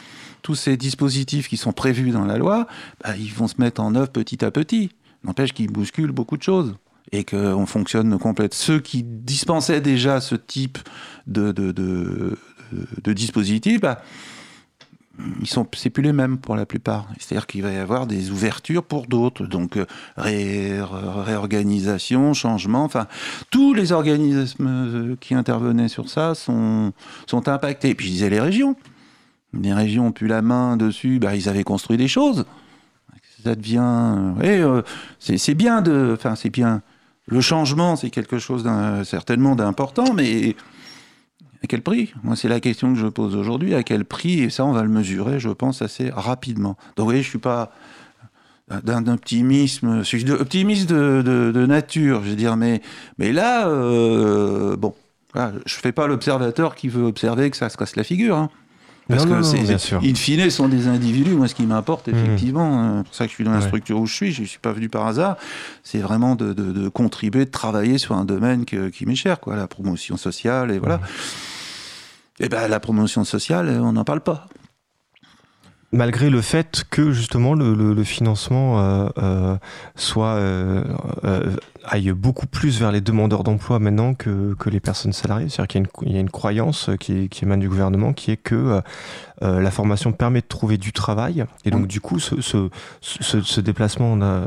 tous 0.42 0.56
ces 0.56 0.78
dispositifs 0.78 1.48
qui 1.48 1.58
sont 1.58 1.74
prévus 1.74 2.12
dans 2.12 2.26
la 2.26 2.38
loi, 2.38 2.68
bah, 3.04 3.16
ils 3.18 3.34
vont 3.34 3.48
se 3.48 3.56
mettre 3.60 3.82
en 3.82 3.96
œuvre 3.96 4.10
petit 4.10 4.44
à 4.46 4.52
petit. 4.52 4.92
N'empêche 5.24 5.54
qu'ils 5.54 5.72
bousculent 5.72 6.12
beaucoup 6.12 6.38
de 6.38 6.44
choses 6.44 6.76
et 7.12 7.24
qu'on 7.24 7.66
fonctionne 7.66 8.18
complète. 8.20 8.54
Ceux 8.54 8.80
qui 8.80 9.04
dispensaient 9.04 9.82
déjà 9.82 10.22
ce 10.22 10.36
type 10.36 10.78
de, 11.26 11.52
de, 11.52 11.72
de, 11.72 12.38
de 13.04 13.14
dispositifs, 13.14 13.82
bah, 13.82 14.02
ils 15.42 15.48
sont, 15.48 15.68
c'est 15.74 15.90
plus 15.90 16.04
les 16.04 16.14
mêmes 16.14 16.38
pour 16.38 16.56
la 16.56 16.66
plupart. 16.66 17.08
C'est-à-dire 17.18 17.48
qu'il 17.48 17.64
va 17.64 17.72
y 17.72 17.78
avoir 17.78 18.08
des 18.08 18.32
ouvertures 18.32 18.84
pour 18.84 19.08
d'autres. 19.08 19.46
Donc, 19.46 19.78
euh, 19.78 19.86
réorganisation, 20.16 22.34
changement, 22.34 22.84
enfin, 22.84 23.08
tous 23.50 23.74
les 23.74 23.92
organismes 23.92 24.68
euh, 24.68 25.16
qui 25.20 25.34
intervenaient 25.34 25.88
sur 25.88 26.10
ça 26.10 26.36
sont, 26.36 26.94
impactés. 27.32 27.90
Et 27.90 27.96
puis, 27.96 28.08
je 28.08 28.12
disais 28.12 28.30
les 28.30 28.40
régions. 28.40 28.76
Les 29.60 29.74
régions 29.74 30.08
ont 30.08 30.12
plus 30.12 30.28
la 30.28 30.42
main 30.42 30.78
dessus, 30.78 31.20
bah, 31.20 31.36
ils 31.36 31.50
avaient 31.50 31.64
construit 31.64 31.98
des 31.98 32.08
choses. 32.08 32.46
Ça 33.44 33.56
devient. 33.56 34.36
Euh, 34.44 34.82
c'est 35.20 35.54
bien 35.54 35.82
de. 35.82 36.14
Enfin, 36.14 36.36
c'est 36.36 36.50
bien. 36.50 36.82
Le 37.28 37.42
changement, 37.42 37.96
c'est 37.96 38.10
quelque 38.10 38.40
chose 38.40 38.68
certainement 39.04 39.56
d'important, 39.56 40.14
mais 40.14 40.56
à 41.64 41.68
quel 41.68 41.82
prix? 41.82 42.14
Moi, 42.24 42.36
c'est 42.36 42.48
la 42.48 42.60
question 42.60 42.94
que 42.94 43.00
je 43.00 43.08
pose 43.08 43.36
aujourd'hui. 43.36 43.74
À 43.76 43.84
quel 43.84 44.06
prix? 44.06 44.44
Et 44.44 44.50
ça, 44.50 44.66
on 44.66 44.72
va 44.72 44.84
le 44.84 44.90
mesurer, 44.90 45.40
je 45.40 45.50
pense, 45.50 45.82
assez 45.82 46.10
rapidement. 46.10 46.78
Donc, 46.96 47.00
vous 47.00 47.06
voyez, 47.06 47.24
je 47.24 47.30
suis 47.30 47.40
pas 47.40 47.72
d'un 48.84 49.08
optimisme, 49.08 50.04
je 50.04 50.34
optimiste 50.34 50.90
de, 50.90 51.66
nature, 51.66 52.22
je 52.24 52.32
veux 52.32 52.36
dire, 52.36 52.58
mais, 52.58 52.82
mais 53.18 53.32
là, 53.32 53.70
euh, 53.70 54.76
bon, 54.76 54.94
je 55.66 55.76
fais 55.76 55.92
pas 55.92 56.08
l'observateur 56.08 56.76
qui 56.76 56.90
veut 56.90 57.06
observer 57.06 57.50
que 57.50 57.58
ça 57.58 57.70
se 57.70 57.78
casse 57.78 57.96
la 57.96 58.04
figure. 58.04 58.38
Hein. 58.38 58.50
Parce 59.08 59.26
que 59.26 59.42
c'est, 59.42 59.94
in 59.94 60.16
fine, 60.16 60.50
sont 60.50 60.68
des 60.68 60.88
individus. 60.88 61.32
Moi, 61.32 61.48
ce 61.48 61.56
qui 61.56 61.66
m'importe, 61.66 62.08
mmh. 62.08 62.16
effectivement, 62.16 62.84
euh, 62.84 62.98
c'est 62.98 63.04
pour 63.04 63.16
ça 63.16 63.24
que 63.26 63.30
je 63.30 63.36
suis 63.36 63.44
dans 63.44 63.54
la 63.54 63.62
structure 63.62 64.00
où 64.00 64.06
je 64.06 64.14
suis, 64.14 64.32
je 64.32 64.42
ne 64.42 64.48
suis 64.48 64.60
pas 64.60 64.74
venu 64.74 64.90
par 64.90 65.08
hasard, 65.08 65.38
c'est 65.84 66.00
vraiment 66.00 66.36
de, 66.36 66.54
de, 66.54 66.90
contribuer, 66.90 67.46
de 67.46 67.52
travailler 67.52 67.98
sur 67.98 68.16
un 68.16 68.26
domaine 68.26 68.66
qui 68.66 69.06
m'est 69.06 69.16
cher, 69.16 69.40
quoi, 69.40 69.56
la 69.56 69.68
promotion 69.68 70.18
sociale, 70.18 70.72
et 70.72 70.80
voilà. 70.80 70.98
Mmh. 70.98 71.02
Et 72.40 72.46
eh 72.46 72.50
ben, 72.50 72.68
la 72.68 72.80
promotion 72.80 73.24
sociale, 73.24 73.68
on 73.82 73.94
n'en 73.94 74.04
parle 74.04 74.22
pas. 74.22 74.48
Malgré 75.94 76.30
le 76.30 76.42
fait 76.42 76.84
que 76.92 77.12
justement 77.12 77.54
le, 77.54 78.04
financement 78.04 78.80
euh, 78.80 79.08
euh, 79.18 79.58
soit 79.96 80.36
euh, 80.36 80.84
aille 81.88 82.12
beaucoup 82.12 82.46
plus 82.48 82.80
vers 82.80 82.92
les 82.92 83.02
demandeurs 83.02 83.44
d'emploi 83.44 83.80
maintenant 83.80 84.14
que, 84.14 84.54
que, 84.60 84.70
les 84.70 84.80
personnes 84.80 85.14
salariées, 85.14 85.50
c'est-à-dire 85.50 85.90
qu'il 85.90 86.10
y, 86.10 86.14
y, 86.14 86.18
a 86.18 86.20
une 86.22 86.30
croyance 86.30 86.90
qui, 87.00 87.30
qui, 87.30 87.46
émane 87.46 87.60
du 87.60 87.70
gouvernement 87.70 88.14
qui 88.14 88.32
est 88.32 88.38
que 88.38 88.82
la 89.42 89.72
formation 89.72 90.12
permet 90.12 90.42
de 90.42 90.48
trouver 90.48 90.78
du 90.78 90.92
travail 90.92 91.46
et 91.66 91.72
donc 91.72 91.88
du 91.88 92.02
coup 92.02 92.20
ce, 92.20 92.42
ce, 92.42 92.70
ce, 93.02 93.42
ce 93.42 93.62
déplacement 93.62 94.12
on 94.14 94.22
a 94.22 94.46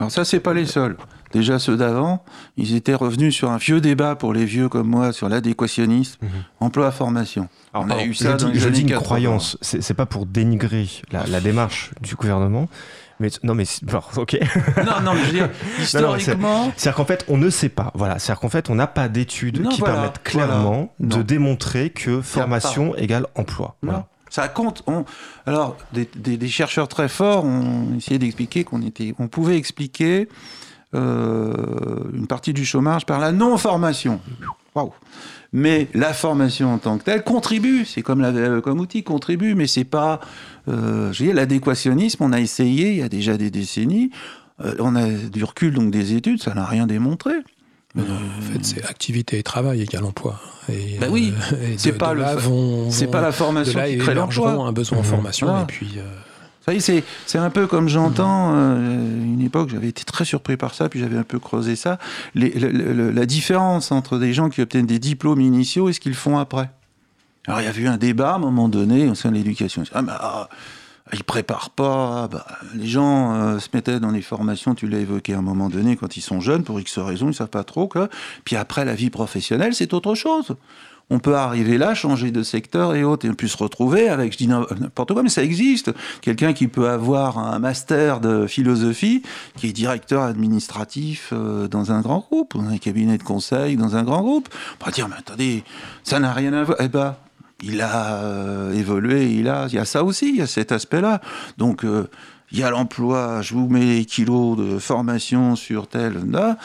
alors 0.00 0.10
ça 0.10 0.24
c'est 0.24 0.40
pas 0.40 0.52
les 0.54 0.66
seuls. 0.66 0.96
déjà 1.32 1.58
ceux 1.58 1.76
d'avant, 1.76 2.24
ils 2.56 2.74
étaient 2.74 2.94
revenus 2.94 3.34
sur 3.34 3.50
un 3.50 3.56
vieux 3.56 3.80
débat 3.80 4.16
pour 4.16 4.32
les 4.32 4.44
vieux 4.44 4.68
comme 4.68 4.88
moi 4.88 5.12
sur 5.12 5.28
l'adéquationnisme, 5.28 6.18
Mhm. 6.22 6.28
emploi-formation. 6.60 7.48
Alors, 7.72 7.86
On 7.86 7.90
a 7.90 7.94
pardon, 7.94 8.10
eu 8.10 8.14
ça 8.14 8.32
je 8.32 8.36
dans 8.44 8.48
dis, 8.48 8.54
les 8.54 8.60
je 8.60 8.68
dis 8.68 8.80
une 8.82 8.88
80. 8.88 9.02
croyance, 9.04 9.58
c'est 9.60 9.80
c'est 9.82 9.94
pas 9.94 10.06
pour 10.06 10.26
dénigrer 10.26 10.88
la, 11.12 11.24
la 11.26 11.40
démarche 11.40 11.92
du 12.00 12.16
gouvernement, 12.16 12.68
mais 13.20 13.28
non, 13.42 13.54
mais 13.54 13.64
bon, 13.82 14.00
ok. 14.16 14.38
Non, 14.84 15.00
non, 15.02 15.14
mais 15.14 15.20
je 15.20 15.26
veux 15.26 15.32
dire, 15.32 15.50
historiquement, 15.80 16.72
C'est-à-dire 16.76 16.96
qu'en 16.96 17.04
fait, 17.04 17.24
on 17.28 17.36
ne 17.36 17.50
sait 17.50 17.68
pas. 17.68 17.90
Voilà, 17.94 18.18
c'est-à-dire 18.18 18.40
qu'en 18.40 18.48
fait, 18.48 18.70
on 18.70 18.74
n'a 18.74 18.86
pas 18.86 19.08
d'études 19.08 19.66
qui 19.68 19.80
voilà, 19.80 19.94
permettent 19.94 20.22
clairement 20.22 20.92
voilà. 20.98 21.16
de 21.16 21.22
démontrer 21.22 21.90
que 21.90 22.20
formation 22.22 22.94
égale 22.96 23.26
emploi. 23.34 23.76
non. 23.82 24.04
Ça 24.30 24.48
compte. 24.48 24.82
On... 24.86 25.04
Alors, 25.44 25.76
des, 25.92 26.08
des- 26.16 26.38
des 26.38 26.48
chercheurs 26.48 26.88
très 26.88 27.08
forts 27.08 27.44
ont 27.44 27.88
essayé 27.98 28.18
d'expliquer 28.18 28.64
qu'on 28.64 28.80
était, 28.80 29.14
on 29.18 29.28
pouvait 29.28 29.58
expliquer 29.58 30.26
euh, 30.94 31.52
une 32.14 32.26
partie 32.26 32.54
du 32.54 32.64
chômage 32.64 33.04
par 33.06 33.18
la 33.18 33.30
non-formation. 33.32 34.20
Waouh. 34.74 34.92
Mais 35.52 35.88
la 35.92 36.14
formation 36.14 36.72
en 36.72 36.78
tant 36.78 36.96
que 36.98 37.04
telle 37.04 37.22
contribue. 37.24 37.84
C'est 37.84 38.00
comme 38.02 38.20
la 38.20 38.30
VAE 38.30 38.60
comme 38.62 38.80
outil 38.80 39.02
contribue, 39.02 39.54
mais 39.54 39.66
c'est 39.66 39.84
pas. 39.84 40.20
Euh, 40.68 41.12
je 41.12 41.24
l'adéquationnisme, 41.26 42.22
on 42.24 42.32
a 42.32 42.40
essayé 42.40 42.92
il 42.92 42.96
y 42.98 43.02
a 43.02 43.08
déjà 43.08 43.36
des 43.36 43.50
décennies. 43.50 44.10
Euh, 44.64 44.74
on 44.78 44.96
a 44.96 45.06
du 45.08 45.44
recul, 45.44 45.74
donc 45.74 45.90
des 45.90 46.14
études, 46.14 46.42
ça 46.42 46.54
n'a 46.54 46.64
rien 46.64 46.86
démontré. 46.86 47.32
En 47.98 48.00
fait, 48.40 48.64
c'est 48.64 48.84
activité 48.86 49.38
et 49.38 49.42
travail 49.42 49.82
égale 49.82 50.04
emploi. 50.04 50.40
Et, 50.70 50.96
Bah 50.98 51.08
oui, 51.10 51.30
de- 51.50 51.56
c'est 51.76 51.92
pas 51.92 52.14
de 52.14 52.20
le 52.20 52.24
vont- 52.40 52.90
pas 53.10 53.20
la 53.20 53.26
de 53.26 53.34
formation 53.34 53.78
là 53.78 53.88
qui 53.90 53.98
crée 53.98 54.14
l'emploi. 54.14 54.50
un 54.52 54.72
besoin 54.72 54.98
en 54.98 55.02
Mhm. 55.02 55.06
formation 55.06 55.62
et 55.62 55.66
puis 55.66 55.90
euh, 55.98 56.02
Ça 56.64 56.72
y 56.72 56.76
est, 56.76 57.04
c'est, 57.26 57.38
un 57.38 57.50
peu 57.50 57.66
comme 57.66 57.88
j'entends, 57.88 58.52
euh, 58.54 58.76
une 59.24 59.40
époque, 59.40 59.68
j'avais 59.70 59.88
été 59.88 60.04
très 60.04 60.24
surpris 60.24 60.56
par 60.56 60.74
ça, 60.74 60.88
puis 60.88 61.00
j'avais 61.00 61.16
un 61.18 61.24
peu 61.24 61.40
creusé 61.40 61.74
ça, 61.74 61.98
les- 62.36 62.50
le- 62.50 62.70
le- 62.70 63.10
la 63.10 63.26
différence 63.26 63.90
entre 63.90 64.16
des 64.18 64.32
gens 64.32 64.48
qui 64.48 64.60
obtiennent 64.62 64.86
des 64.86 65.00
diplômes 65.00 65.40
initiaux 65.40 65.88
et 65.88 65.92
ce 65.92 65.98
qu'ils 65.98 66.14
font 66.14 66.38
après. 66.38 66.70
Alors 67.48 67.60
il 67.60 67.64
y 67.64 67.68
a 67.68 67.76
eu 67.76 67.88
un 67.88 67.96
débat 67.96 68.32
à 68.32 68.34
un 68.36 68.38
moment 68.38 68.68
donné 68.68 69.08
au 69.08 69.16
sein 69.16 69.30
de 69.30 69.34
l'éducation. 69.34 69.82
Ah, 69.92 70.02
mais, 70.02 70.12
ah, 70.14 70.48
ils 71.12 71.24
préparent 71.24 71.70
pas. 71.70 72.28
bah, 72.30 72.46
les 72.76 72.86
gens 72.86 73.34
euh, 73.34 73.58
se 73.58 73.68
mettaient 73.74 73.98
dans 73.98 74.12
les 74.12 74.22
formations, 74.22 74.76
tu 74.76 74.86
l'as 74.86 75.00
évoqué 75.00 75.34
à 75.34 75.38
un 75.38 75.42
moment 75.42 75.68
donné, 75.68 75.96
quand 75.96 76.16
ils 76.16 76.20
sont 76.22 76.40
jeunes, 76.40 76.62
pour 76.62 76.78
X 76.78 76.98
raisons, 77.00 77.28
ils 77.28 77.34
savent 77.34 77.48
pas 77.48 77.64
trop. 77.64 77.88
Quoi. 77.88 78.08
Puis 78.44 78.54
après, 78.54 78.84
la 78.84 78.94
vie 78.94 79.10
professionnelle, 79.10 79.74
c'est 79.74 79.92
autre 79.94 80.14
chose. 80.14 80.54
On 81.10 81.18
peut 81.18 81.36
arriver 81.36 81.78
là, 81.78 81.94
changer 81.94 82.30
de 82.30 82.42
secteur 82.42 82.94
et 82.94 83.04
autres, 83.04 83.26
et 83.26 83.30
on 83.30 83.34
peut 83.34 83.46
se 83.46 83.56
retrouver 83.56 84.08
avec, 84.08 84.32
je 84.32 84.38
dis 84.38 84.48
n'importe 84.48 85.12
quoi, 85.12 85.22
mais 85.22 85.28
ça 85.28 85.42
existe. 85.42 85.92
Quelqu'un 86.20 86.52
qui 86.52 86.68
peut 86.68 86.88
avoir 86.88 87.38
un 87.38 87.58
master 87.58 88.20
de 88.20 88.46
philosophie, 88.46 89.22
qui 89.56 89.68
est 89.68 89.72
directeur 89.72 90.22
administratif 90.22 91.30
euh, 91.32 91.68
dans 91.68 91.92
un 91.92 92.00
grand 92.00 92.20
groupe, 92.20 92.56
dans 92.56 92.68
un 92.68 92.78
cabinet 92.78 93.18
de 93.18 93.22
conseil, 93.22 93.76
dans 93.76 93.96
un 93.96 94.04
grand 94.04 94.22
groupe. 94.22 94.48
On 94.80 94.84
va 94.86 94.90
dire, 94.90 95.08
mais 95.08 95.16
attendez, 95.18 95.64
ça 96.02 96.18
n'a 96.18 96.32
rien 96.32 96.52
à 96.52 96.64
voir. 96.64 96.78
Eh 96.80 96.88
ben, 96.88 97.16
il 97.62 97.80
a 97.80 98.14
euh, 98.16 98.72
évolué, 98.72 99.32
il 99.32 99.48
a, 99.48 99.66
il 99.68 99.74
y 99.74 99.78
a 99.78 99.84
ça 99.84 100.02
aussi, 100.04 100.30
il 100.30 100.36
y 100.36 100.42
a 100.42 100.46
cet 100.46 100.72
aspect-là. 100.72 101.20
Donc, 101.58 101.84
euh, 101.84 102.08
il 102.50 102.58
y 102.58 102.62
a 102.62 102.70
l'emploi, 102.70 103.40
je 103.40 103.54
vous 103.54 103.68
mets 103.68 103.84
les 103.84 104.04
kilos 104.04 104.58
de 104.58 104.78
formation 104.78 105.56
sur 105.56 105.86
tel, 105.86 106.30
là. 106.30 106.58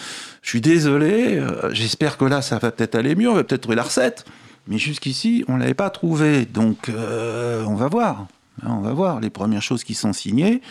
Je 0.48 0.52
suis 0.52 0.62
désolé, 0.62 1.36
euh, 1.40 1.74
j'espère 1.74 2.16
que 2.16 2.24
là, 2.24 2.42
ça 2.42 2.58
va 2.58 2.72
peut-être 2.72 2.96
aller 2.96 3.16
mieux, 3.16 3.30
on 3.30 3.34
va 3.34 3.44
peut-être 3.44 3.64
trouver 3.64 3.76
la 3.76 3.84
recette. 3.84 4.24
Mais 4.68 4.78
jusqu'ici, 4.78 5.44
on 5.50 5.56
ne 5.56 5.60
l'avait 5.60 5.74
pas 5.74 5.90
trouvé. 5.90 6.46
Donc, 6.46 6.88
euh, 6.88 7.66
on 7.66 7.76
va 7.76 7.90
voir. 7.90 8.28
Hein, 8.64 8.68
On 8.70 8.80
va 8.80 8.94
voir. 8.94 9.20
Les 9.20 9.30
premières 9.30 9.62
choses 9.62 9.84
qui 9.84 9.94
sont 9.94 10.14
signées, 10.14 10.62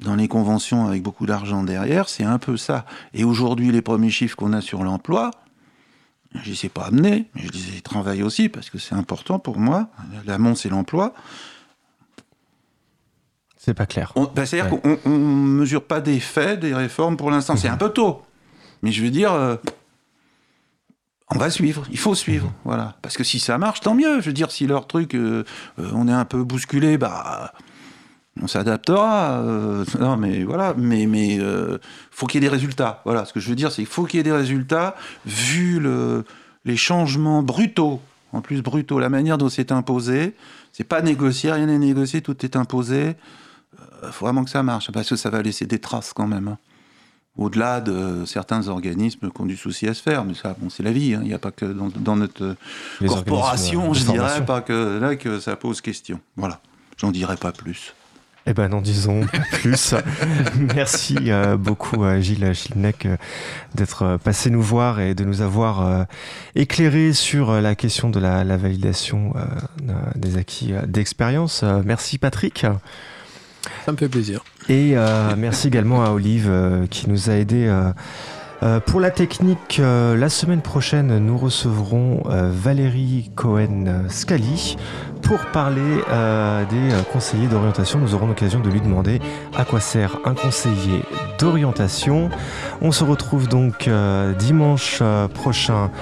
dans 0.00 0.14
les 0.14 0.28
conventions 0.28 0.86
avec 0.86 1.02
beaucoup 1.02 1.24
d'argent 1.24 1.62
derrière, 1.62 2.10
c'est 2.10 2.22
un 2.24 2.38
peu 2.38 2.58
ça. 2.58 2.84
Et 3.14 3.24
aujourd'hui, 3.24 3.72
les 3.72 3.80
premiers 3.80 4.10
chiffres 4.10 4.36
qu'on 4.36 4.52
a 4.52 4.60
sur 4.60 4.84
l'emploi, 4.84 5.30
je 6.34 6.40
ne 6.40 6.44
les 6.54 6.66
ai 6.66 6.68
pas 6.68 6.84
amenés, 6.88 7.30
mais 7.34 7.40
je 7.46 7.52
les 7.52 7.78
ai 7.78 7.80
travaillés 7.80 8.22
aussi 8.22 8.50
parce 8.50 8.68
que 8.68 8.76
c'est 8.76 8.94
important 8.94 9.38
pour 9.38 9.56
moi. 9.58 9.88
L'amont, 10.26 10.54
c'est 10.54 10.68
l'emploi. 10.68 11.14
C'est 13.56 13.72
pas 13.72 13.86
clair. 13.86 14.12
Bah, 14.34 14.44
C'est-à-dire 14.44 14.70
Ouais. 14.70 14.98
qu'on 15.02 15.08
ne 15.08 15.16
mesure 15.60 15.82
pas 15.84 16.02
des 16.02 16.20
faits, 16.20 16.60
des 16.60 16.74
réformes 16.74 17.16
pour 17.16 17.30
l'instant. 17.30 17.56
C'est 17.56 17.68
un 17.68 17.78
peu 17.78 17.88
tôt. 17.88 18.20
Mais 18.82 18.92
je 18.92 19.02
veux 19.02 19.10
dire, 19.10 19.32
euh, 19.32 19.56
on 21.30 21.38
va 21.38 21.50
suivre. 21.50 21.84
Il 21.90 21.98
faut 21.98 22.14
suivre. 22.14 22.52
Voilà. 22.64 22.96
Parce 23.02 23.16
que 23.16 23.24
si 23.24 23.38
ça 23.38 23.58
marche, 23.58 23.80
tant 23.80 23.94
mieux. 23.94 24.20
Je 24.20 24.26
veux 24.26 24.32
dire, 24.32 24.50
si 24.50 24.66
leur 24.66 24.86
truc, 24.86 25.14
euh, 25.14 25.44
euh, 25.78 25.90
on 25.94 26.08
est 26.08 26.12
un 26.12 26.24
peu 26.24 26.44
bousculé, 26.44 26.98
bah. 26.98 27.52
On 28.40 28.46
s'adaptera. 28.46 29.42
non, 29.98 30.16
mais 30.16 30.44
voilà. 30.44 30.72
Mais 30.76 31.06
mais 31.06 31.40
faut 32.12 32.26
qu'il 32.26 32.40
y 32.40 32.46
ait 32.46 32.48
des 32.48 32.54
résultats. 32.54 33.02
Voilà. 33.04 33.24
Ce 33.24 33.32
que 33.32 33.40
je 33.40 33.48
veux 33.48 33.56
dire, 33.56 33.72
c'est 33.72 33.82
qu'il 33.82 33.86
faut 33.86 34.04
qu'il 34.04 34.18
y 34.18 34.20
ait 34.20 34.22
des 34.24 34.30
résultats 34.30 34.94
vu 35.26 35.80
le, 35.80 36.24
les 36.64 36.76
changements 36.76 37.42
brutaux. 37.42 38.00
En 38.32 38.40
plus 38.40 38.62
brutaux, 38.62 39.00
la 39.00 39.08
manière 39.08 39.38
dont 39.38 39.48
c'est 39.48 39.72
imposé. 39.72 40.36
C'est 40.72 40.84
pas 40.84 41.02
négocié, 41.02 41.50
rien 41.50 41.66
n'est 41.66 41.78
négocié, 41.78 42.20
tout 42.20 42.44
est 42.44 42.54
imposé. 42.54 43.16
Il 44.04 44.12
faut 44.12 44.26
vraiment 44.26 44.44
que 44.44 44.50
ça 44.50 44.62
marche, 44.62 44.92
parce 44.92 45.08
que 45.08 45.16
ça 45.16 45.30
va 45.30 45.42
laisser 45.42 45.66
des 45.66 45.80
traces 45.80 46.12
quand 46.12 46.28
même. 46.28 46.56
Au-delà 47.38 47.80
de 47.80 48.24
certains 48.26 48.66
organismes 48.68 49.30
qui 49.30 49.40
ont 49.40 49.46
du 49.46 49.56
souci 49.56 49.86
à 49.88 49.94
se 49.94 50.02
faire, 50.02 50.24
mais 50.24 50.34
ça, 50.34 50.56
bon, 50.60 50.68
c'est 50.68 50.82
la 50.82 50.90
vie. 50.92 51.14
hein. 51.14 51.20
Il 51.22 51.28
n'y 51.28 51.34
a 51.34 51.38
pas 51.38 51.52
que 51.52 51.64
dans, 51.64 51.88
dans 51.88 52.16
notre 52.16 52.56
Les 53.00 53.06
corporation, 53.08 53.90
de 53.90 53.94
je 53.94 54.04
dirais, 54.04 54.44
pas 54.44 54.60
que 54.60 54.98
là 54.98 55.14
que 55.16 55.38
ça 55.38 55.54
pose 55.54 55.80
question. 55.80 56.20
Voilà, 56.36 56.60
j'en 56.96 57.12
dirai 57.12 57.36
pas 57.36 57.52
plus. 57.52 57.94
Eh 58.50 58.54
ben, 58.54 58.68
n'en 58.68 58.80
disons 58.80 59.20
plus. 59.52 59.94
Merci 60.74 61.16
euh, 61.30 61.56
beaucoup, 61.58 62.02
euh, 62.02 62.20
Gilles 62.20 62.54
Chilnec, 62.54 63.04
euh, 63.04 63.16
d'être 63.74 64.02
euh, 64.02 64.18
passé 64.18 64.48
nous 64.48 64.62
voir 64.62 65.00
et 65.00 65.14
de 65.14 65.22
nous 65.24 65.42
avoir 65.42 65.86
euh, 65.86 66.04
éclairé 66.54 67.12
sur 67.12 67.50
euh, 67.50 67.60
la 67.60 67.74
question 67.74 68.08
de 68.08 68.18
la, 68.18 68.44
la 68.44 68.56
validation 68.56 69.34
euh, 69.36 69.92
des 70.16 70.38
acquis 70.38 70.72
euh, 70.72 70.86
d'expérience. 70.86 71.62
Euh, 71.62 71.82
merci, 71.84 72.16
Patrick. 72.16 72.64
Ça 73.84 73.92
me 73.92 73.96
fait 73.96 74.08
plaisir. 74.08 74.44
Et 74.68 74.92
euh, 74.94 75.34
merci 75.36 75.68
également 75.68 76.04
à 76.04 76.10
Olive 76.10 76.48
euh, 76.48 76.86
qui 76.86 77.08
nous 77.08 77.30
a 77.30 77.34
aidé. 77.34 77.66
euh, 78.62 78.80
pour 78.80 79.00
la 79.00 79.10
technique, 79.10 79.80
la 79.80 80.28
semaine 80.28 80.62
prochaine, 80.62 81.18
nous 81.18 81.38
recevrons 81.38 82.24
Valérie 82.26 83.30
Cohen-Scali 83.36 84.76
pour 85.22 85.38
parler 85.52 86.02
des 86.68 87.12
conseillers 87.12 87.46
d'orientation. 87.46 88.00
Nous 88.00 88.16
aurons 88.16 88.26
l'occasion 88.26 88.58
de 88.58 88.68
lui 88.68 88.80
demander 88.80 89.20
à 89.56 89.64
quoi 89.64 89.78
sert 89.78 90.18
un 90.24 90.34
conseiller 90.34 91.02
d'orientation. 91.38 92.30
On 92.82 92.90
se 92.90 93.04
retrouve 93.04 93.46
donc 93.46 93.88
dimanche 94.40 95.04
prochain 95.34 95.92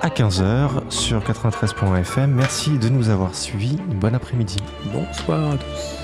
à 0.00 0.08
15h 0.08 0.90
sur 0.90 1.20
93.fm. 1.20 2.30
Merci 2.30 2.78
de 2.78 2.88
nous 2.90 3.08
avoir 3.08 3.34
suivis. 3.34 3.78
Bon 4.00 4.14
après-midi. 4.14 4.58
Bonsoir 4.92 5.50
à 5.52 5.56
tous. 5.56 6.03